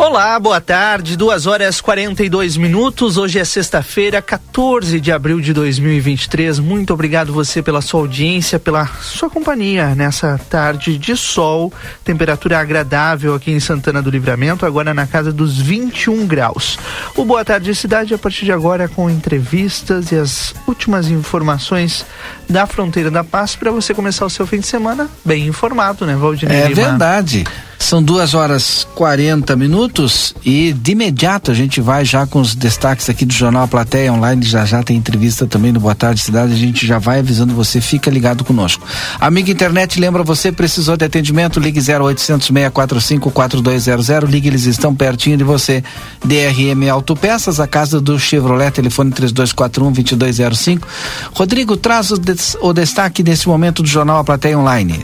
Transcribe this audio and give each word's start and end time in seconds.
Olá, 0.00 0.40
boa 0.40 0.62
tarde. 0.62 1.14
2 1.14 1.46
horas 1.46 1.78
42 1.78 2.56
minutos. 2.56 3.18
Hoje 3.18 3.38
é 3.38 3.44
sexta-feira, 3.44 4.22
14 4.22 4.98
de 4.98 5.12
abril 5.12 5.42
de 5.42 5.52
2023. 5.52 6.58
Muito 6.58 6.94
obrigado 6.94 7.34
você 7.34 7.62
pela 7.62 7.82
sua 7.82 8.00
audiência, 8.00 8.58
pela 8.58 8.86
sua 9.02 9.28
companhia 9.28 9.94
nessa 9.94 10.40
tarde 10.48 10.96
de 10.96 11.14
sol. 11.14 11.70
Temperatura 12.02 12.58
agradável 12.58 13.34
aqui 13.34 13.50
em 13.50 13.60
Santana 13.60 14.00
do 14.00 14.08
Livramento, 14.08 14.64
agora 14.64 14.94
na 14.94 15.06
casa 15.06 15.30
dos 15.30 15.60
21 15.60 16.26
graus. 16.26 16.78
O 17.14 17.22
Boa 17.26 17.44
Tarde 17.44 17.74
Cidade 17.74 18.14
a 18.14 18.18
partir 18.18 18.46
de 18.46 18.52
agora 18.52 18.88
com 18.88 19.10
entrevistas 19.10 20.12
e 20.12 20.16
as 20.16 20.54
últimas 20.66 21.08
informações 21.08 22.06
da 22.48 22.66
Fronteira 22.66 23.10
da 23.10 23.22
Paz 23.22 23.54
para 23.54 23.70
você 23.70 23.92
começar 23.92 24.24
o 24.24 24.30
seu 24.30 24.46
fim 24.46 24.60
de 24.60 24.66
semana 24.66 25.10
bem 25.22 25.46
informado, 25.46 26.06
né, 26.06 26.16
Valdir? 26.16 26.50
É 26.50 26.70
verdade. 26.70 27.44
São 27.80 28.00
duas 28.00 28.34
horas 28.34 28.86
40 28.94 29.56
minutos 29.56 30.32
e 30.44 30.72
de 30.72 30.92
imediato 30.92 31.50
a 31.50 31.54
gente 31.54 31.80
vai 31.80 32.04
já 32.04 32.24
com 32.26 32.40
os 32.40 32.54
destaques 32.54 33.08
aqui 33.08 33.24
do 33.24 33.32
Jornal 33.32 33.66
Plateia 33.66 34.12
Online. 34.12 34.44
Já 34.44 34.64
já 34.64 34.82
tem 34.82 34.96
entrevista 34.96 35.46
também 35.46 35.72
no 35.72 35.80
Boa 35.80 35.94
Tarde 35.94 36.20
Cidade. 36.20 36.52
A 36.52 36.56
gente 36.56 36.86
já 36.86 36.98
vai 36.98 37.18
avisando 37.18 37.52
você, 37.52 37.80
fica 37.80 38.08
ligado 38.08 38.44
conosco. 38.44 38.86
Amiga 39.18 39.50
internet, 39.50 39.98
lembra 39.98 40.22
você, 40.22 40.52
precisou 40.52 40.96
de 40.96 41.04
atendimento? 41.04 41.58
Ligue 41.58 41.80
0800 41.80 42.46
645 42.46 43.30
4200. 43.30 44.30
Ligue, 44.30 44.48
eles 44.48 44.66
estão 44.66 44.94
pertinho 44.94 45.38
de 45.38 45.42
você. 45.42 45.82
DRM 46.24 46.88
Autopeças, 46.92 47.58
a 47.58 47.66
casa 47.66 48.00
do 48.00 48.20
Chevrolet, 48.20 48.70
telefone 48.70 49.10
3241 49.10 49.90
2205. 49.90 50.86
Rodrigo, 51.32 51.76
traz 51.76 52.12
o, 52.12 52.18
des 52.18 52.56
o 52.60 52.72
destaque 52.72 53.22
desse 53.22 53.48
momento 53.48 53.82
do 53.82 53.88
Jornal 53.88 54.22
Plateia 54.22 54.56
Online. 54.56 55.02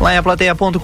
Lá 0.00 0.12
em 0.12 0.18
aplateia.com.br, 0.18 0.78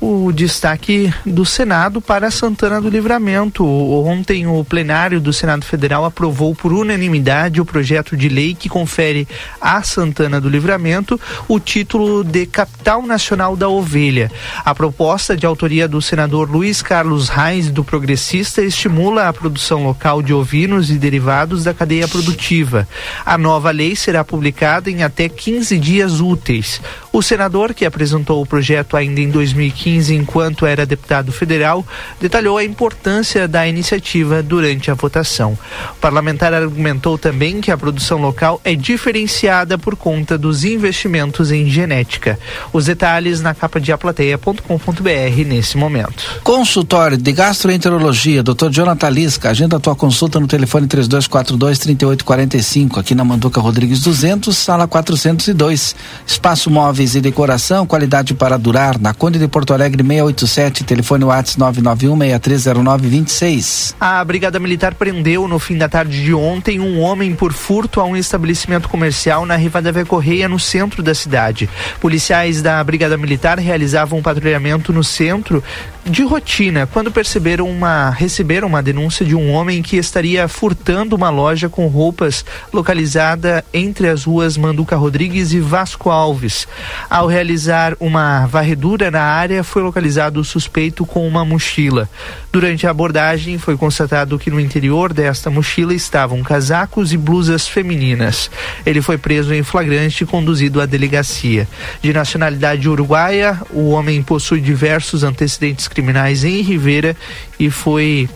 o 0.00 0.32
destaque 0.32 1.12
do 1.26 1.44
Senado 1.44 2.00
para 2.00 2.30
Santana 2.30 2.80
do 2.80 2.88
Livramento. 2.88 3.64
Ontem, 3.64 4.46
o 4.46 4.64
plenário 4.64 5.20
do 5.20 5.32
Senado 5.32 5.64
Federal 5.64 6.06
aprovou 6.06 6.54
por 6.54 6.72
unanimidade 6.72 7.60
o 7.60 7.64
projeto 7.64 8.16
de 8.16 8.30
lei 8.30 8.54
que 8.54 8.68
confere 8.68 9.28
a 9.60 9.82
Santana 9.82 10.40
do 10.40 10.48
Livramento 10.48 11.20
o 11.46 11.60
título 11.60 12.24
de 12.24 12.46
Capital 12.46 13.02
Nacional 13.02 13.54
da 13.54 13.68
Ovelha. 13.68 14.32
A 14.64 14.74
proposta, 14.74 15.36
de 15.36 15.44
autoria 15.44 15.86
do 15.86 16.00
senador 16.00 16.50
Luiz 16.50 16.80
Carlos 16.80 17.28
Reis, 17.28 17.70
do 17.70 17.84
Progressista, 17.84 18.62
estimula 18.62 19.28
a 19.28 19.32
produção 19.32 19.84
local 19.84 20.22
de 20.22 20.32
ovinos 20.32 20.90
e 20.90 20.94
derivados 20.94 21.64
da 21.64 21.74
cadeia 21.74 22.08
produtiva. 22.08 22.88
A 23.24 23.36
nova 23.36 23.70
lei 23.70 23.94
será 23.94 24.24
publicada 24.24 24.90
em 24.90 25.02
até 25.02 25.28
15 25.28 25.78
dias 25.78 26.20
úteis. 26.20 26.80
O 27.14 27.22
senador, 27.22 27.72
que 27.72 27.84
apresentou 27.84 28.42
o 28.42 28.46
projeto 28.46 28.96
ainda 28.96 29.20
em 29.20 29.30
2015, 29.30 30.12
enquanto 30.16 30.66
era 30.66 30.84
deputado 30.84 31.30
federal, 31.30 31.86
detalhou 32.20 32.58
a 32.58 32.64
importância 32.64 33.46
da 33.46 33.68
iniciativa 33.68 34.42
durante 34.42 34.90
a 34.90 34.94
votação. 34.94 35.56
O 35.92 36.00
parlamentar 36.00 36.52
argumentou 36.52 37.16
também 37.16 37.60
que 37.60 37.70
a 37.70 37.78
produção 37.78 38.20
local 38.20 38.60
é 38.64 38.74
diferenciada 38.74 39.78
por 39.78 39.94
conta 39.94 40.36
dos 40.36 40.64
investimentos 40.64 41.52
em 41.52 41.70
genética. 41.70 42.36
Os 42.72 42.86
detalhes 42.86 43.40
na 43.40 43.54
capa 43.54 43.80
de 43.80 43.92
aplateia.com.br 43.92 45.44
nesse 45.46 45.76
momento. 45.76 46.40
Consultório 46.42 47.16
de 47.16 47.30
Gastroenterologia, 47.30 48.42
Dr. 48.42 48.70
Jonathan 48.72 49.10
Lisca. 49.10 49.50
Agenda 49.50 49.76
a 49.76 49.80
tua 49.80 49.94
consulta 49.94 50.40
no 50.40 50.48
telefone 50.48 50.88
3242 50.88 51.78
3845, 51.78 52.98
aqui 52.98 53.14
na 53.14 53.24
Manduca 53.24 53.60
Rodrigues 53.60 54.00
200, 54.00 54.56
sala 54.56 54.88
402. 54.88 55.94
Espaço 56.26 56.68
móveis 57.04 57.14
e 57.14 57.20
decoração, 57.20 57.86
qualidade 57.86 58.34
para 58.34 58.56
durar, 58.56 58.98
na 58.98 59.12
Conde 59.12 59.38
de 59.38 59.46
Porto 59.46 59.74
Alegre 59.74 60.02
687, 60.02 60.84
telefone 60.84 61.24
WhatsApp 61.24 61.82
991-630926. 61.82 63.94
A 64.00 64.24
Brigada 64.24 64.58
Militar 64.58 64.94
prendeu 64.94 65.46
no 65.46 65.58
fim 65.58 65.76
da 65.76 65.86
tarde 65.88 66.22
de 66.22 66.32
ontem 66.32 66.80
um 66.80 67.00
homem 67.00 67.34
por 67.34 67.52
furto 67.52 68.00
a 68.00 68.04
um 68.04 68.16
estabelecimento 68.16 68.88
comercial 68.88 69.44
na 69.44 69.56
Rivadavia 69.56 70.06
Correia, 70.06 70.48
no 70.48 70.58
centro 70.58 71.02
da 71.02 71.14
cidade. 71.14 71.68
Policiais 72.00 72.62
da 72.62 72.82
Brigada 72.82 73.18
Militar 73.18 73.58
realizavam 73.58 74.20
um 74.20 74.22
patrulhamento 74.22 74.90
no 74.92 75.04
centro 75.04 75.62
de 76.04 76.22
rotina 76.22 76.86
quando 76.86 77.10
perceberam 77.10 77.68
uma 77.68 78.10
receberam 78.10 78.68
uma 78.68 78.82
denúncia 78.82 79.24
de 79.24 79.34
um 79.34 79.50
homem 79.50 79.82
que 79.82 79.96
estaria 79.96 80.46
furtando 80.46 81.16
uma 81.16 81.30
loja 81.30 81.68
com 81.68 81.86
roupas 81.86 82.44
localizada 82.72 83.64
entre 83.72 84.08
as 84.08 84.24
ruas 84.24 84.56
Manduca 84.56 84.96
Rodrigues 84.96 85.52
e 85.52 85.60
Vasco 85.60 86.10
Alves. 86.10 86.68
Ao 87.08 87.26
realizar 87.26 87.96
uma 88.00 88.46
varredura 88.46 89.10
na 89.10 89.22
área, 89.22 89.62
foi 89.62 89.82
localizado 89.82 90.40
o 90.40 90.44
suspeito 90.44 91.04
com 91.04 91.26
uma 91.26 91.44
mochila. 91.44 92.08
Durante 92.52 92.86
a 92.86 92.90
abordagem, 92.90 93.58
foi 93.58 93.76
constatado 93.76 94.38
que 94.38 94.50
no 94.50 94.60
interior 94.60 95.12
desta 95.12 95.50
mochila 95.50 95.94
estavam 95.94 96.42
casacos 96.42 97.12
e 97.12 97.16
blusas 97.16 97.66
femininas. 97.66 98.50
Ele 98.84 99.02
foi 99.02 99.18
preso 99.18 99.52
em 99.52 99.62
flagrante 99.62 100.24
e 100.24 100.26
conduzido 100.26 100.80
à 100.80 100.86
delegacia. 100.86 101.68
De 102.00 102.12
nacionalidade 102.12 102.88
uruguaia, 102.88 103.60
o 103.70 103.90
homem 103.90 104.22
possui 104.22 104.60
diversos 104.60 105.24
antecedentes 105.24 105.88
criminais 105.88 106.44
em 106.44 106.62
Rivera 106.62 107.16
e 107.58 107.70
foi 107.70 108.28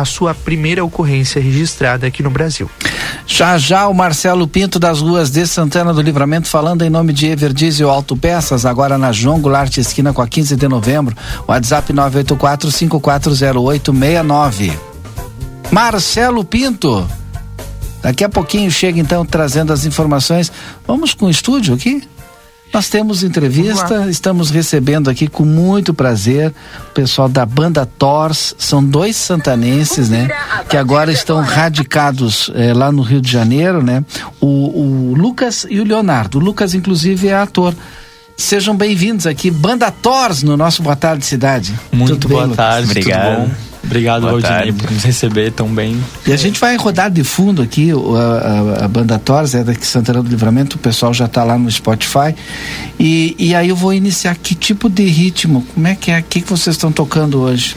a 0.00 0.04
sua 0.04 0.34
primeira 0.34 0.84
ocorrência 0.84 1.40
registrada 1.40 2.06
aqui 2.06 2.22
no 2.22 2.30
Brasil. 2.30 2.70
Já 3.26 3.58
já 3.58 3.88
o 3.88 3.94
Marcelo 3.94 4.46
Pinto 4.46 4.78
das 4.78 5.00
ruas 5.00 5.30
de 5.30 5.46
Santana 5.46 5.92
do 5.92 6.00
Livramento 6.00 6.48
falando 6.48 6.82
em 6.82 6.90
nome 6.90 7.12
de 7.12 7.26
Everdiesel 7.26 7.90
Autopeças, 7.90 8.64
agora 8.64 8.96
na 8.96 9.12
João 9.12 9.40
Goulart 9.40 9.76
esquina 9.78 10.12
com 10.12 10.22
a 10.22 10.28
15 10.28 10.56
de 10.56 10.68
novembro. 10.68 11.16
WhatsApp 11.46 11.92
984 11.92 12.70
540869. 12.70 14.72
Marcelo 15.70 16.44
Pinto. 16.44 17.08
Daqui 18.02 18.22
a 18.22 18.28
pouquinho 18.28 18.70
chega 18.70 19.00
então 19.00 19.24
trazendo 19.24 19.72
as 19.72 19.84
informações. 19.84 20.52
Vamos 20.86 21.12
com 21.12 21.26
o 21.26 21.30
estúdio 21.30 21.74
aqui? 21.74 22.06
Nós 22.72 22.88
temos 22.88 23.22
entrevista, 23.22 24.06
estamos 24.10 24.50
recebendo 24.50 25.08
aqui 25.08 25.28
com 25.28 25.44
muito 25.44 25.94
prazer 25.94 26.52
o 26.90 26.92
pessoal 26.92 27.28
da 27.28 27.46
banda 27.46 27.86
Tors, 27.86 28.54
são 28.58 28.84
dois 28.84 29.16
santanenses, 29.16 30.10
né? 30.10 30.28
Que 30.68 30.76
agora 30.76 31.10
estão 31.10 31.40
radicados 31.40 32.50
eh, 32.54 32.74
lá 32.74 32.92
no 32.92 33.02
Rio 33.02 33.20
de 33.20 33.30
Janeiro, 33.30 33.82
né? 33.82 34.04
O, 34.40 34.46
o 34.46 35.14
Lucas 35.14 35.66
e 35.70 35.80
o 35.80 35.84
Leonardo. 35.84 36.38
O 36.38 36.40
Lucas, 36.40 36.74
inclusive, 36.74 37.28
é 37.28 37.34
ator. 37.34 37.74
Sejam 38.36 38.76
bem-vindos 38.76 39.26
aqui, 39.26 39.50
Banda 39.50 39.90
Tors, 39.90 40.42
no 40.42 40.56
nosso 40.56 40.82
Boa 40.82 40.94
Tarde 40.96 41.24
Cidade. 41.24 41.72
Muito 41.90 42.16
tudo 42.16 42.28
boa 42.28 42.46
bem, 42.46 42.56
tarde, 42.56 42.90
Obrigado. 42.90 43.50
Obrigado, 43.86 44.22
Boa 44.22 44.32
Valdinei, 44.32 44.56
tarde. 44.58 44.72
por 44.74 44.90
nos 44.90 45.02
receber 45.04 45.50
tão 45.52 45.68
bem. 45.68 45.96
E 46.26 46.32
a 46.32 46.36
gente 46.36 46.60
vai 46.60 46.76
rodar 46.76 47.10
de 47.10 47.22
fundo 47.24 47.62
aqui 47.62 47.92
o- 47.94 48.16
a, 48.16 48.20
a- 48.80 48.84
a 48.84 48.88
banda 48.88 49.18
Tors, 49.18 49.54
é 49.54 49.62
daqui 49.64 49.80
de 49.80 49.86
Santana 49.86 50.22
do 50.22 50.28
Livramento, 50.28 50.76
o 50.76 50.78
pessoal 50.78 51.14
já 51.14 51.26
está 51.26 51.44
lá 51.44 51.56
no 51.56 51.70
Spotify. 51.70 52.34
E, 52.98 53.34
e 53.38 53.54
aí 53.54 53.68
eu 53.68 53.76
vou 53.76 53.94
iniciar 53.94 54.36
que 54.36 54.54
tipo 54.54 54.88
de 54.90 55.04
ritmo? 55.06 55.64
Como 55.74 55.86
é 55.86 55.94
que 55.94 56.10
é? 56.10 56.18
O 56.20 56.22
que, 56.24 56.40
que 56.40 56.50
vocês 56.50 56.74
estão 56.74 56.90
tocando 56.92 57.40
hoje? 57.40 57.76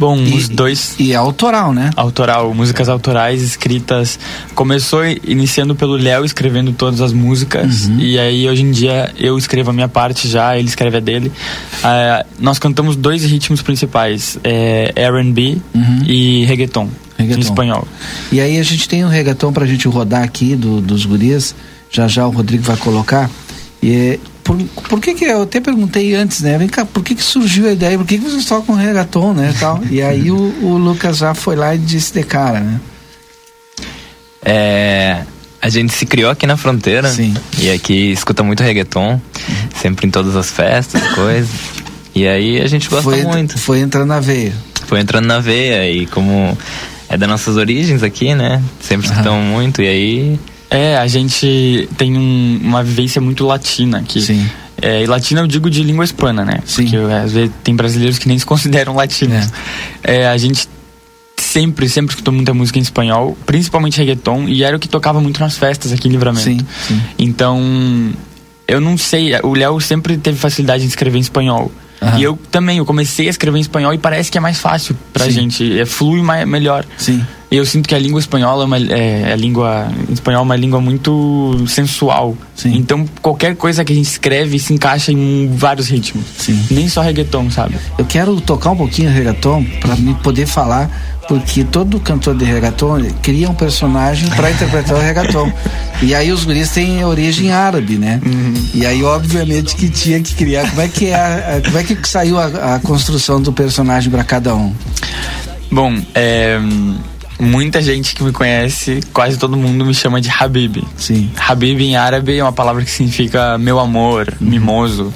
Bom, 0.00 0.16
E- 0.16 0.32
os 0.34 0.48
dois 0.48 0.94
E 0.98 1.12
é 1.12 1.14
autoral, 1.16 1.74
né? 1.74 1.90
autoral, 1.94 2.54
músicas 2.54 2.88
autorais 2.88 3.42
escritas. 3.42 4.18
Começou 4.54 5.02
iniciando 5.22 5.74
pelo 5.74 5.94
Léo 5.94 6.24
escrevendo 6.24 6.72
todas 6.72 7.02
as 7.02 7.12
músicas 7.12 7.84
Uhum. 7.86 7.98
e 8.00 8.18
aí 8.18 8.48
hoje 8.48 8.62
em 8.62 8.70
dia 8.70 9.12
eu 9.18 9.36
escrevo 9.36 9.68
a 9.68 9.72
minha 9.74 9.88
parte 9.88 10.26
já, 10.26 10.56
ele 10.58 10.68
escreve 10.68 10.96
a 10.96 11.00
dele. 11.00 11.30
Ah, 11.84 12.24
nós 12.38 12.58
cantamos 12.58 12.96
dois 12.96 13.24
ritmos 13.24 13.60
principais, 13.60 14.38
é, 14.42 14.90
R&B 14.96 15.58
Uhum. 15.74 16.02
e 16.06 16.46
reggaeton, 16.46 16.88
Reggaeton. 17.18 17.38
em 17.38 17.42
espanhol. 17.44 17.86
E 18.32 18.40
aí 18.40 18.58
a 18.58 18.62
gente 18.62 18.88
tem 18.88 19.04
um 19.04 19.08
reggaeton 19.08 19.52
pra 19.52 19.66
gente 19.66 19.86
rodar 19.86 20.22
aqui 20.22 20.56
do, 20.56 20.80
dos 20.80 21.04
gurias. 21.04 21.54
Já 21.90 22.08
já 22.08 22.26
o 22.26 22.30
Rodrigo 22.30 22.62
vai 22.62 22.76
colocar. 22.78 23.28
E 23.82 23.92
é, 23.92 24.18
por, 24.50 24.82
por 24.88 25.00
que 25.00 25.14
que 25.14 25.24
eu 25.24 25.42
até 25.42 25.60
perguntei 25.60 26.12
antes, 26.14 26.40
né? 26.40 26.58
Vem 26.58 26.66
cá, 26.66 26.84
por 26.84 27.04
que 27.04 27.14
que 27.14 27.22
surgiu 27.22 27.68
a 27.68 27.72
ideia? 27.72 27.96
Por 27.96 28.04
que 28.04 28.18
que 28.18 28.24
vocês 28.24 28.44
tocam 28.44 28.74
reggaeton, 28.74 29.32
né? 29.32 29.54
Tal? 29.60 29.80
E 29.88 30.02
aí 30.02 30.28
o, 30.28 30.36
o 30.36 30.76
Lucas 30.76 31.18
já 31.18 31.34
foi 31.34 31.54
lá 31.54 31.72
e 31.72 31.78
disse 31.78 32.12
de 32.12 32.24
cara, 32.24 32.58
né? 32.58 32.80
É, 34.42 35.22
a 35.62 35.68
gente 35.68 35.92
se 35.92 36.04
criou 36.04 36.32
aqui 36.32 36.48
na 36.48 36.56
fronteira. 36.56 37.08
Sim. 37.08 37.32
E 37.58 37.70
aqui 37.70 38.10
escuta 38.10 38.42
muito 38.42 38.60
reggaeton, 38.60 39.20
sempre 39.80 40.08
em 40.08 40.10
todas 40.10 40.34
as 40.34 40.50
festas, 40.50 41.00
coisas. 41.14 41.50
E 42.12 42.26
aí 42.26 42.60
a 42.60 42.66
gente 42.66 42.88
gosta 42.88 43.04
Foi, 43.04 43.22
muito. 43.22 43.56
foi 43.56 43.78
entrando 43.78 44.08
na 44.08 44.18
veia. 44.18 44.52
Foi 44.86 44.98
entrando 44.98 45.26
na 45.26 45.38
veia 45.38 45.88
e 45.88 46.06
como 46.06 46.58
é 47.08 47.16
das 47.16 47.28
nossas 47.28 47.56
origens 47.56 48.02
aqui, 48.02 48.34
né? 48.34 48.60
Sempre 48.80 49.06
escutamos 49.06 49.44
muito 49.44 49.80
e 49.80 49.86
aí 49.86 50.40
É, 50.70 50.96
a 50.96 51.06
gente 51.08 51.88
tem 51.96 52.16
um- 52.16 52.60
uma 52.62 52.82
vivência 52.84 53.20
muito 53.20 53.44
latina 53.44 53.98
aqui. 53.98 54.20
Sim. 54.20 54.48
É, 54.80 55.02
e 55.02 55.06
latina 55.06 55.40
eu 55.40 55.46
digo 55.46 55.68
de 55.68 55.82
língua 55.82 56.04
hispana, 56.04 56.44
né? 56.44 56.60
Sim. 56.64 56.84
Porque 56.84 56.96
às 56.96 57.32
vezes 57.32 57.50
tem 57.62 57.74
brasileiros 57.74 58.18
que 58.18 58.28
nem 58.28 58.38
se 58.38 58.46
consideram 58.46 58.94
latinos. 58.94 59.48
É, 60.02 60.28
a 60.28 60.36
gente 60.36 60.68
sempre, 61.36 61.88
sempre 61.88 62.12
escutou 62.12 62.32
muita 62.32 62.54
música 62.54 62.78
em 62.78 62.82
espanhol, 62.82 63.36
principalmente 63.44 63.98
reggaeton, 63.98 64.46
e 64.48 64.62
era 64.62 64.76
o 64.76 64.80
que 64.80 64.88
tocava 64.88 65.20
muito 65.20 65.40
nas 65.40 65.56
festas 65.58 65.92
aqui 65.92 66.06
em 66.08 66.12
Livramento. 66.12 66.44
Sim, 66.44 66.58
sim. 66.86 67.02
Então, 67.18 68.12
eu 68.68 68.80
não 68.80 68.96
sei, 68.96 69.32
o 69.42 69.54
Léo 69.54 69.80
sempre 69.80 70.16
teve 70.16 70.38
facilidade 70.38 70.84
em 70.84 70.86
escrever 70.86 71.18
em 71.18 71.22
espanhol. 71.22 71.72
Aham. 72.00 72.18
E 72.18 72.22
eu 72.22 72.38
também, 72.50 72.78
eu 72.78 72.86
comecei 72.86 73.26
a 73.26 73.30
escrever 73.30 73.58
em 73.58 73.60
espanhol 73.62 73.92
e 73.92 73.98
parece 73.98 74.30
que 74.30 74.38
é 74.38 74.40
mais 74.40 74.58
fácil 74.58 74.96
pra 75.12 75.24
Sim. 75.26 75.32
gente, 75.32 75.78
é, 75.80 75.84
flui 75.84 76.22
mais, 76.22 76.46
melhor. 76.46 76.84
Sim. 76.96 77.26
E 77.50 77.56
eu 77.56 77.66
sinto 77.66 77.88
que 77.88 77.94
a 77.96 77.98
língua 77.98 78.20
espanhola 78.20 78.62
é 78.62 78.66
uma 78.66 78.78
é, 78.78 79.32
a 79.32 79.36
língua 79.36 79.88
em 80.08 80.12
espanhol 80.12 80.40
é 80.40 80.44
uma 80.44 80.54
língua 80.56 80.80
muito 80.80 81.64
sensual. 81.66 82.36
Sim. 82.54 82.76
Então 82.76 83.04
qualquer 83.20 83.56
coisa 83.56 83.84
que 83.84 83.92
a 83.92 83.96
gente 83.96 84.06
escreve 84.08 84.56
se 84.58 84.72
encaixa 84.72 85.10
em 85.10 85.50
vários 85.56 85.88
ritmos. 85.88 86.24
Sim. 86.38 86.62
Nem 86.70 86.88
só 86.88 87.00
reggaeton, 87.00 87.50
sabe? 87.50 87.74
Eu 87.98 88.04
quero 88.04 88.40
tocar 88.40 88.70
um 88.70 88.76
pouquinho 88.76 89.10
reggaeton 89.10 89.64
para 89.80 89.96
me 89.96 90.14
poder 90.14 90.46
falar, 90.46 90.88
porque 91.26 91.64
todo 91.64 91.98
cantor 91.98 92.36
de 92.36 92.44
reggaeton 92.44 93.02
cria 93.20 93.50
um 93.50 93.54
personagem 93.54 94.28
para 94.30 94.48
interpretar 94.52 94.96
o 94.96 95.00
reggaeton. 95.00 95.52
E 96.02 96.14
aí 96.14 96.30
os 96.30 96.44
guris 96.44 96.70
têm 96.70 97.04
origem 97.04 97.50
árabe, 97.50 97.98
né? 97.98 98.20
E 98.72 98.86
aí 98.86 99.02
obviamente 99.02 99.74
que 99.74 99.88
tinha 99.88 100.20
que 100.22 100.34
criar. 100.36 100.68
Como 100.70 100.82
é 100.82 100.86
que 100.88 101.06
é, 101.06 101.14
a- 101.16 101.56
a- 101.56 101.60
como 101.62 101.78
é 101.78 101.82
que 101.82 102.08
saiu 102.08 102.38
a, 102.38 102.76
a 102.76 102.78
construção 102.78 103.42
do 103.42 103.52
personagem 103.52 104.08
para 104.08 104.22
cada 104.22 104.54
um? 104.54 104.72
Bom, 105.72 105.94
é, 106.14 106.58
muita 107.40 107.82
gente 107.82 108.14
que 108.14 108.22
me 108.22 108.32
conhece, 108.32 109.00
quase 109.12 109.38
todo 109.38 109.56
mundo 109.56 109.84
me 109.84 109.94
chama 109.94 110.20
de 110.20 110.30
Habib. 110.30 110.82
Sim. 110.96 111.30
Habib 111.36 111.80
em 111.80 111.96
árabe 111.96 112.38
é 112.38 112.42
uma 112.42 112.52
palavra 112.52 112.84
que 112.84 112.90
significa 112.90 113.56
meu 113.58 113.78
amor, 113.78 114.32
mimoso. 114.40 115.12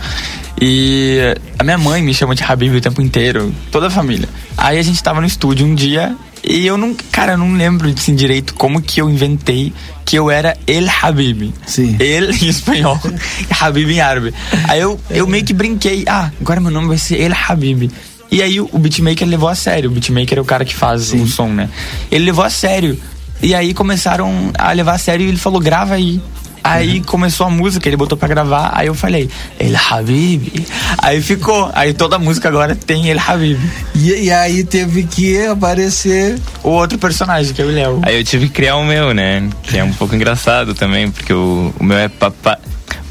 E 0.61 1.19
a 1.59 1.65
minha 1.65 1.79
mãe 1.79 2.03
me 2.03 2.15
chama 2.15 2.35
de 2.35 2.43
Habib 2.43 2.75
o 2.75 2.81
tempo 2.81 3.03
inteiro, 3.03 3.55
toda 3.71 3.88
a 3.88 3.91
família. 3.91 4.29
Aí 4.56 4.79
a 4.79 4.82
gente 4.82 5.03
tava 5.03 5.21
no 5.21 5.26
estúdio 5.26 5.67
um 5.67 5.75
dia 5.75 6.17
e 6.43 6.67
eu 6.67 6.76
não, 6.76 6.94
cara, 7.11 7.32
eu 7.32 7.38
não 7.38 7.55
lembro 7.55 7.88
assim, 7.88 8.15
direito 8.15 8.55
como 8.55 8.81
que 8.81 9.00
eu 9.00 9.09
inventei 9.09 9.73
que 10.05 10.17
eu 10.17 10.31
era 10.31 10.56
El 10.67 10.87
Habib. 10.88 11.53
Sim. 11.67 11.97
El 11.99 12.31
em 12.31 12.49
espanhol 12.49 13.00
e 13.41 13.47
Habib 13.59 13.91
em 13.91 14.00
árabe. 14.00 14.35
Aí 14.69 14.81
eu, 14.81 15.00
eu 15.11 15.26
meio 15.26 15.44
que 15.44 15.53
brinquei, 15.53 16.05
ah, 16.06 16.31
agora 16.41 16.61
meu 16.61 16.71
nome 16.71 16.88
vai 16.88 16.99
ser 16.99 17.21
El 17.21 17.32
Habib. 17.35 17.91
E 18.31 18.43
aí 18.43 18.61
o, 18.61 18.79
beatmaker 18.79 19.26
levou 19.29 19.49
a 19.49 19.55
sério, 19.55 19.91
o 19.91 19.93
beatmaker 19.93 20.38
é 20.38 20.41
o 20.41 20.44
cara 20.44 20.65
que 20.65 20.75
faz 20.75 21.12
o 21.12 21.26
som, 21.26 21.49
né? 21.49 21.69
Ele 22.11 22.25
levou 22.25 22.44
a 22.44 22.50
sério. 22.50 22.99
E 23.43 23.55
aí 23.55 23.75
começaram 23.75 24.50
a 24.59 24.73
levar 24.73 24.94
a 24.94 24.99
sério 24.99 25.26
e 25.26 25.29
ele 25.29 25.38
falou, 25.38 25.61
grava 25.61 25.94
aí. 25.94 26.21
Aí 26.65 27.03
começou 27.03 27.47
a 27.47 27.50
música, 27.50 27.87
ele 27.87 27.97
botou 27.97 28.17
pra 28.17 28.26
gravar, 28.26 28.71
aí 28.73 28.87
eu 28.87 28.94
falei, 28.94 29.29
El 29.59 29.76
Habib. 29.76 30.67
Aí 30.97 31.21
ficou, 31.21 31.71
aí 31.75 31.93
toda 31.93 32.17
a 32.17 32.19
música 32.19 32.49
agora 32.49 32.75
tem 32.75 33.11
El 33.11 33.21
Habib. 33.21 33.61
E, 33.94 34.25
e 34.25 34.32
aí 34.32 34.65
teve 34.65 35.03
que 35.03 35.44
aparecer. 35.47 36.41
O 36.62 36.71
outro 36.71 36.97
personagem, 36.97 37.53
que 37.53 37.61
é 37.61 37.67
o 37.67 37.69
Léo. 37.69 38.00
Aí 38.03 38.17
eu 38.17 38.25
tive 38.25 38.47
que 38.47 38.55
criar 38.55 38.76
o 38.76 38.85
meu, 38.85 39.12
né? 39.12 39.47
Que 39.62 39.76
é 39.76 39.85
um 39.85 39.93
pouco 39.93 40.15
engraçado 40.15 40.73
também, 40.73 41.11
porque 41.11 41.35
o, 41.35 41.71
o 41.79 41.85
meu 41.85 41.99
é 41.99 42.09
papa, 42.09 42.59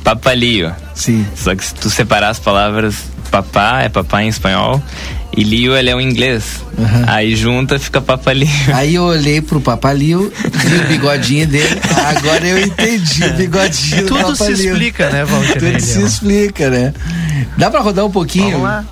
papalio. 0.04 0.74
Sim. 0.95 1.24
Só 1.36 1.56
que 1.56 1.63
se 1.63 1.75
tu 1.75 1.92
separar 1.92 2.30
as 2.30 2.39
palavras, 2.39 3.12
papá 3.33 3.81
é 3.81 3.89
papá 3.89 4.24
em 4.24 4.27
espanhol 4.27 4.80
e 5.35 5.44
Lio 5.44 5.75
ele 5.75 5.89
é 5.89 5.95
o 5.95 6.00
inglês. 6.00 6.62
Aí 7.07 7.35
junta 7.35 7.80
fica 7.80 8.00
papalio. 8.00 8.47
Aí 8.71 8.94
eu 8.94 9.06
olhei 9.06 9.41
pro 9.41 9.59
Papalio, 9.59 10.31
vi 10.53 10.75
o 10.75 10.88
bigodinho 10.88 11.47
dele. 11.47 11.80
Agora 12.06 12.45
eu 12.45 12.59
entendi 12.59 13.24
o 13.25 13.33
bigodinho 13.33 14.06
do 14.06 14.15
Tudo 14.15 14.35
se 14.35 14.51
explica, 14.51 15.09
né, 15.09 15.25
Walter? 15.25 15.59
Tudo 15.59 15.81
se 15.81 16.03
explica, 16.03 16.69
né? 16.69 16.94
Dá 17.57 17.71
pra 17.71 17.80
rodar 17.80 18.06
um 18.06 18.12
pouquinho? 18.12 18.51
Vamos 18.51 18.63
lá. 18.63 18.85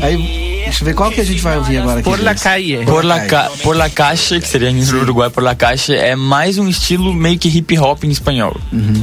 Aí, 0.00 0.53
deixa 0.64 0.82
eu 0.82 0.86
ver 0.86 0.94
qual 0.94 1.10
que 1.10 1.20
a 1.20 1.24
gente 1.24 1.40
vai 1.40 1.56
ouvir 1.56 1.78
agora 1.78 2.00
aqui. 2.00 2.08
Por 2.08 2.20
la 2.20 2.34
calle. 2.34 2.84
Por 2.84 3.04
la, 3.04 3.20
ca 3.26 3.50
por 3.62 3.76
la 3.76 3.88
Caixa, 3.90 4.40
que 4.40 4.46
seria 4.46 4.70
em 4.70 4.82
Uruguai 4.82 5.30
por 5.30 5.42
la 5.42 5.54
Caixa, 5.54 5.94
é 5.94 6.16
mais 6.16 6.58
um 6.58 6.68
estilo 6.68 7.12
meio 7.14 7.38
que 7.38 7.48
hip 7.48 7.78
hop 7.78 8.04
em 8.04 8.10
espanhol. 8.10 8.56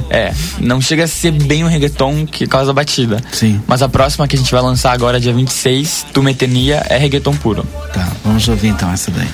É, 0.09 0.33
não 0.59 0.81
chega 0.81 1.05
a 1.05 1.07
ser 1.07 1.31
bem 1.31 1.63
um 1.63 1.67
reggaeton 1.67 2.25
que 2.25 2.47
causa 2.47 2.73
batida. 2.73 3.21
Sim. 3.31 3.61
Mas 3.67 3.81
a 3.81 3.89
próxima 3.89 4.27
que 4.27 4.35
a 4.35 4.39
gente 4.39 4.51
vai 4.51 4.61
lançar 4.61 4.91
agora, 4.91 5.19
dia 5.19 5.33
26, 5.33 6.07
Tu 6.13 6.23
Metenia, 6.23 6.85
é 6.89 6.97
reggaeton 6.97 7.35
puro. 7.35 7.65
Tá, 7.93 8.11
vamos 8.23 8.47
ouvir 8.47 8.67
então 8.67 8.91
essa 8.91 9.11
daí. 9.11 9.27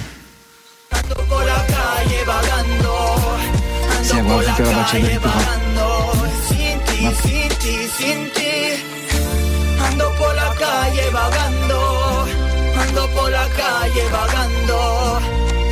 Sim, 4.03 4.19
agora 4.19 4.45
vou 4.45 4.55
pela 4.55 4.73
batida 4.73 5.07
hip 5.07 5.27
hop. 5.27 5.67
Sin 6.47 6.79
ti, 6.85 6.97
sin 7.21 7.49
ti, 7.59 7.89
sin 7.97 8.29
ti. 8.31 8.53
Ando 9.91 10.09
por 10.17 10.33
la 10.35 10.53
calle 10.55 11.09
vagando. 11.11 11.56
Calle 13.57 14.03
vagando. 14.11 15.19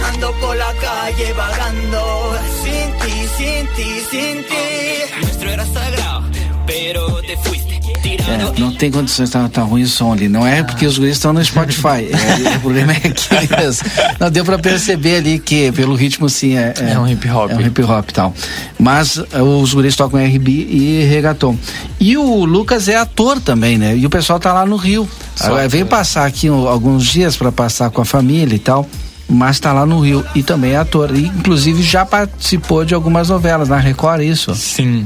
Ando 0.07 0.31
por 0.41 0.55
la 0.55 0.73
calle 0.73 1.33
vagando. 1.33 2.37
Sin 2.63 2.87
ti, 2.99 3.27
sin 3.37 3.67
ti, 3.75 3.89
sin 4.11 4.45
ti. 4.49 5.21
Nuestro 5.21 5.49
era 5.49 5.65
sagrado, 5.65 6.23
pero 6.65 7.21
te 7.21 7.37
fuiste. 7.37 7.74
É, 8.17 8.59
não 8.59 8.71
tem 8.71 8.91
condições, 8.91 9.29
tá, 9.29 9.47
tá 9.49 9.61
ruim 9.61 9.83
o 9.83 9.87
som 9.87 10.13
ali. 10.13 10.27
Não 10.27 10.45
é 10.45 10.63
porque 10.63 10.85
os 10.85 10.97
guris 10.97 11.13
estão 11.13 11.33
no 11.33 11.43
Spotify. 11.43 12.09
É, 12.45 12.57
o 12.57 12.59
problema 12.59 12.91
é 12.93 12.99
que 12.99 13.55
mesmo. 13.55 13.87
Não 14.19 14.29
deu 14.29 14.43
pra 14.43 14.57
perceber 14.57 15.17
ali 15.17 15.39
que 15.39 15.71
pelo 15.71 15.95
ritmo 15.95 16.29
sim 16.29 16.55
é. 16.57 16.73
É 16.79 16.99
um 16.99 17.07
hip 17.07 17.29
hop. 17.29 17.51
É 17.51 17.55
um 17.55 17.61
hip 17.61 17.81
hop 17.83 18.09
e 18.09 18.13
tal. 18.13 18.33
Mas 18.79 19.17
eh, 19.17 19.41
os 19.41 19.73
guris 19.73 19.95
tocam 19.95 20.19
RB 20.19 20.49
e 20.69 21.03
reggaeton. 21.03 21.57
E 21.99 22.17
o 22.17 22.45
Lucas 22.45 22.87
é 22.87 22.95
ator 22.95 23.39
também, 23.39 23.77
né? 23.77 23.95
E 23.95 24.05
o 24.05 24.09
pessoal 24.09 24.39
tá 24.39 24.53
lá 24.53 24.65
no 24.65 24.75
Rio. 24.75 25.07
Só 25.35 25.55
Veio 25.67 25.85
ator. 25.85 25.97
passar 25.97 26.25
aqui 26.25 26.47
alguns 26.47 27.05
dias 27.05 27.35
pra 27.37 27.51
passar 27.51 27.89
com 27.89 28.01
a 28.01 28.05
família 28.05 28.55
e 28.55 28.59
tal. 28.59 28.87
Mas 29.27 29.59
tá 29.59 29.73
lá 29.73 29.85
no 29.85 29.99
Rio 29.99 30.23
e 30.35 30.43
também 30.43 30.71
é 30.73 30.77
ator. 30.77 31.15
E, 31.15 31.25
inclusive 31.25 31.81
já 31.81 32.05
participou 32.05 32.85
de 32.85 32.93
algumas 32.93 33.29
novelas 33.29 33.69
na 33.69 33.77
Record, 33.77 34.21
é 34.21 34.25
isso? 34.25 34.53
Sim. 34.55 35.05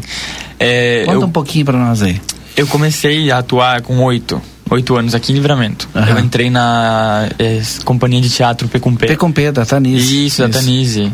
É, 0.60 1.04
Conta 1.06 1.18
eu, 1.18 1.24
um 1.24 1.32
pouquinho 1.32 1.66
pra 1.66 1.78
nós 1.78 2.02
aí. 2.02 2.20
Eu 2.60 2.68
comecei 2.68 3.32
a 3.32 3.38
atuar 3.38 3.82
com 3.82 4.00
oito. 4.04 4.42
Oito 4.70 4.96
anos 4.96 5.16
aqui 5.16 5.32
em 5.32 5.36
Livramento. 5.36 5.90
Aham. 5.96 6.12
Eu 6.12 6.20
entrei 6.20 6.50
na 6.50 7.28
é, 7.40 7.60
companhia 7.84 8.22
de 8.22 8.30
teatro 8.30 8.68
P 8.68 8.80
com 8.80 8.96
P. 8.96 9.08
P 9.08 9.16
com 9.16 9.32
P, 9.32 9.52
da 9.52 9.66
Tanise. 9.66 10.28
Isso, 10.28 10.42
da 10.44 10.50
Tanise. 10.50 11.12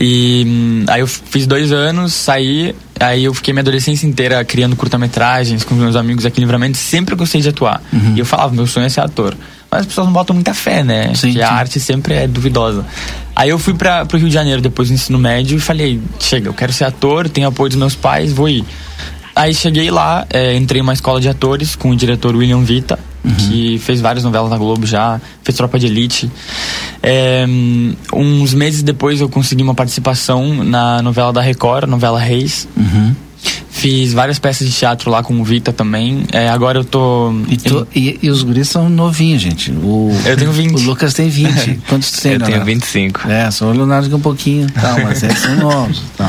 E 0.00 0.44
hum, 0.44 0.84
aí 0.88 1.00
eu 1.00 1.06
fiz 1.06 1.46
dois 1.46 1.70
anos, 1.70 2.12
saí, 2.12 2.74
aí 2.98 3.24
eu 3.24 3.34
fiquei 3.34 3.52
minha 3.52 3.60
adolescência 3.60 4.06
inteira 4.06 4.44
criando 4.44 4.74
curta-metragens 4.74 5.62
com 5.62 5.76
meus 5.76 5.94
amigos 5.94 6.26
aqui 6.26 6.40
em 6.40 6.42
Livramento, 6.42 6.76
sempre 6.76 7.14
gostei 7.14 7.40
de 7.40 7.50
atuar. 7.50 7.80
Uhum. 7.92 8.14
E 8.16 8.18
eu 8.18 8.24
falava, 8.24 8.52
meu 8.52 8.66
sonho 8.66 8.86
é 8.86 8.88
ser 8.88 9.02
ator. 9.02 9.36
Mas 9.70 9.82
as 9.82 9.86
pessoas 9.86 10.06
não 10.06 10.14
botam 10.14 10.34
muita 10.34 10.54
fé, 10.54 10.82
né? 10.82 11.14
Sim, 11.14 11.34
que 11.34 11.42
a 11.42 11.52
arte 11.52 11.78
sempre 11.78 12.14
é 12.14 12.26
duvidosa. 12.26 12.84
Aí 13.36 13.50
eu 13.50 13.58
fui 13.58 13.74
para 13.74 14.06
pro 14.06 14.18
Rio 14.18 14.28
de 14.28 14.34
Janeiro 14.34 14.60
depois 14.60 14.88
do 14.88 14.94
ensino 14.94 15.18
médio 15.18 15.58
e 15.58 15.60
falei, 15.60 16.00
chega, 16.18 16.48
eu 16.48 16.54
quero 16.54 16.72
ser 16.72 16.84
ator, 16.84 17.28
tenho 17.28 17.46
apoio 17.46 17.68
dos 17.68 17.78
meus 17.78 17.94
pais, 17.94 18.32
vou 18.32 18.48
ir. 18.48 18.64
Aí 19.40 19.54
cheguei 19.54 19.88
lá, 19.90 20.26
é, 20.30 20.56
entrei 20.56 20.80
em 20.80 20.82
uma 20.82 20.92
escola 20.92 21.20
de 21.20 21.28
atores 21.28 21.76
com 21.76 21.90
o 21.90 21.96
diretor 21.96 22.34
William 22.34 22.60
Vita, 22.62 22.98
que 23.38 23.78
fez 23.78 24.00
várias 24.00 24.24
novelas 24.24 24.50
na 24.50 24.56
Globo 24.58 24.84
já, 24.86 25.20
fez 25.44 25.56
Tropa 25.56 25.78
de 25.78 25.86
Elite. 25.86 26.30
É, 27.02 27.44
hum, 27.48 27.94
uns 28.12 28.52
meses 28.54 28.82
depois 28.82 29.20
eu 29.20 29.28
consegui 29.28 29.62
uma 29.62 29.74
participação 29.74 30.64
na 30.64 31.00
novela 31.02 31.32
da 31.32 31.40
Record, 31.40 31.84
a 31.84 31.86
novela 31.86 32.18
Reis. 32.18 32.66
Uhum. 32.76 33.14
Fiz 33.70 34.12
várias 34.12 34.40
peças 34.40 34.66
de 34.66 34.74
teatro 34.74 35.08
lá 35.08 35.22
com 35.22 35.40
o 35.40 35.44
Vita 35.44 35.72
também. 35.72 36.24
É, 36.32 36.48
agora 36.48 36.78
eu 36.80 36.84
tô. 36.84 37.32
E, 37.48 37.56
tu- 37.56 37.86
e- 37.94 38.18
e 38.20 38.28
os 38.30 38.42
guris 38.42 38.68
são 38.68 38.88
novinhos, 38.88 39.40
gente. 39.40 39.70
O, 39.70 40.10
Eu 40.26 40.36
tenho 40.36 40.50
20. 40.50 40.74
O 40.74 40.80
Lucas 40.80 41.14
tem 41.14 41.28
20. 41.28 41.78
Quantos 41.88 42.10
tu 42.10 42.22
tem, 42.22 42.32
Eu 42.32 42.38
tenho 42.38 42.50
Leonardo? 42.50 42.64
25. 42.72 43.28
É, 43.30 43.48
só 43.52 43.66
o 43.66 43.72
Leonardo 43.72 44.08
que 44.08 44.14
é 44.14 44.16
um 44.16 44.20
pouquinho, 44.20 44.66
tal, 44.72 44.98
mas 45.02 45.22
eles 45.22 45.38
são 45.38 45.54
novos. 45.62 46.02
Tal. 46.16 46.28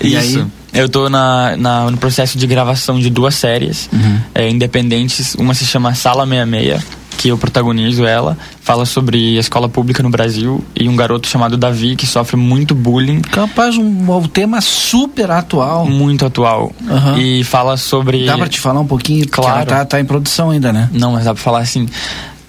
E 0.00 0.14
Isso. 0.14 0.38
aí, 0.38 0.46
Eu 0.72 0.88
tô 0.88 1.08
na, 1.08 1.56
na- 1.56 1.90
no 1.90 1.96
processo 1.96 2.36
de 2.38 2.46
gravação 2.46 2.98
de 3.00 3.08
duas 3.10 3.34
séries 3.34 3.88
Uhum. 3.92 4.20
é, 4.34 4.48
independentes. 4.50 5.34
Uma 5.34 5.54
se 5.54 5.64
chama 5.66 5.94
Sala 5.94 6.26
66, 6.26 6.82
que 7.16 7.28
eu 7.28 7.38
protagonizo 7.38 8.04
ela. 8.06 8.36
Fala 8.60 8.84
sobre 8.86 9.36
a 9.36 9.40
escola 9.40 9.68
pública 9.68 10.02
no 10.02 10.10
Brasil. 10.10 10.62
E 10.76 10.88
um 10.88 10.94
garoto 10.94 11.26
chamado 11.26 11.56
Davi, 11.56 11.96
que 11.96 12.06
sofre 12.06 12.36
muito 12.36 12.74
bullying. 12.74 13.20
capaz, 13.22 13.76
um, 13.76 14.12
um 14.16 14.28
tema 14.28 14.60
super 14.60 15.30
atual. 15.30 15.86
Muito 15.86 16.24
atual. 16.26 16.70
Aham. 16.88 17.18
E 17.18 17.42
fala 17.44 17.76
sobre. 17.76 18.24
Dá 18.26 18.36
pra 18.36 18.46
te 18.48 18.60
falar 18.60 18.80
um 18.80 18.86
pouquinho? 18.86 19.26
Claro. 19.28 19.66
tá, 19.66 19.84
tá 19.84 19.98
em 20.00 20.04
produção 20.04 20.50
ainda, 20.50 20.72
né? 20.72 20.88
Não, 20.92 21.12
mas 21.12 21.24
dá 21.24 21.34
pra 21.34 21.42
falar 21.42 21.60
assim. 21.60 21.88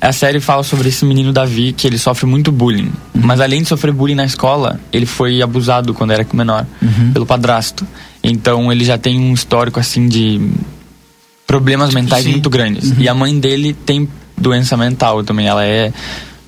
A 0.01 0.13
série 0.13 0.39
fala 0.39 0.63
sobre 0.63 0.87
esse 0.87 1.03
menino 1.03 1.33
Davi, 1.33 1.73
que 1.73 1.85
ele 1.85 1.97
sofre 1.97 2.25
muito 2.25 2.51
bullying. 2.53 2.91
Uhum. 3.13 3.21
Mas 3.21 3.41
além 3.41 3.61
de 3.63 3.67
sofrer 3.67 3.91
bullying 3.93 4.15
na 4.15 4.23
escola, 4.23 4.79
ele 4.93 5.05
foi 5.05 5.41
abusado 5.41 5.93
quando 5.93 6.11
era 6.11 6.25
menor, 6.31 6.65
Uhum. 6.81 7.11
pelo 7.11 7.25
padrasto. 7.25 7.85
Então 8.23 8.71
ele 8.71 8.83
já 8.83 8.97
tem 8.97 9.19
um 9.19 9.33
histórico, 9.33 9.79
assim, 9.79 10.07
de 10.07 10.41
problemas 11.47 11.93
mentais 11.93 12.23
sim. 12.23 12.31
muito 12.31 12.49
grandes. 12.49 12.93
E 12.97 13.07
a 13.07 13.13
mãe 13.13 13.37
dele 13.39 13.73
tem 13.73 14.07
doença 14.37 14.77
mental 14.77 15.23
também, 15.23 15.47
ela 15.47 15.65
é 15.65 15.91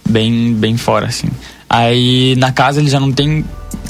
bem, 0.07 0.53
bem 0.53 0.77
fora, 0.77 1.07
assim. 1.07 1.27
Aí 1.69 2.35
na 2.37 2.51
casa 2.51 2.79
ele 2.79 2.89
já 2.89 2.99
não 2.99 3.11
tem 3.11 3.45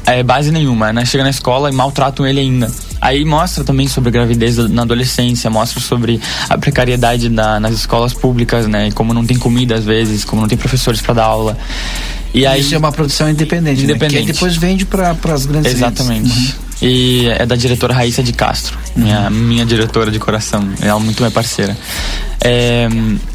é, 0.06 0.24
base 0.24 0.52
nenhuma, 0.52 0.94
né? 0.94 1.06
Chega 1.06 1.24
na 1.24 1.30
escola 1.30 1.70
e 1.70 1.74
maltratam 1.74 2.26
ele 2.26 2.40
ainda. 2.40 2.72
Aí 3.02 3.26
mostra 3.26 3.64
também 3.64 3.88
sobre 3.88 4.12
gravidez 4.12 4.58
na 4.58 4.84
adolescência, 4.84 5.50
mostra 5.50 5.80
sobre 5.80 6.22
a 6.48 6.58
precariedade 6.58 7.30
da, 7.30 7.60
nas 7.60 7.74
escolas 7.74 8.14
públicas, 8.14 8.68
né? 8.68 8.90
E 8.90 8.92
como 8.92 9.14
não 9.14 9.26
tem 9.26 9.38
comida 9.38 9.76
às 9.76 9.84
vezes, 9.84 10.24
como 10.24 10.42
não 10.42 10.48
tem 10.48 10.58
professores 10.58 11.02
para 11.02 11.16
dar 11.16 11.26
aula. 11.26 11.58
E 12.34 12.46
aí, 12.46 12.62
Isso 12.62 12.76
é 12.76 12.78
uma 12.78 12.92
produção 12.92 13.30
independente, 13.30 13.84
independente. 13.84 14.22
Né? 14.22 14.26
que 14.28 14.34
depois 14.34 14.56
vende 14.56 14.86
para 14.86 15.18
as 15.34 15.46
grandes 15.46 15.74
Exatamente. 15.74 16.32
Uhum. 16.32 16.71
E 16.82 17.28
é 17.28 17.46
da 17.46 17.56
diretora 17.56 17.94
Raíssa 17.94 18.24
de 18.24 18.34
Castro, 18.34 18.78
minha, 18.96 19.30
minha 19.30 19.66
diretora 19.66 20.10
de 20.10 20.20
coração. 20.20 20.68
Ela 20.82 21.00
é 21.00 21.04
muito 21.04 21.22
minha 21.22 21.32
parceira. 21.32 21.78
É, 22.44 22.88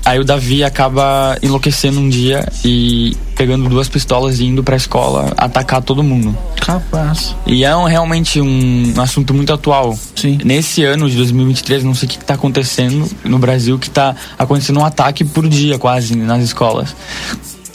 aí 0.05 0.19
o 0.19 0.25
Davi 0.25 0.65
acaba 0.65 1.39
enlouquecendo 1.41 2.01
um 2.01 2.09
dia 2.09 2.45
e 2.65 3.17
pegando 3.37 3.69
duas 3.69 3.89
pistolas 3.89 4.41
e 4.41 4.47
indo 4.47 4.65
pra 4.65 4.75
escola 4.75 5.33
atacar 5.37 5.81
todo 5.81 6.03
mundo. 6.03 6.37
Capaz. 6.61 7.37
E 7.47 7.65
é 7.65 7.77
um, 7.77 7.85
realmente 7.85 8.41
um 8.41 8.95
assunto 8.99 9.33
muito 9.33 9.53
atual. 9.53 9.97
Sim. 10.17 10.39
Nesse 10.45 10.83
ano 10.83 11.09
de 11.09 11.17
2023, 11.17 11.85
não 11.85 11.95
sei 11.95 12.09
o 12.09 12.11
que, 12.11 12.17
está 12.17 12.35
acontecendo 12.35 13.09
no 13.25 13.39
Brasil, 13.39 13.79
que 13.79 13.87
está 13.87 14.17
acontecendo 14.37 14.81
um 14.81 14.85
ataque 14.85 15.25
por 15.25 15.49
dia 15.49 15.79
quase 15.79 16.17
nas 16.17 16.43
escolas. 16.43 16.97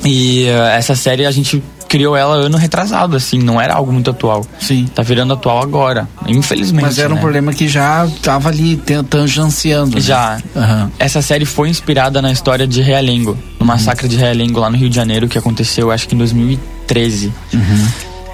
E 0.03 0.47
uh, 0.49 0.63
essa 0.75 0.95
série 0.95 1.25
a 1.25 1.31
gente 1.31 1.63
criou 1.91 2.15
ela 2.15 2.35
ano 2.35 2.57
retrasado, 2.57 3.17
assim, 3.17 3.37
não 3.37 3.59
era 3.59 3.73
algo 3.73 3.91
muito 3.91 4.09
atual. 4.09 4.45
Sim. 4.57 4.85
Tá 4.95 5.03
virando 5.03 5.33
atual 5.33 5.61
agora, 5.61 6.07
infelizmente. 6.25 6.85
Mas 6.85 6.97
era 6.97 7.11
um 7.11 7.15
né? 7.15 7.21
problema 7.21 7.53
que 7.53 7.67
já 7.67 8.07
tava 8.23 8.47
ali 8.47 8.81
tangenciando. 9.09 9.95
Né? 9.95 10.01
Já. 10.01 10.41
Uhum. 10.55 10.89
Essa 10.97 11.21
série 11.21 11.43
foi 11.43 11.67
inspirada 11.67 12.21
na 12.21 12.31
história 12.31 12.65
de 12.65 12.81
Realengo, 12.81 13.37
no 13.59 13.65
massacre 13.65 14.05
uhum. 14.05 14.09
de 14.09 14.15
Realengo 14.15 14.57
lá 14.61 14.69
no 14.69 14.77
Rio 14.77 14.89
de 14.89 14.95
Janeiro, 14.95 15.27
que 15.27 15.37
aconteceu 15.37 15.91
acho 15.91 16.07
que 16.07 16.15
em 16.15 16.17
2013. 16.17 17.33
Uhum. 17.53 17.87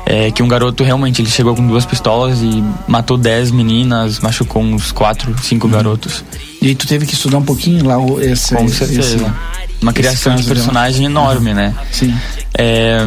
É, 0.10 0.32
que 0.32 0.42
um 0.42 0.48
garoto 0.48 0.86
realmente 0.86 1.22
ele 1.22 1.30
chegou 1.30 1.54
com 1.54 1.68
duas 1.68 1.86
pistolas 1.86 2.40
e 2.42 2.64
matou 2.88 3.18
dez 3.18 3.52
meninas, 3.52 4.22
machucou 4.22 4.62
uns 4.64 4.90
quatro, 4.90 5.36
cinco 5.44 5.68
uhum. 5.68 5.74
garotos. 5.74 6.24
E 6.62 6.74
tu 6.74 6.88
teve 6.88 7.06
que 7.06 7.14
estudar 7.14 7.40
um 7.40 7.44
pouquinho 7.44 7.86
lá 7.86 7.98
esse. 8.22 8.56
Com 8.56 8.70
certeza. 8.70 9.18
Esse 9.18 9.26
uma 9.82 9.94
criação 9.94 10.36
de 10.36 10.44
personagem 10.44 11.06
enorme, 11.06 11.54
né? 11.54 11.76
Sim. 11.92 12.16
É, 12.54 13.00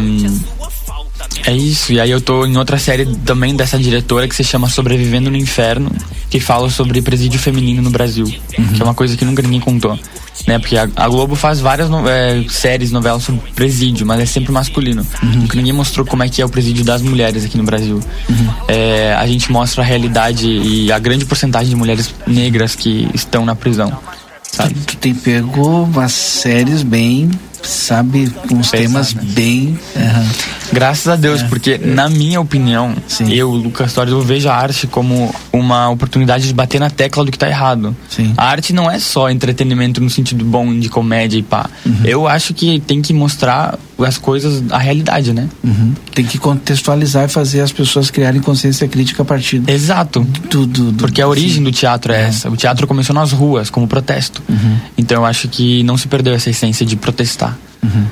é 1.44 1.52
isso, 1.52 1.92
e 1.92 2.00
aí 2.00 2.10
eu 2.10 2.20
tô 2.20 2.44
em 2.44 2.56
outra 2.56 2.78
série 2.78 3.06
também 3.24 3.54
dessa 3.54 3.78
diretora 3.78 4.28
que 4.28 4.34
se 4.34 4.44
chama 4.44 4.68
Sobrevivendo 4.68 5.30
no 5.30 5.36
Inferno, 5.36 5.90
que 6.28 6.40
fala 6.40 6.68
sobre 6.68 7.00
presídio 7.00 7.38
feminino 7.38 7.80
no 7.80 7.90
Brasil, 7.90 8.26
uhum. 8.58 8.68
que 8.68 8.82
é 8.82 8.84
uma 8.84 8.94
coisa 8.94 9.16
que 9.16 9.24
nunca 9.24 9.42
ninguém 9.42 9.60
contou. 9.60 9.98
Né, 10.46 10.58
porque 10.58 10.76
a, 10.76 10.88
a 10.96 11.06
Globo 11.06 11.34
faz 11.34 11.60
várias 11.60 11.90
no, 11.90 12.08
é, 12.08 12.42
séries, 12.48 12.90
novelas 12.90 13.22
sobre 13.22 13.42
presídio, 13.54 14.06
mas 14.06 14.20
é 14.20 14.26
sempre 14.26 14.50
masculino. 14.50 15.06
Uhum. 15.22 15.42
Porque 15.42 15.56
ninguém 15.58 15.72
mostrou 15.72 16.06
como 16.06 16.22
é 16.22 16.28
que 16.30 16.40
é 16.40 16.44
o 16.44 16.48
presídio 16.48 16.82
das 16.82 17.02
mulheres 17.02 17.44
aqui 17.44 17.58
no 17.58 17.62
Brasil. 17.62 18.00
Uhum. 18.28 18.54
É, 18.66 19.14
a 19.14 19.26
gente 19.26 19.52
mostra 19.52 19.82
a 19.82 19.86
realidade 19.86 20.48
e 20.48 20.90
a 20.90 20.98
grande 20.98 21.26
porcentagem 21.26 21.68
de 21.68 21.76
mulheres 21.76 22.14
negras 22.26 22.74
que 22.74 23.08
estão 23.14 23.44
na 23.44 23.54
prisão 23.54 23.98
sabe? 24.50 24.74
Tu, 24.86 24.96
tem 24.96 25.14
pego 25.14 25.84
umas 25.84 26.12
séries 26.12 26.82
bem, 26.82 27.30
sabe, 27.62 28.30
com 28.48 28.56
uns 28.56 28.70
temas 28.70 29.12
bem. 29.12 29.78
Uhum. 29.94 30.28
Graças 30.72 31.08
a 31.08 31.16
Deus, 31.16 31.42
é. 31.42 31.48
porque 31.48 31.78
na 31.78 32.08
minha 32.08 32.40
opinião, 32.40 32.94
Sim. 33.06 33.32
eu, 33.32 33.50
Lucas 33.50 33.92
Torres, 33.92 34.12
eu 34.12 34.20
vejo 34.22 34.48
a 34.48 34.54
arte 34.54 34.86
como 34.86 35.34
uma 35.52 35.88
oportunidade 35.90 36.46
de 36.46 36.54
bater 36.54 36.78
na 36.78 36.90
tecla 36.90 37.24
do 37.24 37.30
que 37.30 37.38
tá 37.38 37.48
errado. 37.48 37.96
Sim. 38.08 38.32
A 38.36 38.46
arte 38.46 38.72
não 38.72 38.90
é 38.90 38.98
só 38.98 39.30
entretenimento 39.30 40.00
no 40.00 40.08
sentido 40.08 40.44
bom 40.44 40.78
de 40.78 40.88
comédia 40.88 41.38
e 41.38 41.42
pá. 41.42 41.68
Uhum. 41.84 42.00
Eu 42.04 42.28
acho 42.28 42.54
que 42.54 42.80
tem 42.80 43.02
que 43.02 43.12
mostrar 43.12 43.78
as 43.98 44.16
coisas, 44.16 44.62
a 44.70 44.78
realidade, 44.78 45.32
né? 45.32 45.48
Uhum. 45.62 45.94
Tem 46.14 46.24
que 46.24 46.38
contextualizar 46.38 47.24
e 47.24 47.28
fazer 47.28 47.60
as 47.60 47.72
pessoas 47.72 48.10
criarem 48.10 48.40
consciência 48.40 48.88
crítica 48.88 49.22
a 49.22 49.24
partir 49.24 49.62
Exato. 49.66 50.20
Do, 50.48 50.66
do, 50.66 50.92
do 50.92 50.98
Porque 50.98 51.20
a 51.20 51.28
origem 51.28 51.58
sim. 51.58 51.62
do 51.62 51.72
teatro 51.72 52.12
é, 52.12 52.22
é, 52.22 52.24
essa. 52.26 52.50
O 52.50 52.56
teatro 52.56 52.86
começou 52.86 53.14
nas 53.14 53.32
ruas, 53.32 53.70
como 53.70 53.86
protesto. 53.86 54.42
Uhum. 54.48 54.76
Então 54.96 55.18
eu 55.18 55.24
acho 55.24 55.48
que 55.48 55.82
não 55.82 55.96
se 55.96 56.08
perdeu 56.08 56.34
essa 56.34 56.50
essência 56.50 56.86
de 56.86 56.96
protestar. 56.96 57.56
Uhum. 57.82 58.06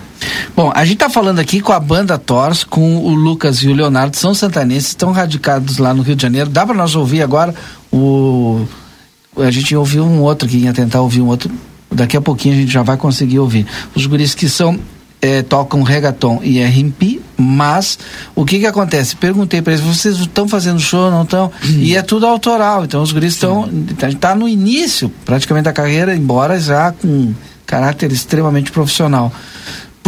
Bom, 0.56 0.72
a 0.74 0.84
gente 0.84 0.94
está 0.94 1.10
falando 1.10 1.38
aqui 1.38 1.60
com 1.60 1.72
a 1.72 1.80
banda 1.80 2.18
Tors, 2.18 2.64
com 2.64 2.96
o 2.96 3.14
Lucas 3.14 3.58
e 3.58 3.68
o 3.68 3.74
Leonardo, 3.74 4.16
são 4.16 4.34
santanenses, 4.34 4.88
estão 4.88 5.12
radicados 5.12 5.78
lá 5.78 5.94
no 5.94 6.02
Rio 6.02 6.16
de 6.16 6.22
Janeiro. 6.22 6.50
Dá 6.50 6.66
para 6.66 6.74
nós 6.74 6.94
ouvir 6.94 7.22
agora 7.22 7.54
o. 7.92 8.66
A 9.36 9.50
gente 9.50 9.74
ouviu 9.76 10.04
um 10.04 10.20
outro 10.20 10.48
que 10.48 10.56
ia 10.56 10.72
tentar 10.72 11.00
ouvir 11.00 11.20
um 11.20 11.26
outro. 11.26 11.50
Daqui 11.90 12.16
a 12.16 12.20
pouquinho 12.20 12.54
a 12.54 12.58
gente 12.58 12.72
já 12.72 12.82
vai 12.82 12.96
conseguir 12.96 13.38
ouvir. 13.38 13.66
Os 13.94 14.04
guris 14.04 14.34
que 14.34 14.48
são 14.48 14.78
é, 15.20 15.42
tocam 15.42 15.82
reggaeton 15.82 16.40
e 16.42 16.58
R&B, 16.58 17.20
mas 17.36 17.98
o 18.34 18.44
que 18.44 18.58
que 18.58 18.66
acontece? 18.66 19.16
Perguntei 19.16 19.60
para 19.60 19.72
eles, 19.72 19.84
vocês 19.84 20.16
estão 20.16 20.48
fazendo 20.48 20.78
show, 20.78 21.10
não 21.10 21.22
estão? 21.22 21.50
Uhum. 21.64 21.78
E 21.78 21.96
é 21.96 22.02
tudo 22.02 22.26
autoral, 22.26 22.84
então 22.84 23.02
os 23.02 23.12
guris 23.12 23.34
estão, 23.34 23.68
está 24.08 24.34
no 24.34 24.48
início 24.48 25.10
praticamente 25.24 25.64
da 25.64 25.72
carreira, 25.72 26.14
embora 26.14 26.60
já 26.60 26.92
com 26.92 27.32
caráter 27.66 28.12
extremamente 28.12 28.70
profissional. 28.70 29.32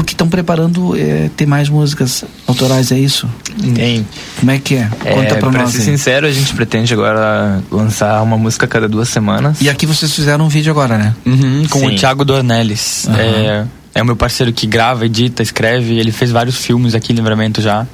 Porque 0.01 0.15
estão 0.15 0.31
preparando 0.31 0.97
é, 0.97 1.29
ter 1.37 1.45
mais 1.45 1.69
músicas 1.69 2.25
autorais, 2.47 2.91
é 2.91 2.99
isso? 2.99 3.29
Tem. 3.75 4.07
Como 4.39 4.51
é 4.51 4.59
que 4.59 4.77
é? 4.77 4.89
Conta 4.89 5.11
é, 5.11 5.27
pra, 5.27 5.37
pra 5.37 5.51
nós. 5.51 5.53
Pra 5.53 5.67
ser 5.67 5.79
aí. 5.79 5.85
sincero, 5.85 6.27
a 6.27 6.33
gente 6.33 6.55
pretende 6.55 6.95
agora 6.95 7.63
lançar 7.71 8.23
uma 8.23 8.39
música 8.39 8.65
a 8.65 8.69
cada 8.69 8.89
duas 8.89 9.11
semanas. 9.11 9.61
E 9.61 9.69
aqui 9.69 9.85
vocês 9.85 10.15
fizeram 10.15 10.47
um 10.47 10.49
vídeo 10.49 10.71
agora, 10.71 10.97
né? 10.97 11.15
Uhum, 11.27 11.67
com 11.69 11.81
Sim. 11.81 11.89
o 11.89 11.97
Thiago 11.97 12.25
Dornelles. 12.25 13.05
Uhum. 13.09 13.15
É, 13.15 13.67
é 13.97 14.03
o 14.03 14.07
meu 14.07 14.17
parceiro 14.17 14.51
que 14.55 14.67
grava, 14.67 15.05
edita, 15.05 15.43
escreve. 15.43 15.99
Ele 15.99 16.13
fez 16.13 16.31
vários 16.31 16.57
filmes 16.57 16.95
aqui 16.95 17.13
em 17.13 17.17
Livramento 17.17 17.61
já. 17.61 17.87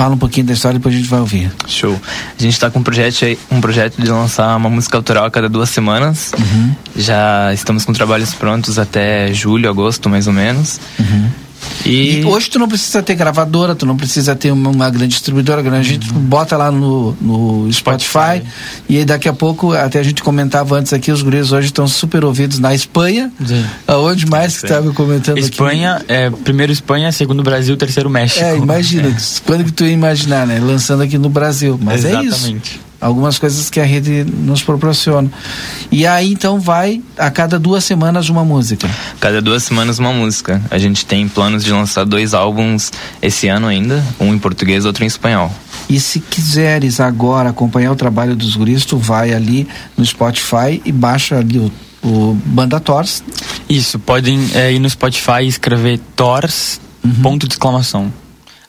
Fala 0.00 0.14
um 0.14 0.18
pouquinho 0.18 0.46
da 0.46 0.54
história 0.54 0.76
e 0.76 0.78
depois 0.78 0.94
a 0.94 0.98
gente 0.98 1.10
vai 1.10 1.20
ouvir. 1.20 1.52
Show. 1.66 1.92
A 1.92 2.42
gente 2.42 2.54
está 2.54 2.70
com 2.70 2.78
um 2.78 2.82
projeto, 2.82 3.36
um 3.50 3.60
projeto 3.60 4.00
de 4.00 4.10
lançar 4.10 4.56
uma 4.56 4.70
música 4.70 4.96
autoral 4.96 5.26
a 5.26 5.30
cada 5.30 5.46
duas 5.46 5.68
semanas. 5.68 6.32
Uhum. 6.38 6.74
Já 6.96 7.52
estamos 7.52 7.84
com 7.84 7.92
trabalhos 7.92 8.32
prontos 8.32 8.78
até 8.78 9.30
julho, 9.34 9.68
agosto, 9.68 10.08
mais 10.08 10.26
ou 10.26 10.32
menos. 10.32 10.80
Uhum. 10.98 11.28
E... 11.84 12.20
e... 12.20 12.24
hoje 12.24 12.50
tu 12.50 12.58
não 12.58 12.68
precisa 12.68 13.02
ter 13.02 13.14
gravadora, 13.14 13.74
tu 13.74 13.86
não 13.86 13.96
precisa 13.96 14.34
ter 14.34 14.50
uma, 14.50 14.70
uma 14.70 14.90
grande 14.90 15.08
distribuidora, 15.08 15.60
a 15.70 15.82
gente 15.82 16.12
uhum. 16.12 16.20
bota 16.20 16.56
lá 16.56 16.70
no, 16.70 17.16
no 17.20 17.72
Spotify, 17.72 18.00
Spotify, 18.00 18.42
e 18.88 18.98
aí 18.98 19.04
daqui 19.04 19.28
a 19.28 19.32
pouco, 19.32 19.72
até 19.72 19.98
a 19.98 20.02
gente 20.02 20.22
comentava 20.22 20.76
antes 20.76 20.92
aqui, 20.92 21.10
os 21.10 21.22
guris 21.22 21.52
hoje 21.52 21.66
estão 21.66 21.86
super 21.86 22.24
ouvidos 22.24 22.58
na 22.58 22.74
Espanha. 22.74 23.32
Sim. 23.44 23.64
Aonde 23.86 24.26
mais 24.26 24.58
que 24.58 24.66
estava 24.66 24.92
comentando 24.92 25.38
Espanha, 25.38 25.96
aqui? 25.96 26.06
é, 26.08 26.30
primeiro 26.30 26.72
Espanha, 26.72 27.12
segundo 27.12 27.42
Brasil, 27.42 27.76
terceiro 27.76 28.10
México. 28.10 28.44
É, 28.44 28.56
imagina, 28.56 29.08
é. 29.10 29.16
quando 29.44 29.64
que 29.64 29.72
tu 29.72 29.84
ia 29.84 29.92
imaginar, 29.92 30.46
né? 30.46 30.60
Lançando 30.60 31.02
aqui 31.02 31.18
no 31.18 31.28
Brasil. 31.28 31.78
Mas 31.82 32.04
Exatamente. 32.04 32.52
é 32.52 32.56
isso 32.56 32.89
algumas 33.00 33.38
coisas 33.38 33.70
que 33.70 33.80
a 33.80 33.84
rede 33.84 34.24
nos 34.24 34.62
proporciona. 34.62 35.30
E 35.90 36.06
aí 36.06 36.32
então 36.32 36.60
vai 36.60 37.02
a 37.16 37.30
cada 37.30 37.58
duas 37.58 37.84
semanas 37.84 38.28
uma 38.28 38.44
música. 38.44 38.88
Cada 39.18 39.40
duas 39.40 39.62
semanas 39.62 39.98
uma 39.98 40.12
música. 40.12 40.60
A 40.70 40.78
gente 40.78 41.06
tem 41.06 41.26
planos 41.26 41.64
de 41.64 41.72
lançar 41.72 42.04
dois 42.04 42.34
álbuns 42.34 42.92
esse 43.22 43.48
ano 43.48 43.66
ainda, 43.66 44.04
um 44.20 44.34
em 44.34 44.38
português, 44.38 44.84
outro 44.84 45.04
em 45.04 45.06
espanhol. 45.06 45.50
E 45.88 45.98
se 45.98 46.20
quiseres 46.20 47.00
agora 47.00 47.50
acompanhar 47.50 47.90
o 47.90 47.96
trabalho 47.96 48.36
dos 48.36 48.54
guris, 48.54 48.84
tu 48.84 48.96
vai 48.96 49.32
ali 49.32 49.66
no 49.96 50.04
Spotify 50.04 50.80
e 50.84 50.92
baixa 50.92 51.38
ali 51.38 51.58
o, 51.58 51.72
o 52.02 52.34
Banda 52.44 52.78
Tors. 52.78 53.24
Isso, 53.68 53.98
podem 53.98 54.50
é, 54.54 54.72
ir 54.72 54.78
no 54.78 54.88
Spotify 54.88 55.42
e 55.42 55.48
escrever 55.48 55.98
Tors, 56.14 56.80
uhum. 57.02 57.12
ponto 57.22 57.48
de 57.48 57.54
exclamação. 57.54 58.12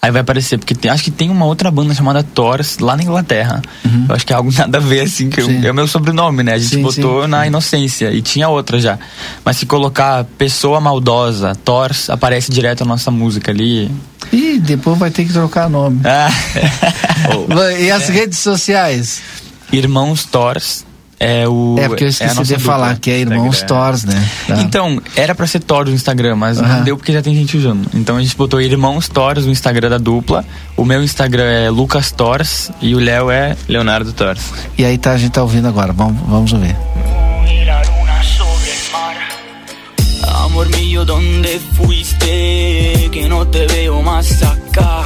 Aí 0.01 0.09
vai 0.09 0.21
aparecer, 0.21 0.57
porque 0.57 0.73
tem, 0.73 0.89
acho 0.89 1.03
que 1.03 1.11
tem 1.11 1.29
uma 1.29 1.45
outra 1.45 1.69
banda 1.69 1.93
chamada 1.93 2.23
Thors 2.23 2.79
lá 2.79 2.97
na 2.97 3.03
Inglaterra. 3.03 3.61
Uhum. 3.85 4.07
Eu 4.09 4.15
acho 4.15 4.25
que 4.25 4.33
é 4.33 4.35
algo 4.35 4.51
nada 4.57 4.79
a 4.79 4.81
ver, 4.81 5.01
assim, 5.01 5.29
que 5.29 5.39
eu, 5.39 5.47
é 5.47 5.69
o 5.69 5.75
meu 5.75 5.87
sobrenome, 5.87 6.41
né? 6.41 6.53
A 6.53 6.57
gente 6.57 6.75
sim, 6.75 6.81
botou 6.81 7.23
sim, 7.23 7.29
na 7.29 7.41
sim. 7.41 7.47
inocência 7.47 8.11
e 8.11 8.19
tinha 8.19 8.49
outra 8.49 8.79
já. 8.79 8.97
Mas 9.45 9.57
se 9.57 9.67
colocar 9.67 10.23
pessoa 10.39 10.81
maldosa, 10.81 11.53
Thors, 11.63 12.09
aparece 12.09 12.51
direto 12.51 12.81
a 12.81 12.85
nossa 12.85 13.11
música 13.11 13.51
ali. 13.51 13.91
Ih, 14.33 14.59
depois 14.59 14.97
vai 14.97 15.11
ter 15.11 15.23
que 15.23 15.33
trocar 15.33 15.69
nome. 15.69 16.01
Ah. 16.03 16.31
e 17.79 17.91
as 17.91 18.09
é. 18.09 18.11
redes 18.11 18.39
sociais? 18.39 19.21
Irmãos 19.71 20.25
Thors 20.25 20.83
é 21.23 21.47
o. 21.47 21.75
É 21.77 21.87
porque 21.87 22.05
eu 22.05 22.07
esqueci 22.07 22.41
é 22.41 22.43
de 22.43 22.57
falar 22.57 22.97
que 22.97 23.11
é 23.11 23.19
Irmãos 23.19 23.61
Thors, 23.61 24.05
né? 24.05 24.27
Tá. 24.47 24.59
Então, 24.59 24.99
era 25.15 25.35
pra 25.35 25.45
ser 25.45 25.59
Thor 25.59 25.85
no 25.85 25.91
Instagram, 25.91 26.35
mas 26.35 26.59
uhum. 26.59 26.67
não 26.67 26.83
deu 26.83 26.97
porque 26.97 27.13
já 27.13 27.21
tem 27.21 27.35
gente 27.35 27.55
usando. 27.55 27.87
Então 27.93 28.17
a 28.17 28.21
gente 28.21 28.35
botou 28.35 28.59
Irmãos 28.59 29.07
Thors 29.07 29.45
no 29.45 29.51
Instagram 29.51 29.91
da 29.91 29.99
dupla. 29.99 30.43
O 30.75 30.83
meu 30.83 31.03
Instagram 31.03 31.43
é 31.43 31.69
Lucas 31.69 32.11
Thors 32.11 32.71
e 32.81 32.95
o 32.95 32.99
Léo 32.99 33.29
é 33.29 33.55
Leonardo 33.67 34.11
Thors. 34.13 34.51
E 34.75 34.83
aí 34.83 34.97
tá, 34.97 35.11
a 35.11 35.17
gente 35.17 35.31
tá 35.31 35.43
ouvindo 35.43 35.67
agora, 35.67 35.93
vamos, 35.93 36.19
vamos 36.27 36.53
ouvir. 36.53 36.75
Amor 40.23 40.67
mío, 40.75 41.05
¿dónde 41.05 41.61
fuiste? 41.75 43.09
Que 43.11 43.27
no 43.29 43.45
te 43.45 43.67
veo 43.67 44.01
más 44.01 44.41
acá. 44.41 45.03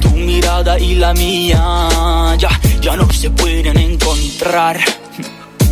Tu 0.00 0.10
mirada 0.10 0.76
y 0.78 0.96
la 0.96 1.14
mía 1.14 1.60
ya 2.36 2.50
ya 2.80 2.96
no 2.96 3.10
se 3.12 3.30
pueden 3.30 3.78
encontrar. 3.78 4.78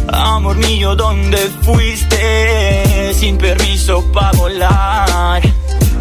Amor 0.08 0.56
mío, 0.56 0.94
¿dónde 0.94 1.38
fuiste? 1.62 3.12
Sin 3.14 3.36
permiso 3.38 4.04
para 4.12 4.32
volar. 4.32 5.42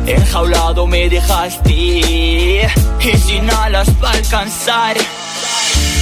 Enjaulado 0.06 0.86
me 0.86 1.10
dejaste 1.10 1.72
y 1.72 2.62
sin 3.18 3.50
alas 3.50 3.90
para 4.00 4.18
alcanzar. 4.18 4.96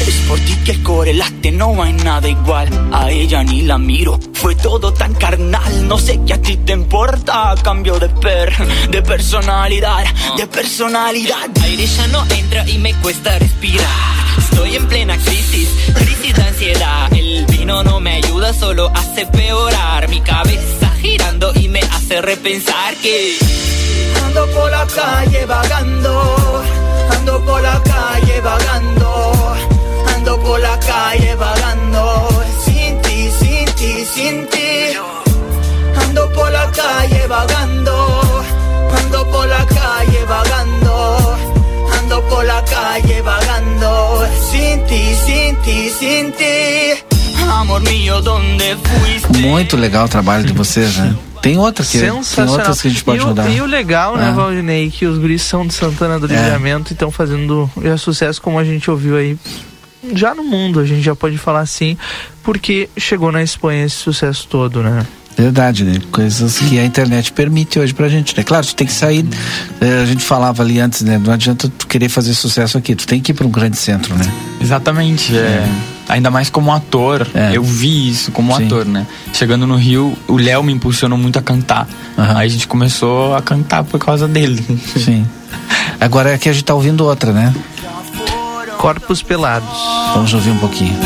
Es 0.01 0.15
por 0.27 0.39
ti 0.39 0.55
que 0.65 0.71
el 0.71 0.83
core 0.83 1.13
late, 1.13 1.51
no 1.51 1.81
hay 1.81 1.93
nada 1.93 2.27
igual. 2.27 2.67
A 2.91 3.11
ella 3.11 3.43
ni 3.43 3.61
la 3.61 3.77
miro, 3.77 4.19
fue 4.33 4.55
todo 4.55 4.93
tan 4.93 5.13
carnal. 5.13 5.87
No 5.87 5.97
sé 5.97 6.19
qué 6.25 6.33
a 6.33 6.41
ti 6.41 6.57
te 6.57 6.73
importa. 6.73 7.55
Cambio 7.63 7.99
de 7.99 8.09
per, 8.09 8.51
de 8.89 9.01
personalidad, 9.01 10.05
de 10.37 10.47
personalidad. 10.47 11.49
Aire 11.63 11.85
ya 11.85 12.07
no 12.07 12.25
entra 12.29 12.67
y 12.69 12.77
me 12.77 12.93
cuesta 12.95 13.37
respirar. 13.39 13.87
Estoy 14.37 14.75
en 14.75 14.87
plena 14.87 15.17
crisis, 15.17 15.69
crisis 15.93 16.35
de 16.35 16.43
ansiedad. 16.43 17.13
El 17.13 17.45
vino 17.45 17.83
no 17.83 17.99
me 17.99 18.13
ayuda, 18.13 18.53
solo 18.53 18.91
hace 18.93 19.25
peorar. 19.27 20.09
Mi 20.09 20.21
cabeza 20.21 20.93
girando 21.01 21.51
y 21.55 21.67
me 21.67 21.79
hace 21.79 22.21
repensar 22.21 22.95
que 22.95 23.37
Ando 24.25 24.47
por 24.47 24.71
la 24.71 24.85
calle 24.87 25.45
vagando, 25.45 26.63
ando 27.11 27.45
por 27.45 27.61
la 27.61 27.81
calle 27.83 28.41
vagando, 28.41 29.55
ando 30.33 30.43
por 30.43 30.59
la 30.59 30.79
calle 30.79 31.35
vagando, 31.35 32.27
sin 32.65 33.01
ti, 33.01 33.29
sin 33.39 33.65
ti, 33.75 34.05
sin 34.05 34.47
ti. 34.47 34.97
Ando 36.07 36.29
por 36.33 36.51
la 36.51 36.69
calle 36.71 37.27
vagando, 37.27 37.95
ando 38.97 39.25
por 39.31 39.47
la 39.47 39.65
calle 39.65 40.25
vagando, 40.27 41.37
ando 41.99 42.21
por 42.29 42.43
la 42.45 42.63
calle 42.65 43.21
vagando, 43.21 44.25
sin 44.51 44.83
ti, 44.85 45.13
sin 45.25 45.55
ti, 45.61 45.89
sin 45.89 46.31
ti. 46.33 47.03
Amor 47.49 47.81
mío, 47.81 48.21
¿dónde 48.21 48.75
fuiste? 48.77 49.37
Muito 49.39 49.77
legal 49.77 50.05
o 50.05 50.09
trabalho 50.09 50.43
de 50.45 50.53
vocês, 50.53 50.97
né? 50.97 51.15
Tem 51.41 51.57
outras 51.57 51.89
que, 51.89 51.99
tem 51.99 52.09
outras 52.09 52.81
que 52.81 52.87
a 52.87 52.91
gente 52.91 53.03
pode 53.03 53.19
e, 53.19 53.21
o- 53.21 53.25
rodar. 53.27 53.51
e 53.51 53.59
o 53.61 53.65
legal, 53.65 54.15
né, 54.15 54.29
É. 54.29 54.31
Valdinei, 54.31 54.89
que 54.89 55.05
os 55.05 55.17
guris 55.19 55.41
são 55.41 55.67
de 55.67 55.73
Santana 55.73 56.17
do 56.17 56.25
É. 56.25 56.35
Livramento 56.35 56.91
e 56.91 56.93
estão 56.93 57.11
fazendo 57.11 57.69
é, 57.83 57.97
sucesso 57.97 58.41
como 58.41 58.57
a 58.57 58.63
gente 58.63 58.89
ouviu 58.89 59.17
aí. 59.17 59.37
Já 60.15 60.35
no 60.35 60.43
mundo, 60.43 60.79
a 60.79 60.85
gente 60.85 61.01
já 61.01 61.15
pode 61.15 61.37
falar 61.37 61.61
assim, 61.61 61.97
porque 62.43 62.89
chegou 62.97 63.31
na 63.31 63.41
Espanha 63.41 63.85
esse 63.85 63.95
sucesso 63.95 64.47
todo, 64.49 64.83
né? 64.83 65.05
Verdade, 65.35 65.83
né? 65.83 65.99
Coisas 66.11 66.59
que 66.59 66.77
a 66.77 66.85
internet 66.85 67.31
permite 67.31 67.79
hoje 67.79 67.91
pra 67.93 68.07
gente, 68.07 68.37
né? 68.37 68.43
Claro, 68.43 68.65
tu 68.67 68.75
tem 68.75 68.85
que 68.85 68.93
sair. 68.93 69.25
eh, 69.81 70.01
a 70.03 70.05
gente 70.05 70.23
falava 70.23 70.61
ali 70.61 70.79
antes, 70.79 71.01
né? 71.01 71.17
Não 71.23 71.33
adianta 71.33 71.67
tu 71.69 71.87
querer 71.87 72.07
fazer 72.07 72.35
sucesso 72.35 72.77
aqui, 72.77 72.93
tu 72.93 73.07
tem 73.07 73.19
que 73.19 73.31
ir 73.31 73.35
pra 73.35 73.47
um 73.47 73.49
grande 73.49 73.77
centro, 73.77 74.15
né? 74.15 74.31
Exatamente. 74.61 75.35
É. 75.35 75.67
Ainda 76.07 76.29
mais 76.29 76.49
como 76.51 76.71
ator. 76.71 77.27
É. 77.33 77.51
Eu 77.57 77.63
vi 77.63 78.09
isso 78.09 78.31
como 78.31 78.55
Sim. 78.55 78.65
ator, 78.65 78.85
né? 78.85 79.07
Chegando 79.33 79.65
no 79.65 79.75
Rio, 79.75 80.15
o 80.27 80.37
Léo 80.37 80.61
me 80.61 80.71
impulsionou 80.71 81.17
muito 81.17 81.39
a 81.39 81.41
cantar. 81.41 81.87
Aham. 82.15 82.37
Aí 82.37 82.47
a 82.47 82.49
gente 82.51 82.67
começou 82.67 83.33
a 83.35 83.41
cantar 83.41 83.83
por 83.83 83.99
causa 83.99 84.27
dele. 84.27 84.63
Sim. 84.97 85.25
Agora 85.99 86.35
aqui 86.35 86.47
a 86.47 86.53
gente 86.53 86.65
tá 86.65 86.75
ouvindo 86.75 87.05
outra, 87.05 87.31
né? 87.31 87.53
Corpos 88.83 89.23
pelados. 89.23 89.79
Vamos 90.13 90.33
ouvir 90.33 90.51
um 90.51 90.57
pouquinho. 90.57 90.99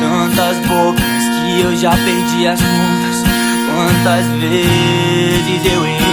Tantas 0.00 0.66
bocas 0.66 1.02
que 1.02 1.60
eu 1.60 1.76
já 1.76 1.90
perdi 1.90 2.46
as 2.46 2.58
contas. 2.58 3.22
Quantas 3.74 4.24
vezes 4.40 5.66
eu 5.70 5.84
errei. 5.84 6.03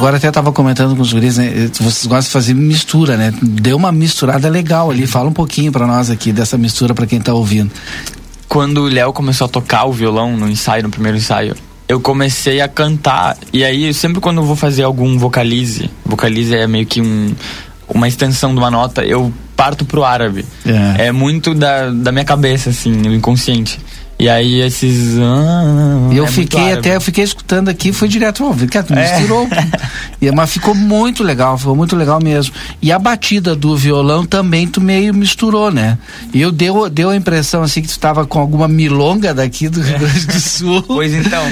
Agora 0.00 0.16
até 0.16 0.30
tava 0.30 0.50
comentando 0.50 0.96
com 0.96 1.02
os 1.02 1.12
guris, 1.12 1.36
né? 1.36 1.46
eh, 1.54 1.68
Vocês 1.74 2.06
gostam 2.06 2.20
de 2.22 2.30
fazer 2.30 2.54
mistura, 2.54 3.18
né? 3.18 3.34
Deu 3.42 3.76
uma 3.76 3.92
misturada 3.92 4.48
legal 4.48 4.90
ali. 4.90 5.06
Fala 5.06 5.28
um 5.28 5.32
pouquinho 5.32 5.70
pra 5.70 5.86
nós 5.86 6.08
aqui 6.08 6.32
dessa 6.32 6.56
mistura 6.56 6.94
pra 6.94 7.06
quem 7.06 7.20
tá 7.20 7.34
ouvindo. 7.34 7.70
Quando 8.48 8.78
o 8.78 8.88
Léo 8.88 9.12
começou 9.12 9.44
a 9.44 9.48
tocar 9.48 9.84
o 9.84 9.92
violão 9.92 10.34
no 10.38 10.48
ensaio, 10.48 10.82
no 10.84 10.88
primeiro 10.90 11.18
ensaio, 11.18 11.54
eu 11.86 12.00
comecei 12.00 12.62
a 12.62 12.66
cantar. 12.66 13.36
E 13.52 13.62
aí, 13.62 13.92
sempre 13.92 14.22
quando 14.22 14.38
eu 14.38 14.44
vou 14.44 14.56
fazer 14.56 14.84
algum 14.84 15.18
vocalize, 15.18 15.90
vocalize 16.02 16.54
é 16.54 16.66
meio 16.66 16.86
que 16.86 17.02
um, 17.02 17.34
uma 17.86 18.08
extensão 18.08 18.54
de 18.54 18.58
uma 18.58 18.70
nota, 18.70 19.04
eu 19.04 19.30
parto 19.54 19.84
pro 19.84 20.02
árabe. 20.02 20.46
É. 20.64 21.08
É, 21.08 21.12
muito 21.12 21.54
da, 21.54 21.90
da 21.90 22.10
minha 22.10 22.24
cabeça, 22.24 22.70
assim, 22.70 22.90
no 22.90 23.14
inconsciente. 23.14 23.78
E 24.20 24.28
aí 24.28 24.60
esses. 24.60 25.18
ah, 25.18 26.10
E 26.12 26.16
eu 26.18 26.24
é 26.26 26.28
fiquei 26.28 26.72
até, 26.74 26.94
eu 26.96 27.00
fiquei 27.00 27.24
escutando 27.24 27.70
aqui, 27.70 27.90
foi 27.92 28.06
direto, 28.06 28.44
tu 28.86 28.92
É. 28.94 29.18
misturou. 29.18 29.48
E, 30.22 30.30
mas 30.30 30.50
ficou 30.52 30.74
muito 30.74 31.22
legal, 31.24 31.56
ficou 31.56 31.74
muito 31.74 31.96
legal 31.96 32.20
mesmo. 32.22 32.52
E 32.82 32.92
a 32.92 32.98
batida 32.98 33.56
do 33.56 33.74
violão 33.74 34.26
também 34.26 34.66
tu 34.68 34.78
meio 34.78 35.14
misturou, 35.14 35.70
né? 35.72 35.96
E 36.34 36.42
eu 36.42 36.52
deu, 36.52 36.90
deu 36.90 37.08
a 37.08 37.16
impressão 37.16 37.62
assim 37.62 37.80
que 37.80 37.88
tu 37.88 37.98
tava 37.98 38.26
com 38.26 38.38
alguma 38.38 38.68
milonga 38.68 39.32
daqui 39.32 39.70
do 39.70 39.80
Rio 39.80 39.98
Grande 39.98 40.26
do 40.26 40.36
Sul. 40.38 40.82
Pois 40.82 41.14
então. 41.14 41.42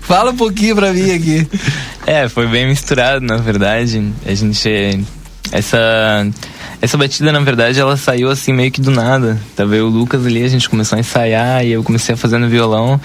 Fala 0.00 0.32
um 0.32 0.36
pouquinho 0.36 0.74
pra 0.74 0.92
mim 0.92 1.12
aqui. 1.12 1.46
É, 2.04 2.28
foi 2.28 2.48
bem 2.48 2.66
misturado, 2.66 3.24
na 3.24 3.36
verdade. 3.36 4.04
A 4.26 4.34
gente. 4.34 5.04
Essa. 5.52 6.26
Essa 6.82 6.96
batida, 6.96 7.30
na 7.30 7.40
verdade, 7.40 7.78
ela 7.78 7.94
saiu 7.96 8.30
assim 8.30 8.54
meio 8.54 8.70
que 8.70 8.80
do 8.80 8.90
nada. 8.90 9.38
Tava 9.54 9.76
eu 9.76 9.86
e 9.86 9.88
o 9.88 9.92
Lucas 9.92 10.24
ali, 10.24 10.42
a 10.42 10.48
gente 10.48 10.68
começou 10.68 10.96
a 10.96 11.00
ensaiar 11.00 11.64
e 11.64 11.72
eu 11.72 11.82
comecei 11.82 12.14
a 12.14 12.16
fazer 12.16 12.38
no 12.38 12.48
violão. 12.48 12.98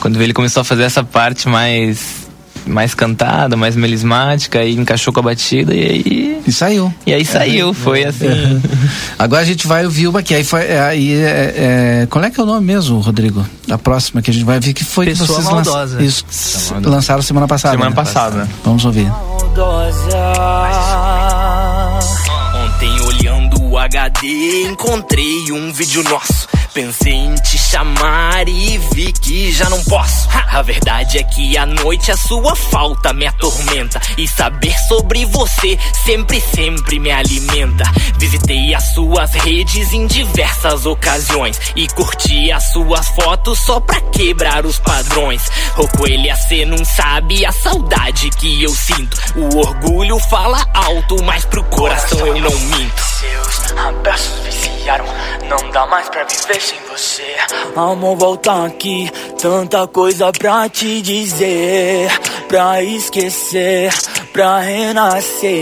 Quando 0.00 0.20
ele 0.20 0.34
começou 0.34 0.60
a 0.60 0.64
fazer 0.64 0.82
essa 0.82 1.02
parte 1.02 1.48
mais. 1.48 2.28
mais 2.66 2.94
cantada, 2.94 3.56
mais 3.56 3.74
melismática, 3.74 4.58
aí 4.58 4.76
encaixou 4.76 5.14
com 5.14 5.20
a 5.20 5.22
batida 5.22 5.74
e 5.74 5.82
aí. 5.82 6.42
E 6.46 6.52
saiu. 6.52 6.92
E 7.06 7.14
aí 7.14 7.24
saiu, 7.24 7.72
foi 7.72 8.04
assim. 8.04 8.26
Agora 9.18 9.42
a 9.42 9.44
gente 9.44 9.66
vai 9.66 9.84
ouvir 9.84 10.08
uma 10.08 10.22
que 10.22 10.34
aí 10.34 10.44
foi. 10.44 10.66
é, 10.66 10.80
Aí 10.80 11.14
é, 11.14 12.02
é, 12.02 12.06
qual 12.10 12.22
é 12.24 12.30
que 12.30 12.38
é 12.38 12.42
o 12.42 12.46
nome 12.46 12.66
mesmo, 12.66 12.98
Rodrigo? 12.98 13.46
Da 13.66 13.78
próxima 13.78 14.20
que 14.20 14.30
a 14.30 14.34
gente 14.34 14.44
vai 14.44 14.60
ver 14.60 14.74
que 14.74 14.84
foi 14.84 15.06
Pessoa 15.06 15.26
que 15.26 15.34
vocês 15.34 15.46
Maldosa. 15.46 16.02
Isso, 16.02 16.24
lançaram 16.82 17.22
semana 17.22 17.48
passada. 17.48 17.72
Semana 17.74 17.90
né? 17.90 17.96
passada. 17.96 18.48
Vamos 18.62 18.84
ouvir. 18.84 19.06
maldosa. 19.06 20.81
HD 23.92 24.62
encontrei 24.62 25.52
um 25.52 25.70
vídeo 25.70 26.02
nosso. 26.04 26.48
Pensei 26.74 27.12
em 27.12 27.34
te 27.34 27.58
chamar 27.58 28.48
e 28.48 28.78
vi 28.94 29.12
que 29.12 29.52
já 29.52 29.68
não 29.68 29.84
posso. 29.84 30.26
A 30.32 30.62
verdade 30.62 31.18
é 31.18 31.22
que 31.22 31.54
à 31.58 31.66
noite 31.66 32.10
a 32.10 32.16
sua 32.16 32.56
falta 32.56 33.12
me 33.12 33.26
atormenta. 33.26 34.00
E 34.16 34.26
saber 34.26 34.72
sobre 34.88 35.26
você 35.26 35.78
sempre, 36.02 36.40
sempre 36.40 36.98
me 36.98 37.10
alimenta. 37.10 37.84
Visitei 38.16 38.74
as 38.74 38.84
suas 38.94 39.32
redes 39.32 39.92
em 39.92 40.06
diversas 40.06 40.86
ocasiões. 40.86 41.60
E 41.76 41.86
curti 41.88 42.50
as 42.50 42.72
suas 42.72 43.06
fotos 43.08 43.58
só 43.58 43.78
pra 43.78 44.00
quebrar 44.00 44.64
os 44.64 44.78
padrões. 44.78 45.42
Ô 45.76 45.86
coelha, 45.88 46.34
cê 46.36 46.64
não 46.64 46.82
sabe 46.86 47.44
a 47.44 47.52
saudade 47.52 48.30
que 48.30 48.62
eu 48.62 48.70
sinto. 48.70 49.18
O 49.36 49.58
orgulho 49.58 50.18
fala 50.30 50.66
alto, 50.72 51.22
mas 51.22 51.44
pro 51.44 51.62
coração 51.64 52.26
eu 52.26 52.40
não 52.40 52.58
minto. 52.58 53.02
Seus 53.20 53.72
abraços 53.76 54.81
viciaram, 54.82 55.04
não 55.48 55.70
dá 55.70 55.86
mais 55.86 56.08
pra 56.08 56.24
viver 56.24 56.60
sem 56.60 56.78
você. 56.90 57.22
Amor, 57.76 58.16
volta 58.16 58.66
aqui, 58.66 59.08
tanta 59.40 59.86
coisa 59.86 60.32
pra 60.32 60.68
te 60.68 61.00
dizer, 61.00 62.10
pra 62.48 62.82
esquecer, 62.82 63.94
pra 64.32 64.58
renascer. 64.60 65.52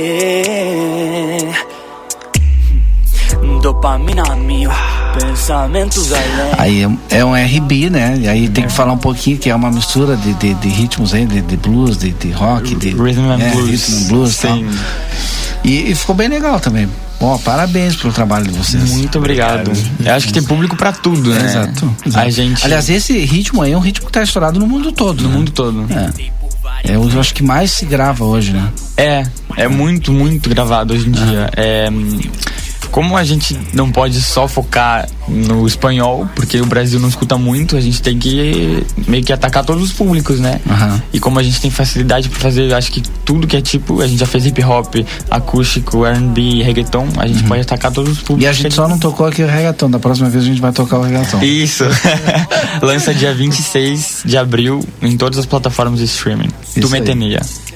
Dopamina 3.62 4.34
mil, 4.36 4.70
pensamentos 5.18 6.10
além. 6.12 6.54
Aí 6.58 6.84
é, 7.10 7.18
é 7.18 7.24
um 7.24 7.34
RB, 7.34 7.90
né? 7.90 8.16
E 8.18 8.28
aí 8.28 8.48
tem 8.48 8.64
que 8.66 8.72
falar 8.72 8.92
um 8.92 8.98
pouquinho 8.98 9.38
que 9.38 9.50
é 9.50 9.54
uma 9.54 9.70
mistura 9.70 10.16
de, 10.16 10.32
de, 10.34 10.54
de 10.54 10.68
ritmos 10.68 11.12
aí, 11.12 11.26
de, 11.26 11.42
de 11.42 11.56
blues, 11.58 11.98
de, 11.98 12.10
de 12.12 12.30
rock, 12.30 12.74
de 12.74 12.90
Rhythm 12.90 13.30
and 13.30 13.42
é, 13.42 13.50
blues. 13.50 13.68
rhythm 13.70 14.04
and 14.04 14.08
blues 14.08 14.34
e 14.36 14.46
tal. 14.46 14.58
E, 15.64 15.90
e 15.90 15.94
ficou 15.94 16.14
bem 16.14 16.28
legal 16.28 16.58
também. 16.58 16.88
Ó, 17.20 17.36
parabéns 17.38 17.96
pelo 17.96 18.12
trabalho 18.12 18.46
de 18.46 18.52
vocês. 18.58 18.90
Muito 18.92 19.18
obrigado. 19.18 19.70
Eu 20.02 20.14
acho 20.14 20.26
que 20.26 20.32
tem 20.32 20.42
público 20.42 20.74
pra 20.74 20.90
tudo, 20.90 21.34
né? 21.34 21.44
Exato, 21.44 21.96
exato. 22.06 22.26
A 22.26 22.30
gente. 22.30 22.64
Aliás, 22.64 22.88
esse 22.88 23.18
ritmo 23.18 23.60
aí 23.60 23.72
é 23.72 23.76
um 23.76 23.80
ritmo 23.80 24.06
que 24.06 24.12
tá 24.12 24.22
estourado 24.22 24.58
no 24.58 24.66
mundo 24.66 24.90
todo. 24.90 25.22
no 25.22 25.28
né? 25.28 25.36
mundo 25.36 25.52
todo. 25.52 25.86
É. 25.92 26.30
É 26.82 26.98
o 26.98 27.10
eu 27.10 27.20
acho 27.20 27.34
que 27.34 27.42
mais 27.42 27.72
se 27.72 27.84
grava 27.84 28.24
hoje, 28.24 28.52
né? 28.52 28.70
É, 28.96 29.26
é 29.56 29.68
muito, 29.68 30.12
muito 30.12 30.48
gravado 30.48 30.94
hoje 30.94 31.08
em 31.08 31.12
dia. 31.12 31.50
É, 31.54 31.90
como 32.90 33.16
a 33.16 33.24
gente 33.24 33.58
não 33.72 33.90
pode 33.90 34.20
só 34.20 34.48
focar 34.48 35.08
no 35.28 35.66
espanhol, 35.66 36.28
porque 36.34 36.60
o 36.60 36.66
Brasil 36.66 36.98
não 36.98 37.08
escuta 37.08 37.38
muito, 37.38 37.76
a 37.76 37.80
gente 37.80 38.02
tem 38.02 38.18
que 38.18 38.84
meio 39.06 39.22
que 39.22 39.32
atacar 39.32 39.64
todos 39.64 39.82
os 39.82 39.92
públicos, 39.92 40.40
né? 40.40 40.60
Aham. 40.68 41.02
E 41.12 41.20
como 41.20 41.38
a 41.38 41.42
gente 41.42 41.60
tem 41.60 41.70
facilidade 41.70 42.28
pra 42.28 42.38
fazer, 42.40 42.72
acho 42.74 42.90
que 42.90 43.00
tudo 43.24 43.46
que 43.46 43.56
é 43.56 43.60
tipo, 43.60 44.00
a 44.00 44.06
gente 44.06 44.18
já 44.18 44.26
fez 44.26 44.46
hip 44.46 44.62
hop, 44.64 44.94
acústico, 45.30 46.04
R&B, 46.04 46.62
reggaeton, 46.62 47.06
a 47.16 47.26
gente 47.26 47.44
pode 47.44 47.62
atacar 47.62 47.92
todos 47.92 48.12
os 48.12 48.18
públicos. 48.18 48.44
E 48.44 48.46
a 48.46 48.52
gente 48.52 48.74
só 48.74 48.88
não 48.88 48.98
tocou 48.98 49.26
aqui 49.26 49.42
o 49.42 49.46
reggaeton. 49.46 49.90
Da 49.90 49.98
próxima 49.98 50.28
vez 50.28 50.44
a 50.44 50.46
gente 50.46 50.60
vai 50.60 50.72
tocar 50.72 50.98
o 50.98 51.02
reggaeton. 51.02 51.42
Isso. 51.42 51.84
Lança 52.82 53.14
dia 53.14 53.34
26 53.34 54.22
de 54.24 54.36
abril 54.36 54.84
em 55.00 55.16
todas 55.16 55.38
as 55.38 55.46
plataformas 55.46 56.00
de 56.00 56.06
streaming. 56.06 56.48
Isso 56.76 56.80
do 56.80 56.88
aí. 56.94 57.69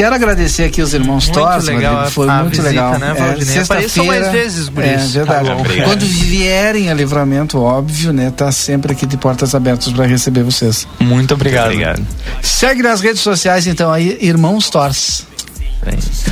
Quero 0.00 0.14
agradecer 0.14 0.64
aqui 0.64 0.80
os 0.80 0.94
irmãos 0.94 1.26
Muito 1.26 1.38
Torres, 1.38 1.66
legal 1.66 1.94
Rodrigo, 1.94 2.14
foi 2.14 2.26
muito 2.26 2.50
visita, 2.52 2.68
legal. 2.70 2.98
né, 2.98 3.12
Valdinei? 3.12 3.58
Apareçam 3.58 4.04
mais 4.06 4.32
vezes, 4.32 4.68
guris. 4.70 4.88
É 4.88 4.96
verdade. 4.96 5.48
Tá. 5.48 5.84
Quando 5.84 6.06
vierem 6.06 6.90
a 6.90 6.94
livramento, 6.94 7.60
óbvio, 7.60 8.10
né? 8.10 8.32
Tá 8.34 8.50
sempre 8.50 8.92
aqui 8.92 9.04
de 9.04 9.18
portas 9.18 9.54
abertas 9.54 9.92
para 9.92 10.06
receber 10.06 10.42
vocês. 10.42 10.88
Muito 10.98 11.34
obrigado. 11.34 11.66
Obrigado. 11.66 12.02
Segue 12.40 12.82
nas 12.82 13.02
redes 13.02 13.20
sociais, 13.20 13.66
então, 13.66 13.92
aí, 13.92 14.16
Irmãos 14.22 14.70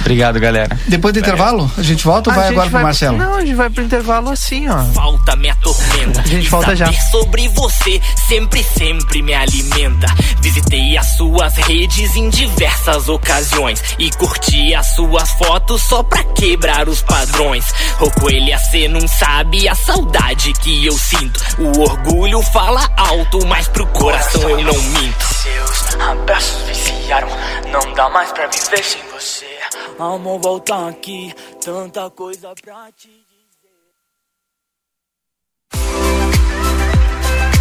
Obrigado, 0.00 0.38
galera. 0.40 0.78
Depois 0.86 1.12
do 1.12 1.20
intervalo, 1.20 1.70
a 1.76 1.82
gente 1.82 2.04
volta 2.04 2.30
ou 2.30 2.34
A 2.34 2.38
vai 2.38 2.48
agora 2.48 2.70
pro 2.70 2.80
Marcelo? 2.80 3.16
Não, 3.16 3.34
a 3.36 3.40
gente 3.40 3.54
vai 3.54 3.70
pro 3.70 3.82
intervalo 3.82 4.30
assim, 4.30 4.68
ó. 4.68 4.82
Falta 4.94 5.36
me 5.36 5.48
atormenta. 5.50 6.20
A 6.20 6.26
gente 6.26 6.48
volta 6.48 6.76
já. 6.76 6.90
Sobre 7.10 7.48
você 7.48 8.00
sempre, 8.28 8.62
sempre 8.62 9.22
me 9.22 9.34
alimenta. 9.34 10.06
Visitei 10.40 10.96
as 10.96 11.16
suas 11.16 11.54
redes 11.56 12.16
em 12.16 12.28
diversas 12.28 13.08
ocasiões 13.08 13.82
e 13.98 14.10
curti 14.10 14.74
as 14.74 14.94
suas 14.94 15.30
fotos 15.32 15.82
só 15.82 16.02
pra 16.02 16.22
quebrar 16.24 16.88
os 16.88 17.02
padrões. 17.02 17.64
Ô 18.00 18.10
coelha, 18.10 18.58
cê 18.70 18.88
não 18.88 19.06
sabe 19.08 19.68
a 19.68 19.74
saudade 19.74 20.52
que 20.54 20.86
eu 20.86 20.96
sinto. 20.98 21.40
O 21.58 21.80
orgulho 21.80 22.42
fala 22.52 22.88
alto, 22.96 23.44
mas 23.46 23.68
pro 23.68 23.86
coração 23.88 24.48
eu 24.48 24.62
não 24.62 24.82
minto. 24.82 25.24
Seus 25.24 26.00
abraços 26.00 26.62
viciaram, 26.66 27.28
não 27.72 27.94
dá 27.94 28.08
mais 28.10 28.30
pra 28.32 28.46
viver 28.46 28.84
sem 28.84 29.07
você. 29.18 29.46
Amor, 29.98 30.38
volta 30.38 30.88
aqui, 30.88 31.34
tanta 31.60 32.08
coisa 32.10 32.54
pra 32.62 32.90
te 32.92 33.27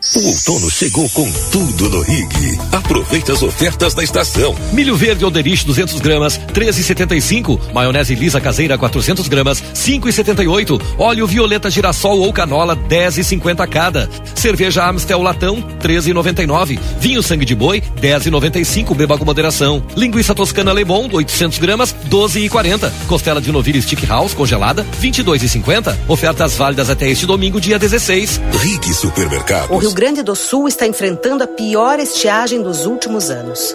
O 0.00 0.28
outono 0.28 0.70
chegou 0.70 1.10
com 1.10 1.28
tudo 1.50 1.90
no 1.90 2.00
Rig. 2.02 2.58
Aproveite 2.70 3.32
as 3.32 3.42
ofertas 3.42 3.94
da 3.94 4.04
estação. 4.04 4.54
Milho 4.72 4.94
verde 4.94 5.24
Alderich 5.24 5.66
200 5.66 5.98
gramas, 6.00 6.38
13,75. 6.54 7.72
Maionese 7.72 8.14
lisa 8.14 8.40
caseira 8.40 8.78
400 8.78 9.26
gramas, 9.26 9.60
5,78. 9.74 10.80
Óleo 10.96 11.26
violeta 11.26 11.68
girassol 11.68 12.20
ou 12.20 12.32
canola 12.32 12.76
10,50 12.76 13.66
cada. 13.68 14.08
Cerveja 14.36 14.88
Amstel 14.88 15.20
latão 15.20 15.60
13,99. 15.82 16.78
Vinho 17.00 17.22
sangue 17.22 17.44
de 17.44 17.56
boi 17.56 17.82
10,95. 18.00 18.94
Beba 18.94 19.18
com 19.18 19.24
moderação. 19.24 19.82
Linguiça 19.96 20.32
toscana 20.32 20.72
Lebon 20.72 21.08
800 21.12 21.58
gramas 21.58 21.94
12,40. 22.08 22.88
Costela 23.08 23.40
de 23.40 23.50
novilho 23.50 23.82
Stick 23.82 24.06
House 24.06 24.32
congelada 24.32 24.86
22,50. 25.02 25.96
Ofertas 26.06 26.56
válidas 26.56 26.88
até 26.88 27.08
este 27.08 27.26
domingo 27.26 27.60
dia 27.60 27.80
16. 27.80 28.40
Rig 28.60 28.94
Supermercados. 28.94 29.87
Rio 29.88 29.94
Grande 29.94 30.22
do 30.22 30.36
Sul 30.36 30.68
está 30.68 30.86
enfrentando 30.86 31.42
a 31.42 31.46
pior 31.46 31.98
estiagem 31.98 32.60
dos 32.60 32.84
últimos 32.84 33.30
anos. 33.30 33.74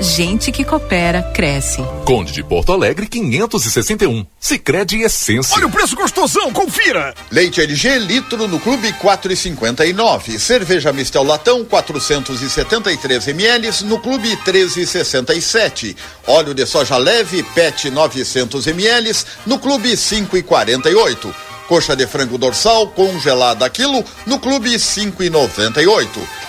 gente 0.00 0.50
que 0.50 0.64
coopera 0.64 1.22
cresce. 1.34 1.82
Conde 2.04 2.32
de 2.32 2.42
Porto 2.42 2.72
Alegre 2.72 3.06
561. 3.06 4.26
Sicredi 4.38 5.02
Essência. 5.02 5.56
Olha 5.56 5.66
o 5.66 5.70
preço 5.70 5.94
gostosão, 5.94 6.52
confira! 6.52 7.14
Leite 7.30 7.60
LG 7.60 7.98
litro 7.98 8.48
no 8.48 8.58
Clube 8.58 8.92
4,59. 8.94 10.38
Cerveja 10.38 10.92
Mistel 10.92 11.22
Latão 11.22 11.64
473 11.64 13.28
ml 13.28 13.84
no 13.84 13.98
Clube 13.98 14.36
13,67. 14.44 15.94
Óleo 16.26 16.54
de 16.54 16.66
soja 16.66 16.96
leve 16.96 17.42
PET 17.54 17.90
900 17.90 18.66
ml 18.66 19.12
no 19.46 19.58
Clube 19.58 19.92
5,48. 19.92 21.49
Coxa 21.70 21.94
de 21.94 22.04
frango 22.04 22.36
dorsal 22.36 22.88
congelada 22.88 23.70
quilo 23.70 24.04
no 24.26 24.40
Clube 24.40 24.70
5,98. 24.74 26.08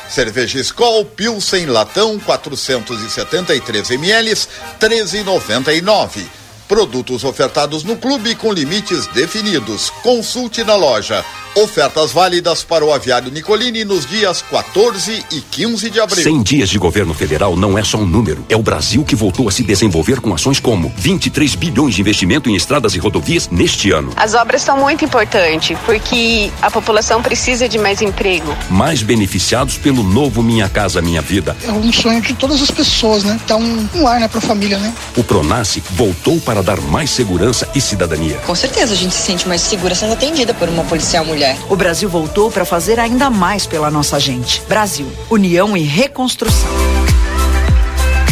Cerveja 0.09 0.59
Skol 0.61 1.05
Pilsen 1.05 1.67
Latão 1.67 2.17
473 2.17 3.91
ml 3.91 4.33
13,99. 4.79 6.40
Produtos 6.71 7.25
ofertados 7.25 7.83
no 7.83 7.97
clube 7.97 8.33
com 8.33 8.53
limites 8.53 9.05
definidos. 9.07 9.89
Consulte 10.01 10.63
na 10.63 10.73
loja. 10.73 11.21
Ofertas 11.53 12.13
válidas 12.13 12.63
para 12.63 12.85
o 12.85 12.93
aviário 12.93 13.29
Nicolini 13.29 13.83
nos 13.83 14.05
dias 14.05 14.41
14 14.41 15.25
e 15.33 15.41
15 15.41 15.89
de 15.89 15.99
abril. 15.99 16.23
100 16.23 16.43
dias 16.43 16.69
de 16.69 16.79
governo 16.79 17.13
federal 17.13 17.57
não 17.57 17.77
é 17.77 17.83
só 17.83 17.97
um 17.97 18.05
número. 18.05 18.45
É 18.47 18.55
o 18.55 18.63
Brasil 18.63 19.03
que 19.03 19.17
voltou 19.17 19.49
a 19.49 19.51
se 19.51 19.61
desenvolver 19.61 20.21
com 20.21 20.33
ações 20.33 20.61
como 20.61 20.93
23 20.95 21.55
bilhões 21.55 21.95
de 21.95 21.99
investimento 21.99 22.49
em 22.49 22.55
estradas 22.55 22.95
e 22.95 22.99
rodovias 22.99 23.49
neste 23.49 23.91
ano. 23.91 24.13
As 24.15 24.33
obras 24.33 24.61
são 24.61 24.77
muito 24.77 25.03
importantes 25.03 25.77
porque 25.85 26.49
a 26.61 26.71
população 26.71 27.21
precisa 27.21 27.67
de 27.67 27.77
mais 27.77 28.01
emprego. 28.01 28.55
Mais 28.69 29.03
beneficiados 29.03 29.77
pelo 29.77 30.03
novo 30.03 30.41
Minha 30.41 30.69
Casa 30.69 31.01
Minha 31.01 31.21
Vida. 31.21 31.53
É 31.65 31.71
um 31.73 31.91
sonho 31.91 32.21
de 32.21 32.33
todas 32.33 32.61
as 32.61 32.71
pessoas, 32.71 33.25
né? 33.25 33.37
Dar 33.45 33.57
um, 33.57 33.89
um 33.93 34.03
lar, 34.03 34.21
né, 34.21 34.29
pra 34.29 34.39
família, 34.39 34.77
né? 34.77 34.93
O 35.17 35.23
Pronace 35.23 35.83
voltou 35.91 36.39
para 36.39 36.60
para 36.61 36.75
dar 36.75 36.81
mais 36.81 37.09
segurança 37.09 37.67
e 37.73 37.81
cidadania. 37.81 38.37
Com 38.45 38.53
certeza 38.53 38.93
a 38.93 38.95
gente 38.95 39.15
se 39.15 39.21
sente 39.21 39.47
mais 39.47 39.61
segura 39.61 39.95
sendo 39.95 40.13
atendida 40.13 40.53
por 40.53 40.69
uma 40.69 40.83
policial 40.83 41.25
mulher. 41.25 41.57
O 41.69 41.75
Brasil 41.75 42.07
voltou 42.07 42.51
para 42.51 42.63
fazer 42.63 42.99
ainda 42.99 43.29
mais 43.29 43.65
pela 43.65 43.89
nossa 43.89 44.19
gente. 44.19 44.61
Brasil, 44.67 45.11
união 45.29 45.75
e 45.75 45.81
reconstrução. 45.81 46.69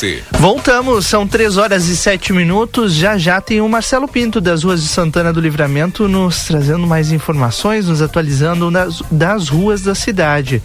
RCC. 0.00 0.22
Voltamos, 0.38 1.06
são 1.06 1.26
três 1.26 1.56
horas 1.56 1.86
e 1.86 1.96
sete 1.96 2.32
minutos. 2.32 2.94
Já 2.94 3.18
já 3.18 3.40
tem 3.40 3.60
o 3.60 3.68
Marcelo 3.68 4.08
Pinto 4.08 4.40
das 4.40 4.64
ruas 4.64 4.82
de 4.82 4.88
Santana 4.88 5.32
do 5.32 5.40
Livramento 5.40 6.08
nos 6.08 6.44
trazendo 6.44 6.86
mais 6.86 7.12
informações, 7.12 7.86
nos 7.86 8.00
atualizando 8.00 8.70
das, 8.70 9.02
das 9.10 9.48
ruas 9.48 9.82
da 9.82 9.94
cidade. 9.94 10.62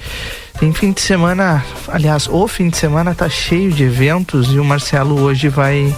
Tem 0.59 0.71
fim 0.71 0.93
de 0.93 1.01
semana, 1.01 1.63
aliás, 1.89 2.29
o 2.29 2.47
fim 2.47 2.69
de 2.69 2.77
semana 2.77 3.13
tá 3.13 3.27
cheio 3.27 3.71
de 3.71 3.83
eventos 3.83 4.53
e 4.53 4.59
o 4.59 4.63
Marcelo 4.63 5.21
hoje 5.21 5.49
vai 5.49 5.93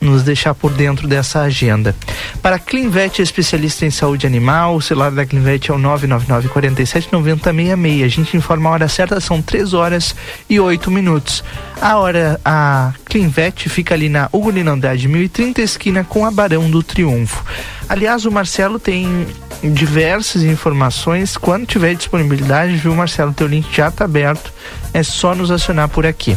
nos 0.00 0.22
deixar 0.22 0.54
por 0.54 0.72
dentro 0.72 1.06
dessa 1.06 1.42
agenda. 1.42 1.94
Para 2.40 2.58
Clinvet, 2.58 3.20
especialista 3.20 3.84
em 3.84 3.90
saúde 3.90 4.26
animal, 4.26 4.76
o 4.76 4.80
celular 4.80 5.10
da 5.10 5.26
Clinvet 5.26 5.70
é 5.70 5.74
o 5.74 5.78
999 5.78 6.48
47 6.48 7.12
90 7.12 7.52
66. 7.52 8.04
A 8.04 8.08
gente 8.08 8.36
informa 8.36 8.70
a 8.70 8.72
hora 8.72 8.88
certa, 8.88 9.20
são 9.20 9.42
3 9.42 9.74
horas 9.74 10.14
e 10.48 10.58
8 10.58 10.90
minutos. 10.90 11.44
A 11.80 11.98
hora, 11.98 12.40
a 12.44 12.92
Clinvet 13.04 13.68
fica 13.68 13.94
ali 13.94 14.08
na 14.08 14.28
Ugolino 14.32 14.70
Andrade 14.70 15.06
1030, 15.06 15.60
esquina 15.60 16.04
com 16.04 16.24
a 16.24 16.30
Barão 16.30 16.70
do 16.70 16.82
Triunfo. 16.82 17.44
Aliás, 17.88 18.24
o 18.24 18.30
Marcelo 18.30 18.78
tem 18.78 19.26
diversas 19.62 20.42
informações. 20.42 21.36
Quando 21.36 21.66
tiver 21.66 21.94
disponibilidade, 21.94 22.76
viu, 22.76 22.94
Marcelo? 22.94 23.32
Teu 23.32 23.46
link 23.46 23.66
já 23.74 23.88
está 23.88 24.04
aberto. 24.04 24.52
É 24.94 25.02
só 25.02 25.34
nos 25.34 25.50
acionar 25.50 25.88
por 25.88 26.06
aqui. 26.06 26.36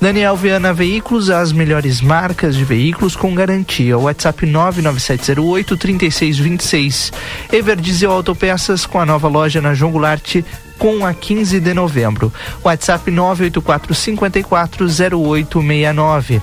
Daniel 0.00 0.34
Viana 0.34 0.72
Veículos, 0.72 1.28
as 1.28 1.52
melhores 1.52 2.00
marcas 2.00 2.56
de 2.56 2.64
veículos 2.64 3.14
com 3.14 3.34
garantia. 3.34 3.98
WhatsApp 3.98 4.46
99708 4.46 5.76
3626. 5.76 7.12
Everdiesel 7.52 8.10
Autopeças 8.10 8.86
com 8.86 8.98
a 8.98 9.04
nova 9.04 9.28
loja 9.28 9.60
na 9.60 9.74
João 9.74 9.92
Goulart 9.92 10.36
com 10.78 11.04
a 11.04 11.12
15 11.12 11.60
de 11.60 11.74
novembro. 11.74 12.32
WhatsApp 12.64 13.10
984 13.10 13.94
54 13.94 14.86
0869. 14.86 16.40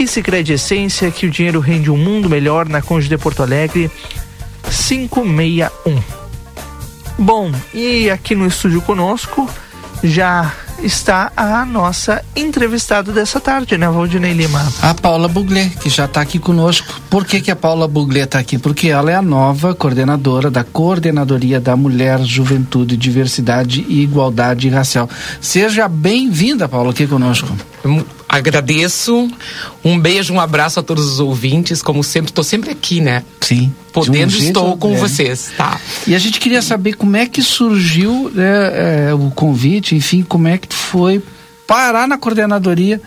E 0.00 0.06
Sicredi 0.08 0.54
Essência, 0.54 1.08
que 1.12 1.26
o 1.26 1.30
dinheiro 1.30 1.60
rende 1.60 1.92
um 1.92 1.96
mundo 1.96 2.28
melhor 2.28 2.68
na 2.68 2.82
Conde 2.82 3.08
de 3.08 3.16
Porto 3.16 3.44
Alegre 3.44 3.88
561. 4.64 6.02
Bom, 7.16 7.52
e 7.72 8.10
aqui 8.10 8.34
no 8.34 8.46
estúdio 8.46 8.82
conosco 8.82 9.48
já 10.02 10.52
está 10.82 11.32
a 11.36 11.64
nossa 11.64 12.24
entrevistada 12.34 13.12
dessa 13.12 13.40
tarde, 13.40 13.76
né, 13.76 13.88
Valdinei 13.88 14.32
Lima? 14.32 14.60
A 14.82 14.94
Paula 14.94 15.28
Buglé, 15.28 15.70
que 15.80 15.88
já 15.88 16.04
está 16.04 16.20
aqui 16.20 16.38
conosco. 16.38 17.00
Por 17.10 17.24
que, 17.24 17.40
que 17.40 17.50
a 17.50 17.56
Paula 17.56 17.88
Buglé 17.88 18.20
está 18.20 18.38
aqui? 18.38 18.58
Porque 18.58 18.88
ela 18.88 19.10
é 19.10 19.14
a 19.14 19.22
nova 19.22 19.74
coordenadora 19.74 20.50
da 20.50 20.64
Coordenadoria 20.64 21.60
da 21.60 21.76
Mulher, 21.76 22.20
Juventude, 22.22 22.96
Diversidade 22.96 23.84
e 23.88 24.02
Igualdade 24.02 24.68
Racial. 24.68 25.08
Seja 25.40 25.88
bem-vinda, 25.88 26.68
Paula, 26.68 26.90
aqui 26.90 27.06
conosco. 27.06 27.48
Agradeço. 28.28 29.30
Um 29.82 29.98
beijo, 29.98 30.34
um 30.34 30.40
abraço 30.40 30.78
a 30.78 30.82
todos 30.82 31.06
os 31.06 31.20
ouvintes. 31.20 31.80
Como 31.80 32.04
sempre, 32.04 32.30
estou 32.30 32.44
sempre 32.44 32.70
aqui, 32.70 33.00
né? 33.00 33.24
Sim. 33.40 33.72
Podendo, 33.92 34.34
um 34.34 34.38
estou 34.38 34.76
com 34.76 34.94
é. 34.94 34.96
vocês, 34.98 35.50
tá? 35.56 35.80
E 36.06 36.14
a 36.14 36.18
gente 36.18 36.38
queria 36.38 36.60
saber 36.60 36.94
como 36.94 37.16
é 37.16 37.26
que 37.26 37.42
surgiu 37.42 38.30
né, 38.34 39.08
é, 39.08 39.14
o 39.14 39.30
convite, 39.30 39.96
enfim, 39.96 40.22
como 40.22 40.46
é 40.46 40.58
que 40.58 40.72
foi 40.74 41.22
parar 41.66 42.06
na 42.06 42.18
coordenadoria 42.18 43.00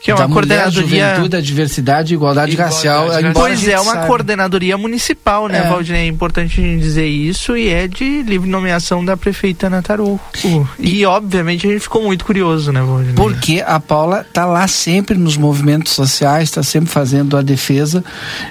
que 0.00 0.10
é 0.10 0.14
uma 0.14 0.26
da 0.26 0.32
coordenadoria 0.32 0.82
mulher, 0.86 1.14
juventude, 1.14 1.36
a 1.36 1.40
diversidade 1.40 2.12
e 2.12 2.16
igualdade, 2.16 2.52
igualdade 2.52 2.76
racial. 2.76 3.08
racial. 3.08 3.32
Pois 3.32 3.66
é, 3.66 3.80
uma 3.80 3.92
saiba. 3.92 4.06
coordenadoria 4.06 4.78
municipal, 4.78 5.48
né, 5.48 5.58
É. 5.58 5.68
Valdinei? 5.68 6.02
É 6.02 6.06
importante 6.06 6.60
a 6.60 6.64
gente 6.64 6.80
dizer 6.80 7.06
isso 7.06 7.56
e 7.56 7.68
é 7.68 7.88
de 7.88 8.22
livre 8.22 8.48
nomeação 8.48 9.04
da 9.04 9.16
prefeita 9.16 9.66
Ana 9.66 9.82
Taruco. 9.82 10.20
E, 10.78 11.04
obviamente, 11.04 11.66
a 11.66 11.70
gente 11.70 11.80
ficou 11.80 12.02
muito 12.02 12.24
curioso, 12.24 12.72
né, 12.72 12.80
Valdinei? 12.80 13.14
Porque 13.14 13.62
a 13.66 13.80
Paula 13.80 14.24
tá 14.32 14.44
lá 14.44 14.66
sempre 14.68 15.16
nos 15.18 15.36
movimentos 15.36 15.92
sociais, 15.92 16.44
está 16.44 16.62
sempre 16.62 16.90
fazendo 16.90 17.36
a 17.36 17.42
defesa, 17.42 18.04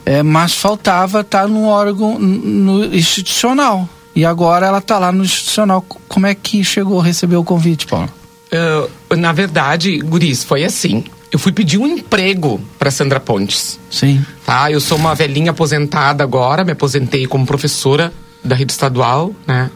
é, 0.06 0.22
mas 0.22 0.54
faltava 0.54 1.22
estar 1.22 1.48
num 1.48 1.66
órgão 1.66 2.20
no 2.20 2.84
institucional. 2.94 3.88
E 4.16 4.26
agora 4.26 4.66
ela 4.66 4.80
está 4.80 4.98
lá 4.98 5.12
no 5.12 5.24
institucional. 5.24 5.86
Como 6.08 6.26
é 6.26 6.34
que 6.34 6.64
chegou 6.64 7.00
a 7.00 7.04
receber 7.04 7.36
o 7.36 7.44
convite, 7.44 7.86
Paula? 7.86 8.10
Ah, 8.52 8.88
na 9.16 9.32
verdade, 9.32 10.00
Guris, 10.00 10.44
foi 10.44 10.64
assim. 10.64 11.04
Eu 11.32 11.38
fui 11.38 11.52
pedir 11.52 11.78
um 11.78 11.88
emprego 11.88 12.62
para 12.80 12.90
Sandra 12.90 13.20
Pontes. 13.20 13.80
Sim. 13.90 14.26
Tá? 14.46 14.72
Eu 14.72 14.80
sou 14.80 14.98
uma 14.98 15.14
velhinha 15.14 15.52
aposentada 15.52 16.24
agora, 16.24 16.64
me 16.64 16.72
aposentei 16.72 17.28
como 17.28 17.46
professora 17.46 18.14
da 18.44 18.56
rede 18.56 18.72
estadual, 18.72 19.34
né? 19.46 19.70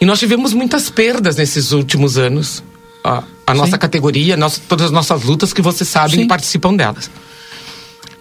E 0.00 0.04
nós 0.04 0.18
tivemos 0.18 0.52
muitas 0.52 0.90
perdas 0.90 1.36
nesses 1.36 1.72
últimos 1.72 2.16
anos. 2.16 2.62
A, 3.04 3.22
a 3.46 3.54
nossa 3.54 3.78
categoria, 3.78 4.36
nossa, 4.36 4.60
todas 4.68 4.86
as 4.86 4.92
nossas 4.92 5.22
lutas 5.22 5.52
que 5.52 5.62
vocês 5.62 5.88
sabem 5.88 6.26
participam 6.26 6.74
delas. 6.74 7.10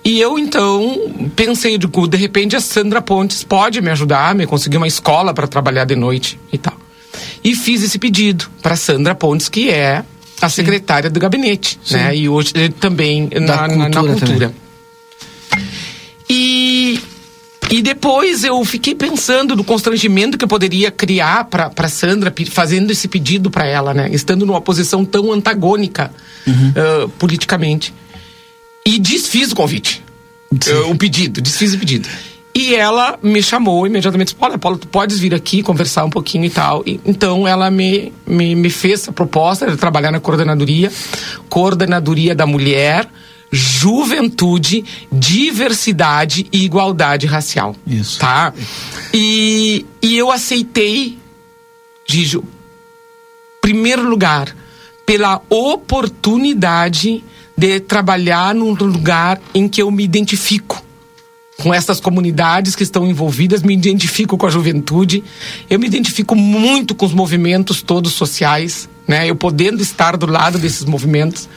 E 0.04 0.20
eu 0.20 0.40
então 0.40 1.32
pensei, 1.36 1.78
digo, 1.78 2.08
de 2.08 2.18
repente 2.18 2.56
a 2.56 2.62
Sandra 2.62 3.02
Pontes 3.02 3.44
pode 3.44 3.82
me 3.82 3.90
ajudar, 3.90 4.34
me 4.34 4.46
conseguir 4.46 4.78
uma 4.78 4.88
escola 4.88 5.34
para 5.34 5.48
trabalhar 5.48 5.86
de 5.86 5.96
noite 5.96 6.40
e 6.52 6.58
tal. 6.58 6.78
E 7.44 7.56
fiz 7.56 7.84
esse 7.84 8.00
pedido 8.00 8.50
para 8.62 8.76
Sandra 8.76 9.14
Pontes, 9.16 9.50
que 9.50 9.70
é 9.70 10.04
a 10.42 10.50
secretária 10.50 11.10
do 11.10 11.20
gabinete, 11.20 11.80
Sim. 11.84 11.96
né? 11.96 12.16
E 12.16 12.30
hoje 12.30 12.52
eh, 12.56 12.70
também 12.80 13.30
na, 13.34 13.68
na- 13.68 13.90
na 13.90 13.90
cultura 13.90 14.16
cultura. 14.16 14.54
E, 16.30 17.00
e 17.72 17.82
depois 17.82 18.44
eu 18.44 18.64
fiquei 18.64 18.94
pensando 18.96 19.56
no 19.56 19.64
constrangimento 19.64 20.38
que 20.38 20.44
eu 20.44 20.48
poderia 20.50 20.92
criar 20.92 21.46
para 21.46 21.88
Sandra, 21.88 22.34
fazendo 22.52 22.92
esse 22.92 23.08
pedido 23.08 23.50
para 23.50 23.66
ela, 23.66 23.94
né? 23.94 24.10
Estando 24.12 24.46
numa 24.46 24.62
posição 24.62 25.04
tão 25.04 25.32
antagônica 25.32 26.12
ah, 26.48 27.10
politicamente. 27.18 27.94
E 28.86 28.98
desfiz 29.00 29.52
o 29.52 29.56
convite. 29.56 30.04
Ah, 30.68 30.88
o 30.88 30.96
pedido, 30.96 31.42
desfiz 31.42 31.74
o 31.74 31.80
pedido. 31.80 32.08
E 32.54 32.74
ela 32.74 33.18
me 33.22 33.42
chamou 33.44 33.86
imediatamente, 33.86 34.36
olha, 34.40 34.58
Paulo, 34.58 34.78
tu 34.78 34.88
podes 34.88 35.20
vir 35.20 35.34
aqui 35.36 35.62
conversar 35.62 36.04
um 36.04 36.10
pouquinho 36.10 36.46
e 36.46 36.50
tal. 36.50 36.84
E, 36.86 37.00
então 37.06 37.48
ela 37.48 37.70
me, 37.70 38.12
me, 38.26 38.56
me 38.56 38.70
fez 38.70 39.08
a 39.08 39.12
proposta 39.12 39.70
de 39.70 39.78
trabalhar 39.78 40.12
na 40.12 40.20
coordenadoria, 40.20 40.92
coordenadoria 41.48 42.34
da 42.34 42.48
mulher, 42.48 43.08
juventude, 43.52 44.84
diversidade 45.12 46.48
e 46.52 46.66
igualdade 46.66 47.28
racial. 47.28 47.76
Isso. 47.86 48.20
Tá? 48.20 48.54
E, 49.14 49.86
e 50.02 50.18
eu 50.18 50.32
aceitei, 50.32 51.18
Gijo, 52.06 52.44
primeiro 53.62 54.08
lugar, 54.08 54.56
pela 55.06 55.42
oportunidade 55.50 57.24
de 57.56 57.80
trabalhar 57.80 58.56
num 58.56 58.74
lugar 58.74 59.40
em 59.54 59.68
que 59.68 59.82
eu 59.82 59.92
me 59.92 60.04
identifico 60.04 60.89
com 61.62 61.74
essas 61.74 62.00
comunidades 62.00 62.76
que 62.76 62.84
estão 62.84 63.06
envolvidas, 63.06 63.62
me 63.62 63.74
identifico 63.74 64.38
com 64.38 64.46
a 64.46 64.50
juventude, 64.50 65.24
eu 65.70 65.78
me 65.78 65.88
identifico 65.88 66.36
muito 66.36 66.96
com 66.96 67.06
os 67.06 67.14
movimentos 67.14 67.82
todos 67.82 68.14
sociais, 68.14 68.90
né? 69.10 69.28
Eu 69.28 69.36
podendo 69.36 69.82
estar 69.82 70.16
do 70.16 70.28
lado 70.28 70.60
desses 70.60 70.86
movimentos. 70.86 71.50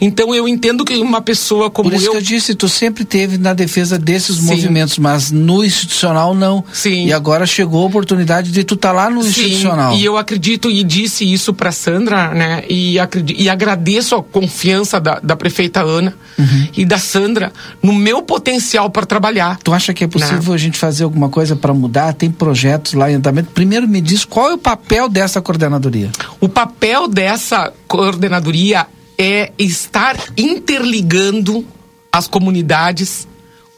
Então 0.00 0.34
eu 0.34 0.48
entendo 0.48 0.84
que 0.84 0.96
uma 0.96 1.20
pessoa 1.20 1.70
como 1.70 1.88
Por 1.88 1.96
isso 1.96 2.06
eu 2.06 2.10
que 2.10 2.16
eu 2.18 2.22
disse, 2.22 2.52
tu 2.56 2.68
sempre 2.68 3.04
teve 3.04 3.38
na 3.38 3.54
defesa 3.54 3.96
desses 3.96 4.40
movimentos, 4.40 4.98
mas 4.98 5.30
no 5.30 5.64
institucional 5.64 6.34
não. 6.34 6.64
Sim. 6.72 7.06
E 7.06 7.12
agora 7.12 7.46
chegou 7.46 7.84
a 7.84 7.86
oportunidade 7.86 8.50
de 8.50 8.64
tu 8.64 8.74
estar 8.74 8.88
tá 8.88 8.94
lá 8.94 9.08
no 9.08 9.22
Sim, 9.22 9.28
institucional. 9.28 9.94
E 9.94 10.04
eu 10.04 10.18
acredito 10.18 10.68
e 10.68 10.82
disse 10.82 11.32
isso 11.32 11.54
para 11.54 11.70
Sandra, 11.70 12.34
né? 12.34 12.64
E, 12.68 12.98
acredito, 12.98 13.40
e 13.40 13.48
agradeço 13.48 14.16
a 14.16 14.22
confiança 14.22 14.98
da, 14.98 15.20
da 15.20 15.36
prefeita 15.36 15.82
Ana 15.82 16.12
Uhum. 16.38 16.68
e 16.76 16.84
da 16.84 16.98
Sandra 16.98 17.50
no 17.82 17.94
meu 17.94 18.20
potencial 18.20 18.90
para 18.90 19.06
trabalhar. 19.06 19.58
Tu 19.62 19.72
acha 19.72 19.94
que 19.94 20.04
é 20.04 20.06
possível 20.06 20.52
a 20.52 20.58
gente 20.58 20.76
fazer 20.76 21.04
alguma 21.04 21.30
coisa 21.30 21.56
para 21.56 21.72
mudar? 21.72 22.12
Tem 22.12 22.30
projetos 22.30 22.92
lá 22.92 23.10
em 23.10 23.14
andamento? 23.14 23.50
Primeiro 23.52 23.88
me 23.88 24.02
diz 24.02 24.24
qual 24.24 24.50
é 24.50 24.54
o 24.54 24.58
papel 24.58 25.08
dessa 25.08 25.40
coordenadoria. 25.40 26.10
O 26.38 26.48
papel 26.48 26.95
dessa 27.04 27.72
coordenadoria 27.86 28.86
é 29.18 29.52
estar 29.58 30.16
interligando 30.36 31.66
as 32.10 32.26
comunidades 32.26 33.28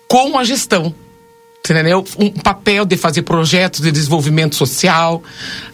com 0.06 0.38
a 0.38 0.44
gestão. 0.44 0.94
Entendeu? 1.58 2.02
Um 2.18 2.30
papel 2.30 2.86
de 2.86 2.96
fazer 2.96 3.22
projetos 3.22 3.80
de 3.80 3.92
desenvolvimento 3.92 4.54
social, 4.54 5.22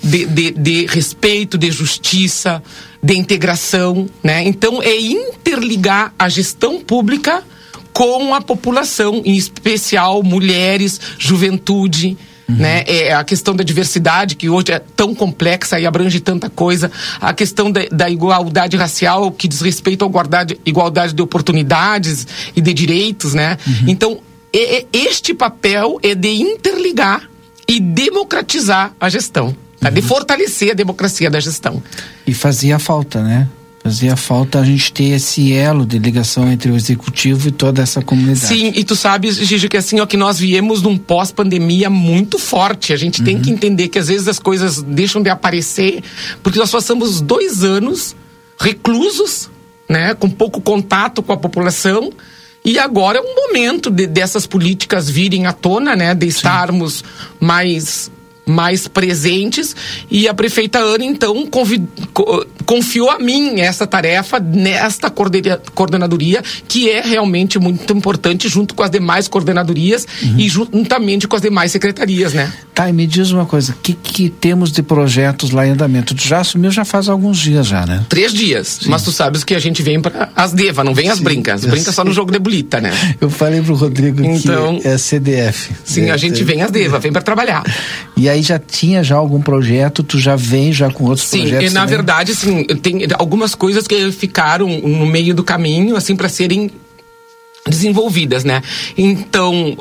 de, 0.02 0.26
de, 0.26 0.50
de 0.50 0.86
respeito, 0.86 1.56
de 1.56 1.70
justiça, 1.70 2.62
de 3.00 3.14
integração. 3.14 4.08
Né? 4.22 4.42
Então, 4.44 4.82
é 4.82 4.98
interligar 4.98 6.12
a 6.18 6.28
gestão 6.28 6.80
pública 6.80 7.44
com 7.92 8.34
a 8.34 8.40
população, 8.40 9.22
em 9.24 9.36
especial 9.36 10.22
mulheres, 10.24 11.00
juventude. 11.16 12.18
Né? 12.48 12.84
É 12.86 13.14
a 13.14 13.24
questão 13.24 13.54
da 13.56 13.64
diversidade, 13.64 14.34
que 14.36 14.50
hoje 14.50 14.70
é 14.72 14.78
tão 14.78 15.14
complexa 15.14 15.80
e 15.80 15.86
abrange 15.86 16.20
tanta 16.20 16.50
coisa. 16.50 16.90
A 17.20 17.32
questão 17.32 17.70
da, 17.70 17.80
da 17.90 18.10
igualdade 18.10 18.76
racial, 18.76 19.30
que 19.32 19.48
diz 19.48 19.60
respeito 19.62 20.04
à 20.04 20.08
igualdade, 20.08 20.60
igualdade 20.66 21.14
de 21.14 21.22
oportunidades 21.22 22.26
e 22.54 22.60
de 22.60 22.74
direitos. 22.74 23.32
Né? 23.34 23.56
Então, 23.86 24.18
e- 24.52 24.86
e- 24.92 24.98
este 25.06 25.32
papel 25.32 25.98
é 26.02 26.14
de 26.14 26.28
interligar 26.34 27.28
e 27.66 27.80
democratizar 27.80 28.92
a 29.00 29.08
gestão. 29.08 29.54
tá? 29.80 29.90
De 29.90 30.00
fortalecer 30.02 30.70
a 30.70 30.74
democracia 30.74 31.30
da 31.30 31.40
gestão. 31.40 31.82
E 32.26 32.32
fazia 32.34 32.78
falta, 32.78 33.22
né? 33.22 33.48
Fazia 33.84 34.16
falta 34.16 34.60
a 34.60 34.64
gente 34.64 34.90
ter 34.90 35.10
esse 35.10 35.52
elo 35.52 35.84
de 35.84 35.98
ligação 35.98 36.50
entre 36.50 36.72
o 36.72 36.74
executivo 36.76 37.48
e 37.48 37.52
toda 37.52 37.82
essa 37.82 38.00
comunidade. 38.00 38.40
Sim, 38.46 38.72
e 38.74 38.82
tu 38.82 38.96
sabes, 38.96 39.36
Gigi, 39.36 39.68
que 39.68 39.76
assim, 39.76 40.00
ó, 40.00 40.06
que 40.06 40.16
nós 40.16 40.38
viemos 40.38 40.80
num 40.80 40.96
pós-pandemia 40.96 41.90
muito 41.90 42.38
forte. 42.38 42.94
A 42.94 42.96
gente 42.96 43.22
tem 43.22 43.38
que 43.38 43.50
entender 43.50 43.88
que 43.88 43.98
às 43.98 44.08
vezes 44.08 44.26
as 44.26 44.38
coisas 44.38 44.80
deixam 44.82 45.22
de 45.22 45.28
aparecer, 45.28 46.02
porque 46.42 46.58
nós 46.58 46.70
passamos 46.70 47.20
dois 47.20 47.62
anos 47.62 48.16
reclusos, 48.58 49.50
né, 49.86 50.14
com 50.14 50.30
pouco 50.30 50.62
contato 50.62 51.22
com 51.22 51.32
a 51.34 51.36
população. 51.36 52.10
E 52.64 52.78
agora 52.78 53.18
é 53.18 53.20
um 53.20 53.34
momento 53.48 53.90
de, 53.90 54.06
dessas 54.06 54.46
políticas 54.46 55.10
virem 55.10 55.44
à 55.44 55.52
tona, 55.52 55.94
né, 55.94 56.14
de 56.14 56.26
estarmos 56.26 57.04
mais 57.38 58.10
mais 58.46 58.86
presentes 58.86 59.74
e 60.10 60.28
a 60.28 60.34
prefeita 60.34 60.78
Ana 60.78 61.02
então 61.02 61.46
convid- 61.46 61.88
co- 62.12 62.44
confiou 62.66 63.10
a 63.10 63.18
mim 63.18 63.60
essa 63.60 63.86
tarefa 63.86 64.38
nesta 64.40 65.10
coordena- 65.10 65.60
coordenadoria 65.74 66.42
que 66.68 66.88
é 66.90 67.00
realmente 67.02 67.58
muito 67.58 67.92
importante 67.92 68.48
junto 68.48 68.74
com 68.74 68.82
as 68.82 68.90
demais 68.90 69.28
coordenadorias 69.28 70.06
e 70.38 70.48
juntamente 70.48 71.26
com 71.28 71.36
as 71.36 71.42
demais 71.42 71.70
secretarias, 71.72 72.32
né? 72.32 72.52
Tá, 72.74 72.88
e 72.88 72.92
me 72.92 73.06
diz 73.06 73.30
uma 73.30 73.46
coisa, 73.46 73.72
o 73.72 73.76
que, 73.76 73.92
que 73.92 74.28
temos 74.28 74.72
de 74.72 74.82
projetos 74.82 75.50
lá 75.50 75.66
em 75.66 75.70
andamento? 75.70 76.14
Tu 76.14 76.26
já 76.26 76.38
assumiu 76.40 76.70
já 76.70 76.84
faz 76.84 77.08
alguns 77.08 77.38
dias 77.38 77.66
já, 77.66 77.86
né? 77.86 78.04
Três 78.08 78.32
dias, 78.32 78.80
mas 78.86 79.02
tu 79.02 79.12
sabes 79.12 79.44
que 79.44 79.54
a 79.54 79.58
gente 79.60 79.82
vem 79.82 80.00
para 80.00 80.30
as 80.34 80.52
deva, 80.52 80.82
não 80.82 80.94
vem 80.94 81.08
as 81.08 81.18
Sim, 81.18 81.24
brincas. 81.24 81.62
eu 81.64 81.70
Brincas 81.70 81.94
só 81.94 82.02
no 82.04 82.12
jogo 82.12 82.32
de 82.32 82.38
bolita, 82.38 82.80
né? 82.80 82.90
Eu 83.20 83.30
falei 83.30 83.62
pro 83.62 83.74
Rodrigo 83.74 84.22
Então- 84.24 84.78
que 84.80 84.88
é 84.88 84.98
CDF. 84.98 85.70
Sim, 85.84 86.10
a 86.10 86.16
gente 86.16 86.42
vem 86.42 86.62
as 86.62 86.70
deva, 86.70 86.98
vem 86.98 87.12
para 87.12 87.22
trabalhar. 87.22 87.62
E 88.16 88.28
aí 88.28 88.42
já 88.42 88.60
tinha 88.60 89.02
já 89.02 89.16
algum 89.16 89.40
projeto, 89.42 90.04
tu 90.04 90.20
já 90.20 90.36
vem 90.36 90.72
já 90.72 90.88
com 90.88 91.02
outros 91.04 91.26
Sim, 91.26 91.40
projetos 91.40 91.70
e 91.72 91.74
na 91.74 91.80
também? 91.80 91.96
verdade, 91.96 92.32
assim, 92.60 92.76
tem 92.76 93.06
algumas 93.18 93.54
coisas 93.54 93.86
que 93.86 94.10
ficaram 94.12 94.68
no 94.68 95.06
meio 95.06 95.34
do 95.34 95.44
caminho, 95.44 95.96
assim, 95.96 96.16
para 96.16 96.28
serem 96.28 96.70
desenvolvidas, 97.66 98.44
né? 98.44 98.62
Então, 98.96 99.76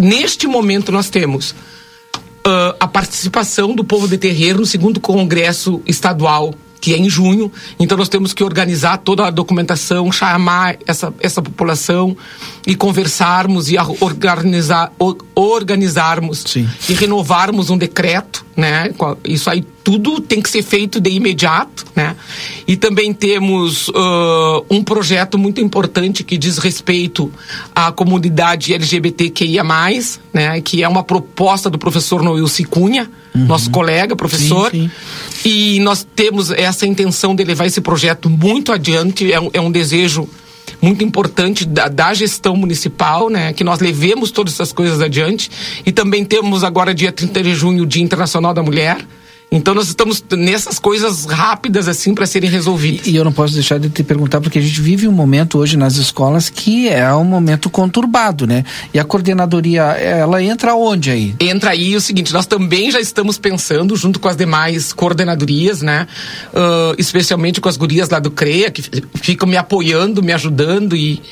neste 0.00 0.46
momento 0.46 0.90
nós 0.90 1.10
temos 1.10 1.54
ah, 2.44 2.76
a 2.80 2.86
participação 2.86 3.74
do 3.74 3.84
povo 3.84 4.06
de 4.06 4.16
terreiro 4.16 4.60
no 4.60 4.66
segundo 4.66 5.00
congresso 5.00 5.82
estadual 5.86 6.54
que 6.86 6.94
é 6.94 6.98
em 6.98 7.10
junho, 7.10 7.50
então 7.80 7.98
nós 7.98 8.08
temos 8.08 8.32
que 8.32 8.44
organizar 8.44 8.98
toda 8.98 9.26
a 9.26 9.30
documentação, 9.30 10.12
chamar 10.12 10.76
essa, 10.86 11.12
essa 11.18 11.42
população 11.42 12.16
e 12.64 12.76
conversarmos 12.76 13.68
e 13.68 13.76
organizar, 13.98 14.92
organizarmos 15.34 16.44
e 16.88 16.94
renovarmos 16.94 17.70
um 17.70 17.76
decreto, 17.76 18.46
né? 18.56 18.94
Isso 19.24 19.50
aí 19.50 19.66
tudo 19.82 20.20
tem 20.20 20.40
que 20.40 20.48
ser 20.48 20.62
feito 20.62 21.00
de 21.00 21.10
imediato, 21.10 21.84
né? 21.96 22.14
E 22.68 22.76
também 22.76 23.12
temos 23.12 23.90
ah, 23.92 24.62
um 24.70 24.84
projeto 24.84 25.36
muito 25.36 25.60
importante 25.60 26.22
que 26.22 26.38
diz 26.38 26.56
respeito 26.58 27.32
à 27.74 27.90
comunidade 27.90 28.72
LGBTQIA+, 28.72 29.64
né? 30.32 30.60
Que 30.60 30.84
é 30.84 30.88
uma 30.88 31.02
proposta 31.02 31.68
do 31.68 31.78
professor 31.78 32.22
Noel 32.22 32.46
Cunha, 33.36 33.46
nosso 33.46 33.70
colega, 33.70 34.16
professor. 34.16 34.70
Sim, 34.70 34.90
E 35.44 35.78
nós 35.80 36.06
temos 36.14 36.50
essa 36.50 36.86
intenção 36.86 37.34
de 37.34 37.44
levar 37.44 37.66
esse 37.66 37.80
projeto 37.80 38.28
muito 38.30 38.72
adiante, 38.72 39.32
é 39.32 39.40
um, 39.40 39.50
é 39.52 39.60
um 39.60 39.70
desejo 39.70 40.28
muito 40.80 41.04
importante 41.04 41.64
da, 41.64 41.88
da 41.88 42.12
gestão 42.14 42.56
municipal, 42.56 43.30
né? 43.30 43.52
Que 43.52 43.64
nós 43.64 43.80
levemos 43.80 44.30
todas 44.30 44.54
essas 44.54 44.72
coisas 44.72 45.00
adiante. 45.00 45.50
E 45.84 45.92
também 45.92 46.24
temos 46.24 46.64
agora, 46.64 46.94
dia 46.94 47.12
30 47.12 47.42
de 47.42 47.54
junho, 47.54 47.84
o 47.84 47.86
Dia 47.86 48.02
Internacional 48.02 48.52
da 48.52 48.62
Mulher. 48.62 48.98
Então 49.48 49.74
nós 49.74 49.86
estamos 49.86 50.22
nessas 50.32 50.78
coisas 50.78 51.24
rápidas, 51.24 51.86
assim, 51.86 52.14
para 52.14 52.26
serem 52.26 52.50
resolvidas. 52.50 53.06
E 53.06 53.14
eu 53.14 53.24
não 53.24 53.32
posso 53.32 53.54
deixar 53.54 53.78
de 53.78 53.88
te 53.88 54.02
perguntar, 54.02 54.40
porque 54.40 54.58
a 54.58 54.62
gente 54.62 54.80
vive 54.80 55.06
um 55.06 55.12
momento 55.12 55.56
hoje 55.58 55.76
nas 55.76 55.96
escolas 55.96 56.50
que 56.50 56.88
é 56.88 57.14
um 57.14 57.24
momento 57.24 57.70
conturbado, 57.70 58.44
né? 58.46 58.64
E 58.92 58.98
a 58.98 59.04
coordenadoria, 59.04 59.82
ela 59.82 60.42
entra 60.42 60.74
onde 60.74 61.10
aí? 61.10 61.34
Entra 61.38 61.70
aí 61.70 61.94
o 61.94 62.00
seguinte, 62.00 62.32
nós 62.32 62.44
também 62.44 62.90
já 62.90 63.00
estamos 63.00 63.38
pensando, 63.38 63.94
junto 63.94 64.18
com 64.18 64.28
as 64.28 64.36
demais 64.36 64.92
coordenadorias, 64.92 65.80
né? 65.80 66.08
Ah, 66.52 66.94
especialmente 66.98 67.60
com 67.60 67.68
as 67.68 67.76
gurias 67.76 68.10
lá 68.10 68.18
do 68.18 68.32
CREA, 68.32 68.70
que 68.70 68.82
fi- 68.82 69.04
ficam 69.14 69.48
me 69.48 69.56
apoiando, 69.56 70.22
me 70.22 70.32
ajudando 70.32 70.96
e. 70.96 71.22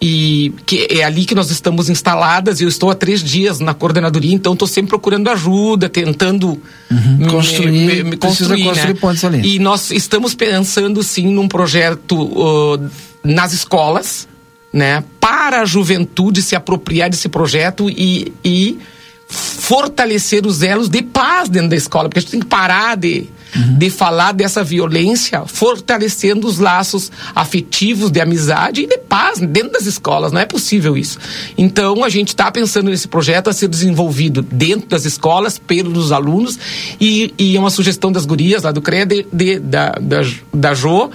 E 0.00 0.52
que 0.64 0.86
é 0.90 1.02
ali 1.02 1.24
que 1.24 1.34
nós 1.34 1.50
estamos 1.50 1.88
instaladas. 1.90 2.60
Eu 2.60 2.68
estou 2.68 2.88
há 2.90 2.94
três 2.94 3.20
dias 3.22 3.58
na 3.58 3.74
coordenadoria, 3.74 4.32
então 4.32 4.52
estou 4.52 4.68
sempre 4.68 4.90
procurando 4.90 5.28
ajuda, 5.28 5.88
tentando 5.88 6.60
me- 6.88 7.26
Construir, 7.26 7.70
me- 7.72 8.02
me 8.04 8.16
precisa 8.16 8.50
construir, 8.54 8.64
construir 8.64 8.94
né? 8.94 9.00
pontes 9.00 9.24
ali. 9.24 9.56
E 9.56 9.58
nós 9.58 9.90
estamos 9.90 10.34
pensando 10.36 11.02
sim 11.02 11.26
num 11.32 11.48
projeto 11.48 12.30
ah, 12.40 12.88
nas 13.24 13.52
escolas, 13.52 14.28
né, 14.72 15.02
para 15.18 15.62
a 15.62 15.64
juventude 15.64 16.42
se 16.42 16.54
apropriar 16.54 17.10
desse 17.10 17.28
projeto 17.28 17.90
e, 17.90 18.32
e 18.44 18.78
fortalecer 19.26 20.46
os 20.46 20.62
elos 20.62 20.88
de 20.88 21.02
paz 21.02 21.48
dentro 21.48 21.70
da 21.70 21.76
escola, 21.76 22.08
porque 22.08 22.18
a 22.18 22.22
gente 22.22 22.30
tem 22.30 22.40
que 22.40 22.46
parar 22.46 22.96
de, 22.96 23.28
de 23.54 23.88
falar 23.90 24.32
dessa 24.32 24.62
violência, 24.62 25.44
fortalecendo 25.46 26.46
os 26.46 26.58
laços 26.58 27.10
afetivos 27.34 28.10
de 28.10 28.20
amizade 28.20 28.82
e 28.82 28.86
de 28.86 28.98
paz 28.98 29.38
dentro 29.38 29.72
das 29.72 29.86
escolas. 29.86 30.32
Não 30.32 30.40
é 30.40 30.46
possível 30.46 30.96
isso. 30.96 31.18
Então, 31.56 32.04
a 32.04 32.08
gente 32.08 32.28
está 32.28 32.50
pensando 32.50 32.90
nesse 32.90 33.08
projeto 33.08 33.48
a 33.48 33.52
ser 33.52 33.68
desenvolvido 33.68 34.42
dentro 34.42 34.88
das 34.88 35.04
escolas, 35.04 35.58
pelos 35.58 36.12
alunos, 36.12 36.58
e, 37.00 37.32
e 37.38 37.56
é 37.56 37.60
uma 37.60 37.70
sugestão 37.70 38.12
das 38.12 38.26
gurias 38.26 38.62
lá 38.62 38.72
do 38.72 38.82
CREA, 38.82 39.06
de, 39.06 39.26
de- 39.32 39.58
da, 39.58 39.90
da, 40.00 40.20
da 40.52 40.74
Jo, 40.74 41.10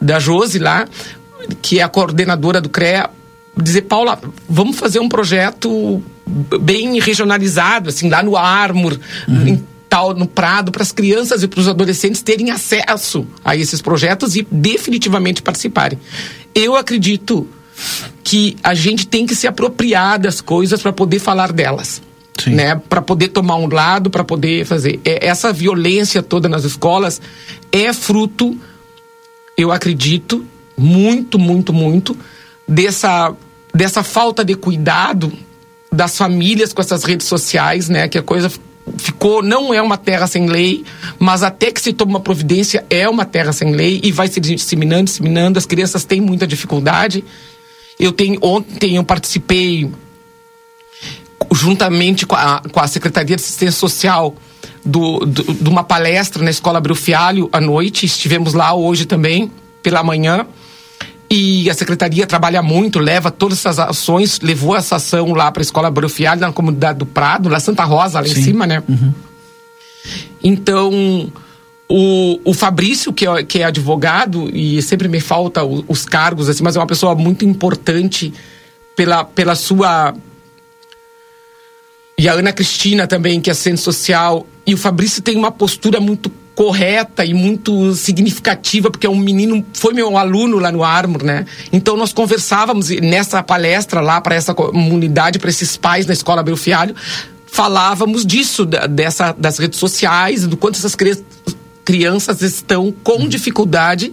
da 0.00 0.18
Josi 0.18 0.58
lá, 0.58 0.86
que 1.60 1.78
é 1.80 1.82
a 1.82 1.88
coordenadora 1.88 2.60
do 2.60 2.68
CREA, 2.68 3.10
dizer, 3.60 3.82
Paula, 3.82 4.18
vamos 4.48 4.78
fazer 4.78 5.00
um 5.00 5.08
projeto 5.08 6.02
bem 6.60 7.00
regionalizado, 7.00 7.88
assim, 7.88 8.08
lá 8.08 8.22
no 8.22 8.36
Armor, 8.36 8.98
em 9.28 9.62
tal, 9.88 10.14
no 10.14 10.26
Prado, 10.26 10.70
para 10.70 10.82
as 10.82 10.92
crianças 10.92 11.42
e 11.42 11.48
para 11.48 11.60
os 11.60 11.68
adolescentes 11.68 12.22
terem 12.22 12.50
acesso 12.50 13.26
a 13.44 13.56
esses 13.56 13.80
projetos 13.80 14.36
e 14.36 14.46
definitivamente 14.50 15.42
participarem. 15.42 15.98
Eu 16.54 16.76
acredito 16.76 17.48
que 18.22 18.56
a 18.62 18.74
gente 18.74 19.06
tem 19.06 19.26
que 19.26 19.34
se 19.34 19.46
apropriar 19.46 20.18
das 20.18 20.40
coisas 20.40 20.82
para 20.82 20.92
poder 20.92 21.18
falar 21.18 21.52
delas. 21.52 22.02
Né, 22.46 22.76
para 22.76 23.02
poder 23.02 23.28
tomar 23.28 23.56
um 23.56 23.66
lado, 23.66 24.10
para 24.10 24.22
poder 24.22 24.64
fazer. 24.64 25.00
É, 25.04 25.26
essa 25.26 25.52
violência 25.52 26.22
toda 26.22 26.48
nas 26.48 26.62
escolas 26.62 27.20
é 27.72 27.92
fruto, 27.92 28.56
eu 29.56 29.72
acredito, 29.72 30.46
muito, 30.76 31.36
muito, 31.36 31.72
muito 31.72 32.16
dessa, 32.66 33.34
dessa 33.74 34.04
falta 34.04 34.44
de 34.44 34.54
cuidado 34.54 35.32
das 35.90 36.16
famílias 36.16 36.72
com 36.72 36.80
essas 36.80 37.02
redes 37.02 37.26
sociais, 37.26 37.88
né? 37.88 38.06
Que 38.06 38.18
a 38.18 38.22
coisa 38.22 38.48
ficou, 38.96 39.42
não 39.42 39.74
é 39.74 39.82
uma 39.82 39.96
terra 39.96 40.26
sem 40.26 40.46
lei, 40.46 40.84
mas 41.18 41.42
até 41.42 41.70
que 41.70 41.80
se 41.80 41.92
tome 41.92 42.12
uma 42.12 42.20
providência 42.20 42.84
é 42.88 43.08
uma 43.08 43.24
terra 43.24 43.52
sem 43.52 43.72
lei 43.72 44.00
e 44.02 44.12
vai 44.12 44.28
se 44.28 44.40
disseminando, 44.40 45.04
disseminando. 45.04 45.58
As 45.58 45.66
crianças 45.66 46.04
têm 46.04 46.20
muita 46.20 46.46
dificuldade. 46.46 47.24
Eu 47.98 48.12
tenho, 48.12 48.38
ontem 48.42 48.96
eu 48.96 49.04
participei 49.04 49.90
juntamente 51.52 52.26
com 52.26 52.34
a, 52.34 52.62
com 52.70 52.80
a 52.80 52.86
Secretaria 52.86 53.36
de 53.36 53.42
Assistência 53.42 53.78
Social 53.78 54.34
do, 54.84 55.20
do, 55.20 55.54
de 55.54 55.68
uma 55.68 55.82
palestra 55.82 56.42
na 56.42 56.50
Escola 56.50 56.80
Brufialho 56.80 57.48
à 57.52 57.60
noite. 57.60 58.06
Estivemos 58.06 58.54
lá 58.54 58.74
hoje 58.74 59.06
também, 59.06 59.50
pela 59.82 60.02
manhã. 60.02 60.46
E 61.30 61.68
a 61.68 61.74
secretaria 61.74 62.26
trabalha 62.26 62.62
muito, 62.62 62.98
leva 62.98 63.30
todas 63.30 63.58
essas 63.58 63.78
ações, 63.78 64.40
levou 64.40 64.74
essa 64.74 64.96
ação 64.96 65.34
lá 65.34 65.52
para 65.52 65.60
a 65.60 65.64
Escola 65.64 65.90
Brufialho, 65.90 66.40
na 66.40 66.52
comunidade 66.52 66.98
do 66.98 67.06
Prado, 67.06 67.48
lá 67.50 67.60
Santa 67.60 67.84
Rosa, 67.84 68.20
lá 68.20 68.26
Sim. 68.26 68.40
em 68.40 68.42
cima, 68.42 68.66
né? 68.66 68.82
Uhum. 68.88 69.12
Então, 70.42 71.30
o, 71.88 72.40
o 72.44 72.54
Fabrício, 72.54 73.12
que 73.12 73.26
é, 73.26 73.42
que 73.42 73.60
é 73.60 73.64
advogado, 73.64 74.48
e 74.54 74.80
sempre 74.82 75.08
me 75.08 75.20
falta 75.20 75.64
o, 75.64 75.84
os 75.88 76.04
cargos, 76.04 76.48
assim, 76.48 76.62
mas 76.62 76.76
é 76.76 76.78
uma 76.78 76.86
pessoa 76.86 77.14
muito 77.14 77.44
importante 77.44 78.32
pela, 78.94 79.24
pela 79.24 79.54
sua. 79.54 80.14
E 82.18 82.28
a 82.28 82.32
Ana 82.32 82.52
Cristina 82.52 83.06
também, 83.06 83.40
que 83.40 83.48
é 83.48 83.52
assistente 83.52 83.80
social. 83.80 84.44
E 84.66 84.74
o 84.74 84.76
Fabrício 84.76 85.22
tem 85.22 85.36
uma 85.36 85.52
postura 85.52 86.00
muito 86.00 86.28
correta 86.58 87.24
e 87.24 87.32
muito 87.32 87.94
significativa, 87.94 88.90
porque 88.90 89.06
é 89.06 89.10
um 89.10 89.16
menino, 89.16 89.64
foi 89.72 89.94
meu 89.94 90.18
aluno 90.18 90.58
lá 90.58 90.72
no 90.72 90.82
Armor, 90.82 91.22
né? 91.22 91.46
Então 91.72 91.96
nós 91.96 92.12
conversávamos 92.12 92.90
nessa 92.90 93.40
palestra 93.44 94.00
lá 94.00 94.20
para 94.20 94.34
essa 94.34 94.52
comunidade, 94.52 95.38
para 95.38 95.50
esses 95.50 95.76
pais 95.76 96.04
na 96.04 96.12
escola 96.12 96.42
Belfialho, 96.42 96.96
falávamos 97.46 98.26
disso, 98.26 98.66
dessa, 98.66 99.30
das 99.38 99.58
redes 99.58 99.78
sociais, 99.78 100.48
do 100.48 100.56
quanto 100.56 100.74
essas 100.74 100.96
crianças 101.84 102.42
estão 102.42 102.92
com 103.04 103.28
dificuldade 103.28 104.12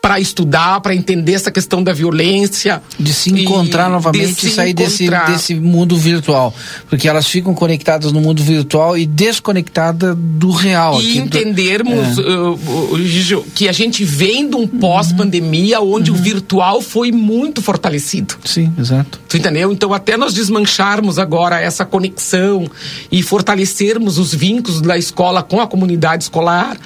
para 0.00 0.18
estudar, 0.18 0.80
para 0.80 0.94
entender 0.94 1.34
essa 1.34 1.50
questão 1.50 1.82
da 1.82 1.92
violência. 1.92 2.82
De 2.98 3.12
se 3.12 3.30
encontrar 3.30 3.88
e 3.88 3.92
novamente 3.92 4.46
e 4.46 4.50
sair 4.50 4.72
desse, 4.72 5.08
desse 5.26 5.54
mundo 5.54 5.96
virtual. 5.96 6.54
Porque 6.88 7.06
elas 7.06 7.26
ficam 7.26 7.54
conectadas 7.54 8.10
no 8.10 8.20
mundo 8.20 8.42
virtual 8.42 8.96
e 8.96 9.04
desconectadas 9.04 10.16
do 10.16 10.50
real. 10.50 11.00
E 11.02 11.18
entendermos, 11.18 12.16
do... 12.16 12.54
uh, 12.54 12.94
uh, 12.94 13.44
que 13.54 13.68
a 13.68 13.72
gente 13.72 14.04
vem 14.04 14.48
de 14.48 14.56
um 14.56 14.66
pós-pandemia 14.66 15.80
uhum. 15.80 15.96
onde 15.96 16.10
uhum. 16.10 16.16
o 16.16 16.20
virtual 16.20 16.80
foi 16.80 17.12
muito 17.12 17.60
fortalecido. 17.60 18.34
Sim, 18.44 18.72
exato. 18.78 19.20
Tu 19.28 19.36
entendeu? 19.36 19.70
Então, 19.70 19.92
até 19.92 20.16
nós 20.16 20.32
desmancharmos 20.32 21.18
agora 21.18 21.60
essa 21.60 21.84
conexão 21.84 22.70
e 23.12 23.22
fortalecermos 23.22 24.18
os 24.18 24.34
vínculos 24.34 24.80
da 24.80 24.96
escola 24.96 25.42
com 25.42 25.60
a 25.60 25.66
comunidade 25.66 26.24
escolar 26.24 26.78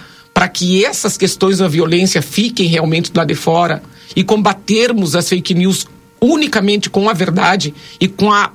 para 0.44 0.48
que 0.48 0.84
essas 0.84 1.16
questões 1.16 1.56
da 1.56 1.68
violência 1.68 2.20
fiquem 2.20 2.66
realmente 2.66 3.10
lá 3.14 3.24
de 3.24 3.34
fora 3.34 3.82
e 4.14 4.22
combatermos 4.22 5.16
as 5.16 5.26
fake 5.26 5.54
news 5.54 5.86
unicamente 6.20 6.90
com 6.90 7.08
a 7.08 7.14
verdade 7.14 7.72
e 7.98 8.06
com 8.06 8.30
a 8.30 8.52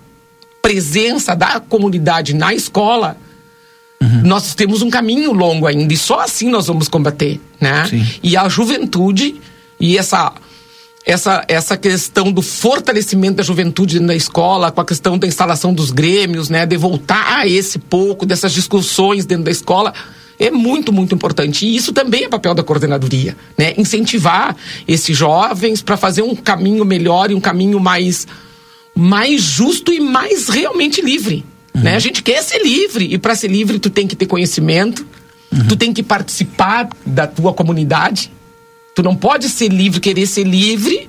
presença 0.61 1.35
da 1.35 1.59
comunidade 1.59 2.35
na 2.35 2.53
escola, 2.53 3.17
uhum. 3.99 4.21
nós 4.23 4.53
temos 4.53 4.83
um 4.83 4.89
caminho 4.91 5.33
longo 5.33 5.65
ainda 5.65 5.91
e 5.91 5.97
só 5.97 6.19
assim 6.19 6.47
nós 6.47 6.67
vamos 6.67 6.87
combater, 6.87 7.41
né? 7.59 7.87
Sim. 7.89 8.05
E 8.21 8.37
a 8.37 8.47
juventude 8.47 9.41
e 9.79 9.97
essa 9.97 10.31
essa, 11.03 11.43
essa 11.47 11.75
questão 11.75 12.31
do 12.31 12.43
fortalecimento 12.43 13.37
da 13.37 13.43
juventude 13.43 13.99
na 13.99 14.13
escola, 14.13 14.71
com 14.71 14.81
a 14.81 14.85
questão 14.85 15.17
da 15.17 15.25
instalação 15.25 15.73
dos 15.73 15.89
grêmios, 15.89 16.49
né, 16.49 16.67
de 16.67 16.77
voltar 16.77 17.39
a 17.39 17.47
esse 17.47 17.79
pouco 17.79 18.27
dessas 18.27 18.51
discussões 18.51 19.25
dentro 19.25 19.45
da 19.45 19.51
escola, 19.51 19.91
é 20.39 20.49
muito, 20.49 20.93
muito 20.93 21.13
importante. 21.13 21.65
E 21.65 21.75
isso 21.75 21.91
também 21.91 22.23
é 22.23 22.29
papel 22.29 22.55
da 22.55 22.63
coordenadoria, 22.63 23.35
né? 23.57 23.73
Incentivar 23.77 24.55
esses 24.87 25.15
jovens 25.15 25.81
para 25.81 25.97
fazer 25.97 26.21
um 26.21 26.33
caminho 26.33 26.85
melhor 26.85 27.29
e 27.29 27.35
um 27.35 27.41
caminho 27.41 27.79
mais, 27.79 28.25
mais 28.95 29.41
justo 29.41 29.91
e 29.91 29.99
mais 29.99 30.47
realmente 30.47 31.01
livre. 31.01 31.43
Uhum. 31.75 31.81
Né? 31.81 31.95
A 31.95 31.99
gente 31.99 32.23
quer 32.23 32.41
ser 32.41 32.63
livre 32.63 33.13
e 33.13 33.17
para 33.17 33.35
ser 33.35 33.49
livre 33.49 33.77
tu 33.79 33.89
tem 33.89 34.07
que 34.07 34.15
ter 34.15 34.25
conhecimento, 34.25 35.05
uhum. 35.51 35.67
tu 35.67 35.75
tem 35.75 35.91
que 35.91 36.01
participar 36.01 36.87
da 37.05 37.27
tua 37.27 37.53
comunidade. 37.53 38.31
Tu 38.95 39.03
não 39.03 39.15
pode 39.15 39.49
ser 39.49 39.67
livre, 39.67 39.99
querer 39.99 40.25
ser 40.25 40.45
livre 40.45 41.07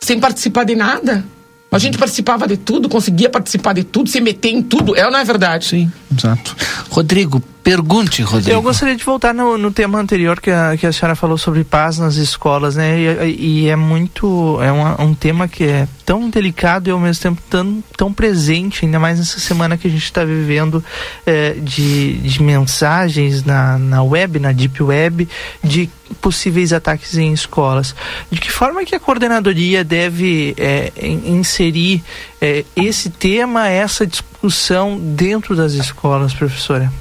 sem 0.00 0.20
participar 0.20 0.64
de 0.64 0.76
nada. 0.76 1.24
A 1.72 1.78
gente 1.78 1.98
participava 1.98 2.46
de 2.46 2.56
tudo, 2.56 2.88
conseguia 2.88 3.28
participar 3.28 3.72
de 3.72 3.82
tudo, 3.82 4.08
se 4.08 4.20
meter 4.20 4.50
em 4.50 4.62
tudo. 4.62 4.94
É 4.94 5.04
ou 5.06 5.10
não 5.10 5.18
é 5.18 5.24
verdade? 5.24 5.64
Sim, 5.64 5.90
exato. 6.16 6.54
Rodrigo, 6.88 7.42
pergunte, 7.64 8.22
Rodrigo. 8.22 8.50
Eu 8.50 8.60
gostaria 8.60 8.94
de 8.94 9.02
voltar 9.02 9.32
no, 9.32 9.56
no 9.56 9.72
tema 9.72 9.98
anterior 9.98 10.38
que 10.38 10.50
a, 10.50 10.76
que 10.76 10.86
a 10.86 10.92
senhora 10.92 11.16
falou 11.16 11.38
sobre 11.38 11.64
paz 11.64 11.98
nas 11.98 12.16
escolas, 12.16 12.76
né? 12.76 13.24
E, 13.26 13.62
e 13.64 13.68
é 13.70 13.74
muito. 13.74 14.60
É 14.62 14.70
um, 14.70 15.08
um 15.08 15.14
tema 15.14 15.48
que 15.48 15.64
é 15.64 15.88
tão 16.04 16.28
delicado 16.28 16.88
e 16.88 16.92
ao 16.92 17.00
mesmo 17.00 17.22
tempo 17.22 17.42
tão, 17.48 17.82
tão 17.96 18.12
presente, 18.12 18.84
ainda 18.84 19.00
mais 19.00 19.18
nessa 19.18 19.40
semana 19.40 19.78
que 19.78 19.88
a 19.88 19.90
gente 19.90 20.04
está 20.04 20.22
vivendo 20.22 20.84
é, 21.24 21.52
de, 21.54 22.18
de 22.18 22.42
mensagens 22.42 23.42
na, 23.42 23.78
na 23.78 24.02
web, 24.02 24.38
na 24.38 24.52
deep 24.52 24.82
web, 24.82 25.26
de 25.62 25.88
possíveis 26.20 26.70
ataques 26.70 27.16
em 27.16 27.32
escolas. 27.32 27.96
De 28.30 28.38
que 28.38 28.52
forma 28.52 28.84
que 28.84 28.94
a 28.94 29.00
coordenadoria 29.00 29.82
deve 29.82 30.54
é, 30.58 30.92
inserir 31.24 32.04
é, 32.42 32.62
esse 32.76 33.08
tema, 33.08 33.70
essa 33.70 34.06
discussão 34.06 35.00
dentro 35.00 35.56
das 35.56 35.72
escolas, 35.72 36.34
professora? 36.34 36.92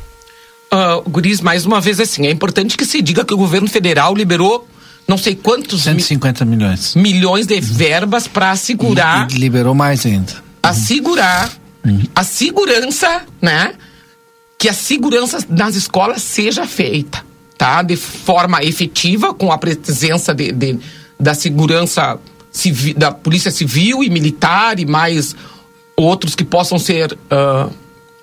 Uh, 0.74 1.08
Guris, 1.10 1.40
mais 1.40 1.66
uma 1.66 1.80
vez 1.80 2.00
assim, 2.00 2.26
é 2.26 2.32
importante 2.32 2.76
que 2.76 2.86
se 2.86 3.02
diga 3.02 3.24
que 3.24 3.34
o 3.34 3.38
governo 3.38 3.68
federal 3.68 4.16
liberou 4.16 4.68
não 5.08 5.18
sei 5.18 5.36
quantos 5.36 5.84
150 5.84 6.46
mi 6.46 6.56
milhões 6.56 6.96
milhões 6.96 7.46
de 7.46 7.60
verbas 7.60 8.28
para 8.28 8.52
assegurar 8.52 9.30
e, 9.30 9.36
e, 9.36 9.38
liberou 9.38 9.76
mais 9.76 10.06
ainda 10.06 10.34
assegurar 10.64 11.52
uhum. 11.86 12.02
a 12.16 12.24
segurança 12.24 13.22
né 13.42 13.74
que 14.58 14.70
a 14.70 14.74
segurança 14.74 15.46
nas 15.50 15.76
escolas 15.76 16.22
seja 16.24 16.66
feita 16.66 17.24
tá? 17.64 17.82
De 17.82 17.96
forma 17.96 18.62
efetiva, 18.62 19.34
com 19.34 19.50
a 19.50 19.58
presença 19.58 20.34
de, 20.34 20.52
de 20.52 20.80
da 21.18 21.34
segurança 21.34 22.20
civil, 22.52 22.94
da 22.96 23.10
polícia 23.10 23.50
civil 23.50 24.04
e 24.04 24.10
militar 24.10 24.80
e 24.80 24.86
mais 24.86 25.34
outros 25.96 26.36
que 26.36 26.44
possam 26.44 26.78
ser 26.78 27.14
uh, 27.14 27.72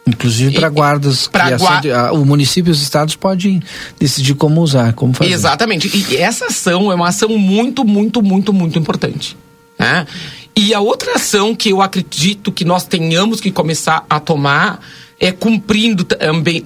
Inclusive 0.06 0.54
para 0.54 0.68
guardas. 0.68 1.28
Pra 1.28 1.56
gua... 1.56 1.80
de, 1.80 1.92
a, 1.92 2.12
o 2.12 2.24
município 2.24 2.70
e 2.70 2.72
os 2.72 2.82
estados 2.82 3.14
podem 3.14 3.62
decidir 3.98 4.34
como 4.34 4.60
usar, 4.60 4.92
como 4.94 5.12
fazer. 5.14 5.30
Exatamente. 5.30 5.90
E 6.10 6.16
essa 6.16 6.46
ação 6.46 6.90
é 6.90 6.94
uma 6.94 7.08
ação 7.08 7.28
muito, 7.30 7.84
muito, 7.84 8.22
muito, 8.22 8.52
muito 8.52 8.78
importante. 8.78 9.36
Né? 9.78 10.06
E 10.56 10.74
a 10.74 10.80
outra 10.80 11.14
ação 11.14 11.54
que 11.54 11.70
eu 11.70 11.80
acredito 11.80 12.50
que 12.50 12.64
nós 12.64 12.84
tenhamos 12.84 13.40
que 13.40 13.50
começar 13.50 14.04
a 14.08 14.18
tomar 14.18 14.80
é 15.18 15.30
cumprindo 15.30 16.04
também 16.04 16.64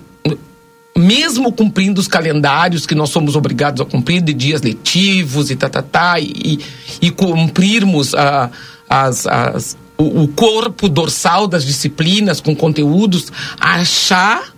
mesmo 0.96 1.50
cumprindo 1.52 2.00
os 2.00 2.06
calendários 2.06 2.86
que 2.86 2.94
nós 2.94 3.10
somos 3.10 3.34
obrigados 3.34 3.80
a 3.80 3.84
cumprir 3.84 4.22
de 4.22 4.32
dias 4.32 4.62
letivos 4.62 5.50
e 5.50 5.56
tá, 5.56 5.68
tá, 5.68 5.82
tá 5.82 6.20
e, 6.20 6.60
e 7.00 7.10
cumprirmos 7.10 8.14
a, 8.14 8.48
as, 8.88 9.26
as, 9.26 9.76
o, 9.96 10.22
o 10.22 10.28
corpo 10.28 10.88
dorsal 10.88 11.46
das 11.46 11.64
disciplinas 11.64 12.40
com 12.40 12.54
conteúdos, 12.54 13.32
achar 13.58 14.54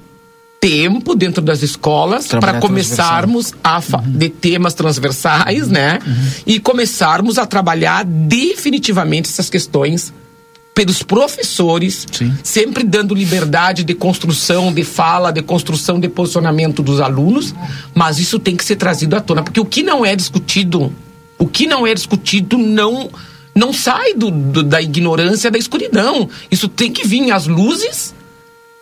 tempo 0.60 1.14
dentro 1.14 1.42
das 1.42 1.62
escolas 1.62 2.28
para 2.28 2.60
começarmos 2.60 3.52
a 3.62 3.78
uhum. 3.78 4.12
de 4.12 4.28
temas 4.28 4.74
transversais, 4.74 5.68
né? 5.68 5.98
Uhum. 6.04 6.30
E 6.46 6.58
começarmos 6.58 7.38
a 7.38 7.46
trabalhar 7.46 8.04
definitivamente 8.04 9.28
essas 9.28 9.50
questões 9.50 10.12
pelos 10.74 11.02
professores, 11.02 12.06
Sim. 12.12 12.34
sempre 12.42 12.84
dando 12.84 13.14
liberdade 13.14 13.82
de 13.82 13.94
construção, 13.94 14.72
de 14.72 14.84
fala, 14.84 15.30
de 15.30 15.40
construção 15.40 15.98
de 15.98 16.06
posicionamento 16.06 16.82
dos 16.82 17.00
alunos, 17.00 17.54
mas 17.94 18.18
isso 18.18 18.38
tem 18.38 18.54
que 18.54 18.62
ser 18.62 18.76
trazido 18.76 19.16
à 19.16 19.20
tona, 19.20 19.42
porque 19.42 19.58
o 19.58 19.64
que 19.64 19.82
não 19.82 20.04
é 20.04 20.14
discutido, 20.14 20.92
o 21.38 21.46
que 21.46 21.66
não 21.66 21.86
é 21.86 21.94
discutido 21.94 22.58
não 22.58 23.08
não 23.56 23.72
sai 23.72 24.12
do, 24.12 24.30
do 24.30 24.62
da 24.62 24.82
ignorância, 24.82 25.50
da 25.50 25.58
escuridão. 25.58 26.28
Isso 26.50 26.68
tem 26.68 26.92
que 26.92 27.08
vir 27.08 27.32
às 27.32 27.46
luzes, 27.46 28.14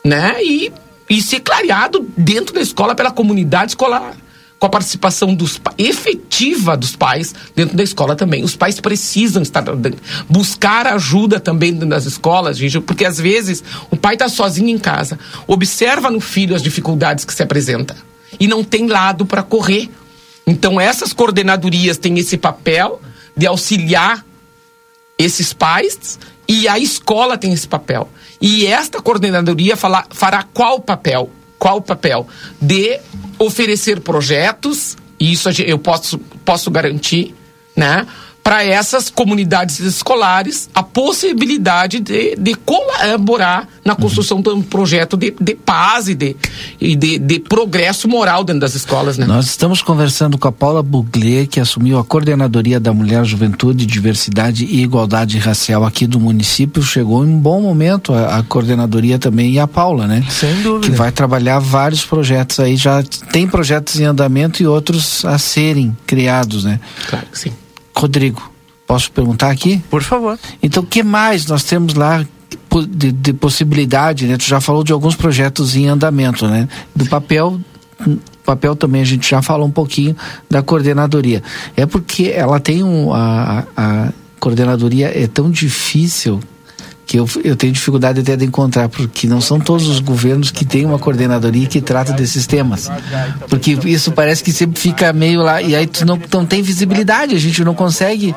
né? 0.05 0.43
E, 0.43 0.73
e 1.09 1.23
ser 1.23 1.41
clareado 1.41 2.05
dentro 2.17 2.53
da 2.53 2.61
escola 2.61 2.95
pela 2.95 3.13
comunidade 3.13 3.71
escolar 3.71 4.17
com 4.59 4.67
a 4.67 4.71
participação 4.71 5.35
dos, 5.35 5.61
efetiva 5.77 6.77
dos 6.77 6.97
pais 6.97 7.35
dentro 7.55 7.77
da 7.77 7.83
escola 7.83 8.17
também. 8.17 8.43
Os 8.43 8.57
pais 8.57 8.81
precisam 8.81 9.43
estar 9.43 9.63
buscar 10.29 10.87
ajuda 10.87 11.39
também 11.39 11.75
das 11.75 12.07
escolas, 12.07 12.57
gente, 12.57 12.81
porque 12.81 13.05
às 13.05 13.19
vezes 13.19 13.63
o 13.91 13.97
pai 13.97 14.15
está 14.15 14.29
sozinho 14.29 14.71
em 14.71 14.79
casa, 14.79 15.19
observa 15.47 16.11
no 16.11 16.21
filho 16.21 16.57
as 16.57 16.63
dificuldades 16.63 17.25
que 17.25 17.35
se 17.35 17.43
apresenta 17.43 17.95
e 18.41 18.49
não 18.49 18.65
tem 18.65 18.89
lado 18.89 19.27
para 19.27 19.43
correr. 19.43 19.89
Então 20.47 20.81
essas 20.81 21.13
coordenadorias 21.13 21.99
têm 21.99 22.19
esse 22.19 22.37
papel 22.37 23.01
de 23.37 23.47
auxiliar 23.47 24.25
esses 25.19 25.53
pais 25.53 26.19
e 26.49 26.69
a 26.69 26.79
escola 26.79 27.39
tem 27.39 27.53
esse 27.53 27.67
papel. 27.67 28.09
E 28.41 28.67
esta 28.67 29.01
coordenadoria 29.01 29.77
fala, 29.77 30.05
fará 30.11 30.43
qual 30.43 30.81
papel? 30.81 31.31
Qual 31.59 31.81
papel? 31.81 32.27
De 32.61 33.01
oferecer 33.39 34.01
projetos, 34.01 34.97
e 35.19 35.33
isso 35.33 35.49
eu 35.63 35.79
posso, 35.79 36.19
posso 36.45 36.71
garantir, 36.71 37.35
né? 37.75 38.07
Para 38.45 38.63
essas 38.63 39.09
comunidades 39.09 39.81
escolares 39.81 40.69
a 40.75 40.83
possibilidade 40.83 41.99
de, 41.99 42.37
de 42.37 42.55
colaborar 42.55 43.67
na 43.83 43.97
construção 43.97 44.43
de 44.43 44.51
um 44.51 44.61
projeto 44.61 45.17
de, 45.17 45.35
de 45.41 45.55
paz 45.55 46.09
e, 46.09 46.15
de, 46.15 46.37
e 46.79 46.95
de, 46.95 47.19
de, 47.19 47.41
progresso 47.41 48.07
moral 48.07 48.45
dentro 48.45 48.61
das 48.61 48.75
escolas. 48.75 49.17
Né? 49.17 49.25
Nós 49.25 49.47
estamos 49.47 49.81
conversando 49.81 50.37
com 50.37 50.47
a 50.47 50.53
Paula 50.53 50.83
Buglier, 50.83 51.49
que 51.49 51.59
assumiu 51.59 51.99
a 51.99 52.05
coordenadoria 52.05 52.79
da 52.79 52.93
Mulher, 52.93 53.25
Juventude, 53.25 53.87
Diversidade 53.87 54.67
e 54.67 54.83
Igualdade 54.83 55.39
Racial 55.39 55.83
aqui 55.83 56.07
do 56.07 56.21
município. 56.21 56.83
Chegou 56.83 57.25
em 57.25 57.29
um 57.31 57.39
bom 57.39 57.63
momento 57.63 58.13
a, 58.13 58.39
a 58.39 58.43
coordenadoria 58.43 59.19
também 59.19 59.53
e 59.53 59.59
a 59.59 59.67
Paula, 59.67 60.07
né? 60.07 60.23
Sem 60.29 60.63
dúvida. 60.63 60.91
Que 60.91 60.97
vai 60.97 61.11
trabalhar 61.11 61.61
vários 61.61 62.05
projetos 62.05 62.61
aí. 62.61 62.77
Já 62.77 63.03
tem 63.33 63.49
projetos 63.49 63.99
em 63.99 64.05
andamento 64.05 64.63
e 64.63 64.67
outros 64.67 65.25
a 65.25 65.39
serem 65.39 65.97
criados, 66.07 66.65
né? 66.65 66.79
Claro 67.09 67.27
que 67.33 67.39
sim. 67.39 67.53
Rodrigo, 67.97 68.51
posso 68.87 69.11
perguntar 69.11 69.51
aqui? 69.51 69.83
Por 69.91 70.03
favor. 70.03 70.39
Então, 70.63 70.83
o 70.83 70.87
que 70.87 71.03
mais 71.03 71.47
nós 71.47 71.65
temos 71.65 71.95
lá 71.95 72.25
de, 72.89 73.13
de, 73.13 73.33
possibilidade, 73.33 74.27
né? 74.27 74.37
Tu 74.37 74.45
já 74.45 74.61
falou 74.61 74.83
de 74.83 74.93
alguns 74.93 75.15
projetos 75.15 75.77
em 75.77 75.87
andamento, 75.87 76.47
né? 76.47 76.69
Do 76.95 77.07
papel 77.07 77.61
papel 78.45 78.77
também 78.77 79.01
a 79.01 79.05
gente 79.07 79.29
já 79.29 79.41
falou 79.41 79.67
um 79.67 79.71
pouquinho 79.71 80.15
da 80.51 80.63
coordenadoria. 80.63 81.43
É 81.77 81.87
porque 81.87 82.33
ela 82.35 82.61
tem 82.61 82.83
um 82.83 83.13
a, 83.15 83.65
a 83.77 84.13
coordenadoria 84.39 85.11
é 85.15 85.27
tão 85.27 85.51
difícil 85.51 86.41
que 87.07 87.19
eu, 87.19 87.29
eu 87.43 87.55
tenho 87.57 87.73
dificuldade 87.73 88.21
até 88.21 88.37
de 88.37 88.45
encontrar, 88.45 88.89
porque 88.89 89.27
não 89.27 89.41
são 89.41 89.61
todos 89.61 89.87
os 89.89 90.01
governos 90.01 90.51
que 90.51 90.65
têm 90.65 90.87
uma 90.87 90.99
coordenadoria 90.99 91.67
que 91.67 91.81
trata 91.81 92.13
desses 92.13 92.47
temas. 92.47 92.91
Porque 93.49 93.79
isso 93.85 94.13
parece 94.13 94.43
que 94.43 94.53
sempre 94.53 94.81
fica 94.81 95.13
meio 95.13 95.43
lá, 95.43 95.61
e 95.61 95.75
aí 95.75 95.87
tu 95.87 96.05
não, 96.07 96.19
não 96.33 96.47
tem 96.47 96.63
visibilidade, 96.63 97.35
a 97.35 97.39
gente 97.39 97.63
não 97.65 97.75
consegue. 97.75 98.35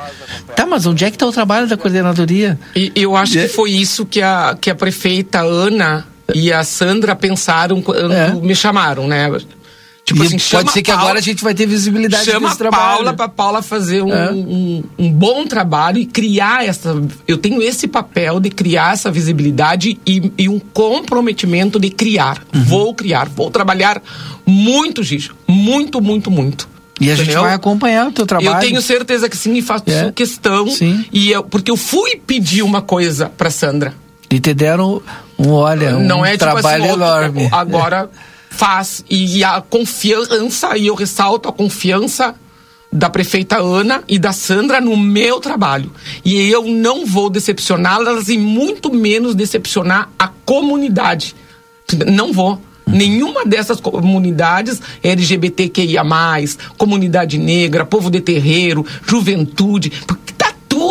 Tá, 0.55 0.65
mas 0.65 0.85
onde 0.85 1.05
é 1.05 1.09
que 1.09 1.15
está 1.15 1.25
o 1.25 1.31
trabalho 1.31 1.67
da 1.67 1.77
coordenadoria? 1.77 2.59
E 2.75 2.91
eu 2.95 3.15
acho 3.15 3.37
é. 3.37 3.43
que 3.43 3.47
foi 3.49 3.71
isso 3.71 4.05
que 4.05 4.21
a, 4.21 4.57
que 4.59 4.69
a 4.69 4.75
prefeita 4.75 5.39
Ana 5.39 6.05
e 6.33 6.51
a 6.51 6.63
Sandra 6.63 7.15
pensaram 7.15 7.81
quando 7.81 8.11
é. 8.11 8.33
me 8.33 8.55
chamaram, 8.55 9.07
né? 9.07 9.29
Tipo 10.07 10.23
assim, 10.23 10.37
pode 10.51 10.71
ser 10.71 10.81
que 10.81 10.89
Paula, 10.89 11.03
agora 11.03 11.19
a 11.19 11.21
gente 11.21 11.43
vai 11.43 11.53
ter 11.53 11.65
visibilidade 11.65 12.23
chama 12.23 12.47
desse 12.47 12.57
trabalho. 12.57 12.95
Paula 12.95 13.13
para 13.13 13.27
Paula 13.27 13.61
fazer 13.61 14.01
um, 14.01 14.13
é. 14.13 14.31
um, 14.31 14.81
um, 14.97 15.11
bom 15.11 15.45
trabalho 15.45 15.97
e 15.97 16.05
criar 16.05 16.65
essa. 16.65 16.95
Eu 17.27 17.37
tenho 17.37 17.61
esse 17.61 17.89
papel 17.89 18.39
de 18.39 18.49
criar 18.49 18.93
essa 18.93 19.11
visibilidade 19.11 19.99
e, 20.07 20.31
e 20.37 20.47
um 20.47 20.59
comprometimento 20.59 21.77
de 21.77 21.89
criar. 21.89 22.41
Uhum. 22.55 22.63
Vou 22.63 22.93
criar, 22.93 23.27
vou 23.27 23.51
trabalhar 23.51 24.01
muito, 24.45 25.03
Gijo. 25.03 25.35
Muito, 25.45 25.99
muito, 25.99 26.31
muito. 26.31 26.69
E 27.01 27.09
a 27.09 27.13
Entendeu? 27.13 27.25
gente 27.25 27.41
vai 27.41 27.53
acompanhar 27.53 28.07
o 28.07 28.11
teu 28.13 28.25
trabalho. 28.25 28.55
Eu 28.55 28.59
tenho 28.61 28.81
certeza 28.81 29.27
que 29.27 29.35
sim, 29.35 29.55
e 29.55 29.61
faço 29.61 29.83
é. 29.87 30.09
questão. 30.13 30.69
Sim. 30.69 31.03
E 31.11 31.31
eu, 31.31 31.43
porque 31.43 31.69
eu 31.69 31.75
fui 31.75 32.15
pedir 32.15 32.61
uma 32.61 32.81
coisa 32.81 33.29
para 33.37 33.49
Sandra. 33.49 33.93
E 34.29 34.39
te 34.39 34.53
deram 34.53 35.01
um, 35.37 35.49
olha, 35.49 35.97
um 35.97 36.03
Não 36.05 36.25
é, 36.25 36.37
trabalho 36.37 36.81
tipo 36.81 36.93
assim, 36.93 36.93
enorme. 36.93 37.49
Agora. 37.51 38.09
faz 38.57 39.05
e 39.07 39.43
a 39.43 39.61
confiança 39.61 40.75
e 40.75 40.87
eu 40.87 40.95
ressalto 40.95 41.47
a 41.47 41.53
confiança 41.53 42.35
da 42.91 43.07
prefeita 43.07 43.57
Ana 43.57 44.03
e 44.07 44.17
da 44.17 44.31
Sandra 44.31 44.81
no 44.81 44.97
meu 44.97 45.39
trabalho. 45.39 45.91
E 46.25 46.49
eu 46.49 46.63
não 46.63 47.05
vou 47.05 47.29
decepcioná-las 47.29 48.29
e 48.29 48.37
muito 48.37 48.91
menos 48.91 49.35
decepcionar 49.35 50.09
a 50.17 50.29
comunidade. 50.43 51.35
Não 52.11 52.33
vou. 52.33 52.59
Nenhuma 52.87 53.45
dessas 53.45 53.81
comunidades 53.81 54.81
LGBTQIA, 55.03 56.03
comunidade 56.77 57.37
negra, 57.37 57.85
povo 57.85 58.09
de 58.09 58.21
terreiro, 58.21 58.85
juventude, 59.05 59.91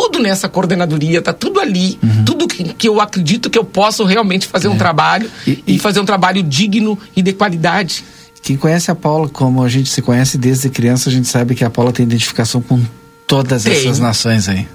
tudo 0.07 0.19
nessa 0.19 0.47
coordenadoria, 0.47 1.21
tá 1.21 1.33
tudo 1.33 1.59
ali. 1.59 1.99
Uhum. 2.01 2.25
Tudo 2.25 2.47
que, 2.47 2.63
que, 2.63 2.87
eu 2.87 3.01
acredito 3.01 3.49
que 3.49 3.57
eu 3.57 3.63
posso 3.63 4.03
realmente 4.05 4.47
fazer 4.47 4.67
é. 4.67 4.69
um 4.69 4.77
trabalho 4.77 5.29
e, 5.45 5.63
e, 5.67 5.79
fazer 5.79 5.99
um 5.99 6.05
trabalho 6.05 6.41
digno 6.41 6.97
e 7.15 7.21
de 7.21 7.33
qualidade. 7.33 8.03
Quem 8.41 8.55
conhece 8.55 8.89
a 8.89 8.95
Paula, 8.95 9.27
como 9.27 9.63
a 9.63 9.69
gente 9.69 9.89
se 9.89 10.01
conhece 10.01 10.37
desde 10.37 10.69
criança, 10.69 11.09
a 11.09 11.11
gente 11.11 11.27
sabe 11.27 11.53
que 11.53 11.63
a 11.63 11.69
Paula 11.69 11.91
tem 11.91 12.05
identificação 12.05 12.61
com 12.61 12.81
todas 13.25 13.63
tem. 13.63 13.73
essas 13.73 13.99
nações 13.99 14.47
aí. 14.47 14.67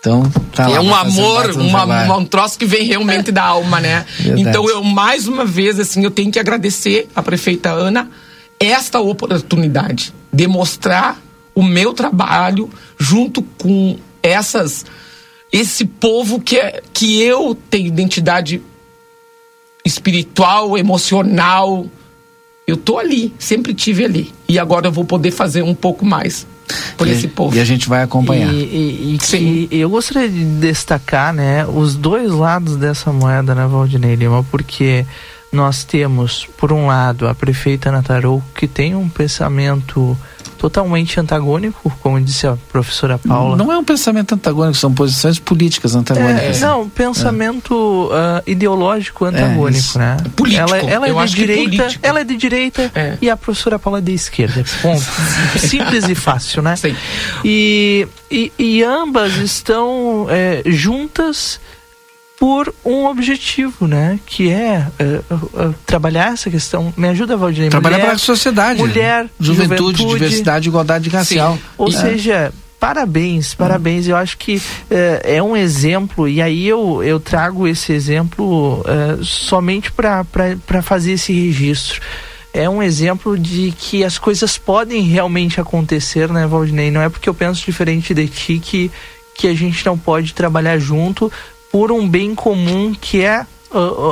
Então, 0.00 0.30
tá 0.52 0.70
é 0.70 0.78
lá, 0.78 0.80
um 0.80 0.94
amor, 0.94 1.50
uma, 1.52 2.16
um 2.16 2.24
troço 2.24 2.58
que 2.58 2.66
vem 2.66 2.84
realmente 2.84 3.32
da 3.32 3.44
alma, 3.44 3.80
né? 3.80 4.04
Verdade. 4.18 4.42
Então, 4.42 4.68
eu 4.68 4.82
mais 4.82 5.26
uma 5.26 5.44
vez, 5.44 5.80
assim, 5.80 6.04
eu 6.04 6.10
tenho 6.10 6.30
que 6.30 6.38
agradecer 6.38 7.08
a 7.14 7.22
prefeita 7.22 7.70
Ana 7.70 8.08
esta 8.58 9.00
oportunidade 9.00 10.12
de 10.32 10.46
mostrar 10.46 11.20
o 11.54 11.62
meu 11.62 11.92
trabalho 11.92 12.70
junto 12.98 13.42
com 13.42 13.98
essas 14.28 14.84
esse 15.52 15.84
povo 15.84 16.40
que 16.40 16.56
é 16.56 16.82
que 16.92 17.22
eu 17.22 17.56
tenho 17.70 17.86
identidade 17.86 18.60
espiritual, 19.84 20.76
emocional. 20.76 21.86
Eu 22.66 22.76
tô 22.76 22.98
ali, 22.98 23.32
sempre 23.38 23.72
tive 23.72 24.04
ali. 24.04 24.34
E 24.48 24.58
agora 24.58 24.88
eu 24.88 24.92
vou 24.92 25.04
poder 25.04 25.30
fazer 25.30 25.62
um 25.62 25.74
pouco 25.74 26.04
mais 26.04 26.46
por 26.96 27.06
e, 27.06 27.12
esse 27.12 27.28
povo. 27.28 27.56
E 27.56 27.60
a 27.60 27.64
gente 27.64 27.88
vai 27.88 28.02
acompanhar. 28.02 28.52
E, 28.52 29.14
e, 29.14 29.18
Sim. 29.20 29.68
eu 29.70 29.88
gostaria 29.88 30.28
de 30.28 30.44
destacar, 30.44 31.32
né, 31.32 31.64
os 31.64 31.94
dois 31.94 32.30
lados 32.32 32.76
dessa 32.76 33.12
moeda, 33.12 33.54
né, 33.54 33.66
Valdinei 33.66 34.16
Lima, 34.16 34.44
porque 34.50 35.06
nós 35.52 35.84
temos, 35.84 36.46
por 36.56 36.72
um 36.72 36.86
lado, 36.86 37.28
a 37.28 37.34
prefeita 37.34 37.92
Natarou, 37.92 38.42
que 38.54 38.66
tem 38.66 38.96
um 38.96 39.08
pensamento 39.08 40.18
totalmente 40.56 41.20
antagônico, 41.20 41.92
como 42.02 42.20
disse 42.20 42.46
a 42.46 42.56
professora 42.70 43.18
Paula. 43.18 43.56
Não 43.56 43.72
é 43.72 43.78
um 43.78 43.84
pensamento 43.84 44.34
antagônico, 44.34 44.76
são 44.76 44.92
posições 44.92 45.38
políticas 45.38 45.94
antagônicas. 45.94 46.62
É, 46.62 46.66
não, 46.66 46.88
pensamento 46.88 48.10
é. 48.12 48.38
uh, 48.38 48.42
ideológico 48.50 49.24
antagônico, 49.24 49.88
é, 49.94 49.98
né? 49.98 50.16
Político. 50.34 50.74
Ela, 50.74 50.78
ela 50.78 51.22
é 51.22 51.26
de 51.26 51.34
direita, 51.34 51.88
ela 52.02 52.20
é 52.20 52.24
de 52.24 52.36
direita 52.36 52.90
é. 52.94 53.18
e 53.20 53.30
a 53.30 53.36
professora 53.36 53.78
Paula 53.78 53.98
é 53.98 54.02
de 54.02 54.12
esquerda. 54.12 54.64
Ponto. 54.82 55.04
Simples 55.58 56.08
e 56.08 56.14
fácil, 56.14 56.62
né? 56.62 56.76
Sim. 56.76 56.96
E, 57.44 58.08
e, 58.30 58.52
e 58.58 58.82
ambas 58.82 59.36
estão 59.36 60.26
é, 60.28 60.62
juntas 60.66 61.60
por 62.38 62.72
um 62.84 63.06
objetivo, 63.06 63.86
né? 63.86 64.20
Que 64.26 64.50
é 64.50 64.86
uh, 65.00 65.68
uh, 65.68 65.74
trabalhar 65.86 66.32
essa 66.32 66.50
questão. 66.50 66.92
Me 66.96 67.08
ajuda, 67.08 67.36
Valdir. 67.36 67.70
Trabalhar 67.70 67.98
para 67.98 68.12
a 68.12 68.18
sociedade. 68.18 68.78
Mulher, 68.78 69.26
juventude, 69.40 69.98
juventude, 69.98 70.14
diversidade, 70.14 70.68
igualdade 70.68 71.08
racial. 71.08 71.58
Ou 71.78 71.88
é. 71.88 71.92
seja, 71.92 72.52
parabéns, 72.78 73.54
parabéns. 73.54 74.06
Eu 74.06 74.16
acho 74.16 74.36
que 74.36 74.56
uh, 74.56 74.62
é 75.24 75.42
um 75.42 75.56
exemplo, 75.56 76.28
e 76.28 76.42
aí 76.42 76.66
eu, 76.66 77.02
eu 77.02 77.18
trago 77.18 77.66
esse 77.66 77.92
exemplo 77.92 78.84
somente 79.22 79.90
para 79.90 80.82
fazer 80.82 81.12
esse 81.12 81.32
registro. 81.32 82.00
É 82.52 82.68
um 82.70 82.82
exemplo 82.82 83.38
de 83.38 83.72
que 83.76 84.02
as 84.02 84.18
coisas 84.18 84.56
podem 84.56 85.02
realmente 85.02 85.60
acontecer, 85.60 86.30
né, 86.30 86.46
Valdinei? 86.46 86.90
Não 86.90 87.02
é 87.02 87.08
porque 87.10 87.28
eu 87.28 87.34
penso 87.34 87.62
diferente 87.62 88.14
de 88.14 88.26
ti 88.28 88.58
que, 88.58 88.90
que 89.34 89.46
a 89.46 89.54
gente 89.54 89.84
não 89.84 89.98
pode 89.98 90.32
trabalhar 90.32 90.78
junto 90.78 91.30
por 91.70 91.92
um 91.92 92.08
bem 92.08 92.34
comum 92.34 92.94
que 92.98 93.22
é 93.22 93.46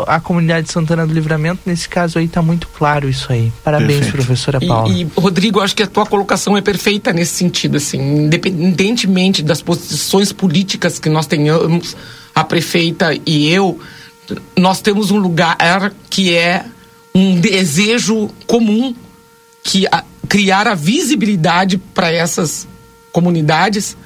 a, 0.06 0.16
a 0.16 0.20
comunidade 0.20 0.66
de 0.66 0.72
Santana 0.72 1.06
do 1.06 1.12
Livramento, 1.12 1.60
nesse 1.66 1.88
caso 1.88 2.18
aí 2.18 2.26
está 2.26 2.42
muito 2.42 2.68
claro 2.68 3.08
isso 3.08 3.32
aí. 3.32 3.52
Parabéns, 3.62 4.00
Perfeito. 4.00 4.12
professora 4.12 4.60
Paula. 4.60 4.92
E, 4.92 5.02
e, 5.02 5.10
Rodrigo, 5.16 5.60
acho 5.60 5.74
que 5.74 5.82
a 5.82 5.86
tua 5.86 6.06
colocação 6.06 6.56
é 6.56 6.60
perfeita 6.60 7.12
nesse 7.12 7.34
sentido, 7.34 7.76
assim, 7.76 7.98
independentemente 7.98 9.42
das 9.42 9.62
posições 9.62 10.32
políticas 10.32 10.98
que 10.98 11.08
nós 11.08 11.26
tenhamos, 11.26 11.96
a 12.34 12.42
prefeita 12.44 13.14
e 13.24 13.48
eu, 13.48 13.78
nós 14.56 14.80
temos 14.80 15.10
um 15.10 15.18
lugar 15.18 15.56
que 16.10 16.34
é 16.34 16.64
um 17.14 17.38
desejo 17.38 18.28
comum 18.46 18.94
que 19.62 19.86
a, 19.86 20.02
criar 20.28 20.66
a 20.66 20.74
visibilidade 20.74 21.78
para 21.78 22.10
essas 22.10 22.66
comunidades 23.12 23.96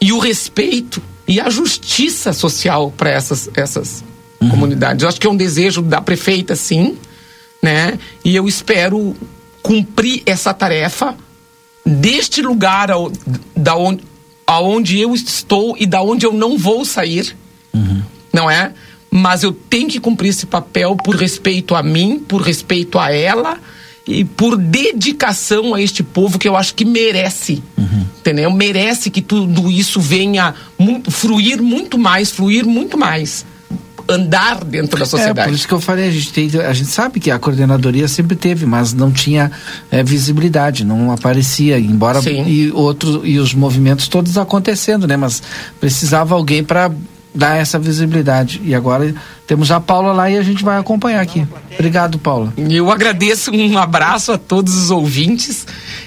e 0.00 0.12
o 0.12 0.18
respeito 0.18 1.02
e 1.26 1.40
a 1.40 1.48
justiça 1.48 2.32
social 2.32 2.92
para 2.96 3.10
essas, 3.10 3.48
essas 3.54 4.04
uhum. 4.40 4.50
comunidades. 4.50 5.02
Eu 5.02 5.08
acho 5.08 5.20
que 5.20 5.26
é 5.26 5.30
um 5.30 5.36
desejo 5.36 5.82
da 5.82 6.00
prefeita, 6.00 6.54
sim, 6.54 6.96
né? 7.62 7.98
E 8.24 8.36
eu 8.36 8.46
espero 8.46 9.16
cumprir 9.62 10.22
essa 10.26 10.52
tarefa 10.52 11.16
deste 11.84 12.42
lugar 12.42 12.90
ao, 12.90 13.10
da 13.56 13.74
onde, 13.76 14.04
aonde 14.46 15.00
eu 15.00 15.14
estou 15.14 15.76
e 15.78 15.86
da 15.86 16.02
onde 16.02 16.26
eu 16.26 16.32
não 16.32 16.58
vou 16.58 16.84
sair, 16.84 17.34
uhum. 17.72 18.02
não 18.32 18.50
é? 18.50 18.72
Mas 19.10 19.42
eu 19.42 19.52
tenho 19.52 19.88
que 19.88 20.00
cumprir 20.00 20.30
esse 20.30 20.44
papel 20.44 20.96
por 20.96 21.14
respeito 21.14 21.74
a 21.74 21.82
mim, 21.82 22.18
por 22.18 22.42
respeito 22.42 22.98
a 22.98 23.12
ela 23.12 23.58
e 24.06 24.24
por 24.24 24.56
dedicação 24.56 25.74
a 25.74 25.80
este 25.80 26.02
povo 26.02 26.38
que 26.38 26.46
eu 26.46 26.56
acho 26.56 26.74
que 26.74 26.84
merece. 26.84 27.62
Uhum. 27.76 28.06
Entendeu? 28.20 28.50
Merece 28.50 29.10
que 29.10 29.22
tudo 29.22 29.70
isso 29.70 30.00
venha 30.00 30.54
muito, 30.78 31.10
fruir 31.10 31.62
muito 31.62 31.98
mais, 31.98 32.30
fluir 32.30 32.66
muito 32.66 32.98
mais. 32.98 33.46
Andar 34.06 34.62
dentro 34.62 34.98
da 34.98 35.06
sociedade. 35.06 35.40
É, 35.40 35.44
por 35.44 35.54
isso 35.54 35.66
que 35.66 35.72
eu 35.72 35.80
falei, 35.80 36.08
a 36.08 36.10
gente, 36.10 36.30
tem, 36.30 36.50
a 36.60 36.72
gente 36.74 36.90
sabe 36.90 37.18
que 37.18 37.30
a 37.30 37.38
coordenadoria 37.38 38.06
sempre 38.06 38.36
teve, 38.36 38.66
mas 38.66 38.92
não 38.92 39.10
tinha 39.10 39.50
é, 39.90 40.02
visibilidade, 40.02 40.84
não 40.84 41.10
aparecia, 41.10 41.78
embora 41.78 42.20
Sim. 42.20 42.44
e 42.46 42.70
outros 42.70 43.22
e 43.24 43.38
os 43.38 43.54
movimentos 43.54 44.06
todos 44.06 44.36
acontecendo, 44.36 45.06
né? 45.06 45.16
Mas 45.16 45.42
precisava 45.80 46.34
alguém 46.34 46.62
para 46.62 46.90
dar 47.34 47.56
essa 47.56 47.78
visibilidade. 47.78 48.60
E 48.64 48.74
agora 48.74 49.14
temos 49.46 49.70
a 49.70 49.80
Paula 49.80 50.12
lá 50.12 50.30
e 50.30 50.38
a 50.38 50.42
gente 50.42 50.62
vai 50.62 50.78
acompanhar 50.78 51.20
aqui. 51.20 51.46
Obrigado, 51.72 52.18
Paula. 52.18 52.52
Eu 52.56 52.90
agradeço, 52.90 53.50
um 53.50 53.78
abraço 53.78 54.32
a 54.32 54.38
todos 54.38 54.74
os 54.76 54.90
ouvintes 54.90 55.66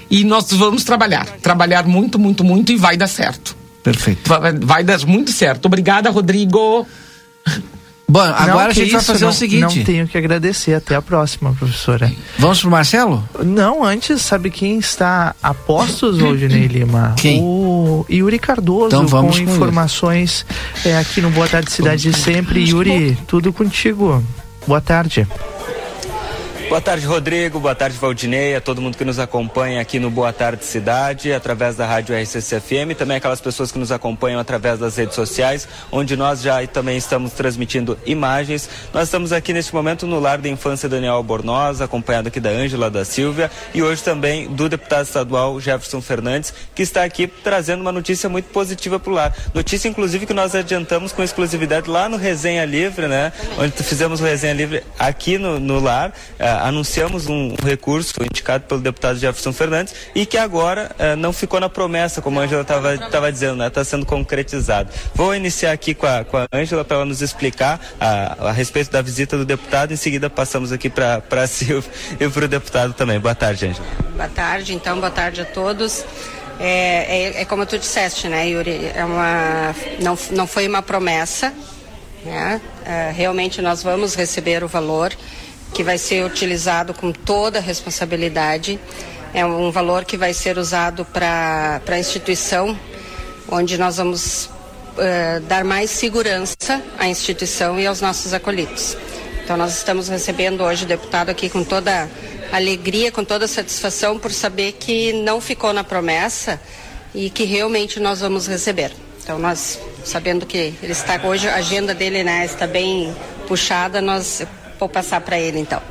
e 0.09 0.23
nós 0.23 0.51
vamos 0.53 0.83
trabalhar. 0.83 1.25
Trabalhar 1.41 1.85
muito, 1.85 2.17
muito, 2.17 2.43
muito 2.43 2.71
e 2.71 2.77
vai 2.77 2.95
dar 2.95 3.07
certo. 3.07 3.55
Perfeito. 3.83 4.27
Vai, 4.27 4.53
vai 4.53 4.83
dar 4.83 4.99
muito 5.05 5.31
certo. 5.31 5.65
Obrigada, 5.65 6.09
Rodrigo. 6.09 6.87
Bom, 8.09 8.21
agora 8.21 8.47
Não, 8.47 8.59
a 8.59 8.71
gente 8.71 8.91
vai 8.93 9.01
fazer 9.03 9.25
não, 9.25 9.31
o 9.31 9.33
seguinte. 9.33 9.79
Não 9.79 9.83
tenho 9.83 10.07
que 10.07 10.17
agradecer. 10.17 10.73
Até 10.73 10.95
a 10.95 11.01
próxima, 11.01 11.53
professora. 11.53 12.09
Vamos 12.39 12.61
pro 12.61 12.71
Marcelo? 12.71 13.27
Não, 13.43 13.83
antes, 13.83 14.21
sabe 14.21 14.49
quem 14.49 14.79
está 14.79 15.35
a 15.43 15.53
postos, 15.53 16.17
Valdinei 16.21 16.67
Lima? 16.67 17.15
Quem? 17.17 17.41
O 17.41 18.05
Yuri 18.09 18.39
Cardoso, 18.39 18.87
Então 18.87 19.05
vamos 19.05 19.37
com 19.37 19.45
com 19.45 19.51
informações 19.51 20.45
é, 20.85 20.97
aqui 20.97 21.19
no 21.19 21.29
Boa 21.31 21.49
Tarde 21.49 21.69
Cidade 21.69 22.09
de 22.09 22.17
Sempre. 22.17 22.61
Yuri, 22.61 23.17
tudo 23.27 23.51
contigo. 23.51 24.23
Boa 24.65 24.79
tarde. 24.79 25.27
Boa 26.69 26.81
tarde, 26.81 27.05
Rodrigo. 27.05 27.61
Boa 27.61 27.73
tarde, 27.73 27.97
Valdinei. 27.97 28.53
A 28.53 28.59
todo 28.59 28.81
mundo 28.81 28.97
que 28.97 29.05
nos 29.05 29.19
acompanha 29.19 29.79
aqui 29.79 29.99
no 29.99 30.11
Boa 30.11 30.33
Tarde 30.33 30.65
Cidade, 30.65 31.31
através 31.31 31.77
da 31.77 31.85
Rádio 31.85 32.13
RCCFM, 32.13 32.93
também 32.93 33.15
aquelas 33.15 33.39
pessoas 33.39 33.71
que 33.71 33.79
nos 33.79 33.89
acompanham 33.89 34.37
através 34.37 34.77
das 34.77 34.97
redes 34.97 35.15
sociais, 35.15 35.65
onde 35.89 36.17
nós 36.17 36.41
já 36.41 36.67
também 36.67 36.97
estamos 36.97 37.31
transmitindo 37.31 37.97
imagens. 38.05 38.69
Nós 38.93 39.03
estamos 39.03 39.31
aqui 39.31 39.53
neste 39.53 39.73
momento 39.73 40.05
no 40.05 40.19
Lar 40.19 40.39
da 40.39 40.49
Infância 40.49 40.89
Daniel 40.89 41.13
Albornoz, 41.13 41.79
acompanhado 41.79 42.27
aqui 42.27 42.41
da 42.41 42.49
Ângela 42.49 42.91
da 42.91 43.05
Silvia 43.05 43.49
e 43.73 43.81
hoje 43.81 44.03
também 44.03 44.49
do 44.49 44.67
deputado 44.67 45.05
estadual 45.05 45.61
Jefferson 45.61 46.01
Fernandes, 46.01 46.53
que 46.75 46.83
está 46.83 47.05
aqui 47.05 47.27
trazendo 47.27 47.79
uma 47.79 47.93
notícia 47.93 48.27
muito 48.27 48.49
positiva 48.49 48.99
para 48.99 49.11
o 49.11 49.15
lar. 49.15 49.33
Notícia, 49.53 49.87
inclusive, 49.87 50.25
que 50.25 50.33
nós 50.33 50.53
adiantamos 50.53 51.13
com 51.13 51.23
exclusividade 51.23 51.89
lá 51.89 52.09
no 52.09 52.17
Resenha 52.17 52.65
Livre, 52.65 53.07
né? 53.07 53.31
Onde 53.57 53.71
fizemos 53.71 54.19
o 54.19 54.25
Resenha 54.25 54.53
Livre 54.53 54.83
aqui 54.99 55.37
no, 55.37 55.61
no 55.61 55.79
lar. 55.79 56.13
Ah, 56.37 56.56
anunciamos 56.63 57.27
um, 57.27 57.55
recurso 57.63 58.13
indicado 58.23 58.65
pelo 58.65 58.79
deputado 58.79 59.17
Jefferson 59.17 59.53
Fernandes 59.53 59.93
e 60.15 60.25
que 60.25 60.37
agora 60.37 60.91
eh, 60.97 61.15
não 61.15 61.33
ficou 61.33 61.59
na 61.59 61.69
promessa, 61.69 62.21
como 62.21 62.39
a 62.39 62.43
Ângela 62.43 62.61
estava 62.61 63.31
dizendo, 63.31 63.63
está 63.63 63.83
sendo 63.83 64.05
concretizado. 64.05 64.89
Vou 65.13 65.35
iniciar 65.35 65.71
aqui 65.71 65.93
com 65.93 66.07
a 66.07 66.47
Ângela 66.53 66.83
para 66.83 66.97
ela 66.97 67.05
nos 67.05 67.21
explicar 67.21 67.79
a, 67.99 68.49
a 68.49 68.51
respeito 68.51 68.91
da 68.91 69.01
visita 69.01 69.37
do 69.37 69.45
deputado, 69.45 69.93
em 69.93 69.97
seguida 69.97 70.29
passamos 70.29 70.71
aqui 70.71 70.89
para 70.89 71.21
a 71.29 71.47
Silvia 71.47 71.89
e 72.19 72.27
para 72.29 72.45
o 72.45 72.47
deputado 72.47 72.93
também. 72.93 73.19
Boa 73.19 73.35
tarde, 73.35 73.67
Ângela. 73.67 73.87
Boa 74.15 74.29
tarde, 74.29 74.73
então, 74.73 74.99
boa 74.99 75.11
tarde 75.11 75.41
a 75.41 75.45
todos. 75.45 76.05
É, 76.59 77.35
é, 77.37 77.41
é 77.41 77.45
como 77.45 77.65
tu 77.65 77.77
disseste, 77.77 78.27
né, 78.27 78.49
Yuri? 78.49 78.91
É 78.93 79.05
uma, 79.05 79.75
não, 80.01 80.17
não 80.31 80.47
foi 80.47 80.67
uma 80.67 80.81
promessa, 80.81 81.53
né? 82.25 82.59
É, 82.85 83.11
realmente 83.11 83.61
nós 83.61 83.83
vamos 83.83 84.15
receber 84.15 84.63
o 84.63 84.67
valor 84.67 85.13
que 85.73 85.83
vai 85.83 85.97
ser 85.97 86.25
utilizado 86.25 86.93
com 86.93 87.11
toda 87.11 87.59
a 87.59 87.61
responsabilidade. 87.61 88.79
É 89.33 89.45
um 89.45 89.71
valor 89.71 90.05
que 90.05 90.17
vai 90.17 90.33
ser 90.33 90.57
usado 90.57 91.05
para 91.05 91.81
a 91.87 91.99
instituição, 91.99 92.77
onde 93.49 93.77
nós 93.77 93.97
vamos 93.97 94.49
eh, 94.97 95.39
dar 95.47 95.63
mais 95.63 95.91
segurança 95.91 96.81
à 96.97 97.07
instituição 97.07 97.79
e 97.79 97.85
aos 97.85 98.01
nossos 98.01 98.33
acolhidos. 98.33 98.97
Então, 99.43 99.55
nós 99.55 99.77
estamos 99.77 100.07
recebendo 100.07 100.63
hoje 100.63 100.85
o 100.85 100.87
deputado 100.87 101.29
aqui 101.29 101.49
com 101.49 101.63
toda 101.63 102.09
alegria, 102.51 103.11
com 103.11 103.23
toda 103.23 103.47
satisfação 103.47 104.17
por 104.17 104.31
saber 104.31 104.73
que 104.73 105.13
não 105.13 105.39
ficou 105.39 105.71
na 105.71 105.83
promessa 105.83 106.59
e 107.13 107.29
que 107.29 107.43
realmente 107.43 107.99
nós 107.99 108.19
vamos 108.21 108.47
receber. 108.47 108.91
Então, 109.23 109.37
nós, 109.37 109.79
sabendo 110.03 110.45
que 110.45 110.73
ele 110.81 110.91
está 110.91 111.19
hoje, 111.23 111.47
a 111.47 111.55
agenda 111.55 111.93
dele 111.93 112.23
né, 112.23 112.45
está 112.45 112.65
bem 112.65 113.15
puxada, 113.47 114.01
nós 114.01 114.41
vou 114.79 114.89
passar 114.89 115.21
para 115.21 115.39
ele 115.39 115.59
então. 115.59 115.81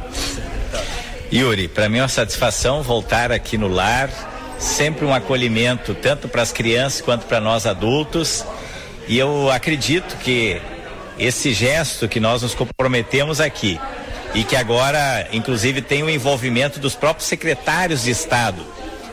Yuri, 1.32 1.68
para 1.68 1.88
mim 1.88 1.98
é 1.98 2.02
uma 2.02 2.08
satisfação 2.08 2.82
voltar 2.82 3.32
aqui 3.32 3.58
no 3.58 3.68
lar, 3.68 4.08
sempre 4.58 5.04
um 5.04 5.12
acolhimento 5.12 5.94
tanto 5.94 6.28
para 6.28 6.42
as 6.42 6.52
crianças 6.52 7.00
quanto 7.00 7.26
para 7.26 7.40
nós 7.40 7.66
adultos. 7.66 8.44
E 9.08 9.18
eu 9.18 9.50
acredito 9.50 10.16
que 10.18 10.60
esse 11.18 11.52
gesto 11.52 12.08
que 12.08 12.20
nós 12.20 12.42
nos 12.42 12.54
comprometemos 12.54 13.40
aqui 13.40 13.80
e 14.34 14.44
que 14.44 14.54
agora, 14.54 15.28
inclusive, 15.32 15.80
tem 15.80 16.02
o 16.02 16.10
envolvimento 16.10 16.78
dos 16.78 16.94
próprios 16.94 17.28
secretários 17.28 18.02
de 18.02 18.10
Estado 18.10 18.62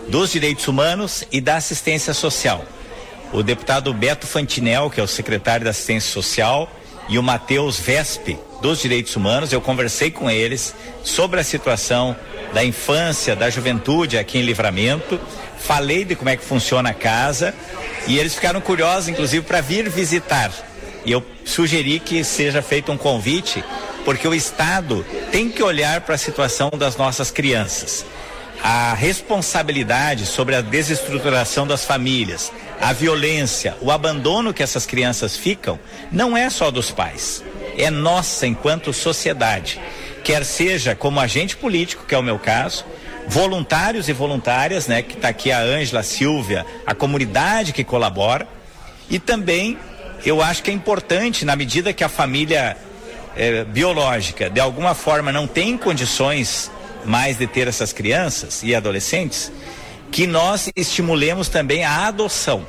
dos 0.08 0.32
Direitos 0.32 0.68
Humanos 0.68 1.24
e 1.32 1.40
da 1.40 1.56
Assistência 1.56 2.14
Social. 2.14 2.66
O 3.32 3.42
deputado 3.42 3.94
Beto 3.94 4.28
Fantinel, 4.28 4.90
que 4.90 5.00
é 5.00 5.04
o 5.04 5.08
secretário 5.08 5.64
da 5.64 5.72
Assistência 5.72 6.12
Social, 6.12 6.70
e 7.10 7.18
o 7.18 7.24
Matheus 7.24 7.80
Vespe, 7.80 8.38
dos 8.64 8.80
Direitos 8.80 9.14
Humanos, 9.14 9.52
eu 9.52 9.60
conversei 9.60 10.10
com 10.10 10.32
eles 10.32 10.74
sobre 11.04 11.38
a 11.38 11.44
situação 11.44 12.16
da 12.54 12.64
infância, 12.64 13.36
da 13.36 13.50
juventude 13.50 14.18
aqui 14.18 14.38
em 14.38 14.42
Livramento, 14.42 15.20
falei 15.60 16.06
de 16.06 16.16
como 16.16 16.30
é 16.30 16.38
que 16.38 16.46
funciona 16.46 16.92
a 16.92 16.94
casa 16.94 17.54
e 18.08 18.18
eles 18.18 18.34
ficaram 18.34 18.62
curiosos, 18.62 19.10
inclusive, 19.10 19.46
para 19.46 19.60
vir 19.60 19.90
visitar. 19.90 20.50
E 21.04 21.12
eu 21.12 21.22
sugeri 21.44 22.00
que 22.00 22.24
seja 22.24 22.62
feito 22.62 22.90
um 22.90 22.98
convite, 22.98 23.62
porque 24.06 24.26
o 24.26 24.34
Estado 24.34 25.06
tem 25.30 25.50
que 25.50 25.62
olhar 25.62 26.00
para 26.00 26.16
a 26.16 26.18
situação 26.18 26.70
das 26.70 26.96
nossas 26.96 27.30
crianças. 27.30 28.06
A 28.64 28.94
responsabilidade 28.94 30.26
sobre 30.26 30.56
a 30.56 30.62
desestruturação 30.62 31.68
das 31.68 31.84
famílias, 31.84 32.50
a 32.80 32.94
violência, 32.94 33.76
o 33.82 33.92
abandono 33.92 34.54
que 34.54 34.64
essas 34.64 34.86
crianças 34.86 35.36
ficam, 35.36 35.78
não 36.10 36.38
é 36.38 36.50
só 36.50 36.72
dos 36.72 36.92
pais 36.92 37.44
é 37.78 37.90
nossa 37.90 38.48
enquanto 38.48 38.94
sociedade. 38.94 39.80
Quer 40.24 40.46
seja 40.46 40.96
como 40.96 41.20
agente 41.20 41.56
político, 41.56 42.06
que 42.06 42.16
é 42.16 42.18
o 42.18 42.24
meu 42.24 42.40
caso, 42.40 42.86
voluntários 43.28 44.10
e 44.10 44.14
voluntárias, 44.14 44.88
né, 44.88 45.02
que 45.02 45.16
está 45.16 45.30
aqui 45.30 45.52
a 45.52 45.60
Ângela, 45.60 46.02
a 46.02 46.04
Silvia, 46.04 46.66
a 46.86 46.94
comunidade 46.94 47.74
que 47.74 47.84
colabora, 47.84 48.48
e 49.10 49.20
também 49.20 49.78
eu 50.26 50.42
acho 50.42 50.64
que 50.64 50.72
é 50.72 50.74
importante, 50.74 51.44
na 51.46 51.56
medida 51.56 51.92
que 51.92 52.04
a 52.04 52.10
família 52.10 52.78
eh, 53.36 53.64
biológica 53.66 54.50
de 54.50 54.60
alguma 54.60 54.94
forma 54.94 55.32
não 55.32 55.48
tem 55.48 55.78
condições 55.78 56.72
mais 57.06 57.38
de 57.38 57.48
ter 57.48 57.68
essas 57.68 57.92
crianças 57.92 58.64
e 58.64 58.74
adolescentes, 58.74 59.52
que 60.12 60.28
nós 60.28 60.70
estimulemos 60.76 61.50
também 61.50 61.84
a 61.84 62.08
adoção. 62.08 62.66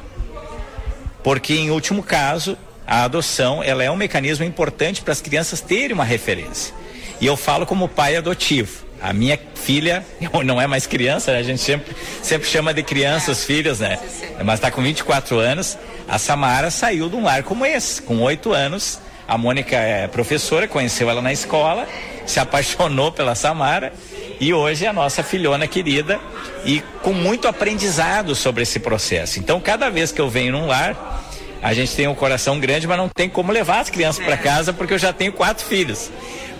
Porque, 1.22 1.54
em 1.54 1.70
último 1.70 2.02
caso, 2.02 2.56
a 2.86 3.04
adoção 3.04 3.62
ela 3.62 3.82
é 3.82 3.90
um 3.90 3.96
mecanismo 3.96 4.44
importante 4.44 5.02
para 5.02 5.12
as 5.12 5.20
crianças 5.20 5.60
terem 5.60 5.92
uma 5.92 6.04
referência. 6.04 6.74
E 7.20 7.26
eu 7.26 7.36
falo 7.36 7.64
como 7.64 7.88
pai 7.88 8.16
adotivo. 8.16 8.84
A 9.00 9.12
minha 9.12 9.38
filha 9.54 10.04
não 10.44 10.60
é 10.60 10.66
mais 10.66 10.86
criança, 10.86 11.32
né? 11.32 11.38
a 11.38 11.42
gente 11.42 11.60
sempre, 11.60 11.94
sempre 12.22 12.48
chama 12.48 12.72
de 12.74 12.82
crianças, 12.82 13.44
filhos, 13.44 13.80
né? 13.80 13.98
Mas 14.44 14.54
está 14.54 14.70
com 14.70 14.82
24 14.82 15.38
anos. 15.38 15.78
A 16.08 16.18
Samara 16.18 16.70
saiu 16.70 17.08
de 17.08 17.16
um 17.16 17.24
lar 17.24 17.42
como 17.42 17.64
esse, 17.64 18.02
com 18.02 18.20
8 18.20 18.52
anos. 18.52 18.98
A 19.26 19.38
Mônica 19.38 19.74
é 19.74 20.06
professora, 20.06 20.68
conheceu 20.68 21.08
ela 21.08 21.22
na 21.22 21.32
escola, 21.32 21.88
se 22.26 22.38
apaixonou 22.38 23.10
pela 23.10 23.34
Samara 23.34 23.92
e 24.38 24.52
hoje 24.52 24.84
é 24.84 24.88
a 24.88 24.92
nossa 24.92 25.22
filhona 25.22 25.66
querida 25.66 26.20
e 26.64 26.82
com 27.02 27.12
muito 27.12 27.48
aprendizado 27.48 28.34
sobre 28.34 28.62
esse 28.62 28.78
processo. 28.78 29.38
Então, 29.38 29.60
cada 29.60 29.88
vez 29.88 30.12
que 30.12 30.20
eu 30.20 30.28
venho 30.28 30.52
num 30.52 30.66
lar, 30.66 31.23
a 31.64 31.72
gente 31.72 31.96
tem 31.96 32.06
um 32.06 32.14
coração 32.14 32.60
grande, 32.60 32.86
mas 32.86 32.98
não 32.98 33.08
tem 33.08 33.26
como 33.26 33.50
levar 33.50 33.80
as 33.80 33.88
crianças 33.88 34.22
para 34.22 34.36
casa 34.36 34.70
porque 34.70 34.92
eu 34.92 34.98
já 34.98 35.14
tenho 35.14 35.32
quatro 35.32 35.64
filhos. 35.64 36.10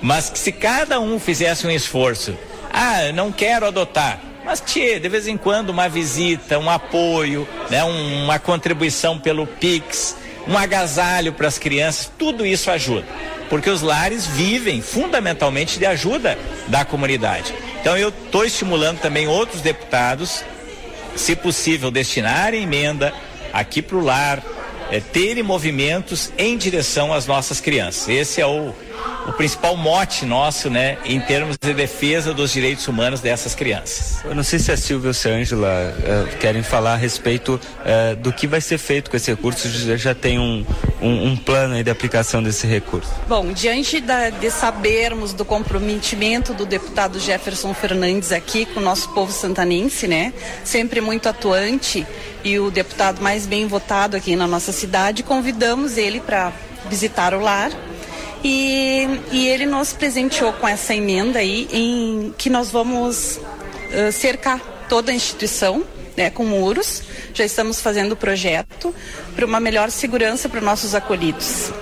Mas 0.01 0.33
se 0.35 0.51
cada 0.51 0.99
um 0.99 1.21
fizesse 1.21 1.67
um 1.67 1.71
esforço, 1.71 2.35
ah, 2.73 3.13
não 3.13 3.31
quero 3.31 3.67
adotar, 3.67 4.19
mas 4.47 4.63
tchê, 4.63 4.99
de 4.99 5.07
vez 5.11 5.29
em 5.29 5.37
quando 5.37 5.69
uma 5.69 5.91
visita, 5.91 6.59
um 6.59 6.71
apoio, 6.71 7.47
né, 7.69 7.85
uma 7.85 8.39
contribuição 8.39 9.19
pelo 9.19 9.47
Pix, 9.47 10.17
um 10.49 10.57
agasalho 10.57 11.35
para 11.35 11.49
as 11.49 11.59
crianças, 11.59 12.11
tudo 12.19 12.47
isso 12.47 12.71
ajuda. 12.71 13.07
Porque 13.51 13.69
os 13.69 13.83
lares 13.83 14.27
vivem 14.27 14.81
fundamentalmente 14.81 15.79
de 15.79 15.85
ajuda 15.85 16.39
da 16.67 16.83
comunidade. 16.83 17.55
Então 17.79 17.95
eu 17.95 18.09
estou 18.09 18.43
estimulando 18.43 19.01
também 19.01 19.29
outros 19.29 19.61
deputados, 19.61 20.43
se 21.15 21.37
possível, 21.37 21.91
destinarem 21.91 22.63
emenda 22.63 23.13
aqui 23.53 23.83
para 23.83 23.99
o 23.99 24.03
lar, 24.03 24.43
é, 24.91 25.01
terem 25.01 25.43
movimentos 25.43 26.32
em 26.37 26.57
direção 26.57 27.12
às 27.12 27.26
nossas 27.26 27.61
crianças. 27.61 28.09
Esse 28.09 28.41
é 28.41 28.47
o, 28.47 28.74
o 29.26 29.32
principal 29.32 29.76
mote 29.76 30.24
nosso, 30.26 30.68
né, 30.68 30.99
em 31.05 31.20
termos 31.20 31.57
de 31.61 31.72
defesa 31.72 32.34
dos 32.34 32.53
direitos 32.53 32.86
humanos 32.86 33.20
dessas 33.20 33.55
crianças. 33.55 34.18
Eu 34.24 34.34
não 34.34 34.42
sei 34.42 34.59
se 34.59 34.70
a 34.70 34.76
Silvia 34.76 35.09
ou 35.09 35.14
se 35.14 35.28
a 35.28 35.32
Ângela 35.32 35.95
uh, 35.99 36.36
querem 36.38 36.62
falar 36.62 36.95
a 36.95 36.97
respeito 36.97 37.55
uh, 37.55 38.16
do 38.16 38.32
que 38.32 38.47
vai 38.47 38.61
ser 38.61 38.78
feito 38.78 39.11
com 39.11 39.16
esse 39.16 39.30
recurso. 39.30 39.68
Já, 39.68 39.97
já 39.97 40.14
tem 40.14 40.38
um, 40.38 40.64
um, 41.01 41.28
um, 41.28 41.36
plano 41.36 41.82
de 41.82 41.90
aplicação 41.90 42.42
desse 42.42 42.66
recurso. 42.66 43.11
Bom, 43.26 43.53
diante 43.53 44.01
da, 44.01 44.30
de 44.30 44.51
sabermos 44.51 45.32
do 45.32 45.45
comprometimento 45.45 46.53
do 46.53 46.66
deputado 46.66 47.18
Jefferson 47.18 47.72
Fernandes 47.72 48.32
aqui 48.32 48.66
com 48.66 48.80
o 48.80 48.82
nosso 48.82 49.09
povo 49.11 49.32
santanense, 49.32 50.07
né, 50.07 50.32
sempre 50.64 51.01
muito 51.01 51.28
atuante 51.28 52.07
e 52.42 52.59
o 52.59 52.70
deputado 52.70 53.22
mais 53.22 53.47
bem 53.47 53.66
votado 53.66 54.16
aqui 54.16 54.36
na 54.36 54.47
nossa 54.47 54.72
cidade, 54.72 55.22
convidamos 55.22 55.97
ele 55.97 56.20
para 56.20 56.53
visitar 56.90 57.32
o 57.32 57.40
lar 57.40 57.70
e, 58.45 59.09
e 59.32 59.49
ele 59.49 59.64
nos 59.64 59.95
presenteou 59.95 60.53
com 60.53 60.68
essa 60.68 60.95
emenda 60.95 61.38
aí 61.38 61.66
em 61.72 62.34
que 62.36 62.51
nós 62.51 62.70
vamos 62.70 63.38
uh, 63.38 64.12
cercar 64.12 64.61
toda 64.88 65.11
a 65.11 65.14
instituição 65.14 65.82
né, 66.14 66.28
com 66.28 66.45
muros. 66.45 67.03
Já 67.32 67.45
estamos 67.45 67.80
fazendo 67.80 68.12
o 68.12 68.16
projeto 68.16 68.95
para 69.34 69.47
uma 69.47 69.59
melhor 69.59 69.90
segurança 69.90 70.49
para 70.49 70.59
os 70.59 70.64
nossos 70.64 70.95
acolhidos. 70.95 71.72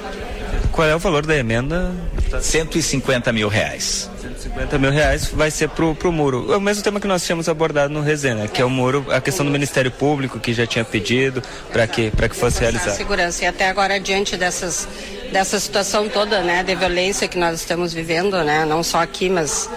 Qual 0.70 0.86
é 0.86 0.94
o 0.94 0.98
valor 0.98 1.26
da 1.26 1.36
emenda? 1.36 1.92
150 2.40 3.32
mil 3.32 3.48
reais. 3.48 4.08
150 4.42 4.78
mil 4.78 4.90
reais 4.90 5.28
vai 5.28 5.50
ser 5.50 5.68
pro, 5.68 5.94
pro 5.94 6.10
muro. 6.10 6.52
É 6.52 6.56
o 6.56 6.60
mesmo 6.60 6.82
tema 6.82 6.98
que 6.98 7.06
nós 7.06 7.24
tínhamos 7.24 7.48
abordado 7.48 7.92
no 7.92 8.00
Resena, 8.00 8.48
que 8.48 8.60
é 8.60 8.64
o 8.64 8.70
muro, 8.70 9.06
a 9.10 9.20
questão 9.20 9.46
do 9.46 9.52
Ministério 9.52 9.90
Público, 9.90 10.40
que 10.40 10.52
já 10.52 10.66
tinha 10.66 10.84
pedido 10.84 11.42
para 11.72 11.86
que, 11.86 12.10
que 12.10 12.36
fosse 12.36 12.60
realizado. 12.60 12.96
Segurança. 12.96 13.44
E 13.44 13.46
até 13.46 13.68
agora, 13.68 14.00
diante 14.00 14.36
dessas 14.36 14.88
dessa 15.32 15.58
situação 15.58 16.08
toda, 16.08 16.42
né, 16.42 16.62
de 16.62 16.74
violência 16.74 17.26
que 17.26 17.38
nós 17.38 17.60
estamos 17.60 17.94
vivendo, 17.94 18.42
né, 18.44 18.66
não 18.66 18.82
só 18.82 19.00
aqui, 19.00 19.30
mas 19.30 19.70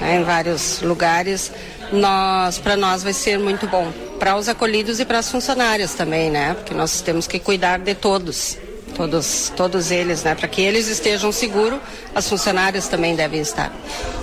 né, 0.00 0.16
em 0.16 0.24
vários 0.24 0.82
lugares, 0.82 1.52
nós, 1.92 2.58
para 2.58 2.74
nós 2.74 3.04
vai 3.04 3.12
ser 3.12 3.38
muito 3.38 3.68
bom, 3.68 3.92
para 4.18 4.36
os 4.36 4.48
acolhidos 4.48 4.98
e 4.98 5.04
para 5.04 5.20
as 5.20 5.30
funcionárias 5.30 5.94
também, 5.94 6.28
né, 6.28 6.54
porque 6.54 6.74
nós 6.74 7.02
temos 7.02 7.28
que 7.28 7.38
cuidar 7.38 7.78
de 7.78 7.94
todos 7.94 8.58
todos, 8.96 9.52
todos 9.56 9.90
eles, 9.90 10.24
né? 10.24 10.34
Para 10.34 10.48
que 10.48 10.62
eles 10.62 10.88
estejam 10.88 11.30
seguros, 11.30 11.78
as 12.14 12.28
funcionárias 12.28 12.88
também 12.88 13.14
devem 13.14 13.40
estar. 13.40 13.72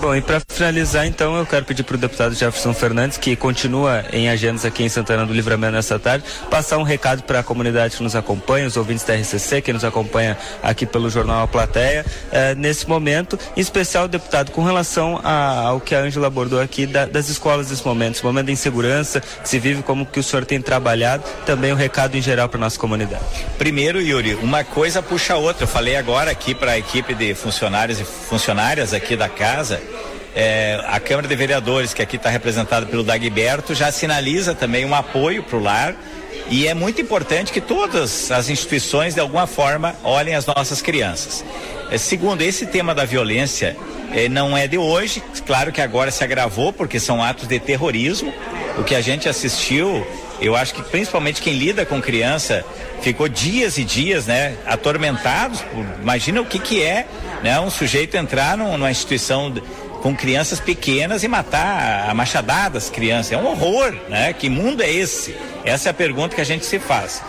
Bom, 0.01 0.15
e 0.15 0.21
para 0.21 0.41
finalizar, 0.53 1.05
então, 1.07 1.35
eu 1.35 1.45
quero 1.45 1.65
pedir 1.65 1.83
para 1.83 1.95
o 1.95 1.97
deputado 1.97 2.35
Jefferson 2.35 2.73
Fernandes, 2.73 3.17
que 3.17 3.35
continua 3.35 4.05
em 4.13 4.29
agendas 4.29 4.63
aqui 4.63 4.83
em 4.83 4.89
Santana 4.89 5.25
do 5.25 5.33
Livramento 5.33 5.73
nessa 5.73 5.97
tarde, 5.97 6.23
passar 6.49 6.77
um 6.77 6.83
recado 6.83 7.23
para 7.23 7.39
a 7.39 7.43
comunidade 7.43 7.97
que 7.97 8.03
nos 8.03 8.15
acompanha, 8.15 8.67
os 8.67 8.77
ouvintes 8.77 9.03
da 9.03 9.15
RCC, 9.15 9.61
que 9.61 9.73
nos 9.73 9.83
acompanha 9.83 10.37
aqui 10.61 10.85
pelo 10.85 11.09
jornal 11.09 11.43
A 11.43 11.47
Plateia, 11.47 12.05
eh, 12.31 12.55
nesse 12.55 12.87
momento, 12.87 13.37
em 13.57 13.61
especial, 13.61 14.07
deputado, 14.07 14.51
com 14.51 14.63
relação 14.63 15.19
a, 15.23 15.61
ao 15.67 15.79
que 15.79 15.95
a 15.95 15.99
Ângela 15.99 16.27
abordou 16.27 16.61
aqui 16.61 16.85
da, 16.85 17.05
das 17.05 17.29
escolas 17.29 17.69
nesse 17.69 17.85
momento, 17.85 18.15
esse 18.15 18.23
momento 18.23 18.45
de 18.45 18.51
insegurança 18.51 19.19
que 19.19 19.49
se 19.49 19.59
vive, 19.59 19.81
como 19.81 20.05
que 20.05 20.19
o 20.19 20.23
senhor 20.23 20.45
tem 20.45 20.61
trabalhado, 20.61 21.23
também 21.45 21.73
um 21.73 21.75
recado 21.75 22.15
em 22.15 22.21
geral 22.21 22.47
para 22.47 22.59
nossa 22.59 22.77
comunidade. 22.77 23.23
Primeiro, 23.57 23.99
Yuri, 23.99 24.35
uma 24.35 24.63
coisa 24.63 25.01
puxa 25.01 25.33
a 25.33 25.37
outra. 25.37 25.63
Eu 25.63 25.67
falei 25.67 25.95
agora 25.95 26.31
aqui 26.31 26.53
para 26.53 26.73
a 26.73 26.77
equipe 26.77 27.13
de 27.15 27.33
funcionários 27.33 27.99
e 27.99 28.03
funcionárias 28.03 28.93
aqui 28.93 29.15
da 29.15 29.29
casa. 29.29 29.81
É, 30.35 30.83
a 30.87 30.99
Câmara 30.99 31.27
de 31.27 31.35
Vereadores, 31.35 31.93
que 31.93 32.01
aqui 32.01 32.15
está 32.15 32.29
representada 32.29 32.85
pelo 32.85 33.03
Dagberto, 33.03 33.75
já 33.75 33.91
sinaliza 33.91 34.55
também 34.55 34.83
um 34.85 34.95
apoio 34.95 35.43
para 35.43 35.57
o 35.57 35.61
lar. 35.61 35.95
E 36.49 36.67
é 36.67 36.73
muito 36.73 37.01
importante 37.01 37.53
que 37.53 37.61
todas 37.61 38.31
as 38.31 38.49
instituições, 38.49 39.13
de 39.13 39.19
alguma 39.19 39.47
forma, 39.47 39.95
olhem 40.03 40.35
as 40.35 40.45
nossas 40.45 40.81
crianças. 40.81 41.43
É, 41.89 41.97
segundo, 41.97 42.41
esse 42.41 42.65
tema 42.65 42.93
da 42.93 43.05
violência 43.05 43.77
é, 44.11 44.27
não 44.27 44.57
é 44.57 44.67
de 44.67 44.77
hoje, 44.77 45.23
claro 45.45 45.71
que 45.71 45.81
agora 45.81 46.11
se 46.11 46.23
agravou, 46.23 46.73
porque 46.73 46.99
são 46.99 47.23
atos 47.23 47.47
de 47.47 47.59
terrorismo. 47.59 48.33
O 48.77 48.83
que 48.83 48.95
a 48.95 49.01
gente 49.01 49.29
assistiu, 49.29 50.05
eu 50.41 50.55
acho 50.55 50.73
que 50.73 50.81
principalmente 50.83 51.41
quem 51.41 51.53
lida 51.53 51.85
com 51.85 52.01
criança 52.01 52.65
ficou 53.01 53.27
dias 53.27 53.77
e 53.77 53.83
dias, 53.83 54.25
né, 54.25 54.55
atormentados. 54.65 55.61
Por, 55.61 55.85
imagina 56.01 56.41
o 56.41 56.45
que 56.45 56.59
que 56.59 56.81
é, 56.81 57.05
né, 57.43 57.59
um 57.59 57.69
sujeito 57.69 58.15
entrar 58.17 58.57
num, 58.57 58.77
numa 58.77 58.91
instituição 58.91 59.53
com 60.03 60.13
crianças 60.13 60.59
pequenas 60.59 61.23
e 61.23 61.29
matar 61.29 62.09
a 62.09 62.13
machadada 62.13 62.77
as 62.77 62.89
crianças. 62.89 63.31
É 63.31 63.37
um 63.37 63.47
horror, 63.47 63.95
né? 64.09 64.33
Que 64.33 64.49
mundo 64.49 64.83
é 64.83 64.91
esse? 64.91 65.33
Essa 65.63 65.87
é 65.87 65.91
a 65.91 65.93
pergunta 65.93 66.35
que 66.35 66.41
a 66.41 66.43
gente 66.43 66.65
se 66.65 66.77
faz. 66.77 67.23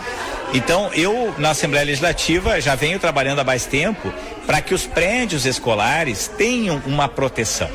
Então, 0.53 0.89
eu 0.93 1.33
na 1.37 1.51
Assembleia 1.51 1.85
Legislativa 1.85 2.59
já 2.59 2.75
venho 2.75 2.99
trabalhando 2.99 3.39
há 3.39 3.45
mais 3.45 3.65
tempo 3.65 4.13
para 4.45 4.59
que 4.59 4.73
os 4.73 4.85
prédios 4.85 5.45
escolares 5.45 6.29
tenham 6.37 6.83
uma 6.85 7.07
proteção. 7.07 7.69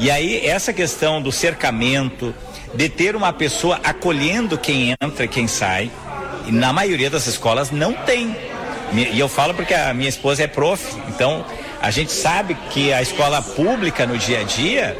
E 0.00 0.10
aí 0.10 0.44
essa 0.44 0.72
questão 0.72 1.22
do 1.22 1.30
cercamento, 1.30 2.34
de 2.74 2.88
ter 2.88 3.14
uma 3.14 3.32
pessoa 3.32 3.78
acolhendo 3.84 4.58
quem 4.58 4.96
entra 5.00 5.24
e 5.24 5.28
quem 5.28 5.46
sai, 5.46 5.88
na 6.48 6.72
maioria 6.72 7.08
das 7.08 7.28
escolas 7.28 7.70
não 7.70 7.92
tem. 7.92 8.36
E 8.92 9.20
eu 9.20 9.28
falo 9.28 9.54
porque 9.54 9.72
a 9.72 9.94
minha 9.94 10.08
esposa 10.08 10.42
é 10.42 10.46
prof, 10.48 10.84
então 11.08 11.46
a 11.82 11.90
gente 11.90 12.12
sabe 12.12 12.56
que 12.70 12.92
a 12.92 13.02
escola 13.02 13.42
pública 13.42 14.06
no 14.06 14.16
dia 14.16 14.40
a 14.40 14.44
dia 14.44 14.96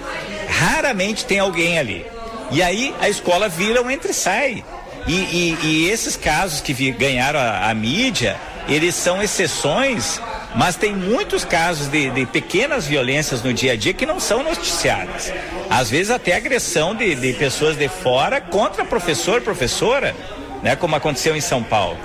raramente 0.49 1.24
tem 1.24 1.39
alguém 1.39 1.78
ali. 1.78 2.05
E 2.51 2.61
aí 2.61 2.93
a 3.01 3.09
escola 3.09 3.49
vira 3.49 3.80
um 3.80 3.91
entre 3.91 4.12
sai. 4.12 4.64
E, 5.07 5.12
e, 5.12 5.59
e 5.62 5.91
esses 5.91 6.16
casos 6.16 6.61
que 6.61 6.72
vi, 6.72 6.91
ganharam 6.91 7.39
a, 7.39 7.70
a, 7.70 7.74
mídia, 7.74 8.37
eles 8.68 8.95
são 8.95 9.22
exceções, 9.22 10.20
mas 10.55 10.76
tem 10.76 10.95
muitos 10.95 11.45
casos 11.45 11.89
de, 11.89 12.11
de, 12.11 12.26
pequenas 12.26 12.87
violências 12.87 13.43
no 13.43 13.53
dia 13.53 13.72
a 13.72 13.76
dia 13.76 13.95
que 13.95 14.07
não 14.07 14.20
são 14.20 14.43
noticiadas. 14.43 15.33
Às 15.70 15.89
vezes 15.89 16.11
até 16.11 16.35
agressão 16.35 16.95
de, 16.95 17.14
de 17.14 17.33
pessoas 17.33 17.76
de 17.76 17.89
fora 17.89 18.41
contra 18.41 18.85
professor, 18.85 19.41
professora, 19.41 20.14
né, 20.62 20.76
como 20.76 20.95
aconteceu 20.95 21.37
em 21.37 21.41
São 21.41 21.62
Paulo. 21.62 21.99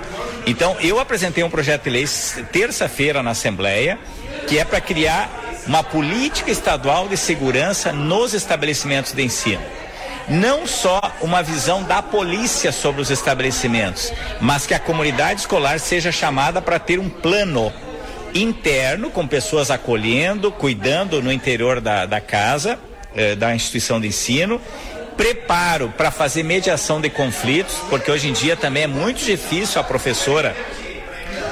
Então, 0.46 0.76
eu 0.80 0.98
apresentei 0.98 1.44
um 1.44 1.50
projeto 1.50 1.84
de 1.84 1.90
lei 1.90 2.06
terça-feira 2.52 3.22
na 3.22 3.30
Assembleia, 3.30 3.98
que 4.46 4.58
é 4.58 4.64
para 4.64 4.80
criar 4.80 5.30
uma 5.66 5.82
política 5.82 6.50
estadual 6.50 7.08
de 7.08 7.16
segurança 7.16 7.92
nos 7.92 8.32
estabelecimentos 8.32 9.12
de 9.12 9.22
ensino. 9.22 9.62
Não 10.28 10.66
só 10.66 11.00
uma 11.20 11.42
visão 11.42 11.82
da 11.82 12.02
polícia 12.02 12.70
sobre 12.70 13.00
os 13.00 13.10
estabelecimentos, 13.10 14.12
mas 14.40 14.66
que 14.66 14.74
a 14.74 14.78
comunidade 14.78 15.40
escolar 15.40 15.78
seja 15.80 16.12
chamada 16.12 16.60
para 16.60 16.78
ter 16.78 16.98
um 16.98 17.08
plano 17.08 17.72
interno, 18.34 19.10
com 19.10 19.26
pessoas 19.26 19.70
acolhendo, 19.70 20.52
cuidando 20.52 21.22
no 21.22 21.32
interior 21.32 21.80
da, 21.80 22.04
da 22.04 22.20
casa, 22.20 22.78
eh, 23.14 23.34
da 23.34 23.54
instituição 23.54 24.00
de 24.00 24.08
ensino, 24.08 24.60
preparo 25.18 25.92
para 25.96 26.12
fazer 26.12 26.44
mediação 26.44 27.00
de 27.00 27.10
conflitos, 27.10 27.74
porque 27.90 28.08
hoje 28.08 28.28
em 28.28 28.32
dia 28.32 28.56
também 28.56 28.84
é 28.84 28.86
muito 28.86 29.24
difícil 29.24 29.80
a 29.80 29.84
professora 29.84 30.56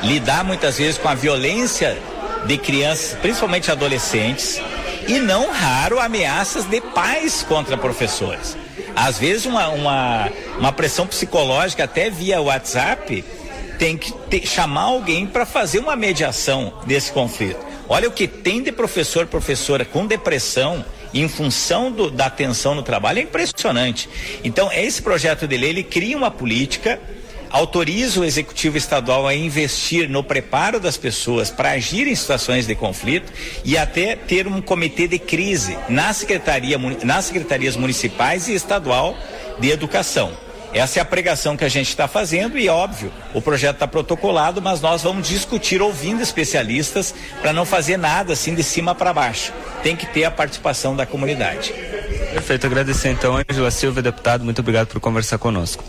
lidar 0.03 0.45
muitas 0.45 0.79
vezes 0.79 0.97
com 0.97 1.09
a 1.09 1.14
violência 1.14 1.99
de 2.47 2.57
crianças, 2.57 3.19
principalmente 3.19 3.71
adolescentes, 3.71 4.62
e 5.09 5.19
não 5.19 5.51
raro 5.51 5.99
ameaças 5.99 6.64
de 6.64 6.81
pais 6.81 7.43
contra 7.43 7.77
professores. 7.77 8.57
Às 8.95 9.19
vezes 9.19 9.47
uma, 9.47 9.69
uma, 9.69 10.31
uma 10.59 10.73
pressão 10.73 11.07
psicológica 11.07 11.85
até 11.85 12.09
via 12.09 12.41
WhatsApp 12.41 13.25
tem 13.81 13.99
que 13.99 14.47
chamar 14.47 14.83
alguém 14.83 15.27
para 15.27 15.45
fazer 15.45 15.81
uma 15.81 15.97
mediação 15.97 16.73
desse 16.87 17.11
conflito. 17.11 17.59
Olha 17.89 18.09
o 18.09 18.12
que 18.12 18.29
tem 18.29 18.62
de 18.62 18.71
professor, 18.71 19.27
professora 19.27 19.85
com 19.85 20.07
depressão 20.07 20.85
em 21.21 21.29
função 21.29 21.91
do, 21.91 22.11
da 22.11 22.27
atenção 22.27 22.75
no 22.75 22.83
trabalho 22.83 23.19
é 23.19 23.23
impressionante. 23.23 24.09
Então, 24.45 24.71
esse 24.73 25.03
projeto 25.03 25.47
de 25.47 25.57
lei, 25.57 25.71
ele 25.71 25.83
cria 25.83 26.17
uma 26.17 26.31
política 26.31 27.01
autoriza 27.51 28.21
o 28.21 28.25
executivo 28.25 28.77
estadual 28.77 29.27
a 29.27 29.35
investir 29.35 30.09
no 30.09 30.23
preparo 30.23 30.79
das 30.81 30.97
pessoas 30.97 31.51
para 31.51 31.71
agir 31.71 32.07
em 32.07 32.14
situações 32.14 32.67
de 32.67 32.75
conflito 32.75 33.33
e 33.64 33.79
até 33.79 34.17
ter 34.17 34.47
um 34.47 34.61
comitê 34.61 35.09
de 35.09 35.19
crise 35.19 35.77
na 35.89 36.12
secretaria, 36.12 36.77
nas 37.03 37.27
secretarias 37.27 37.77
municipais 37.77 38.49
e 38.49 38.55
estadual 38.55 39.17
de 39.59 39.71
educação. 39.71 40.45
Essa 40.73 40.99
é 40.99 41.03
a 41.03 41.05
pregação 41.05 41.57
que 41.57 41.64
a 41.64 41.69
gente 41.69 41.89
está 41.89 42.07
fazendo 42.07 42.59
e, 42.59 42.69
óbvio, 42.69 43.12
o 43.33 43.41
projeto 43.41 43.77
está 43.77 43.87
protocolado, 43.87 44.61
mas 44.61 44.81
nós 44.81 45.03
vamos 45.03 45.27
discutir 45.29 45.81
ouvindo 45.81 46.23
especialistas 46.23 47.14
para 47.41 47.53
não 47.53 47.64
fazer 47.64 47.97
nada 47.97 48.33
assim 48.33 48.55
de 48.55 48.62
cima 48.62 48.95
para 48.95 49.12
baixo. 49.12 49.53
Tem 49.83 49.97
que 49.97 50.07
ter 50.07 50.25
a 50.25 50.31
participação 50.31 50.95
da 50.95 51.07
comunidade. 51.07 51.73
Perfeito, 52.33 52.67
agradecer 52.67 53.11
então, 53.11 53.37
Angela 53.49 53.71
Silva, 53.71 54.03
deputado, 54.03 54.45
muito 54.45 54.61
obrigado 54.61 54.89
por 54.89 55.01
conversar 55.01 55.39
conosco. 55.39 55.83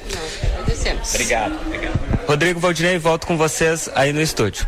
Agradecemos. 0.44 1.14
Obrigado, 1.14 1.60
obrigado. 1.66 2.00
Rodrigo 2.28 2.60
Valdinei, 2.60 2.98
volto 2.98 3.28
com 3.28 3.38
vocês 3.38 3.90
aí 3.96 4.14
no 4.14 4.22
estúdio. 4.22 4.66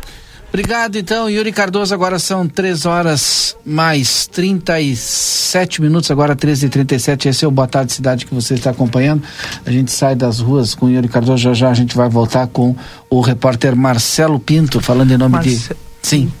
Obrigado, 0.50 0.96
então, 0.96 1.30
Yuri 1.30 1.52
Cardoso. 1.52 1.94
Agora 1.94 2.18
são 2.18 2.46
três 2.46 2.84
horas 2.84 3.56
mais 3.64 4.26
37 4.26 5.80
minutos, 5.80 6.10
agora 6.10 6.34
13 6.34 6.66
e 6.66 6.68
37 6.68 7.28
Esse 7.28 7.44
é 7.44 7.48
o 7.48 7.52
Boa 7.52 7.68
Tarde 7.68 7.92
Cidade 7.92 8.26
que 8.26 8.34
você 8.34 8.54
está 8.54 8.70
acompanhando. 8.70 9.22
A 9.64 9.70
gente 9.70 9.92
sai 9.92 10.16
das 10.16 10.40
ruas 10.40 10.74
com 10.74 10.88
Yuri 10.88 11.08
Cardoso. 11.08 11.38
Já 11.38 11.54
já 11.54 11.70
a 11.70 11.74
gente 11.74 11.96
vai 11.96 12.08
voltar 12.08 12.48
com 12.48 12.74
o 13.08 13.20
repórter 13.20 13.76
Marcelo 13.76 14.40
Pinto, 14.40 14.80
falando 14.80 15.12
em 15.12 15.16
nome 15.16 15.36
Marce... 15.36 15.68
de. 15.68 15.76
Sim. 16.02 16.32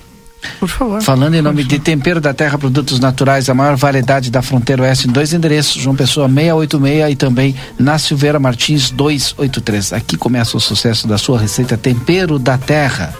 Por 0.58 0.68
favor. 0.68 1.02
Falando 1.02 1.34
em 1.34 1.42
nome 1.42 1.62
de 1.62 1.78
Tempero 1.78 2.20
da 2.20 2.32
Terra 2.32 2.58
Produtos 2.58 2.98
Naturais, 2.98 3.48
a 3.48 3.54
maior 3.54 3.76
variedade 3.76 4.30
da 4.30 4.42
fronteira 4.42 4.82
oeste 4.82 5.06
em 5.06 5.12
dois 5.12 5.32
endereços, 5.32 5.80
João 5.80 5.94
Pessoa 5.94 6.28
686 6.28 7.12
e 7.12 7.16
também 7.16 7.54
na 7.78 7.98
Silveira 7.98 8.40
Martins 8.40 8.90
283. 8.90 9.92
Aqui 9.92 10.16
começa 10.16 10.56
o 10.56 10.60
sucesso 10.60 11.06
da 11.06 11.18
sua 11.18 11.38
receita 11.38 11.76
Tempero 11.76 12.38
da 12.38 12.56
Terra. 12.58 13.14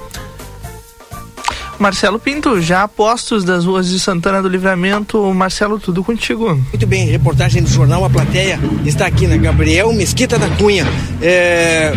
Marcelo 1.80 2.18
Pinto, 2.18 2.60
já 2.60 2.86
postos 2.86 3.42
das 3.42 3.64
ruas 3.64 3.88
de 3.88 3.98
Santana 3.98 4.42
do 4.42 4.50
Livramento, 4.50 5.32
Marcelo, 5.32 5.80
tudo 5.80 6.04
contigo. 6.04 6.54
Muito 6.54 6.86
bem, 6.86 7.06
reportagem 7.06 7.62
do 7.62 7.70
jornal 7.70 8.04
A 8.04 8.10
Plateia 8.10 8.60
está 8.84 9.06
aqui 9.06 9.26
na 9.26 9.38
Gabriel 9.38 9.90
Mesquita 9.94 10.38
da 10.38 10.46
Cunha, 10.50 10.86
é... 11.22 11.92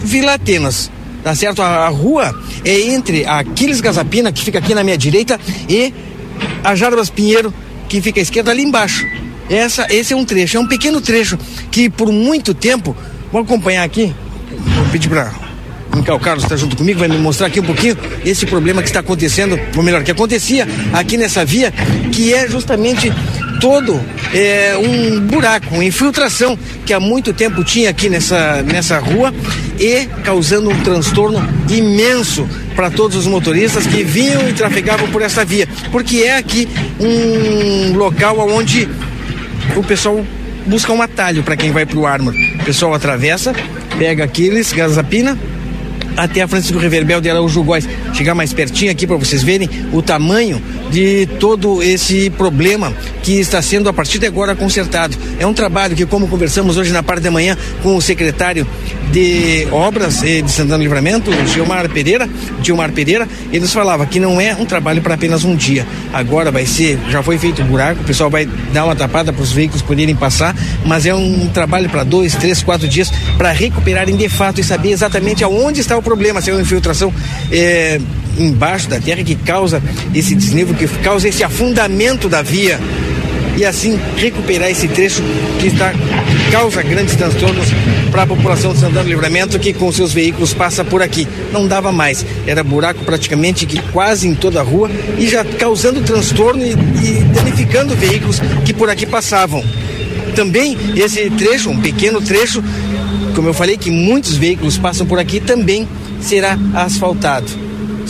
Vila 0.00 0.34
Atenas 0.34 0.90
tá 1.22 1.34
certo? 1.34 1.62
A, 1.62 1.86
a, 1.86 1.88
rua 1.88 2.34
é 2.64 2.80
entre 2.88 3.24
a 3.26 3.40
Aquiles 3.40 3.80
Gazapina, 3.80 4.32
que 4.32 4.42
fica 4.42 4.58
aqui 4.58 4.74
na 4.74 4.82
minha 4.82 4.98
direita, 4.98 5.38
e 5.68 5.94
a 6.64 6.74
Jarbas 6.74 7.10
Pinheiro, 7.10 7.52
que 7.88 8.00
fica 8.00 8.18
à 8.18 8.22
esquerda 8.22 8.50
ali 8.50 8.62
embaixo. 8.62 9.06
Essa, 9.48 9.86
esse 9.90 10.14
é 10.14 10.16
um 10.16 10.24
trecho, 10.24 10.56
é 10.56 10.60
um 10.60 10.66
pequeno 10.66 11.00
trecho 11.00 11.38
que 11.70 11.90
por 11.90 12.10
muito 12.10 12.54
tempo, 12.54 12.96
vou 13.30 13.42
acompanhar 13.42 13.84
aqui, 13.84 14.12
vou 14.74 14.86
pedir 14.86 15.08
para 15.08 15.51
o 15.98 16.18
Carlos 16.18 16.44
está 16.44 16.56
junto 16.56 16.76
comigo, 16.76 16.98
vai 16.98 17.08
me 17.08 17.18
mostrar 17.18 17.46
aqui 17.46 17.60
um 17.60 17.64
pouquinho 17.64 17.96
esse 18.24 18.46
problema 18.46 18.82
que 18.82 18.88
está 18.88 19.00
acontecendo, 19.00 19.58
ou 19.76 19.82
melhor, 19.82 20.02
que 20.02 20.10
acontecia 20.10 20.66
aqui 20.92 21.16
nessa 21.16 21.44
via, 21.44 21.72
que 22.10 22.32
é 22.32 22.48
justamente 22.48 23.12
todo 23.60 24.00
é, 24.34 24.76
um 24.76 25.20
buraco, 25.20 25.74
uma 25.74 25.84
infiltração 25.84 26.58
que 26.84 26.92
há 26.92 26.98
muito 26.98 27.32
tempo 27.32 27.62
tinha 27.62 27.90
aqui 27.90 28.08
nessa, 28.08 28.62
nessa 28.62 28.98
rua 28.98 29.32
e 29.78 30.06
causando 30.24 30.70
um 30.70 30.80
transtorno 30.80 31.40
imenso 31.70 32.48
para 32.74 32.90
todos 32.90 33.16
os 33.16 33.26
motoristas 33.26 33.86
que 33.86 34.02
vinham 34.02 34.48
e 34.48 34.52
trafegavam 34.52 35.08
por 35.10 35.22
essa 35.22 35.44
via, 35.44 35.68
porque 35.92 36.22
é 36.22 36.36
aqui 36.38 36.68
um 36.98 37.96
local 37.96 38.38
onde 38.48 38.88
o 39.76 39.82
pessoal 39.82 40.24
busca 40.66 40.92
um 40.92 41.02
atalho 41.02 41.42
para 41.42 41.56
quem 41.56 41.70
vai 41.70 41.86
para 41.86 41.98
o 41.98 42.06
Armor. 42.06 42.34
O 42.34 42.64
pessoal 42.64 42.94
atravessa, 42.94 43.54
pega 43.98 44.24
aqueles, 44.24 44.72
Gazapina, 44.72 45.38
até 46.16 46.42
a 46.42 46.48
Francisco 46.48 46.78
Reverbel 46.78 47.20
de 47.20 47.30
Araújo 47.30 47.62
Góes. 47.62 47.88
Chegar 48.12 48.34
mais 48.34 48.52
pertinho 48.52 48.90
aqui 48.90 49.06
para 49.06 49.16
vocês 49.16 49.42
verem 49.42 49.68
o 49.92 50.02
tamanho 50.02 50.62
de 50.90 51.26
todo 51.38 51.82
esse 51.82 52.30
problema 52.30 52.92
que 53.22 53.38
está 53.38 53.62
sendo 53.62 53.88
a 53.88 53.92
partir 53.92 54.18
de 54.18 54.26
agora 54.26 54.54
consertado. 54.54 55.16
É 55.38 55.46
um 55.46 55.54
trabalho 55.54 55.94
que, 55.94 56.04
como 56.04 56.28
conversamos 56.28 56.76
hoje 56.76 56.92
na 56.92 57.02
parte 57.02 57.22
da 57.22 57.30
manhã 57.30 57.56
com 57.82 57.96
o 57.96 58.02
secretário 58.02 58.66
de 59.12 59.66
Obras 59.70 60.20
de 60.20 60.50
Santana 60.50 60.82
Livramento, 60.82 61.30
Gilmar 61.46 61.88
Pereira, 61.88 62.28
Gilmar 62.62 62.90
Pereira, 62.92 63.28
ele 63.50 63.60
nos 63.60 63.72
falava 63.72 64.06
que 64.06 64.18
não 64.18 64.40
é 64.40 64.54
um 64.54 64.64
trabalho 64.64 65.00
para 65.02 65.14
apenas 65.14 65.44
um 65.44 65.54
dia. 65.54 65.86
Agora 66.12 66.50
vai 66.50 66.66
ser, 66.66 66.98
já 67.10 67.22
foi 67.22 67.38
feito 67.38 67.62
um 67.62 67.66
buraco, 67.66 68.00
o 68.00 68.04
pessoal 68.04 68.30
vai 68.30 68.46
dar 68.72 68.84
uma 68.84 68.96
tapada 68.96 69.32
para 69.32 69.42
os 69.42 69.52
veículos 69.52 69.82
poderem 69.82 70.16
passar, 70.16 70.56
mas 70.84 71.06
é 71.06 71.14
um 71.14 71.48
trabalho 71.48 71.88
para 71.88 72.04
dois, 72.04 72.34
três, 72.34 72.62
quatro 72.62 72.88
dias 72.88 73.12
para 73.36 73.52
recuperarem 73.52 74.16
de 74.16 74.28
fato 74.28 74.60
e 74.60 74.64
saber 74.64 74.90
exatamente 74.90 75.44
aonde 75.44 75.80
está 75.80 75.96
o 75.96 76.02
problema, 76.02 76.40
se 76.40 76.50
é 76.50 76.54
uma 76.54 76.62
infiltração. 76.62 77.12
Eh, 77.50 78.00
embaixo 78.38 78.88
da 78.88 78.98
terra 78.98 79.22
que 79.22 79.34
causa 79.34 79.82
esse 80.14 80.34
desnível, 80.34 80.74
que 80.74 80.88
causa 81.02 81.28
esse 81.28 81.44
afundamento 81.44 82.30
da 82.30 82.40
via 82.40 82.80
e 83.56 83.64
assim 83.64 83.98
recuperar 84.16 84.70
esse 84.70 84.88
trecho 84.88 85.22
que 85.60 85.68
está 85.68 85.92
causa 86.50 86.82
grandes 86.82 87.16
transtornos 87.16 87.68
para 88.10 88.22
a 88.22 88.26
população 88.26 88.72
de 88.72 88.80
Santana 88.80 89.04
do 89.04 89.08
Livramento 89.08 89.58
que 89.58 89.72
com 89.72 89.90
seus 89.90 90.12
veículos 90.12 90.52
passa 90.52 90.84
por 90.84 91.02
aqui. 91.02 91.26
Não 91.50 91.66
dava 91.66 91.92
mais, 91.92 92.24
era 92.46 92.62
buraco 92.62 93.04
praticamente 93.04 93.66
que 93.66 93.80
quase 93.90 94.28
em 94.28 94.34
toda 94.34 94.60
a 94.60 94.62
rua 94.62 94.90
e 95.18 95.26
já 95.26 95.44
causando 95.44 96.02
transtorno 96.02 96.62
e, 96.62 96.72
e 96.72 97.24
danificando 97.34 97.94
veículos 97.94 98.40
que 98.64 98.72
por 98.72 98.90
aqui 98.90 99.06
passavam. 99.06 99.64
Também 100.34 100.76
esse 100.96 101.30
trecho, 101.30 101.70
um 101.70 101.80
pequeno 101.80 102.20
trecho, 102.20 102.62
como 103.34 103.48
eu 103.48 103.54
falei 103.54 103.76
que 103.76 103.90
muitos 103.90 104.36
veículos 104.36 104.78
passam 104.78 105.06
por 105.06 105.18
aqui, 105.18 105.40
também 105.40 105.88
será 106.20 106.58
asfaltado. 106.74 107.61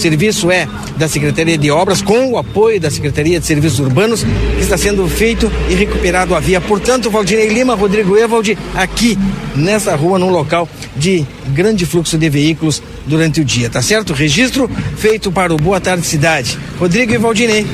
Serviço 0.02 0.50
é 0.50 0.68
da 0.96 1.08
Secretaria 1.08 1.56
de 1.56 1.70
Obras, 1.70 2.02
com 2.02 2.32
o 2.32 2.36
apoio 2.36 2.80
da 2.80 2.90
Secretaria 2.90 3.38
de 3.38 3.46
Serviços 3.46 3.78
Urbanos, 3.78 4.24
que 4.24 4.60
está 4.60 4.76
sendo 4.76 5.06
feito 5.06 5.50
e 5.70 5.74
recuperado 5.74 6.34
a 6.34 6.40
via. 6.40 6.60
Portanto, 6.60 7.08
Valdinei 7.08 7.48
Lima, 7.48 7.76
Rodrigo 7.76 8.16
Evald, 8.16 8.58
aqui 8.74 9.16
nessa 9.54 9.94
rua, 9.94 10.18
num 10.18 10.30
local 10.30 10.68
de 10.96 11.24
grande 11.54 11.86
fluxo 11.86 12.18
de 12.18 12.28
veículos 12.28 12.82
durante 13.06 13.40
o 13.40 13.44
dia, 13.44 13.70
tá 13.70 13.80
certo? 13.80 14.12
Registro 14.12 14.68
feito 14.96 15.30
para 15.30 15.54
o 15.54 15.56
Boa 15.56 15.80
Tarde 15.80 16.04
Cidade. 16.04 16.58
Rodrigo 16.80 17.12
e 17.14 17.18
Valdinei. 17.18 17.64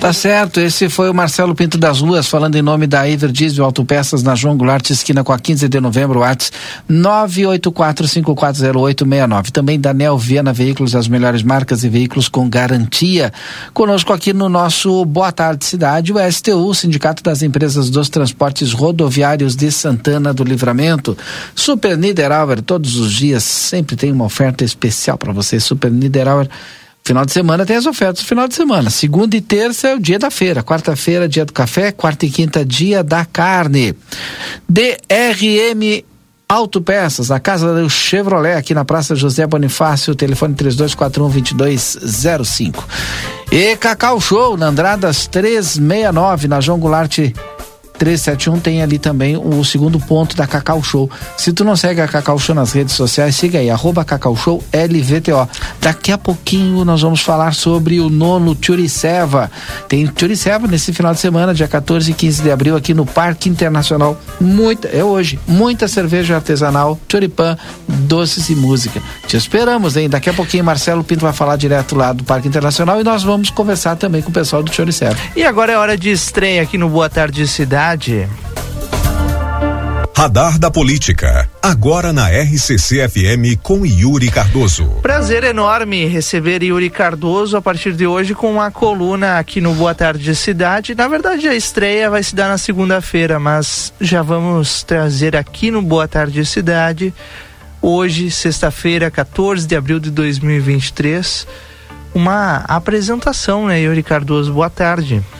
Tá 0.00 0.12
certo, 0.14 0.60
esse 0.60 0.88
foi 0.88 1.10
o 1.10 1.14
Marcelo 1.14 1.54
Pinto 1.54 1.76
das 1.76 2.00
Ruas, 2.00 2.26
falando 2.26 2.56
em 2.56 2.62
nome 2.62 2.86
da 2.86 3.06
Iver 3.06 3.30
Diesel 3.30 3.66
Autopeças 3.66 4.22
na 4.22 4.34
João 4.34 4.56
Goulart, 4.56 4.88
esquina 4.88 5.22
com 5.22 5.30
a 5.30 5.38
15 5.38 5.68
de 5.68 5.78
novembro, 5.78 6.20
WhatsApp 6.20 6.56
984540869. 6.90 9.50
Também 9.50 9.78
Daniel 9.78 10.16
Viana 10.16 10.54
Veículos, 10.54 10.96
as 10.96 11.06
melhores 11.06 11.42
marcas 11.42 11.84
e 11.84 11.90
veículos 11.90 12.28
com 12.28 12.48
garantia. 12.48 13.30
Conosco 13.74 14.14
aqui 14.14 14.32
no 14.32 14.48
nosso 14.48 15.04
Boa 15.04 15.32
Tarde 15.32 15.66
Cidade, 15.66 16.14
o 16.14 16.32
STU, 16.32 16.74
Sindicato 16.74 17.22
das 17.22 17.42
Empresas 17.42 17.90
dos 17.90 18.08
Transportes 18.08 18.72
Rodoviários 18.72 19.54
de 19.54 19.70
Santana 19.70 20.32
do 20.32 20.44
Livramento. 20.44 21.14
Super 21.54 21.98
Niederauer, 21.98 22.62
todos 22.62 22.96
os 22.96 23.12
dias, 23.12 23.44
sempre 23.44 23.96
tem 23.96 24.10
uma 24.10 24.24
oferta 24.24 24.64
especial 24.64 25.18
para 25.18 25.34
você. 25.34 25.60
Super 25.60 25.90
Niederauer 25.90 26.48
Final 27.04 27.24
de 27.24 27.32
semana 27.32 27.66
tem 27.66 27.76
as 27.76 27.86
ofertas 27.86 28.22
final 28.22 28.46
de 28.46 28.54
semana. 28.54 28.90
Segunda 28.90 29.36
e 29.36 29.40
terça 29.40 29.88
é 29.88 29.94
o 29.94 30.00
dia 30.00 30.18
da 30.18 30.30
feira. 30.30 30.62
Quarta-feira, 30.62 31.28
dia 31.28 31.44
do 31.44 31.52
café. 31.52 31.92
Quarta 31.92 32.26
e 32.26 32.30
quinta, 32.30 32.64
dia 32.64 33.02
da 33.02 33.24
carne. 33.24 33.94
DRM 34.68 36.04
Autopeças, 36.50 37.30
a 37.30 37.38
casa 37.38 37.72
do 37.72 37.88
Chevrolet, 37.88 38.54
aqui 38.54 38.74
na 38.74 38.84
Praça 38.84 39.14
José 39.14 39.46
Bonifácio, 39.46 40.16
telefone 40.16 40.52
3241-2205. 40.56 42.82
E 43.52 43.76
Cacau 43.76 44.20
Show, 44.20 44.56
na 44.56 44.66
Andradas 44.66 45.28
369, 45.28 46.48
na 46.48 46.60
João 46.60 46.80
Goulart 46.80 47.18
371 48.00 48.58
tem 48.60 48.82
ali 48.82 48.98
também 48.98 49.36
o 49.36 49.62
segundo 49.62 50.00
ponto 50.00 50.34
da 50.34 50.46
Cacau 50.46 50.82
Show. 50.82 51.10
Se 51.36 51.52
tu 51.52 51.62
não 51.62 51.76
segue 51.76 52.00
a 52.00 52.08
Cacau 52.08 52.38
Show 52.38 52.54
nas 52.54 52.72
redes 52.72 52.94
sociais, 52.94 53.36
siga 53.36 53.58
aí, 53.58 53.68
arroba 53.68 54.06
Cacau 54.06 54.34
Show 54.34 54.64
LVTO. 54.72 55.46
Daqui 55.82 56.10
a 56.10 56.16
pouquinho 56.16 56.82
nós 56.82 57.02
vamos 57.02 57.20
falar 57.20 57.52
sobre 57.52 58.00
o 58.00 58.08
nono 58.08 58.54
Turiceva. 58.54 59.50
Tem 59.86 60.06
Turiceva 60.06 60.66
nesse 60.66 60.94
final 60.94 61.12
de 61.12 61.20
semana, 61.20 61.52
dia 61.52 61.68
14 61.68 62.10
e 62.10 62.14
15 62.14 62.42
de 62.42 62.50
abril, 62.50 62.74
aqui 62.74 62.94
no 62.94 63.04
Parque 63.04 63.50
Internacional. 63.50 64.18
Muita, 64.40 64.88
é 64.88 65.04
hoje, 65.04 65.38
muita 65.46 65.86
cerveja 65.86 66.36
artesanal, 66.36 66.98
choripan, 67.06 67.58
doces 67.86 68.48
e 68.48 68.54
música. 68.54 69.02
Te 69.26 69.36
esperamos, 69.36 69.98
hein? 69.98 70.08
Daqui 70.08 70.30
a 70.30 70.32
pouquinho 70.32 70.64
Marcelo 70.64 71.04
Pinto 71.04 71.20
vai 71.20 71.34
falar 71.34 71.56
direto 71.56 71.94
lá 71.94 72.14
do 72.14 72.24
Parque 72.24 72.48
Internacional 72.48 72.98
e 72.98 73.04
nós 73.04 73.22
vamos 73.22 73.50
conversar 73.50 73.96
também 73.96 74.22
com 74.22 74.30
o 74.30 74.32
pessoal 74.32 74.62
do 74.62 74.70
Turiceva. 74.70 75.18
E 75.36 75.44
agora 75.44 75.72
é 75.72 75.76
hora 75.76 75.98
de 75.98 76.10
estreia 76.10 76.62
aqui 76.62 76.78
no 76.78 76.88
Boa 76.88 77.10
Tarde 77.10 77.46
Cidade 77.46 77.89
cidade. 77.90 78.28
Radar 80.16 80.58
da 80.58 80.70
Política, 80.70 81.48
agora 81.62 82.12
na 82.12 82.28
RCC 82.28 83.08
FM 83.08 83.58
com 83.62 83.86
Yuri 83.86 84.30
Cardoso. 84.30 84.84
Prazer 85.00 85.44
enorme 85.44 86.06
receber 86.06 86.62
Yuri 86.62 86.90
Cardoso 86.90 87.56
a 87.56 87.62
partir 87.62 87.94
de 87.94 88.06
hoje 88.06 88.34
com 88.34 88.60
a 88.60 88.70
coluna 88.70 89.38
aqui 89.38 89.62
no 89.62 89.74
Boa 89.74 89.94
Tarde 89.94 90.34
Cidade. 90.34 90.94
Na 90.94 91.08
verdade, 91.08 91.48
a 91.48 91.54
estreia 91.54 92.10
vai 92.10 92.22
se 92.22 92.34
dar 92.34 92.48
na 92.48 92.58
segunda-feira, 92.58 93.38
mas 93.40 93.94
já 93.98 94.20
vamos 94.20 94.82
trazer 94.82 95.34
aqui 95.34 95.70
no 95.70 95.80
Boa 95.80 96.06
Tarde 96.06 96.44
Cidade, 96.44 97.14
hoje, 97.80 98.30
sexta-feira, 98.30 99.10
14 99.10 99.66
de 99.66 99.74
abril 99.74 99.98
de 99.98 100.10
2023, 100.10 101.46
uma 102.14 102.56
apresentação, 102.68 103.68
né, 103.68 103.80
Yuri 103.80 104.02
Cardoso? 104.02 104.52
Boa 104.52 104.68
tarde. 104.68 105.14
Boa 105.14 105.24
tarde, 105.24 105.39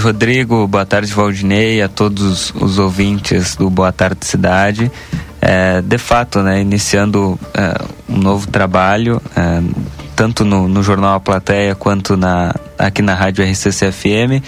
Rodrigo. 0.00 0.66
Boa 0.66 0.84
tarde, 0.84 1.12
Valdinei, 1.12 1.80
a 1.80 1.88
todos 1.88 2.52
os 2.54 2.78
ouvintes 2.78 3.56
do 3.56 3.70
Boa 3.70 3.90
Tarde 3.90 4.26
Cidade. 4.26 4.90
É, 5.40 5.80
de 5.80 5.98
fato, 5.98 6.42
né, 6.42 6.60
iniciando 6.60 7.38
é, 7.54 7.74
um 8.08 8.18
novo 8.18 8.46
trabalho, 8.48 9.20
é, 9.36 9.62
tanto 10.14 10.44
no, 10.44 10.68
no, 10.68 10.82
Jornal 10.82 11.14
A 11.14 11.20
Plateia 11.20 11.74
quanto 11.74 12.16
na, 12.16 12.54
aqui 12.78 13.02
na 13.02 13.14
Rádio 13.14 13.44
RCC-FM, 13.44 14.42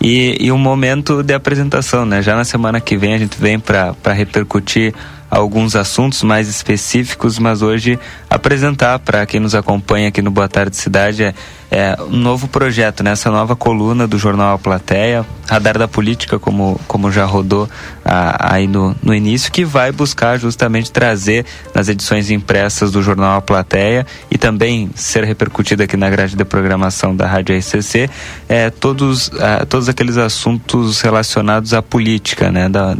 e, 0.00 0.36
e 0.40 0.52
um 0.52 0.58
momento 0.58 1.22
de 1.22 1.34
apresentação. 1.34 2.06
Né? 2.06 2.22
Já 2.22 2.36
na 2.36 2.44
semana 2.44 2.80
que 2.80 2.96
vem 2.96 3.14
a 3.14 3.18
gente 3.18 3.38
vem 3.38 3.58
para 3.58 4.12
repercutir 4.12 4.94
alguns 5.34 5.74
assuntos 5.74 6.22
mais 6.22 6.48
específicos, 6.48 7.40
mas 7.40 7.60
hoje 7.60 7.98
apresentar 8.30 9.00
para 9.00 9.26
quem 9.26 9.40
nos 9.40 9.54
acompanha 9.54 10.08
aqui 10.08 10.22
no 10.22 10.30
Boa 10.30 10.48
Tarde 10.48 10.76
Cidade 10.76 11.24
é, 11.24 11.34
é 11.72 11.96
um 12.00 12.16
novo 12.16 12.46
projeto, 12.46 13.02
né? 13.02 13.14
nova 13.26 13.56
coluna 13.56 14.06
do 14.06 14.16
jornal 14.16 14.54
A 14.54 14.58
Plateia, 14.58 15.26
Radar 15.48 15.76
da 15.76 15.88
Política, 15.88 16.38
como, 16.38 16.80
como 16.86 17.10
já 17.10 17.24
rodou 17.24 17.68
aí 18.04 18.68
no, 18.68 18.94
no 19.02 19.12
início, 19.12 19.50
que 19.50 19.64
vai 19.64 19.90
buscar 19.90 20.38
justamente 20.38 20.92
trazer 20.92 21.44
nas 21.74 21.88
edições 21.88 22.30
impressas 22.30 22.92
do 22.92 23.02
jornal 23.02 23.36
A 23.36 23.42
Plateia 23.42 24.06
e 24.30 24.38
também 24.38 24.88
ser 24.94 25.24
repercutido 25.24 25.82
aqui 25.82 25.96
na 25.96 26.08
grade 26.08 26.36
de 26.36 26.44
programação 26.44 27.14
da 27.16 27.26
Rádio 27.26 27.58
RCC, 27.58 28.08
é, 28.48 28.70
todos, 28.70 29.32
ah, 29.40 29.66
todos 29.68 29.88
aqueles 29.88 30.16
assuntos 30.16 31.00
relacionados 31.00 31.74
à 31.74 31.82
política, 31.82 32.52
né? 32.52 32.68
Da, 32.68 32.96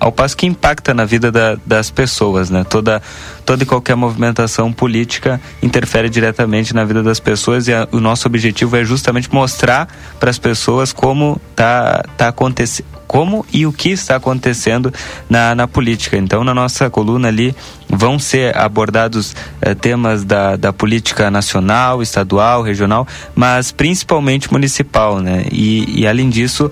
ao 0.00 0.12
passo 0.12 0.36
que 0.36 0.46
impacta 0.46 0.94
na 0.94 1.04
vida 1.04 1.30
da, 1.30 1.56
das 1.66 1.90
pessoas, 1.90 2.50
né? 2.50 2.64
Toda, 2.64 3.02
toda 3.44 3.62
e 3.62 3.66
qualquer 3.66 3.96
movimentação 3.96 4.72
política 4.72 5.40
interfere 5.62 6.08
diretamente 6.08 6.74
na 6.74 6.84
vida 6.84 7.02
das 7.02 7.20
pessoas 7.20 7.68
e 7.68 7.74
a, 7.74 7.88
o 7.92 8.00
nosso 8.00 8.26
objetivo 8.26 8.76
é 8.76 8.84
justamente 8.84 9.32
mostrar 9.32 9.88
para 10.18 10.30
as 10.30 10.38
pessoas 10.38 10.92
como 10.92 11.40
tá, 11.54 12.04
tá 12.16 12.28
acontecendo 12.28 12.94
como 13.06 13.46
e 13.52 13.64
o 13.64 13.72
que 13.72 13.90
está 13.90 14.16
acontecendo 14.16 14.92
na, 15.30 15.54
na 15.54 15.68
política. 15.68 16.16
Então, 16.16 16.42
na 16.42 16.52
nossa 16.52 16.90
coluna 16.90 17.28
ali 17.28 17.54
vão 17.88 18.18
ser 18.18 18.56
abordados 18.58 19.36
eh, 19.60 19.72
temas 19.72 20.24
da, 20.24 20.56
da 20.56 20.72
política 20.72 21.30
nacional, 21.30 22.02
estadual, 22.02 22.62
regional, 22.62 23.06
mas 23.32 23.70
principalmente 23.70 24.52
municipal, 24.52 25.20
né? 25.20 25.44
E, 25.52 26.00
e 26.00 26.06
além 26.08 26.28
disso, 26.28 26.68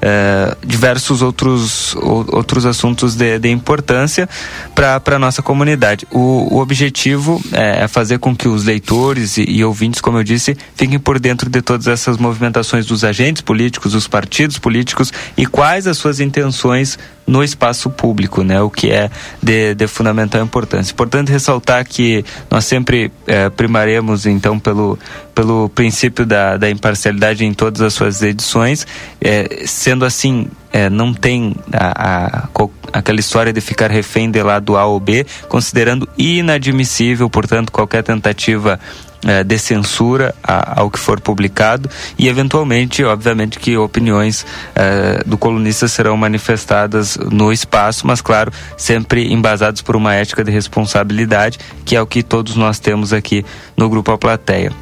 eh, 0.00 0.56
diversos 0.64 1.20
outros, 1.20 1.94
outros 1.96 2.64
assuntos 2.64 3.14
de, 3.14 3.38
de 3.38 3.50
importância 3.50 4.28
para 4.74 5.00
a 5.04 5.18
nossa 5.18 5.42
comunidade. 5.42 6.06
O, 6.12 6.56
o 6.56 6.60
objetivo 6.60 7.42
é, 7.52 7.84
é, 7.84 7.88
fazer 7.88 8.18
com 8.18 8.36
que 8.36 8.46
os 8.46 8.64
leitores 8.64 9.38
e, 9.38 9.44
e 9.48 9.64
ouvintes, 9.64 10.00
como 10.00 10.18
eu 10.18 10.22
disse, 10.22 10.56
fiquem 10.74 10.98
por 10.98 11.18
dentro 11.18 11.48
de 11.48 11.62
todas 11.62 11.86
essas 11.86 12.18
movimentações 12.18 12.84
dos 12.84 13.02
agentes 13.02 13.40
políticos, 13.40 13.92
dos 13.92 14.06
partidos 14.06 14.58
políticos 14.58 15.12
e 15.36 15.46
quais 15.46 15.86
as 15.86 15.96
suas 15.96 16.20
intenções 16.20 16.98
no 17.32 17.42
espaço 17.42 17.88
público, 17.88 18.42
né? 18.44 18.60
O 18.60 18.68
que 18.68 18.90
é 18.90 19.10
de, 19.42 19.74
de 19.74 19.86
fundamental 19.86 20.42
importância. 20.42 20.92
Importante 20.92 21.32
ressaltar 21.32 21.82
que 21.86 22.22
nós 22.50 22.66
sempre 22.66 23.10
é, 23.26 23.48
primaremos 23.48 24.26
então 24.26 24.58
pelo 24.58 24.98
pelo 25.34 25.70
princípio 25.70 26.26
da, 26.26 26.58
da 26.58 26.68
imparcialidade 26.68 27.42
em 27.42 27.54
todas 27.54 27.80
as 27.80 27.94
suas 27.94 28.20
edições, 28.20 28.86
é, 29.18 29.62
sendo 29.64 30.04
assim 30.04 30.46
é, 30.70 30.90
não 30.90 31.14
tem 31.14 31.56
a, 31.72 32.42
a, 32.42 32.48
aquela 32.92 33.18
história 33.18 33.50
de 33.50 33.60
ficar 33.62 33.90
refém 33.90 34.30
de 34.30 34.42
lado 34.42 34.76
A 34.76 34.84
ou 34.84 35.00
B, 35.00 35.26
considerando 35.48 36.06
inadmissível, 36.18 37.30
portanto, 37.30 37.72
qualquer 37.72 38.02
tentativa 38.02 38.78
é, 39.26 39.44
de 39.44 39.58
censura 39.58 40.34
a, 40.42 40.80
ao 40.80 40.90
que 40.90 40.98
for 40.98 41.20
publicado 41.20 41.88
e 42.18 42.28
eventualmente, 42.28 43.04
obviamente, 43.04 43.58
que 43.58 43.76
opiniões 43.76 44.44
é, 44.74 45.22
do 45.24 45.38
colunista 45.38 45.88
serão 45.88 46.16
manifestadas 46.16 47.16
no 47.16 47.52
espaço, 47.52 48.06
mas 48.06 48.20
claro, 48.20 48.52
sempre 48.76 49.32
embasados 49.32 49.82
por 49.82 49.96
uma 49.96 50.14
ética 50.14 50.42
de 50.44 50.50
responsabilidade, 50.50 51.58
que 51.84 51.96
é 51.96 52.02
o 52.02 52.06
que 52.06 52.22
todos 52.22 52.56
nós 52.56 52.78
temos 52.78 53.12
aqui 53.12 53.44
no 53.76 53.88
grupo 53.88 54.12
A 54.12 54.18
Plateia. 54.18 54.72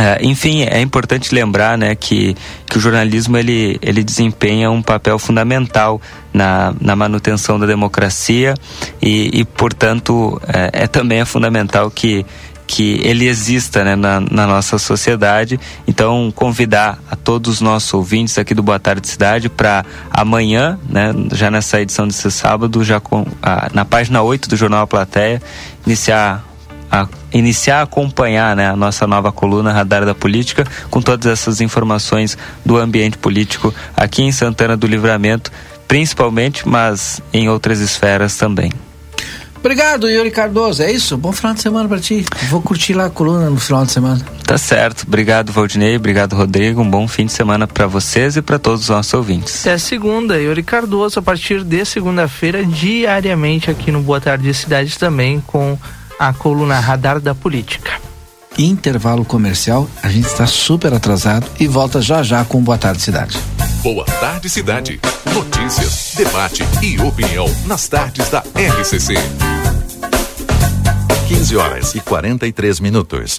É, 0.00 0.24
enfim, 0.24 0.62
é 0.62 0.80
importante 0.80 1.34
lembrar 1.34 1.76
né, 1.76 1.92
que, 1.96 2.36
que 2.66 2.78
o 2.78 2.80
jornalismo 2.80 3.36
ele, 3.36 3.80
ele 3.82 4.04
desempenha 4.04 4.70
um 4.70 4.80
papel 4.80 5.18
fundamental 5.18 6.00
na, 6.32 6.72
na 6.80 6.94
manutenção 6.94 7.58
da 7.58 7.66
democracia 7.66 8.54
e, 9.02 9.40
e 9.40 9.44
portanto, 9.44 10.40
é, 10.46 10.84
é 10.84 10.86
também 10.86 11.18
é 11.18 11.24
fundamental 11.24 11.90
que, 11.90 12.24
que 12.68 13.00
ele 13.02 13.26
exista 13.26 13.82
né, 13.82 13.96
na, 13.96 14.20
na, 14.20 14.46
nossa 14.46 14.78
sociedade. 14.78 15.58
Então, 15.86 16.30
convidar 16.32 16.98
a 17.10 17.16
todos 17.16 17.54
os 17.54 17.60
nossos 17.62 17.92
ouvintes 17.94 18.36
aqui 18.36 18.54
do 18.54 18.62
Boa 18.62 18.78
Tarde 18.78 19.08
Cidade 19.08 19.48
para 19.48 19.84
amanhã, 20.10 20.78
né, 20.88 21.12
já 21.32 21.50
nessa 21.50 21.80
edição 21.80 22.06
desse 22.06 22.30
sábado, 22.30 22.84
já 22.84 23.00
com, 23.00 23.26
a, 23.42 23.70
na 23.72 23.86
página 23.86 24.22
8 24.22 24.50
do 24.50 24.56
Jornal 24.56 24.82
A 24.82 24.86
Plateia, 24.86 25.42
iniciar 25.86 26.44
a 26.90 27.08
iniciar 27.32 27.80
a 27.80 27.82
acompanhar 27.82 28.56
né, 28.56 28.70
a 28.70 28.76
nossa 28.76 29.06
nova 29.06 29.30
coluna 29.30 29.72
Radar 29.72 30.06
da 30.06 30.14
Política 30.14 30.64
com 30.90 31.02
todas 31.02 31.30
essas 31.30 31.60
informações 31.60 32.38
do 32.64 32.78
ambiente 32.78 33.18
político 33.18 33.74
aqui 33.94 34.22
em 34.22 34.32
Santana 34.32 34.74
do 34.74 34.86
Livramento, 34.86 35.52
principalmente, 35.86 36.66
mas 36.66 37.20
em 37.30 37.48
outras 37.48 37.80
esferas 37.80 38.36
também. 38.36 38.72
Obrigado, 39.60 40.08
Yuri 40.08 40.30
Cardoso. 40.30 40.82
É 40.82 40.90
isso? 40.90 41.16
Bom 41.16 41.32
final 41.32 41.52
de 41.52 41.60
semana 41.60 41.88
para 41.88 41.98
ti. 41.98 42.24
Vou 42.48 42.62
curtir 42.62 42.94
lá 42.94 43.06
a 43.06 43.10
coluna 43.10 43.50
no 43.50 43.58
final 43.58 43.84
de 43.84 43.92
semana. 43.92 44.24
Tá 44.44 44.56
certo. 44.56 45.04
Obrigado, 45.06 45.52
Valdinei. 45.52 45.96
Obrigado, 45.96 46.34
Rodrigo. 46.34 46.80
Um 46.80 46.88
bom 46.88 47.06
fim 47.06 47.26
de 47.26 47.32
semana 47.32 47.66
para 47.66 47.86
vocês 47.86 48.36
e 48.36 48.42
para 48.42 48.58
todos 48.58 48.82
os 48.82 48.88
nossos 48.88 49.12
ouvintes. 49.12 49.66
Até 49.66 49.76
segunda, 49.78 50.40
Yuri 50.40 50.62
Cardoso, 50.62 51.18
a 51.18 51.22
partir 51.22 51.62
de 51.64 51.84
segunda-feira, 51.84 52.64
diariamente 52.64 53.70
aqui 53.70 53.90
no 53.90 54.00
Boa 54.00 54.20
Tarde 54.20 54.52
Cidade 54.54 54.98
também, 54.98 55.40
com 55.46 55.78
a 56.18 56.32
coluna 56.32 56.80
Radar 56.80 57.20
da 57.20 57.34
Política. 57.34 58.08
Intervalo 58.58 59.24
comercial, 59.24 59.88
a 60.02 60.08
gente 60.08 60.26
está 60.26 60.44
super 60.44 60.92
atrasado 60.92 61.48
e 61.60 61.68
volta 61.68 62.02
já 62.02 62.24
já 62.24 62.44
com 62.44 62.60
Boa 62.60 62.76
Tarde 62.76 63.00
Cidade. 63.00 63.38
Boa 63.84 64.04
Tarde 64.04 64.50
Cidade. 64.50 65.00
Notícias, 65.32 66.14
debate 66.16 66.64
e 66.82 67.00
opinião 67.00 67.46
nas 67.66 67.86
tardes 67.86 68.28
da 68.28 68.40
RCC. 68.40 69.14
15 71.28 71.56
horas 71.56 71.94
e 71.94 72.00
43 72.00 72.80
minutos. 72.80 73.38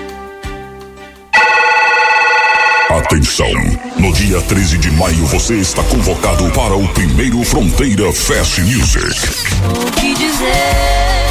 Atenção! 2.97 3.49
No 3.97 4.11
dia 4.11 4.41
13 4.41 4.77
de 4.77 4.91
maio 4.91 5.25
você 5.27 5.55
está 5.55 5.81
convocado 5.81 6.51
para 6.51 6.75
o 6.75 6.85
primeiro 6.89 7.41
Fronteira 7.41 8.11
Fest 8.11 8.59
Music. 8.59 9.07
O 9.63 9.91
que 9.93 10.13
dizer? 10.13 11.30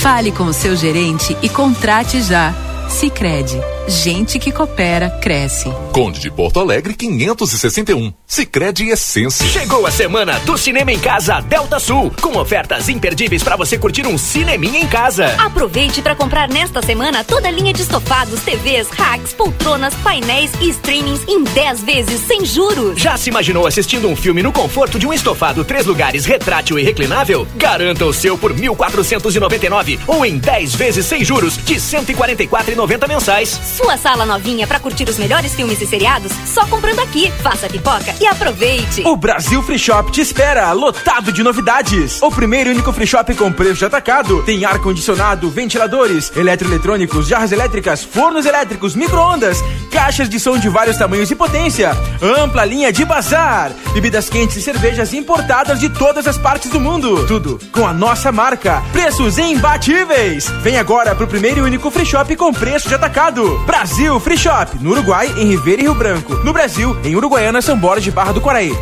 Fale 0.00 0.32
com 0.32 0.44
o 0.44 0.52
seu 0.54 0.74
gerente 0.74 1.36
e 1.42 1.48
contrate 1.50 2.22
já. 2.22 2.54
Sicredi 2.88 3.60
Gente 3.90 4.38
que 4.38 4.52
coopera, 4.52 5.10
cresce. 5.20 5.68
Conde 5.92 6.20
de 6.20 6.30
Porto 6.30 6.60
Alegre 6.60 6.94
561. 6.94 8.12
Sicredi 8.24 8.88
Essência. 8.88 9.44
Chegou 9.48 9.84
a 9.84 9.90
semana 9.90 10.38
do 10.46 10.56
cinema 10.56 10.92
em 10.92 10.98
casa 11.00 11.40
Delta 11.40 11.80
Sul, 11.80 12.12
com 12.20 12.38
ofertas 12.38 12.88
imperdíveis 12.88 13.42
para 13.42 13.56
você 13.56 13.76
curtir 13.76 14.06
um 14.06 14.16
cineminha 14.16 14.78
em 14.78 14.86
casa. 14.86 15.34
Aproveite 15.40 16.00
para 16.00 16.14
comprar 16.14 16.48
nesta 16.48 16.80
semana 16.80 17.24
toda 17.24 17.48
a 17.48 17.50
linha 17.50 17.72
de 17.72 17.82
estofados, 17.82 18.40
TVs, 18.42 18.88
racks, 18.90 19.32
poltronas, 19.32 19.92
painéis 19.96 20.52
e 20.60 20.70
streamings 20.70 21.26
em 21.26 21.42
10 21.42 21.82
vezes 21.82 22.20
sem 22.20 22.44
juros. 22.44 22.96
Já 22.96 23.16
se 23.16 23.28
imaginou 23.28 23.66
assistindo 23.66 24.06
um 24.06 24.14
filme 24.14 24.40
no 24.40 24.52
conforto 24.52 25.00
de 25.00 25.06
um 25.08 25.12
estofado 25.12 25.64
três 25.64 25.84
lugares 25.84 26.24
retrátil 26.24 26.78
e 26.78 26.84
reclinável? 26.84 27.44
Garanta 27.56 28.04
o 28.04 28.14
seu 28.14 28.38
por 28.38 28.54
1.499 28.54 29.98
ou 30.06 30.24
em 30.24 30.38
10 30.38 30.76
vezes 30.76 31.06
sem 31.06 31.24
juros 31.24 31.56
de 31.64 31.74
144,90 31.74 33.08
mensais. 33.08 33.79
Sua 33.82 33.96
sala 33.96 34.26
novinha 34.26 34.66
para 34.66 34.78
curtir 34.78 35.08
os 35.08 35.16
melhores 35.16 35.54
filmes 35.54 35.80
e 35.80 35.86
seriados 35.86 36.30
só 36.46 36.66
comprando 36.66 36.98
aqui. 36.98 37.32
Faça 37.42 37.66
pipoca 37.66 38.14
e 38.20 38.26
aproveite. 38.26 39.02
O 39.06 39.16
Brasil 39.16 39.62
Free 39.62 39.78
Shop 39.78 40.12
te 40.12 40.20
espera, 40.20 40.70
lotado 40.72 41.32
de 41.32 41.42
novidades. 41.42 42.20
O 42.20 42.30
primeiro 42.30 42.68
e 42.68 42.74
único 42.74 42.92
free 42.92 43.06
shop 43.06 43.34
com 43.34 43.50
preço 43.50 43.76
de 43.76 43.86
atacado. 43.86 44.42
Tem 44.42 44.66
ar 44.66 44.78
condicionado, 44.80 45.48
ventiladores, 45.50 46.30
eletroeletrônicos, 46.36 47.26
jarras 47.26 47.52
elétricas, 47.52 48.04
fornos 48.04 48.44
elétricos, 48.44 48.94
micro-ondas, 48.94 49.58
caixas 49.90 50.28
de 50.28 50.38
som 50.38 50.58
de 50.58 50.68
vários 50.68 50.98
tamanhos 50.98 51.30
e 51.30 51.34
potência, 51.34 51.96
ampla 52.22 52.66
linha 52.66 52.92
de 52.92 53.04
bazar, 53.04 53.72
bebidas 53.94 54.28
quentes 54.28 54.56
e 54.56 54.62
cervejas 54.62 55.14
importadas 55.14 55.80
de 55.80 55.88
todas 55.88 56.26
as 56.26 56.36
partes 56.36 56.70
do 56.70 56.78
mundo. 56.78 57.26
Tudo 57.26 57.58
com 57.72 57.86
a 57.86 57.94
nossa 57.94 58.30
marca. 58.30 58.82
Preços 58.92 59.38
imbatíveis. 59.38 60.50
Vem 60.62 60.76
agora 60.76 61.14
pro 61.14 61.26
primeiro 61.26 61.60
e 61.60 61.62
único 61.62 61.90
free 61.90 62.04
shop 62.04 62.36
com 62.36 62.52
preço 62.52 62.86
de 62.86 62.94
atacado. 62.94 63.69
Brasil 63.70 64.18
Free 64.18 64.36
Shop, 64.36 64.76
no 64.82 64.90
Uruguai, 64.90 65.28
em 65.38 65.46
Ribeira 65.46 65.80
e 65.80 65.84
Rio 65.84 65.94
Branco. 65.94 66.34
No 66.44 66.52
Brasil, 66.52 67.00
em 67.04 67.14
Uruguaiana, 67.14 67.62
São 67.62 67.78
Borges 67.78 68.02
de 68.02 68.10
Barra 68.10 68.32
do 68.32 68.40
Quaraí. 68.40 68.72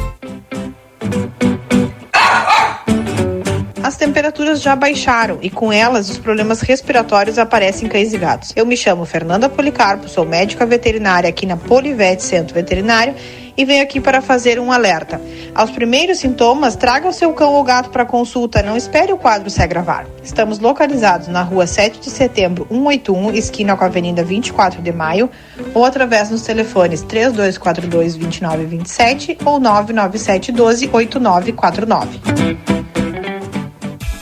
As 3.83 3.99
temperaturas 3.99 4.63
já 4.63 4.75
baixaram 4.75 5.39
e 5.43 5.51
com 5.51 5.71
elas 5.71 6.09
os 6.09 6.17
problemas 6.17 6.63
respiratórios 6.63 7.39
aparecem 7.39 7.87
em 7.87 7.91
cães 7.91 8.15
e 8.15 8.19
gatos. 8.19 8.55
Eu 8.57 8.65
me 8.65 8.79
chamo 8.79 9.05
Fernanda 9.05 9.47
Policarpo, 9.47 10.09
sou 10.09 10.25
médica 10.25 10.65
veterinária 10.65 11.29
aqui 11.29 11.45
na 11.45 11.59
Polivete 11.59 12.23
Centro 12.23 12.55
Veterinário 12.55 13.15
e 13.59 13.65
venho 13.65 13.83
aqui 13.83 14.01
para 14.01 14.23
fazer 14.23 14.61
um 14.61 14.71
alerta. 14.71 15.21
Aos 15.53 15.73
primeiros 15.73 16.19
sintomas, 16.19 16.77
traga 16.77 17.09
o 17.09 17.13
seu 17.13 17.33
cão 17.33 17.55
ou 17.55 17.65
gato 17.65 17.91
para 17.91 18.07
consulta, 18.07 18.63
não 18.63 18.77
espere 18.77 19.13
o 19.13 19.19
quadro 19.19 19.51
se 19.51 19.61
agravar. 19.61 20.07
Estamos 20.23 20.61
localizados 20.61 21.27
na 21.27 21.43
rua 21.43 21.67
7 21.67 21.99
de 21.99 22.09
setembro, 22.09 22.69
181, 22.71 23.33
esquina 23.33 23.77
com 23.77 23.83
a 23.83 23.89
Avenida 23.89 24.23
24 24.23 24.81
de 24.81 24.93
Maio, 24.93 25.29
ou 25.75 25.85
através 25.85 26.29
dos 26.29 26.43
telefones 26.43 27.03
3242 27.03 28.15
2927 28.15 29.39
ou 29.45 29.59
997 29.59 30.53
12 30.53 30.91
8949. 30.93 32.21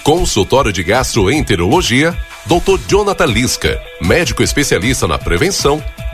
Consultório 0.03 0.72
de 0.72 0.82
Gastroenterologia, 0.82 2.16
Dr. 2.47 2.78
Jonathan 2.89 3.26
Lisca, 3.26 3.82
médico 4.01 4.43
especialista 4.43 5.07
na 5.07 5.18
prevenção, 5.18 5.82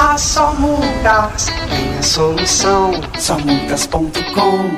Ah, 0.00 0.16
só 0.16 0.54
multas 0.54 1.46
tem 1.68 1.98
a 1.98 2.02
solução. 2.04 2.92
Somultas.com 3.18 4.70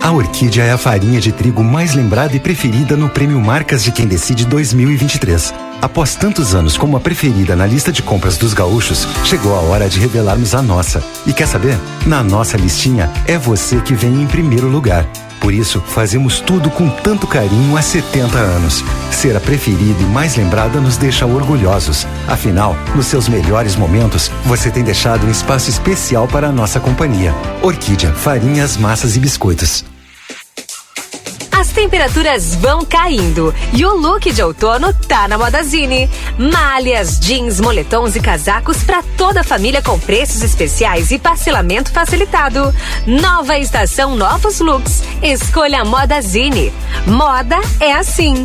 A 0.00 0.12
Orquídea 0.12 0.62
é 0.62 0.70
a 0.70 0.78
farinha 0.78 1.20
de 1.20 1.32
trigo 1.32 1.64
mais 1.64 1.92
lembrada 1.92 2.36
e 2.36 2.38
preferida 2.38 2.96
no 2.96 3.08
Prêmio 3.08 3.40
Marcas 3.40 3.82
de 3.82 3.90
Quem 3.90 4.06
Decide 4.06 4.44
2023. 4.46 5.52
Após 5.82 6.14
tantos 6.14 6.54
anos 6.54 6.78
como 6.78 6.96
a 6.96 7.00
preferida 7.00 7.56
na 7.56 7.66
lista 7.66 7.90
de 7.90 8.00
compras 8.00 8.38
dos 8.38 8.54
gaúchos, 8.54 9.08
chegou 9.24 9.56
a 9.56 9.60
hora 9.60 9.88
de 9.88 9.98
revelarmos 9.98 10.54
a 10.54 10.62
nossa. 10.62 11.02
E 11.26 11.32
quer 11.32 11.48
saber? 11.48 11.76
Na 12.06 12.22
nossa 12.22 12.56
listinha, 12.56 13.10
é 13.26 13.36
você 13.36 13.80
que 13.80 13.92
vem 13.92 14.22
em 14.22 14.26
primeiro 14.28 14.68
lugar. 14.68 15.04
Por 15.40 15.52
isso, 15.52 15.80
fazemos 15.80 16.40
tudo 16.40 16.70
com 16.70 16.88
tanto 16.88 17.26
carinho 17.26 17.76
há 17.76 17.82
70 17.82 18.38
anos. 18.38 18.84
Ser 19.10 19.36
a 19.36 19.40
preferida 19.40 20.00
e 20.02 20.06
mais 20.06 20.36
lembrada 20.36 20.80
nos 20.80 20.96
deixa 20.96 21.26
orgulhosos. 21.26 22.06
Afinal, 22.26 22.76
nos 22.94 23.06
seus 23.06 23.28
melhores 23.28 23.76
momentos, 23.76 24.30
você 24.44 24.70
tem 24.70 24.82
deixado 24.82 25.26
um 25.26 25.30
espaço 25.30 25.70
especial 25.70 26.26
para 26.28 26.48
a 26.48 26.52
nossa 26.52 26.80
companhia. 26.80 27.34
Orquídea, 27.62 28.12
farinhas, 28.12 28.76
massas 28.76 29.16
e 29.16 29.20
biscoitos. 29.20 29.97
As 31.78 31.84
temperaturas 31.84 32.56
vão 32.56 32.84
caindo 32.84 33.54
e 33.72 33.86
o 33.86 33.94
look 33.94 34.32
de 34.32 34.42
outono 34.42 34.92
tá 34.92 35.28
na 35.28 35.38
Modazine. 35.38 36.10
Malhas, 36.36 37.20
jeans, 37.20 37.60
moletons 37.60 38.16
e 38.16 38.20
casacos 38.20 38.82
para 38.82 39.00
toda 39.16 39.42
a 39.42 39.44
família 39.44 39.80
com 39.80 39.96
preços 39.96 40.42
especiais 40.42 41.12
e 41.12 41.20
parcelamento 41.20 41.92
facilitado. 41.92 42.74
Nova 43.06 43.56
estação, 43.58 44.16
novos 44.16 44.58
looks. 44.58 45.04
Escolha 45.22 45.82
a 45.82 45.84
Modazine. 45.84 46.72
Moda 47.06 47.60
é 47.78 47.92
assim. 47.92 48.44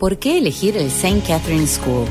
¿Por 0.00 0.16
qué 0.16 0.36
elegir 0.36 0.76
el 0.76 0.90
St. 0.90 1.20
Catherine 1.20 1.68
School? 1.68 2.08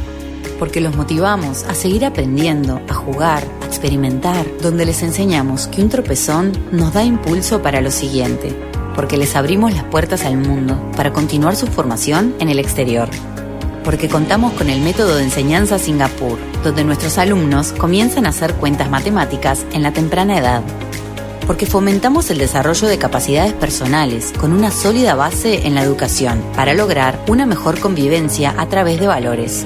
Porque 0.60 0.82
los 0.82 0.96
motivamos 0.96 1.64
a 1.64 1.74
seguir 1.74 2.06
aprendiendo, 2.06 2.82
a 2.88 2.94
jugar, 2.94 3.44
a 3.62 3.66
experimentar, 3.66 4.46
donde 4.62 4.86
les 4.86 5.02
enseñamos 5.02 5.68
que 5.68 5.82
un 5.82 5.90
tropezón 5.90 6.52
nos 6.72 6.94
da 6.94 7.04
impulso 7.04 7.62
para 7.62 7.82
lo 7.82 7.90
siguiente, 7.90 8.54
porque 8.94 9.18
les 9.18 9.36
abrimos 9.36 9.74
las 9.74 9.86
puertas 9.86 10.26
al 10.26 10.38
mundo 10.38 10.78
para 10.96 11.14
continuar 11.14 11.56
su 11.56 11.68
formación 11.68 12.36
en 12.40 12.50
el 12.50 12.60
exterior. 12.60 13.10
Porque 13.86 14.10
contamos 14.10 14.54
con 14.54 14.70
el 14.70 14.82
método 14.82 15.16
de 15.16 15.24
enseñanza 15.24 15.80
Singapur, 15.80 16.38
donde 16.64 16.84
nuestros 16.84 17.18
alumnos 17.18 17.72
comienzan 17.72 18.26
a 18.26 18.30
hacer 18.30 18.54
cuentas 18.56 18.90
matemáticas 18.90 19.66
en 19.72 19.82
la 19.82 19.94
temprana 19.94 20.38
edad 20.38 20.62
porque 21.50 21.66
fomentamos 21.66 22.30
el 22.30 22.38
desarrollo 22.38 22.88
de 22.88 23.00
capacidades 23.00 23.54
personales 23.54 24.34
con 24.40 24.54
una 24.54 24.70
sólida 24.70 25.16
base 25.16 25.66
en 25.66 25.74
la 25.74 25.82
educación 25.82 26.44
para 26.56 26.76
lograr 26.76 27.20
una 27.28 27.48
mejor 27.48 27.80
convivencia 27.80 28.54
a 28.56 28.70
través 28.70 29.00
de 29.00 29.08
valores. 29.08 29.66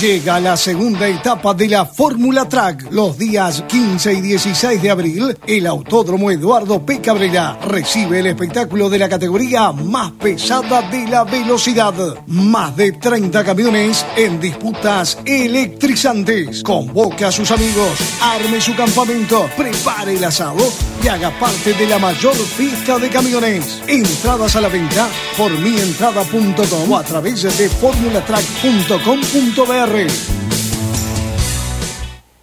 Llega 0.00 0.40
la 0.40 0.56
segunda 0.56 1.06
etapa 1.06 1.52
de 1.52 1.68
la 1.68 1.84
Fórmula 1.84 2.48
Track. 2.48 2.90
Los 2.90 3.18
días 3.18 3.62
15 3.68 4.14
y 4.14 4.22
16 4.22 4.80
de 4.80 4.90
abril, 4.90 5.36
el 5.46 5.66
Autódromo 5.66 6.30
Eduardo 6.30 6.86
P. 6.86 7.02
Cabrera 7.02 7.58
recibe 7.66 8.20
el 8.20 8.28
espectáculo 8.28 8.88
de 8.88 8.98
la 8.98 9.10
categoría 9.10 9.72
más 9.72 10.12
pesada 10.12 10.80
de 10.88 11.06
la 11.06 11.24
velocidad. 11.24 11.92
Más 12.28 12.74
de 12.78 12.92
30 12.92 13.44
camiones 13.44 14.06
en 14.16 14.40
disputas 14.40 15.18
electrizantes. 15.26 16.62
Convoque 16.62 17.26
a 17.26 17.32
sus 17.32 17.50
amigos, 17.50 17.98
arme 18.22 18.58
su 18.58 18.74
campamento, 18.74 19.50
prepare 19.54 20.16
el 20.16 20.24
asado 20.24 20.66
y 21.04 21.08
haga 21.08 21.28
parte 21.38 21.74
de 21.74 21.86
la 21.86 21.98
mayor 21.98 22.34
fiesta 22.34 22.98
de 22.98 23.10
camiones. 23.10 23.82
Entradas 23.86 24.56
a 24.56 24.62
la 24.62 24.68
venta 24.68 25.10
por 25.36 25.52
mientrada.com 25.58 26.90
o 26.90 26.96
a 26.96 27.02
través 27.02 27.42
de 27.42 27.68
formulatrack.com.br. 27.68 29.89
Reis. 29.90 30.49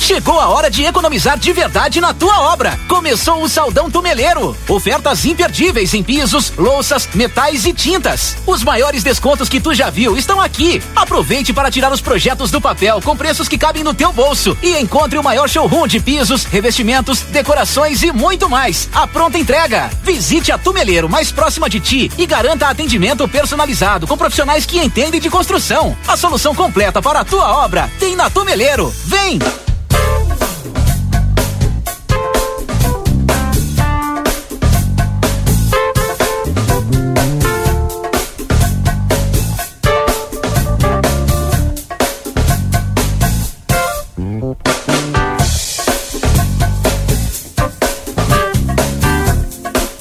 Chegou 0.00 0.38
a 0.38 0.48
hora 0.48 0.70
de 0.70 0.84
economizar 0.84 1.38
de 1.38 1.52
verdade 1.52 2.00
na 2.00 2.12
tua 2.12 2.52
obra. 2.52 2.78
Começou 2.88 3.42
o 3.42 3.48
Saldão 3.48 3.90
Tumeleiro. 3.90 4.56
Ofertas 4.68 5.24
imperdíveis 5.24 5.94
em 5.94 6.02
pisos, 6.02 6.52
louças, 6.56 7.08
metais 7.14 7.64
e 7.64 7.72
tintas. 7.72 8.36
Os 8.46 8.62
maiores 8.62 9.02
descontos 9.02 9.48
que 9.48 9.60
tu 9.60 9.74
já 9.74 9.90
viu 9.90 10.16
estão 10.16 10.40
aqui. 10.40 10.82
Aproveite 10.94 11.52
para 11.52 11.70
tirar 11.70 11.92
os 11.92 12.00
projetos 12.00 12.50
do 12.50 12.60
papel 12.60 13.00
com 13.02 13.16
preços 13.16 13.48
que 13.48 13.58
cabem 13.58 13.82
no 13.82 13.94
teu 13.94 14.12
bolso 14.12 14.56
e 14.62 14.78
encontre 14.78 15.18
o 15.18 15.22
maior 15.22 15.48
showroom 15.48 15.86
de 15.86 16.00
pisos, 16.00 16.44
revestimentos, 16.44 17.20
decorações 17.20 18.02
e 18.02 18.12
muito 18.12 18.48
mais. 18.48 18.88
A 18.92 19.06
pronta 19.06 19.38
entrega. 19.38 19.90
Visite 20.02 20.52
a 20.52 20.58
Tumeleiro 20.58 21.08
mais 21.08 21.32
próxima 21.32 21.68
de 21.68 21.80
ti 21.80 22.10
e 22.18 22.26
garanta 22.26 22.68
atendimento 22.68 23.26
personalizado 23.26 24.06
com 24.06 24.16
profissionais 24.16 24.66
que 24.66 24.78
entendem 24.78 25.20
de 25.20 25.30
construção. 25.30 25.96
A 26.06 26.16
solução 26.16 26.54
completa 26.54 27.00
para 27.00 27.20
a 27.20 27.24
tua 27.24 27.64
obra 27.64 27.90
tem 27.98 28.14
na 28.14 28.28
Tumeleiro. 28.28 28.94
Vem! 29.06 29.38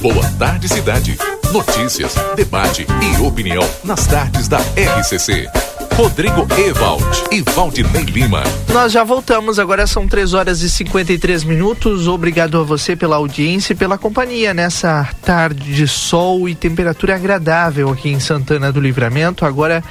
Boa 0.04 0.30
tarde, 0.38 0.68
cidade. 0.68 1.18
Notícias, 1.54 2.14
debate 2.36 2.86
e 3.02 3.22
opinião 3.22 3.64
nas 3.86 4.06
tardes 4.06 4.50
da 4.50 4.58
RCC. 4.58 5.48
Rodrigo 5.96 6.46
Ewald 6.58 7.06
e 7.32 7.42
Valdinei 7.42 8.04
Lima. 8.04 8.44
Nós 8.74 8.92
já 8.92 9.02
voltamos, 9.06 9.60
agora 9.60 9.88
são 9.88 10.06
3 10.06 10.34
horas 10.34 10.62
e 10.62 10.70
53 10.70 11.46
minutos. 11.46 12.10
Obrigado 12.10 12.60
a 12.60 12.64
você 12.64 12.98
pela 12.98 13.16
audiência 13.16 13.72
e 13.72 13.78
pela 13.78 13.98
companhia 13.98 14.54
nessa 14.54 15.08
tarde 15.22 15.74
de 15.74 15.88
sol 15.88 16.50
e 16.50 16.54
temperatura 16.54 17.16
agradável 17.16 17.90
aqui 17.90 18.10
em 18.10 18.20
Santana 18.20 18.74
do 18.74 18.82
Livramento. 18.82 19.46
Agora, 19.46 19.82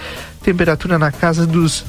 temperatura 0.43 0.99
na 0.99 1.11
casa 1.11 1.47
dos 1.47 1.87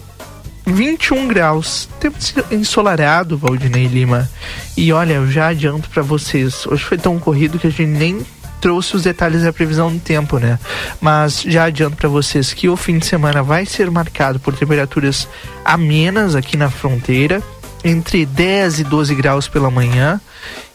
21 0.66 1.28
graus. 1.28 1.90
Tempo 2.00 2.18
ensolarado, 2.52 3.38
Valdinei 3.38 3.88
Lima. 3.88 4.30
E 4.76 4.92
olha, 4.94 5.14
eu 5.14 5.30
já 5.30 5.48
adianto 5.48 5.90
para 5.90 6.04
vocês. 6.04 6.66
Hoje 6.66 6.84
foi 6.84 6.98
tão 6.98 7.20
corrido 7.20 7.60
que 7.60 7.68
a 7.68 7.70
gente 7.70 7.86
nem 7.86 8.26
trouxe 8.64 8.96
os 8.96 9.04
detalhes 9.04 9.44
da 9.44 9.52
previsão 9.52 9.92
do 9.92 10.00
tempo, 10.00 10.38
né? 10.38 10.58
Mas 11.02 11.42
já 11.42 11.66
adianto 11.66 11.98
para 11.98 12.08
vocês 12.08 12.54
que 12.54 12.70
o 12.70 12.78
fim 12.78 12.98
de 12.98 13.06
semana 13.06 13.44
vai 13.44 13.66
ser 13.66 13.92
marcado 13.92 14.40
por 14.40 14.56
temperaturas 14.56 15.28
amenas 15.66 16.34
aqui 16.34 16.56
na 16.56 16.70
fronteira, 16.70 17.44
entre 17.84 18.26
10 18.26 18.80
e 18.80 18.84
12 18.84 19.16
graus 19.16 19.48
pela 19.48 19.70
manhã 19.70 20.22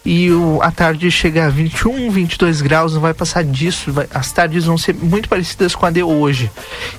e 0.05 0.31
o, 0.31 0.59
a 0.61 0.71
tarde 0.71 1.11
chega 1.11 1.45
a 1.45 1.49
21, 1.49 2.09
22 2.09 2.61
graus, 2.61 2.93
não 2.93 3.01
vai 3.01 3.13
passar 3.13 3.43
disso. 3.43 3.91
Vai, 3.91 4.07
as 4.13 4.31
tardes 4.31 4.65
vão 4.65 4.77
ser 4.77 4.95
muito 4.95 5.27
parecidas 5.27 5.75
com 5.75 5.85
a 5.85 5.91
de 5.91 6.01
hoje. 6.01 6.49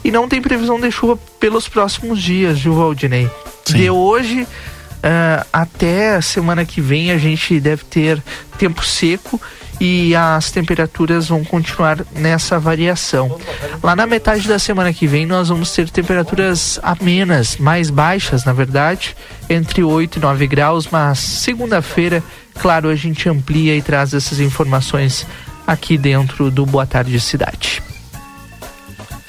E 0.05 0.11
não 0.11 0.29
tem 0.29 0.41
previsão 0.41 0.79
de 0.79 0.91
chuva 0.91 1.19
pelos 1.39 1.69
próximos 1.69 2.23
dias, 2.23 2.61
viu, 2.61 2.75
Valdinei? 2.75 3.31
Sim. 3.65 3.75
De 3.75 3.91
hoje 3.91 4.43
uh, 4.43 5.47
até 5.53 6.17
a 6.17 6.23
semana 6.23 6.65
que 6.65 6.81
vem 6.81 7.11
a 7.11 7.19
gente 7.19 7.59
deve 7.59 7.85
ter 7.85 8.23
tempo 8.59 8.85
seco 8.85 9.41
e 9.81 10.15
as 10.15 10.51
temperaturas 10.51 11.29
vão 11.29 11.43
continuar 11.43 12.05
nessa 12.15 12.59
variação. 12.59 13.41
Lá 13.83 13.97
na 13.97 14.07
metade 14.07 14.47
da 14.47 14.59
semana 14.59 14.93
que 14.93 15.07
vem 15.07 15.25
nós 15.25 15.49
vamos 15.49 15.73
ter 15.73 15.89
temperaturas 15.89 16.79
amenas, 16.83 17.57
mais 17.57 17.89
baixas, 17.89 18.45
na 18.45 18.53
verdade, 18.53 19.17
entre 19.49 19.83
8 19.83 20.19
e 20.19 20.21
9 20.21 20.47
graus, 20.47 20.87
mas 20.91 21.19
segunda-feira, 21.19 22.23
claro, 22.61 22.91
a 22.91 22.95
gente 22.95 23.29
amplia 23.29 23.75
e 23.75 23.81
traz 23.81 24.13
essas 24.13 24.39
informações 24.39 25.27
aqui 25.67 25.97
dentro 25.97 26.51
do 26.51 26.67
Boa 26.67 26.87
Tarde 26.87 27.19
Cidade. 27.19 27.90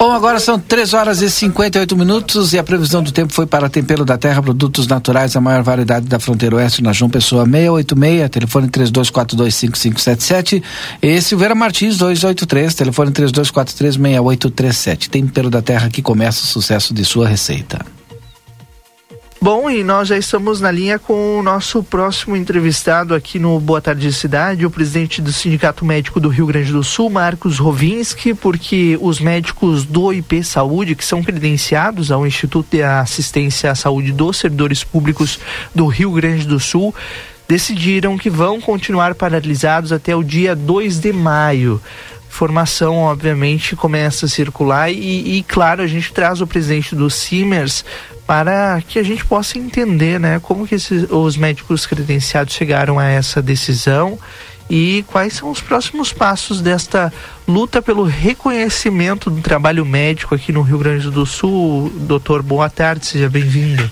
Bom, 0.02 0.10
agora 0.10 0.40
são 0.40 0.58
3 0.58 0.94
horas 0.94 1.22
e 1.22 1.30
58 1.30 1.96
minutos 1.96 2.52
e 2.52 2.58
a 2.58 2.64
previsão 2.64 3.04
do 3.04 3.12
tempo 3.12 3.32
foi 3.32 3.46
para 3.46 3.68
Tempero 3.68 4.04
da 4.04 4.18
Terra, 4.18 4.42
produtos 4.42 4.88
naturais, 4.88 5.36
a 5.36 5.40
maior 5.40 5.62
variedade 5.62 6.06
da 6.06 6.18
fronteira 6.18 6.56
oeste 6.56 6.82
na 6.82 6.92
João 6.92 7.08
Pessoa 7.08 7.44
686, 7.44 8.28
telefone 8.28 8.66
32425577 8.66 10.60
e 11.00 11.22
Silveira 11.22 11.54
Martins 11.54 11.98
283, 11.98 12.74
telefone 12.74 13.12
32436837. 13.12 15.08
Tempero 15.08 15.48
da 15.48 15.62
Terra 15.62 15.88
que 15.88 16.02
começa 16.02 16.42
o 16.42 16.48
sucesso 16.48 16.92
de 16.92 17.04
sua 17.04 17.28
receita. 17.28 18.01
Bom, 19.42 19.68
e 19.68 19.82
nós 19.82 20.06
já 20.06 20.16
estamos 20.16 20.60
na 20.60 20.70
linha 20.70 21.00
com 21.00 21.40
o 21.40 21.42
nosso 21.42 21.82
próximo 21.82 22.36
entrevistado 22.36 23.12
aqui 23.12 23.40
no 23.40 23.58
Boa 23.58 23.80
Tarde 23.80 24.12
Cidade, 24.12 24.64
o 24.64 24.70
presidente 24.70 25.20
do 25.20 25.32
Sindicato 25.32 25.84
Médico 25.84 26.20
do 26.20 26.28
Rio 26.28 26.46
Grande 26.46 26.70
do 26.70 26.84
Sul, 26.84 27.10
Marcos 27.10 27.58
Rovinski, 27.58 28.34
porque 28.34 28.96
os 29.00 29.18
médicos 29.18 29.84
do 29.84 30.12
IP 30.12 30.44
Saúde, 30.44 30.94
que 30.94 31.04
são 31.04 31.24
credenciados 31.24 32.12
ao 32.12 32.24
Instituto 32.24 32.68
de 32.70 32.84
Assistência 32.84 33.72
à 33.72 33.74
Saúde 33.74 34.12
dos 34.12 34.36
Servidores 34.36 34.84
Públicos 34.84 35.40
do 35.74 35.88
Rio 35.88 36.12
Grande 36.12 36.46
do 36.46 36.60
Sul, 36.60 36.94
decidiram 37.48 38.16
que 38.16 38.30
vão 38.30 38.60
continuar 38.60 39.12
paralisados 39.16 39.90
até 39.90 40.14
o 40.14 40.22
dia 40.22 40.54
2 40.54 41.00
de 41.00 41.12
maio. 41.12 41.82
Informação, 42.28 42.98
obviamente, 42.98 43.74
começa 43.74 44.26
a 44.26 44.28
circular 44.28 44.90
e, 44.90 45.38
e, 45.38 45.42
claro, 45.42 45.82
a 45.82 45.86
gente 45.88 46.12
traz 46.12 46.40
o 46.40 46.46
presidente 46.46 46.94
do 46.94 47.10
Simers 47.10 47.84
para 48.32 48.80
que 48.88 48.98
a 48.98 49.02
gente 49.02 49.26
possa 49.26 49.58
entender, 49.58 50.18
né, 50.18 50.40
como 50.42 50.66
que 50.66 50.74
esses, 50.74 51.04
os 51.10 51.36
médicos 51.36 51.84
credenciados 51.84 52.54
chegaram 52.54 52.98
a 52.98 53.04
essa 53.04 53.42
decisão 53.42 54.18
e 54.70 55.04
quais 55.08 55.34
são 55.34 55.50
os 55.50 55.60
próximos 55.60 56.14
passos 56.14 56.62
desta 56.62 57.12
luta 57.46 57.82
pelo 57.82 58.04
reconhecimento 58.04 59.28
do 59.28 59.42
trabalho 59.42 59.84
médico 59.84 60.34
aqui 60.34 60.50
no 60.50 60.62
Rio 60.62 60.78
Grande 60.78 61.10
do 61.10 61.26
Sul. 61.26 61.92
Doutor, 61.94 62.42
boa 62.42 62.70
tarde, 62.70 63.04
seja 63.04 63.28
bem-vindo. 63.28 63.90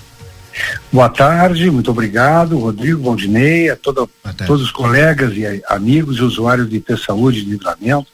Boa 0.91 1.07
tarde, 1.07 1.69
muito 1.69 1.91
obrigado, 1.91 2.57
Rodrigo, 2.57 3.03
Valdinei, 3.03 3.69
a 3.69 3.75
toda, 3.75 4.07
todos 4.47 4.63
os 4.63 4.71
colegas 4.71 5.33
e 5.37 5.61
amigos 5.67 6.17
e 6.17 6.23
usuários 6.23 6.67
de 6.67 6.79
ter 6.79 6.97
saúde 6.97 7.41
e 7.41 7.45
livramento 7.45 8.07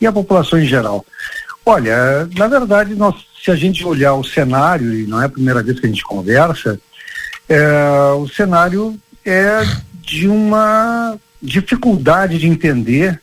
e 0.00 0.06
a 0.06 0.12
população 0.12 0.58
em 0.58 0.64
geral. 0.64 1.04
Olha, 1.66 2.26
na 2.34 2.48
verdade, 2.48 2.94
nós, 2.94 3.16
se 3.44 3.50
a 3.50 3.56
gente 3.56 3.84
olhar 3.84 4.14
o 4.14 4.24
cenário, 4.24 4.94
e 4.94 5.06
não 5.06 5.20
é 5.20 5.26
a 5.26 5.28
primeira 5.28 5.62
vez 5.62 5.78
que 5.78 5.84
a 5.84 5.88
gente 5.88 6.02
conversa, 6.02 6.80
é, 7.46 7.58
o 8.16 8.26
cenário 8.26 8.98
é 9.22 9.60
de 10.00 10.26
uma 10.26 11.18
dificuldade 11.42 12.38
de 12.38 12.48
entender 12.48 13.20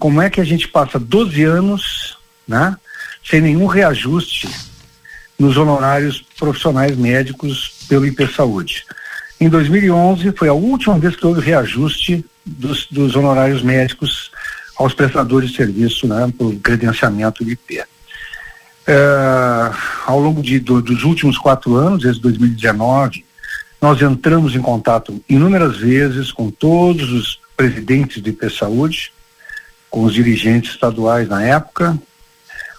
como 0.00 0.20
é 0.20 0.28
que 0.28 0.40
a 0.40 0.44
gente 0.44 0.66
passa 0.66 0.98
12 0.98 1.44
anos, 1.44 2.18
né, 2.46 2.76
sem 3.24 3.40
nenhum 3.40 3.66
reajuste 3.66 4.48
nos 5.38 5.56
honorários 5.56 6.24
profissionais 6.36 6.96
médicos 6.96 7.86
pelo 7.88 8.04
IP 8.04 8.26
Saúde. 8.34 8.84
Em 9.40 9.48
2011 9.48 10.32
foi 10.32 10.48
a 10.48 10.52
última 10.52 10.98
vez 10.98 11.14
que 11.14 11.24
houve 11.24 11.40
reajuste 11.40 12.24
dos, 12.44 12.88
dos 12.90 13.14
honorários 13.14 13.62
médicos 13.62 14.32
aos 14.76 14.92
prestadores 14.92 15.50
de 15.50 15.56
serviço, 15.56 16.08
né, 16.08 16.32
por 16.36 16.52
credenciamento 16.56 17.44
de 17.44 17.52
IP. 17.52 17.91
É, 18.86 19.72
ao 20.06 20.18
longo 20.18 20.42
de, 20.42 20.58
do, 20.58 20.82
dos 20.82 21.04
últimos 21.04 21.38
quatro 21.38 21.76
anos, 21.76 22.02
desde 22.02 22.20
2019, 22.20 23.24
nós 23.80 24.00
entramos 24.00 24.54
em 24.54 24.62
contato 24.62 25.22
inúmeras 25.28 25.76
vezes 25.76 26.32
com 26.32 26.50
todos 26.50 27.10
os 27.12 27.40
presidentes 27.56 28.22
de 28.22 28.30
IP 28.30 28.50
Saúde, 28.50 29.12
com 29.90 30.04
os 30.04 30.14
dirigentes 30.14 30.72
estaduais 30.72 31.28
na 31.28 31.42
época, 31.42 31.98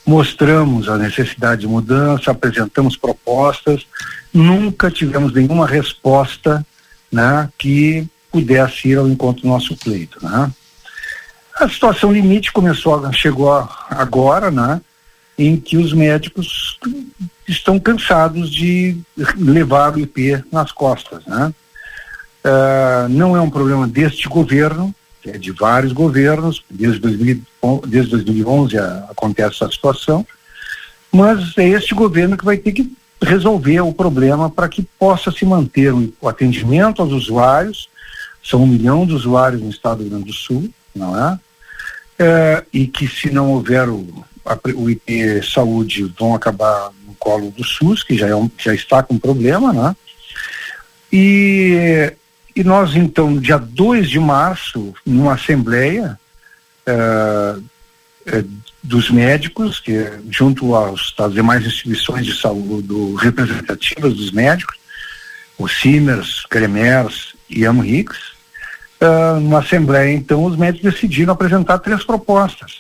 mostramos 0.05 0.89
a 0.89 0.97
necessidade 0.97 1.61
de 1.61 1.67
mudança, 1.67 2.31
apresentamos 2.31 2.97
propostas, 2.97 3.85
nunca 4.34 4.91
tivemos 4.91 5.31
nenhuma 5.34 5.67
resposta 5.67 6.65
né, 7.11 7.49
que 7.57 8.07
pudesse 8.31 8.89
ir 8.89 8.97
ao 8.97 9.07
encontro 9.07 9.43
do 9.43 9.47
nosso 9.47 9.77
pleito. 9.77 10.17
Né? 10.21 10.51
A 11.59 11.69
situação 11.69 12.11
limite 12.11 12.51
começou, 12.51 13.11
chegou 13.13 13.69
agora, 13.89 14.49
né? 14.49 14.81
Em 15.38 15.57
que 15.57 15.77
os 15.77 15.93
médicos 15.93 16.80
estão 17.47 17.80
cansados 17.80 18.49
de 18.51 18.97
levar 19.38 19.95
o 19.95 19.99
IP 19.99 20.43
nas 20.51 20.72
costas, 20.72 21.26
né? 21.26 21.53
Uh, 22.45 23.07
não 23.10 23.38
é 23.38 23.41
um 23.41 23.49
problema 23.49 23.88
deste 23.88 24.27
governo, 24.27 24.93
é 25.26 25.38
de 25.38 25.51
vários 25.51 25.93
governos, 25.93 26.64
desde, 26.69 26.99
2000, 26.99 27.41
desde 27.88 28.11
2011 28.11 28.77
a, 28.77 29.07
acontece 29.10 29.55
essa 29.55 29.72
situação, 29.72 30.27
mas 31.10 31.57
é 31.57 31.69
este 31.69 31.95
governo 31.95 32.38
que 32.38 32.43
vai 32.43 32.57
ter 32.57 32.73
que 32.73 32.91
resolver 33.22 33.80
o 33.80 33.93
problema 33.93 34.49
para 34.49 34.68
que 34.68 34.84
possa 34.99 35.31
se 35.31 35.45
manter 35.45 35.93
o, 35.93 36.27
atendimento 36.27 37.01
aos 37.01 37.14
usuários, 37.14 37.89
são 38.43 38.64
um 38.64 38.68
milhão 38.68 39.05
de 39.05 39.14
usuários 39.14 39.61
no 39.61 39.69
estado 39.69 39.97
do 39.97 40.03
Rio 40.03 40.11
Grande 40.11 40.26
do 40.26 40.34
Sul, 40.34 40.69
não 40.93 41.18
é? 41.18 41.39
é 42.19 42.65
e 42.73 42.85
que 42.88 43.07
se 43.07 43.31
não 43.31 43.51
houver 43.51 43.88
o, 43.88 44.26
a, 44.45 44.57
o 44.76 44.90
IP 44.90 45.41
saúde 45.44 46.11
vão 46.18 46.36
acabar 46.36 46.91
no 47.06 47.14
colo 47.15 47.52
do 47.52 47.64
SUS, 47.64 48.03
que 48.03 48.18
já, 48.18 48.28
é 48.28 48.36
um, 48.36 48.49
já 48.57 48.74
está 48.74 49.02
com 49.02 49.18
problema, 49.18 49.72
né? 49.72 49.95
E, 51.11 52.14
e 52.56 52.64
nós 52.64 52.95
então, 52.95 53.32
no 53.32 53.41
dia 53.41 53.57
2 53.57 54.10
de 54.10 54.20
março, 54.20 54.94
numa 55.06 55.34
assembleia 55.34 56.20
é, 56.86 57.56
é, 58.26 58.44
dos 58.82 59.10
médicos, 59.10 59.80
que 59.80 60.11
junto 60.30 60.76
aos, 60.76 61.14
às 61.18 61.34
demais 61.34 61.65
instituições 61.65 62.26
de 62.26 62.36
saúde 62.36 62.88
do, 62.88 63.15
representativas 63.15 64.14
dos 64.14 64.32
médicos, 64.32 64.78
o 65.57 65.68
Simers, 65.68 66.45
Cremers 66.49 67.36
e 67.49 67.65
Amrix, 67.65 68.18
uh, 68.99 69.40
numa 69.40 69.60
assembleia, 69.60 70.14
então, 70.14 70.44
os 70.44 70.57
médicos 70.57 70.94
decidiram 70.94 71.34
apresentar 71.34 71.80
três 71.80 72.03
propostas. 72.03 72.80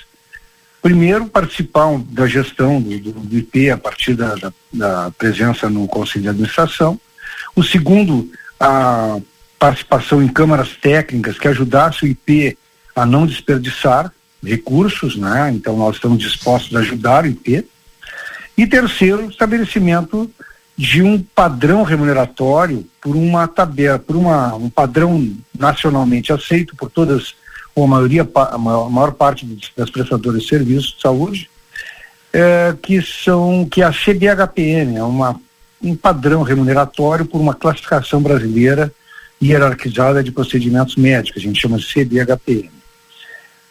Primeiro, 0.83 1.27
participar 1.27 1.97
da 2.09 2.27
gestão 2.27 2.81
do, 2.81 2.99
do, 2.99 3.37
IP 3.37 3.69
a 3.69 3.77
partir 3.77 4.15
da, 4.15 4.35
da, 4.35 4.53
da, 4.73 5.11
presença 5.11 5.69
no 5.69 5.87
Conselho 5.87 6.23
de 6.23 6.29
Administração. 6.29 6.99
O 7.55 7.63
segundo, 7.63 8.29
a 8.59 9.17
participação 9.57 10.21
em 10.21 10.27
câmaras 10.27 10.75
técnicas 10.75 11.39
que 11.39 11.47
ajudasse 11.47 12.03
o 12.03 12.07
IP 12.07 12.57
a 12.93 13.05
não 13.05 13.25
desperdiçar 13.25 14.11
recursos, 14.43 15.15
né? 15.15 15.53
Então 15.55 15.77
nós 15.77 15.95
estamos 15.95 16.19
dispostos 16.19 16.75
a 16.75 16.81
ajudar 16.81 17.23
o 17.23 17.27
IP. 17.27 17.65
E 18.57 18.67
terceiro, 18.67 19.29
estabelecimento 19.29 20.29
de 20.75 21.01
um 21.01 21.21
padrão 21.21 21.83
remuneratório 21.83 22.85
por 22.99 23.15
uma 23.15 23.47
tabela, 23.47 23.97
por 23.97 24.17
uma, 24.17 24.53
um 24.55 24.69
padrão 24.69 25.33
nacionalmente 25.57 26.33
aceito 26.33 26.75
por 26.75 26.91
todas, 26.91 27.35
ou 27.75 27.85
a 27.85 27.87
maioria, 27.87 28.27
a 28.35 28.57
maior, 28.57 29.11
parte 29.13 29.45
das 29.75 29.89
prestadoras 29.89 30.41
de 30.41 30.47
serviços 30.47 30.93
de 30.93 31.01
saúde, 31.01 31.49
é, 32.31 32.75
que 32.81 33.01
são, 33.01 33.67
que 33.69 33.81
é 33.81 33.85
a 33.85 33.91
CBHPN, 33.91 34.97
é 34.97 35.03
uma, 35.03 35.39
um 35.81 35.95
padrão 35.95 36.43
remuneratório 36.43 37.25
por 37.25 37.39
uma 37.39 37.53
classificação 37.53 38.21
brasileira 38.21 38.93
hierarquizada 39.41 40.23
de 40.23 40.31
procedimentos 40.31 40.95
médicos, 40.95 41.41
a 41.41 41.45
gente 41.45 41.59
chama 41.59 41.77
de 41.77 41.85
CBHPN. 41.85 42.71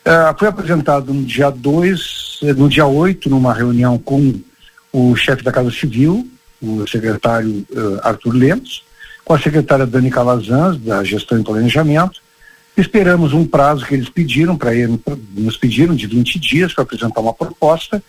É, 0.04 0.34
foi 0.36 0.48
apresentado 0.48 1.14
no 1.14 1.24
dia 1.24 1.50
2, 1.50 2.40
no 2.56 2.68
dia 2.68 2.86
8, 2.86 3.30
numa 3.30 3.54
reunião 3.54 3.96
com 3.98 4.34
o 4.92 5.16
chefe 5.16 5.42
da 5.42 5.52
Casa 5.52 5.70
Civil, 5.70 6.28
o 6.60 6.86
secretário 6.86 7.66
uh, 7.70 8.00
Arthur 8.02 8.34
Lemos, 8.34 8.84
com 9.24 9.34
a 9.34 9.38
secretária 9.38 9.86
Dani 9.86 10.10
Calazans, 10.10 10.78
da 10.78 11.02
Gestão 11.02 11.40
e 11.40 11.44
Planejamento. 11.44 12.21
Esperamos 12.76 13.32
um 13.32 13.46
prazo 13.46 13.84
que 13.84 13.94
eles 13.94 14.08
pediram 14.08 14.56
para 14.56 14.72
nos 15.34 15.56
pediram 15.56 15.94
de 15.94 16.06
20 16.06 16.38
dias 16.38 16.72
para 16.72 16.84
apresentar 16.84 17.20
uma 17.20 17.34
proposta. 17.34 18.02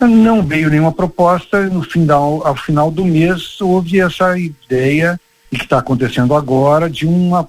Não 0.00 0.42
veio 0.42 0.70
nenhuma 0.70 0.92
proposta, 0.92 1.68
no 1.68 1.82
final, 1.82 2.46
ao 2.46 2.56
final 2.56 2.90
do 2.90 3.04
mês 3.04 3.60
houve 3.60 4.00
essa 4.00 4.38
ideia, 4.38 5.20
e 5.52 5.58
que 5.58 5.64
está 5.64 5.78
acontecendo 5.78 6.34
agora, 6.34 6.88
de 6.88 7.06
uma, 7.06 7.46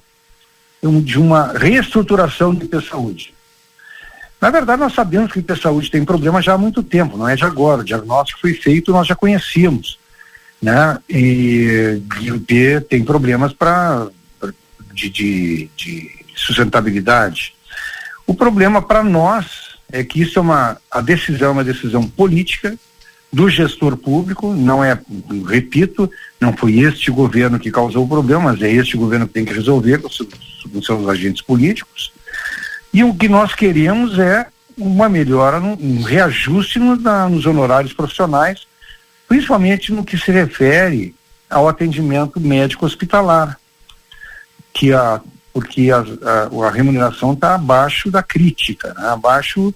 de 1.02 1.18
uma 1.18 1.52
reestruturação 1.56 2.54
do 2.54 2.66
IP 2.66 2.82
Saúde. 2.86 3.32
Na 4.38 4.50
verdade, 4.50 4.82
nós 4.82 4.92
sabemos 4.92 5.32
que 5.32 5.38
o 5.38 5.40
IP 5.40 5.56
Saúde 5.56 5.90
tem 5.90 6.04
problema 6.04 6.42
já 6.42 6.52
há 6.52 6.58
muito 6.58 6.82
tempo, 6.82 7.16
não 7.16 7.26
é 7.26 7.34
de 7.34 7.44
agora. 7.44 7.80
O 7.80 7.84
diagnóstico 7.84 8.40
foi 8.40 8.52
feito, 8.52 8.92
nós 8.92 9.06
já 9.06 9.14
conhecíamos 9.14 9.98
né? 10.62 10.98
E, 11.10 12.00
e 12.20 12.30
o 12.30 12.36
IP 12.36 12.80
tem 12.88 13.04
problemas 13.04 13.52
para 13.52 14.06
de, 14.94 15.10
de, 15.10 15.70
de, 15.76 16.21
sustentabilidade. 16.34 17.54
O 18.26 18.34
problema 18.34 18.80
para 18.80 19.02
nós 19.02 19.72
é 19.90 20.02
que 20.02 20.22
isso 20.22 20.38
é 20.38 20.42
uma 20.42 20.78
a 20.90 21.00
decisão 21.00 21.48
é 21.48 21.52
uma 21.52 21.64
decisão 21.64 22.06
política 22.08 22.76
do 23.32 23.48
gestor 23.48 23.96
público, 23.96 24.52
não 24.52 24.84
é, 24.84 24.98
repito, 25.48 26.10
não 26.38 26.54
foi 26.54 26.80
este 26.80 27.10
governo 27.10 27.58
que 27.58 27.70
causou 27.70 28.04
o 28.04 28.08
problema, 28.08 28.52
mas 28.52 28.60
é 28.60 28.70
este 28.70 28.94
governo 28.94 29.26
que 29.26 29.32
tem 29.32 29.44
que 29.44 29.54
resolver 29.54 29.98
com, 29.98 30.10
seus, 30.10 30.28
com 30.70 30.82
seus 30.82 31.08
agentes 31.08 31.40
políticos. 31.40 32.12
E 32.92 33.02
o 33.02 33.14
que 33.14 33.30
nós 33.30 33.54
queremos 33.54 34.18
é 34.18 34.46
uma 34.76 35.08
melhora, 35.08 35.58
um 35.60 36.02
reajuste 36.02 36.78
no, 36.78 36.94
na, 36.96 37.26
nos 37.26 37.46
honorários 37.46 37.94
profissionais, 37.94 38.66
principalmente 39.26 39.92
no 39.92 40.04
que 40.04 40.18
se 40.18 40.30
refere 40.30 41.14
ao 41.48 41.66
atendimento 41.66 42.38
médico 42.38 42.84
hospitalar, 42.84 43.58
que 44.74 44.92
a, 44.92 45.22
porque 45.52 45.90
a, 45.90 45.98
a, 46.00 46.66
a 46.66 46.70
remuneração 46.70 47.32
está 47.32 47.54
abaixo 47.54 48.10
da 48.10 48.22
crítica, 48.22 48.94
né? 48.94 49.08
abaixo 49.08 49.74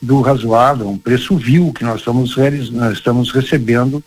do 0.00 0.20
razoável, 0.20 0.88
um 0.88 0.98
preço 0.98 1.36
vil 1.36 1.72
que 1.72 1.82
nós 1.82 2.00
estamos, 2.00 2.36
nós 2.72 2.92
estamos 2.92 3.32
recebendo 3.32 4.02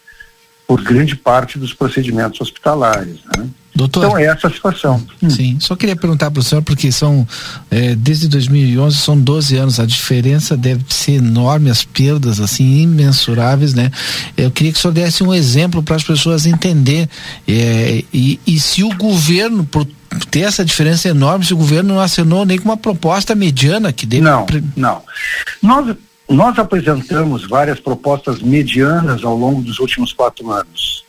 por 0.67 0.81
grande 0.83 1.15
parte 1.15 1.57
dos 1.57 1.73
procedimentos 1.73 2.39
hospitalares. 2.41 3.19
Né? 3.35 3.47
Doutor, 3.73 4.05
então 4.05 4.17
é 4.17 4.25
essa 4.25 4.47
a 4.47 4.51
situação. 4.51 5.05
Sim, 5.29 5.59
só 5.59 5.75
queria 5.75 5.95
perguntar 5.95 6.31
para 6.31 6.39
o 6.39 6.43
senhor, 6.43 6.63
porque 6.63 6.91
são, 6.91 7.27
é, 7.69 7.95
desde 7.95 8.27
2011, 8.27 8.97
são 8.97 9.17
12 9.17 9.55
anos, 9.55 9.79
a 9.79 9.85
diferença 9.85 10.57
deve 10.57 10.83
ser 10.89 11.13
enorme, 11.13 11.69
as 11.69 11.83
perdas, 11.83 12.39
assim, 12.39 12.81
imensuráveis, 12.81 13.75
né? 13.75 13.91
Eu 14.35 14.49
queria 14.49 14.73
que 14.73 14.79
o 14.79 14.81
senhor 14.81 14.93
desse 14.93 15.23
um 15.23 15.31
exemplo 15.31 15.83
para 15.83 15.95
as 15.95 16.03
pessoas 16.03 16.47
entender, 16.47 17.07
é, 17.47 18.03
e, 18.11 18.39
e 18.47 18.59
se 18.59 18.83
o 18.83 18.89
governo, 18.97 19.63
por 19.63 19.87
ter 20.31 20.41
essa 20.41 20.63
diferença 20.63 21.09
enorme, 21.09 21.45
se 21.45 21.53
o 21.53 21.57
governo 21.57 21.95
não 21.95 22.01
assinou 22.01 22.45
nem 22.45 22.57
com 22.57 22.65
uma 22.65 22.77
proposta 22.77 23.35
mediana 23.35 23.91
que 23.93 24.05
dê... 24.05 24.19
Não, 24.19 24.45
não. 24.75 25.03
Nós, 25.61 25.95
nós 26.29 26.59
apresentamos 26.59 27.47
várias 27.47 27.79
propostas 27.79 28.41
medianas 28.41 29.23
ao 29.23 29.35
longo 29.37 29.61
dos 29.61 29.79
últimos 29.79 30.13
quatro 30.13 30.51
anos 30.51 31.05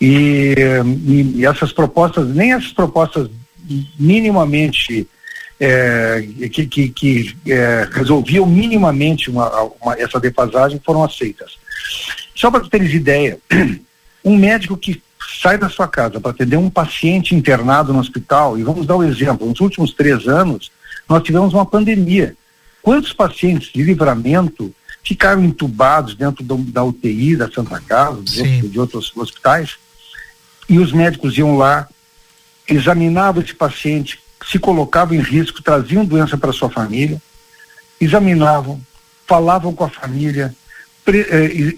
e, 0.00 0.54
e, 1.06 1.32
e 1.36 1.46
essas 1.46 1.72
propostas, 1.72 2.28
nem 2.28 2.52
essas 2.52 2.72
propostas 2.72 3.28
minimamente 3.98 5.08
é, 5.58 6.26
que, 6.52 6.66
que, 6.66 6.88
que 6.90 7.36
é, 7.46 7.88
resolviam 7.90 8.46
minimamente 8.46 9.30
uma, 9.30 9.48
uma, 9.80 9.94
essa 9.98 10.20
defasagem 10.20 10.80
foram 10.84 11.02
aceitas. 11.02 11.58
Só 12.34 12.50
para 12.50 12.68
teres 12.68 12.92
ideia, 12.92 13.38
um 14.24 14.36
médico 14.36 14.76
que 14.76 15.02
sai 15.40 15.58
da 15.58 15.68
sua 15.68 15.88
casa 15.88 16.20
para 16.20 16.30
atender 16.30 16.56
um 16.56 16.70
paciente 16.70 17.34
internado 17.34 17.92
no 17.92 17.98
hospital, 17.98 18.58
e 18.58 18.62
vamos 18.62 18.86
dar 18.86 18.96
um 18.96 19.04
exemplo, 19.04 19.46
nos 19.46 19.60
últimos 19.60 19.92
três 19.92 20.26
anos, 20.26 20.70
nós 21.08 21.22
tivemos 21.22 21.52
uma 21.52 21.66
pandemia. 21.66 22.36
Quantos 22.82 23.12
pacientes 23.12 23.72
de 23.72 23.82
livramento 23.82 24.74
ficaram 25.02 25.44
entubados 25.44 26.14
dentro 26.14 26.42
do, 26.42 26.56
da 26.56 26.82
UTI 26.82 27.36
da 27.36 27.50
Santa 27.50 27.80
Casa, 27.80 28.20
de, 28.22 28.68
de 28.68 28.80
outros 28.80 29.12
hospitais, 29.16 29.76
e 30.68 30.78
os 30.78 30.92
médicos 30.92 31.36
iam 31.38 31.56
lá, 31.56 31.88
examinavam 32.68 33.42
esse 33.42 33.54
paciente, 33.54 34.18
se 34.44 34.58
colocavam 34.58 35.14
em 35.14 35.20
risco, 35.20 35.62
traziam 35.62 36.04
doença 36.04 36.36
para 36.36 36.52
sua 36.52 36.68
família, 36.68 37.20
examinavam, 38.00 38.80
falavam 39.26 39.72
com 39.72 39.84
a 39.84 39.88
família, 39.88 40.54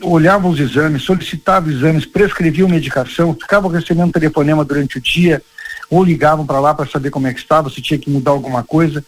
olhavam 0.02 0.50
os 0.50 0.60
exames, 0.60 1.02
solicitavam 1.02 1.70
exames, 1.70 2.06
prescreviam 2.06 2.68
medicação, 2.68 3.34
ficavam 3.34 3.70
recebendo 3.70 4.12
telefonema 4.12 4.64
durante 4.64 4.98
o 4.98 5.00
dia, 5.00 5.42
ou 5.90 6.04
ligavam 6.04 6.46
para 6.46 6.60
lá 6.60 6.74
para 6.74 6.88
saber 6.88 7.10
como 7.10 7.26
é 7.26 7.34
que 7.34 7.40
estava, 7.40 7.70
se 7.70 7.82
tinha 7.82 7.98
que 7.98 8.10
mudar 8.10 8.32
alguma 8.32 8.62
coisa. 8.62 9.04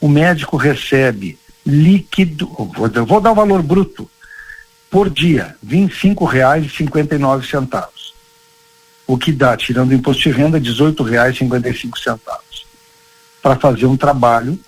O 0.00 0.08
médico 0.08 0.56
recebe 0.56 1.38
líquido, 1.64 2.48
vou, 2.48 2.90
vou 3.06 3.20
dar 3.20 3.30
o 3.32 3.34
valor 3.34 3.62
bruto, 3.62 4.10
por 4.90 5.10
dia, 5.10 5.56
R$ 5.68 5.88
25,59 5.88 7.88
o 9.06 9.18
que 9.18 9.32
dá, 9.32 9.56
tirando 9.56 9.90
o 9.90 9.94
imposto 9.94 10.22
de 10.22 10.30
renda, 10.30 10.58
R$ 10.58 10.64
18,55 10.64 12.28
para 13.42 13.56
fazer 13.56 13.86
um 13.86 13.96
trabalho 13.96 14.58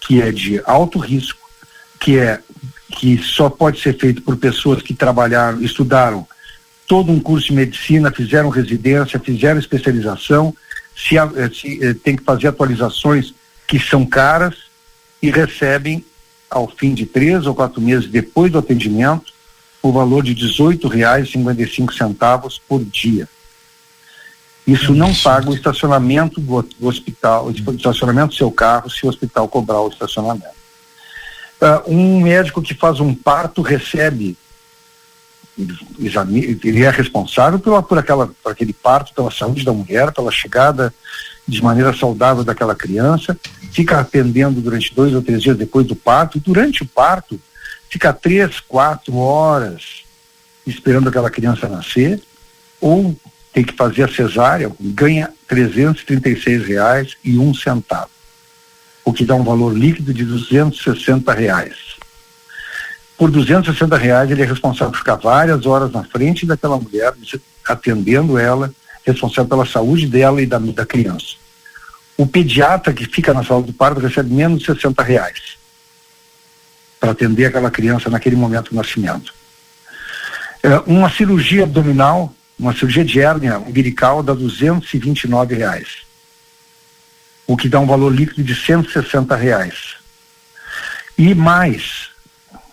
que 0.00 0.20
é 0.20 0.30
de 0.30 0.60
alto 0.64 0.98
risco, 0.98 1.48
que 1.98 2.18
é 2.18 2.40
que 2.98 3.16
só 3.22 3.48
pode 3.48 3.80
ser 3.80 3.96
feito 3.96 4.20
por 4.22 4.36
pessoas 4.36 4.82
que 4.82 4.92
trabalharam, 4.92 5.62
estudaram 5.62 6.26
todo 6.84 7.12
um 7.12 7.20
curso 7.20 7.46
de 7.46 7.52
medicina, 7.52 8.10
fizeram 8.10 8.48
residência, 8.48 9.20
fizeram 9.20 9.60
especialização, 9.60 10.52
se, 10.96 11.16
eh, 11.16 11.30
se 11.54 11.78
eh, 11.80 11.94
tem 11.94 12.16
que 12.16 12.24
fazer 12.24 12.48
atualizações 12.48 13.32
que 13.68 13.78
são 13.78 14.04
caras 14.04 14.56
e 15.22 15.30
recebem 15.30 16.04
ao 16.50 16.66
fim 16.66 16.92
de 16.92 17.06
três 17.06 17.46
ou 17.46 17.54
quatro 17.54 17.80
meses 17.80 18.10
depois 18.10 18.50
do 18.50 18.58
atendimento 18.58 19.32
o 19.80 19.92
valor 19.92 20.24
de 20.24 20.32
R$ 20.32 20.40
18,55 20.40 22.60
por 22.68 22.84
dia. 22.84 23.28
Isso 24.66 24.92
não 24.92 25.14
paga 25.14 25.50
o 25.50 25.54
estacionamento 25.54 26.40
do, 26.40 26.62
do 26.62 26.88
hospital, 26.88 27.46
o 27.46 27.52
estacionamento 27.52 28.30
do 28.30 28.34
seu 28.34 28.50
carro, 28.50 28.90
se 28.90 29.06
o 29.06 29.08
hospital 29.08 29.46
cobrar 29.46 29.82
o 29.82 29.88
estacionamento. 29.88 30.57
Uh, 31.60 31.92
um 31.92 32.20
médico 32.20 32.62
que 32.62 32.72
faz 32.72 33.00
um 33.00 33.12
parto 33.12 33.62
recebe, 33.62 34.36
ele 35.58 36.84
é 36.84 36.90
responsável 36.90 37.58
pela, 37.58 37.82
por, 37.82 37.98
aquela, 37.98 38.28
por 38.42 38.52
aquele 38.52 38.72
parto, 38.72 39.12
pela 39.12 39.30
saúde 39.30 39.64
da 39.64 39.72
mulher, 39.72 40.12
pela 40.12 40.30
chegada 40.30 40.94
de 41.46 41.62
maneira 41.62 41.92
saudável 41.96 42.44
daquela 42.44 42.74
criança, 42.74 43.36
fica 43.72 43.98
atendendo 43.98 44.60
durante 44.60 44.94
dois 44.94 45.14
ou 45.14 45.22
três 45.22 45.42
dias 45.42 45.56
depois 45.56 45.86
do 45.86 45.96
parto, 45.96 46.38
e 46.38 46.40
durante 46.40 46.82
o 46.82 46.86
parto 46.86 47.40
fica 47.88 48.12
três, 48.12 48.60
quatro 48.60 49.16
horas 49.16 50.04
esperando 50.66 51.08
aquela 51.08 51.30
criança 51.30 51.66
nascer, 51.66 52.22
ou 52.80 53.16
tem 53.52 53.64
que 53.64 53.72
fazer 53.72 54.04
a 54.04 54.08
cesárea, 54.08 54.70
ganha 54.78 55.32
R$ 55.48 56.58
reais 56.58 57.16
e 57.24 57.38
um 57.38 57.54
centavo, 57.54 58.10
o 59.08 59.12
que 59.12 59.24
dá 59.24 59.34
um 59.34 59.42
valor 59.42 59.76
líquido 59.76 60.12
de 60.12 60.24
260 60.24 61.32
reais. 61.32 61.76
Por 63.16 63.30
260 63.30 63.96
reais 63.96 64.30
ele 64.30 64.42
é 64.42 64.44
responsável 64.44 64.90
por 64.92 64.98
ficar 64.98 65.16
várias 65.16 65.64
horas 65.64 65.90
na 65.90 66.04
frente 66.04 66.44
daquela 66.44 66.78
mulher, 66.78 67.14
atendendo 67.66 68.38
ela, 68.38 68.70
responsável 69.06 69.48
pela 69.48 69.64
saúde 69.64 70.06
dela 70.06 70.42
e 70.42 70.46
da, 70.46 70.58
da 70.58 70.84
criança. 70.84 71.36
O 72.18 72.26
pediatra 72.26 72.92
que 72.92 73.06
fica 73.06 73.32
na 73.32 73.42
sala 73.42 73.62
do 73.62 73.72
parto 73.72 73.98
recebe 74.00 74.32
menos 74.32 74.60
de 74.60 74.66
60 74.66 75.02
reais 75.02 75.56
para 77.00 77.12
atender 77.12 77.46
aquela 77.46 77.70
criança 77.70 78.10
naquele 78.10 78.36
momento 78.36 78.70
do 78.70 78.76
nascimento. 78.76 79.32
É, 80.62 80.80
uma 80.86 81.08
cirurgia 81.08 81.62
abdominal 81.62 82.34
uma 82.58 82.74
cirurgia 82.74 83.04
de 83.04 83.20
hérnia 83.20 83.58
umbilical 83.58 84.20
dá 84.20 84.34
229 84.34 85.54
reais, 85.54 85.98
o 87.48 87.56
que 87.56 87.68
dá 87.68 87.80
um 87.80 87.86
valor 87.86 88.14
líquido 88.14 88.44
de 88.44 88.54
160 88.54 89.34
reais. 89.34 89.96
E 91.16 91.34
mais, 91.34 92.10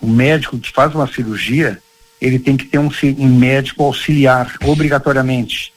o 0.01 0.05
médico 0.05 0.59
que 0.59 0.71
faz 0.71 0.93
uma 0.93 1.07
cirurgia, 1.07 1.79
ele 2.21 2.37
tem 2.37 2.57
que 2.57 2.65
ter 2.65 2.77
um, 2.77 2.91
um 3.17 3.37
médico 3.37 3.83
auxiliar, 3.83 4.53
obrigatoriamente. 4.65 5.73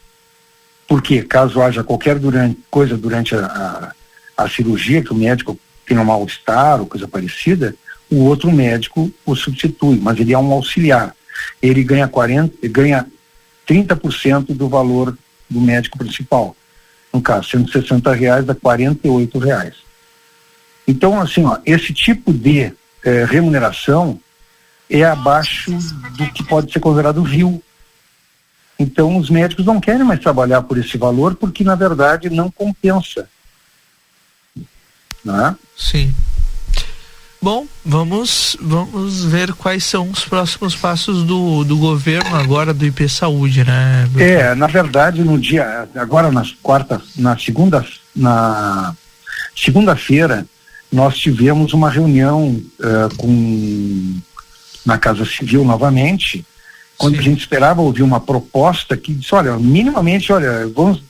Porque 0.89 1.23
caso 1.23 1.63
haja 1.63 1.85
qualquer 1.85 2.19
durante, 2.19 2.59
coisa 2.69 2.97
durante 2.97 3.37
a, 3.37 3.95
a, 4.37 4.45
a 4.45 4.49
cirurgia, 4.49 5.03
que 5.03 5.13
o 5.13 5.17
médico 5.17 5.57
tenha 5.87 6.01
um 6.01 6.05
mal-estar 6.05 6.81
ou 6.81 6.87
coisa 6.87 7.07
parecida, 7.07 7.77
o 8.11 8.25
outro 8.25 8.51
médico 8.51 9.13
o 9.25 9.37
substitui, 9.37 9.99
mas 10.03 10.19
ele 10.19 10.33
é 10.33 10.39
um 10.39 10.53
auxiliar. 10.53 11.15
Ele 11.63 11.85
ganha 11.85 12.09
40, 12.09 12.67
ganha 12.69 13.07
30% 13.67 14.47
do 14.57 14.69
valor 14.69 15.17
do 15.49 15.61
médico 15.61 15.99
principal. 15.99 16.57
No 17.13 17.21
caso, 17.23 17.49
160 17.49 18.13
reais 18.13 18.45
dá 18.45 18.55
48 18.55 19.39
reais. 19.39 19.75
Então, 20.87 21.21
assim, 21.21 21.45
ó, 21.45 21.59
esse 21.67 21.93
tipo 21.93 22.33
de 22.33 22.73
eh, 23.05 23.25
remuneração 23.25 24.21
é 24.89 25.05
abaixo 25.05 25.71
do 26.17 26.33
que 26.33 26.43
pode 26.45 26.73
ser 26.73 26.81
considerado 26.81 27.23
vil. 27.23 27.63
Então, 28.79 29.17
os 29.17 29.29
médicos 29.29 29.67
não 29.67 29.81
querem 29.81 30.05
mais 30.05 30.21
trabalhar 30.21 30.63
por 30.63 30.79
esse 30.79 30.97
valor 30.97 31.35
porque, 31.35 31.65
na 31.65 31.75
verdade, 31.75 32.31
não 32.31 32.51
compensa. 32.51 33.29
Né? 35.25 35.57
Sim. 35.77 36.15
Bom, 37.41 37.67
vamos, 37.85 38.57
vamos 38.61 39.25
ver 39.25 39.53
quais 39.53 39.85
são 39.85 40.11
os 40.11 40.25
próximos 40.25 40.75
passos 40.75 41.23
do, 41.23 41.63
do 41.63 41.77
governo 41.77 42.35
agora 42.35 42.75
do 42.75 42.85
IP 42.85 43.09
Saúde, 43.09 43.65
né? 43.65 44.09
É, 44.19 44.55
na 44.57 44.67
verdade, 44.67 45.23
no 45.23 45.39
dia, 45.39 45.89
agora 45.95 46.33
nas 46.33 46.51
quarta, 46.51 47.01
na 47.17 47.39
segunda, 47.39 47.87
na 48.15 48.93
segunda-feira, 49.55 50.45
nós 50.91 51.17
tivemos 51.17 51.73
uma 51.73 51.89
reunião 51.89 52.61
uh, 52.81 53.17
com 53.17 54.17
na 54.85 54.99
Casa 54.99 55.25
Civil 55.25 55.65
novamente, 55.65 56.45
quando 56.97 57.15
Sim. 57.15 57.21
a 57.21 57.23
gente 57.23 57.41
esperava 57.41 57.83
ouvir 57.83 58.03
uma 58.03 58.19
proposta 58.19 58.97
que 58.97 59.13
disse, 59.13 59.35
olha, 59.35 59.57
minimamente, 59.59 60.33
olha, 60.33 60.67
vamos, 60.75 61.03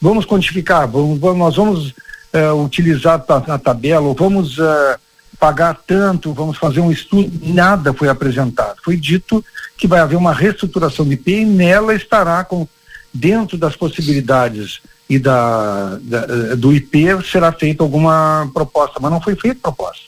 vamos 0.00 0.24
quantificar, 0.24 0.88
vamos, 0.88 1.20
vamos 1.20 1.38
nós 1.38 1.54
vamos 1.54 1.90
uh, 1.90 2.64
utilizar 2.64 3.22
a, 3.28 3.54
a 3.54 3.58
tabela, 3.58 4.06
ou 4.06 4.14
vamos 4.14 4.58
uh, 4.58 4.98
pagar 5.38 5.78
tanto, 5.86 6.32
vamos 6.32 6.56
fazer 6.56 6.80
um 6.80 6.90
estudo, 6.90 7.30
nada 7.42 7.92
foi 7.92 8.08
apresentado. 8.08 8.76
Foi 8.82 8.96
dito 8.96 9.44
que 9.76 9.86
vai 9.86 10.00
haver 10.00 10.16
uma 10.16 10.32
reestruturação 10.32 11.04
de 11.06 11.14
IP 11.14 11.32
e 11.32 11.44
nela 11.44 11.94
estará 11.94 12.42
com 12.44 12.66
dentro 13.12 13.56
das 13.56 13.76
possibilidades 13.76 14.80
e 15.08 15.18
da, 15.18 15.98
da, 16.02 16.54
do 16.56 16.72
IP 16.72 17.06
será 17.30 17.52
feita 17.52 17.82
alguma 17.82 18.50
proposta, 18.52 18.98
mas 19.00 19.10
não 19.10 19.20
foi 19.20 19.36
feita 19.36 19.60
proposta. 19.60 20.04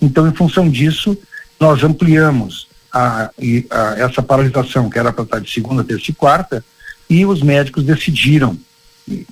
Então, 0.00 0.26
em 0.28 0.32
função 0.32 0.68
disso, 0.68 1.16
nós 1.58 1.82
ampliamos 1.82 2.68
a, 2.92 3.30
a, 3.70 3.94
essa 3.98 4.22
paralisação, 4.22 4.88
que 4.88 4.98
era 4.98 5.12
para 5.12 5.24
estar 5.24 5.40
de 5.40 5.50
segunda, 5.50 5.84
terça 5.84 6.10
e 6.10 6.14
quarta, 6.14 6.64
e 7.08 7.26
os 7.26 7.42
médicos 7.42 7.84
decidiram. 7.84 8.56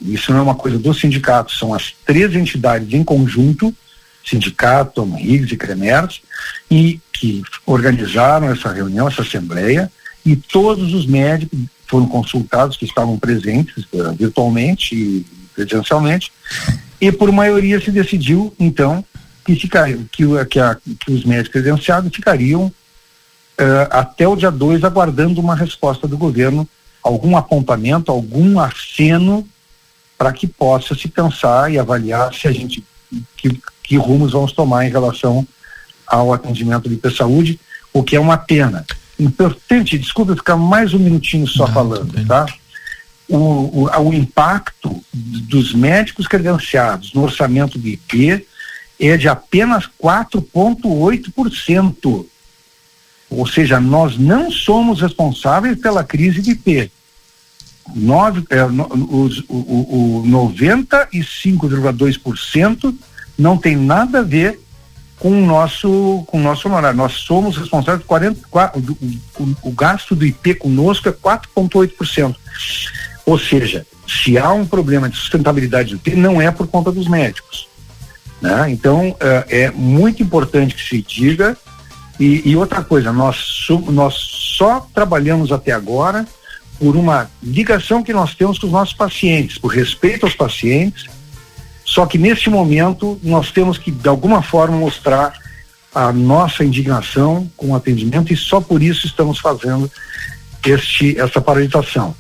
Isso 0.03 0.33
não 0.33 0.41
é 0.41 0.43
uma 0.43 0.55
coisa 0.55 0.79
do 0.79 0.93
sindicato, 0.93 1.53
são 1.53 1.73
as 1.73 1.95
três 2.05 2.35
entidades 2.35 2.93
em 2.93 3.05
conjunto, 3.05 3.75
sindicato, 4.25 5.03
RIGS 5.05 5.53
e 5.53 5.57
CREMERS, 5.57 6.21
e 6.71 7.01
que 7.13 7.43
organizaram 7.67 8.51
essa 8.51 8.73
reunião, 8.73 9.09
essa 9.09 9.23
assembleia, 9.23 9.91
e 10.25 10.37
todos 10.37 10.93
os 10.93 11.07
médicos 11.07 11.59
foram 11.87 12.07
consultados 12.07 12.77
que 12.77 12.85
estavam 12.85 13.19
presentes 13.19 13.85
uh, 13.93 14.13
virtualmente 14.15 14.95
e 14.95 15.27
presencialmente, 15.55 16.31
e 17.01 17.11
por 17.11 17.33
maioria 17.33 17.81
se 17.81 17.91
decidiu, 17.91 18.55
então, 18.59 19.05
que, 19.45 19.55
ficar, 19.55 19.89
que, 20.13 20.25
que, 20.51 20.61
a, 20.61 20.75
que 20.75 21.13
os 21.13 21.25
médicos 21.25 21.53
credenciados 21.53 22.15
ficariam 22.15 22.67
uh, 22.67 22.75
até 23.91 24.29
o 24.29 24.37
dia 24.37 24.51
2 24.51 24.85
aguardando 24.85 25.41
uma 25.41 25.55
resposta 25.55 26.07
do 26.07 26.19
governo, 26.19 26.69
algum 27.03 27.37
apontamento, 27.37 28.13
algum 28.13 28.61
aceno 28.61 29.49
para 30.19 30.33
que 30.33 30.47
possa 30.47 30.95
se 30.95 31.09
pensar 31.09 31.73
e 31.73 31.79
avaliar 31.79 32.35
se 32.35 32.49
a 32.49 32.53
gente 32.53 32.85
que, 33.37 33.61
que 33.89 33.97
rumos 33.97 34.33
vamos 34.33 34.53
tomar 34.53 34.87
em 34.87 34.91
relação 34.91 35.49
ao 36.07 36.31
atendimento 36.33 36.89
de 36.91 37.17
saúde, 37.17 37.59
o 37.93 38.05
que 38.05 38.17
é 38.17 38.21
uma 38.21 38.37
pena. 38.37 38.85
Importante, 39.19 39.99
desculpa 39.99 40.37
ficar 40.37 40.59
mais 40.59 40.93
um 40.93 40.99
minutinho 40.99 41.47
só 41.47 41.67
Não, 41.67 41.73
falando, 41.73 42.27
tá? 42.27 42.45
O, 43.27 43.37
o, 43.37 43.89
o, 44.09 44.13
impacto 44.13 45.03
dos 45.13 45.73
médicos 45.73 46.27
credenciados 46.27 47.15
no 47.15 47.23
orçamento 47.23 47.79
do 47.79 47.89
IP 47.89 48.47
é 49.01 49.17
de 49.17 49.27
apenas 49.27 49.89
4,8%. 50.03 52.27
Ou 53.31 53.47
seja, 53.47 53.81
nós 53.81 54.19
não 54.19 54.51
somos 54.51 55.01
responsáveis 55.01 55.79
pela 55.79 56.05
crise 56.05 56.43
de 56.43 56.51
IP. 56.51 56.93
Nós, 57.95 58.37
é, 58.51 58.63
os, 58.65 59.39
o, 59.49 60.21
o 60.21 60.25
95,2% 60.27 62.95
não 63.39 63.57
tem 63.57 63.77
nada 63.77 64.19
a 64.19 64.23
ver 64.23 64.61
com 65.19 65.31
o 65.31 65.47
nosso 65.47 66.25
com 66.27 66.39
o 66.39 66.43
nosso 66.43 66.69
honorário. 66.69 66.97
Nós 66.97 67.13
somos 67.13 67.57
responsáveis 67.57 68.03
por 68.03 68.09
44, 68.09 68.81
o, 68.81 69.43
o, 69.43 69.57
o 69.63 69.73
gasto 69.73 70.15
do 70.15 70.27
IP 70.27 70.55
conosco 70.55 71.09
é 71.09 71.13
4,8%. 71.13 72.35
Ou 73.25 73.39
seja, 73.39 73.87
se 74.07 74.39
há 74.39 74.51
um 74.53 74.67
problema 74.67 75.09
de 75.09 75.17
sustentabilidade 75.17 75.91
do 75.91 75.97
IP, 75.97 76.17
não 76.17 76.41
é 76.41 76.51
por 76.51 76.67
conta 76.67 76.91
dos 76.91 77.07
médicos. 77.09 77.69
Né? 78.41 78.71
Então, 78.71 79.15
é, 79.21 79.65
é 79.65 79.71
muito 79.71 80.23
importante 80.23 80.75
que 80.75 80.83
se 80.83 81.03
diga. 81.03 81.57
E, 82.19 82.51
e 82.51 82.57
outra 82.57 82.83
coisa, 82.83 83.13
nós, 83.13 83.67
nós 83.91 84.15
só 84.57 84.89
trabalhamos 84.93 85.53
até 85.53 85.71
agora 85.71 86.27
por 86.79 86.97
uma 86.97 87.31
ligação 87.43 88.03
que 88.03 88.13
nós 88.13 88.35
temos 88.35 88.59
com 88.59 88.67
os 88.67 88.73
nossos 88.73 88.95
pacientes, 88.95 89.59
por 89.59 89.69
respeito 89.69 90.27
aos 90.27 90.35
pacientes 90.35 91.07
só 91.89 92.05
que 92.05 92.19
neste 92.19 92.51
momento 92.51 93.19
nós 93.23 93.51
temos 93.51 93.79
que 93.79 93.91
de 93.91 94.07
alguma 94.11 94.43
forma 94.43 94.77
mostrar 94.77 95.33
a 95.95 96.13
nossa 96.13 96.63
indignação 96.63 97.51
com 97.57 97.71
o 97.71 97.75
atendimento 97.75 98.31
e 98.31 98.37
só 98.37 98.61
por 98.61 98.83
isso 98.83 99.07
estamos 99.07 99.39
fazendo 99.39 99.91
este 100.67 101.19
essa 101.19 101.41
paralisação. 101.41 102.15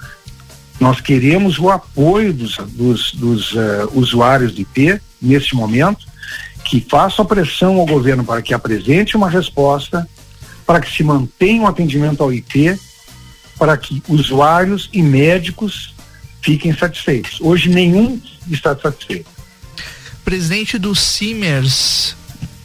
Nós 0.80 1.02
queremos 1.02 1.58
o 1.58 1.68
apoio 1.68 2.32
dos, 2.32 2.56
dos, 2.56 3.12
dos 3.12 3.52
uh, 3.52 3.90
usuários 3.92 4.54
de 4.54 4.62
IP 4.62 4.98
neste 5.20 5.54
momento, 5.54 6.06
que 6.64 6.80
façam 6.80 7.26
pressão 7.26 7.78
ao 7.78 7.84
governo 7.84 8.24
para 8.24 8.40
que 8.40 8.54
apresente 8.54 9.18
uma 9.18 9.28
resposta, 9.28 10.08
para 10.64 10.80
que 10.80 10.90
se 10.90 11.04
mantenha 11.04 11.60
o 11.60 11.64
um 11.64 11.68
atendimento 11.68 12.22
ao 12.22 12.32
IP, 12.32 12.74
para 13.58 13.76
que 13.76 14.02
usuários 14.08 14.88
e 14.94 15.02
médicos 15.02 15.94
fiquem 16.40 16.74
satisfeitos. 16.74 17.38
Hoje 17.38 17.68
nenhum 17.68 18.18
está 18.48 18.74
satisfeito 18.74 19.37
presidente 20.28 20.76
do 20.76 20.94
Simers, 20.94 22.14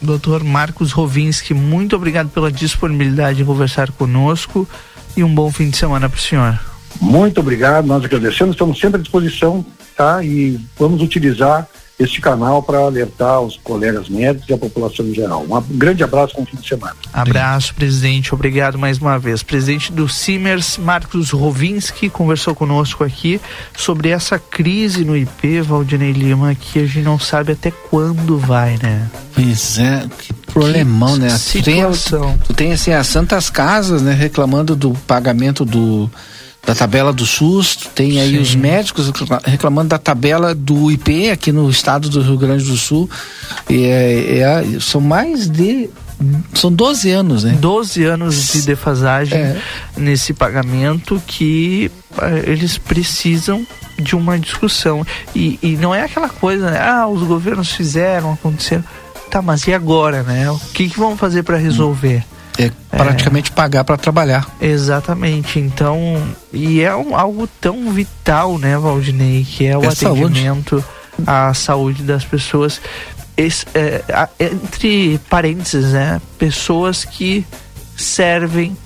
Dr. 0.02 0.44
Marcos 0.44 0.92
Rovinski, 0.92 1.54
muito 1.54 1.96
obrigado 1.96 2.28
pela 2.28 2.52
disponibilidade 2.52 3.38
de 3.38 3.44
conversar 3.46 3.90
conosco 3.92 4.68
e 5.16 5.24
um 5.24 5.34
bom 5.34 5.50
fim 5.50 5.70
de 5.70 5.78
semana 5.78 6.06
para 6.06 6.18
o 6.18 6.20
senhor. 6.20 6.60
Muito 7.00 7.40
obrigado, 7.40 7.86
nós 7.86 8.04
agradecemos, 8.04 8.54
estamos 8.54 8.78
sempre 8.78 9.00
à 9.00 9.02
disposição, 9.02 9.64
tá? 9.96 10.22
E 10.22 10.60
vamos 10.78 11.00
utilizar 11.00 11.66
este 11.98 12.20
canal 12.20 12.62
para 12.62 12.78
alertar 12.78 13.40
os 13.40 13.56
colegas 13.56 14.08
médicos 14.08 14.48
e 14.48 14.52
a 14.52 14.58
população 14.58 15.06
em 15.06 15.14
geral. 15.14 15.44
Um 15.48 15.62
grande 15.76 16.02
abraço, 16.02 16.34
bom 16.36 16.44
fim 16.44 16.56
de 16.56 16.66
semana. 16.66 16.96
Abraço, 17.12 17.74
presidente. 17.74 18.34
Obrigado 18.34 18.76
mais 18.78 18.98
uma 18.98 19.18
vez. 19.18 19.42
Presidente 19.42 19.92
do 19.92 20.08
Simers, 20.08 20.76
Marcos 20.76 21.30
Rovinski, 21.30 22.10
conversou 22.10 22.54
conosco 22.54 23.04
aqui 23.04 23.40
sobre 23.76 24.08
essa 24.08 24.38
crise 24.38 25.04
no 25.04 25.16
IP, 25.16 25.60
Valdinei 25.60 26.12
Lima, 26.12 26.54
que 26.54 26.80
a 26.80 26.86
gente 26.86 27.04
não 27.04 27.18
sabe 27.18 27.52
até 27.52 27.70
quando 27.70 28.38
vai, 28.38 28.76
né? 28.82 29.08
Pois 29.32 29.78
é, 29.78 30.08
que 30.18 30.32
problemão, 30.32 31.14
que 31.14 31.20
né? 31.20 31.30
Situação. 31.30 32.32
Tu 32.32 32.38
tem, 32.38 32.46
tu 32.46 32.54
tem 32.54 32.72
assim 32.72 32.92
as 32.92 33.06
santas 33.06 33.50
casas, 33.50 34.02
né, 34.02 34.12
reclamando 34.12 34.74
do 34.74 34.92
pagamento 35.06 35.64
do 35.64 36.10
da 36.66 36.74
tabela 36.74 37.12
do 37.12 37.26
SUS, 37.26 37.76
tem 37.94 38.20
aí 38.20 38.32
Sim. 38.32 38.38
os 38.40 38.54
médicos 38.54 39.12
reclamando 39.44 39.90
da 39.90 39.98
tabela 39.98 40.54
do 40.54 40.90
IP 40.90 41.30
aqui 41.30 41.52
no 41.52 41.68
estado 41.68 42.08
do 42.08 42.22
Rio 42.22 42.38
Grande 42.38 42.64
do 42.64 42.76
Sul. 42.76 43.08
E 43.68 43.84
é, 43.84 44.38
é, 44.38 44.80
são 44.80 45.00
mais 45.00 45.48
de. 45.48 45.90
São 46.54 46.72
12 46.72 47.10
anos, 47.10 47.44
né? 47.44 47.56
12 47.60 48.04
anos 48.04 48.52
de 48.52 48.62
defasagem 48.62 49.36
é. 49.36 49.60
nesse 49.96 50.32
pagamento 50.32 51.20
que 51.26 51.90
uh, 52.12 52.48
eles 52.48 52.78
precisam 52.78 53.66
de 53.98 54.16
uma 54.16 54.38
discussão. 54.38 55.04
E, 55.34 55.58
e 55.60 55.76
não 55.76 55.94
é 55.94 56.02
aquela 56.02 56.28
coisa, 56.28 56.70
né? 56.70 56.80
Ah, 56.80 57.06
os 57.06 57.22
governos 57.24 57.72
fizeram, 57.72 58.32
aconteceram. 58.32 58.84
Tá, 59.30 59.42
mas 59.42 59.66
e 59.66 59.74
agora, 59.74 60.22
né? 60.22 60.50
O 60.50 60.58
que, 60.72 60.88
que 60.88 60.98
vão 60.98 61.16
fazer 61.16 61.42
para 61.42 61.58
resolver? 61.58 62.18
Hum 62.18 62.34
é 62.58 62.70
praticamente 62.90 63.50
é, 63.50 63.54
pagar 63.54 63.84
para 63.84 63.96
trabalhar. 63.96 64.46
Exatamente. 64.60 65.58
Então, 65.58 66.22
e 66.52 66.80
é 66.80 66.94
um, 66.94 67.16
algo 67.16 67.48
tão 67.60 67.90
vital, 67.90 68.58
né, 68.58 68.78
Valdinei, 68.78 69.44
que 69.44 69.66
é 69.66 69.76
o 69.76 69.84
é 69.84 69.88
atendimento 69.88 70.80
saúde. 70.80 71.24
à 71.26 71.54
saúde 71.54 72.02
das 72.02 72.24
pessoas. 72.24 72.80
Esse, 73.36 73.66
é, 73.74 74.02
entre 74.38 75.18
parênteses, 75.28 75.92
né, 75.92 76.20
pessoas 76.38 77.04
que 77.04 77.44
servem 77.96 78.76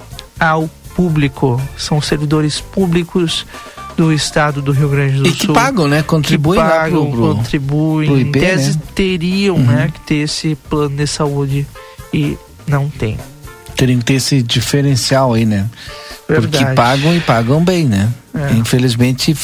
ao 0.40 0.68
público, 0.94 1.60
são 1.76 2.00
servidores 2.00 2.60
públicos 2.60 3.46
do 3.96 4.12
estado 4.12 4.62
do 4.62 4.72
Rio 4.72 4.88
Grande 4.88 5.18
do 5.18 5.28
e 5.28 5.32
Sul. 5.32 5.44
E 5.44 5.46
que 5.48 5.52
pagam, 5.52 5.88
né? 5.88 6.02
Contribuem 6.02 6.60
que 6.60 6.66
pagam, 6.66 7.10
pro, 7.10 7.20
contribuem. 7.34 8.08
Pro 8.08 8.18
IP, 8.18 8.38
em 8.38 8.40
tese 8.40 8.76
né? 8.76 8.82
teriam, 8.94 9.56
uhum. 9.56 9.62
né, 9.64 9.90
que 9.92 10.00
ter 10.00 10.14
esse 10.16 10.54
plano 10.54 10.96
de 10.96 11.06
saúde 11.06 11.66
e 12.12 12.38
não 12.66 12.88
tem 12.88 13.18
teriam 13.78 14.00
que 14.00 14.06
ter 14.06 14.14
esse 14.14 14.42
diferencial 14.42 15.34
aí, 15.34 15.46
né? 15.46 15.66
Verdade. 16.28 16.58
Porque 16.58 16.74
pagam 16.74 17.14
e 17.14 17.20
pagam 17.20 17.64
bem, 17.64 17.86
né? 17.86 18.08
É. 18.34 18.52
Infelizmente, 18.54 19.34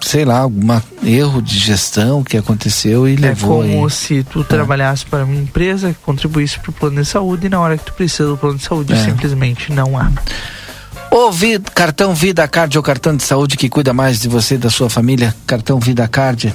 sei 0.00 0.24
lá, 0.24 0.38
algum 0.38 0.66
erro 1.04 1.40
de 1.40 1.58
gestão 1.58 2.24
que 2.24 2.36
aconteceu 2.36 3.06
e 3.06 3.14
é 3.14 3.16
levou. 3.16 3.62
É 3.62 3.68
como 3.68 3.84
aí. 3.84 3.90
se 3.90 4.24
tu 4.24 4.40
é. 4.40 4.44
trabalhasse 4.44 5.04
para 5.04 5.24
uma 5.24 5.36
empresa 5.36 5.90
que 5.92 5.98
contribuísse 6.02 6.58
para 6.58 6.70
o 6.70 6.72
plano 6.72 7.00
de 7.00 7.06
saúde 7.06 7.46
e 7.46 7.50
na 7.50 7.60
hora 7.60 7.76
que 7.76 7.84
tu 7.84 7.92
precisa 7.92 8.26
do 8.26 8.36
plano 8.36 8.56
de 8.56 8.64
saúde 8.64 8.92
é. 8.94 8.96
simplesmente 8.96 9.70
não 9.70 9.98
há. 9.98 10.10
O 11.10 11.30
vida, 11.30 11.70
cartão 11.72 12.12
Vida 12.14 12.48
Card 12.48 12.76
é 12.76 12.80
o 12.80 12.82
cartão 12.82 13.14
de 13.14 13.22
saúde 13.22 13.56
que 13.56 13.68
cuida 13.68 13.92
mais 13.92 14.18
de 14.18 14.28
você 14.28 14.56
e 14.56 14.58
da 14.58 14.70
sua 14.70 14.90
família. 14.90 15.32
Cartão 15.46 15.78
Vida 15.78 16.08
Card, 16.08 16.52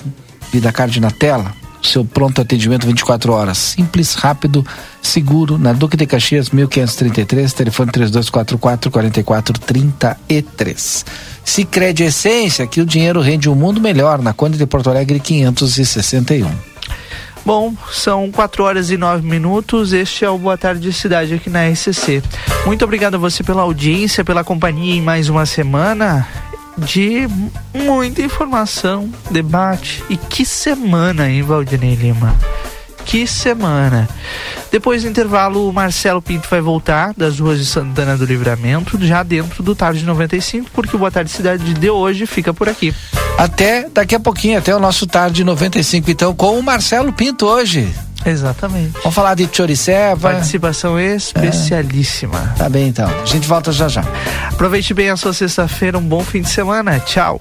Vida 0.51 0.71
Card 0.71 0.99
na 0.99 1.11
tela 1.11 1.53
seu 1.81 2.05
pronto 2.05 2.41
atendimento 2.41 2.85
24 2.85 3.33
horas. 3.33 3.57
Simples, 3.57 4.13
rápido, 4.15 4.65
seguro, 5.01 5.57
na 5.57 5.73
Duque 5.73 5.97
de 5.97 6.05
Caxias, 6.05 6.49
1533, 6.49 7.53
telefone 7.53 7.91
3244 7.91 8.91
4433. 8.91 11.05
Sicredi 11.43 12.03
Essência, 12.03 12.67
que 12.67 12.81
o 12.81 12.85
dinheiro 12.85 13.21
rende 13.21 13.49
um 13.49 13.55
mundo 13.55 13.81
melhor, 13.81 14.21
na 14.21 14.33
Conde 14.33 14.57
de 14.57 14.65
Porto 14.65 14.89
Alegre 14.89 15.19
561. 15.19 16.49
Bom, 17.45 17.73
são 17.91 18.29
4 18.31 18.63
horas 18.63 18.91
e 18.91 18.97
9 18.97 19.25
minutos. 19.25 19.93
Este 19.93 20.25
é 20.25 20.29
o 20.29 20.37
Boa 20.37 20.57
Tarde 20.57 20.91
Cidade 20.91 21.33
aqui 21.33 21.49
na 21.49 21.73
SCC. 21.73 22.21
Muito 22.65 22.83
obrigado 22.83 23.15
a 23.15 23.17
você 23.17 23.43
pela 23.43 23.61
audiência, 23.61 24.25
pela 24.25 24.43
companhia 24.43 24.93
em 24.93 25.01
mais 25.01 25.29
uma 25.29 25.45
semana 25.45 26.27
de 26.79 27.27
muita 27.73 28.21
informação, 28.21 29.09
debate. 29.29 30.03
E 30.09 30.17
que 30.17 30.45
semana, 30.45 31.29
hein, 31.29 31.41
Valdinei 31.41 31.95
Lima? 31.95 32.35
Que 33.05 33.25
semana. 33.25 34.07
Depois 34.71 35.01
do 35.01 35.09
intervalo, 35.09 35.67
o 35.67 35.73
Marcelo 35.73 36.21
Pinto 36.21 36.47
vai 36.47 36.61
voltar 36.61 37.13
das 37.17 37.39
ruas 37.39 37.57
de 37.57 37.65
Santana 37.65 38.15
do 38.15 38.23
Livramento, 38.23 39.03
já 39.03 39.23
dentro 39.23 39.63
do 39.63 39.75
Tarde 39.75 40.05
95, 40.05 40.69
porque 40.71 40.95
o 40.95 40.99
Boa 40.99 41.09
Tarde 41.09 41.31
Cidade 41.31 41.73
de 41.73 41.89
hoje 41.89 42.25
fica 42.27 42.53
por 42.53 42.69
aqui. 42.69 42.93
Até 43.37 43.89
daqui 43.89 44.13
a 44.13 44.19
pouquinho, 44.19 44.59
até 44.59 44.75
o 44.75 44.79
nosso 44.79 45.07
Tarde 45.07 45.43
95, 45.43 46.11
então, 46.11 46.35
com 46.35 46.59
o 46.59 46.63
Marcelo 46.63 47.11
Pinto 47.11 47.47
hoje. 47.47 47.91
Exatamente. 48.25 48.91
Vamos 48.99 49.15
falar 49.15 49.35
de 49.35 49.47
Choriceva. 49.51 50.31
Participação 50.31 50.99
especialíssima. 50.99 52.53
É. 52.55 52.59
Tá 52.59 52.69
bem 52.69 52.87
então. 52.89 53.09
A 53.09 53.25
gente 53.25 53.47
volta 53.47 53.71
já 53.71 53.87
já. 53.87 54.03
Aproveite 54.51 54.93
bem 54.93 55.09
a 55.09 55.17
sua 55.17 55.33
sexta-feira, 55.33 55.97
um 55.97 56.03
bom 56.03 56.23
fim 56.23 56.41
de 56.41 56.49
semana. 56.49 56.99
Tchau. 56.99 57.39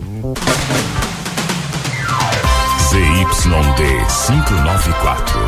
ZYD 2.91 3.83
594, 4.27 5.39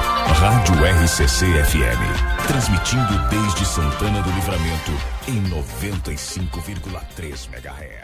Rádio 0.40 0.74
RCC 1.04 1.46
FM. 1.64 2.46
Transmitindo 2.46 3.18
desde 3.30 3.64
Santana 3.64 4.20
do 4.22 4.30
Livramento 4.32 4.92
em 5.26 5.42
95,3 5.44 7.48
MHz. 7.52 7.99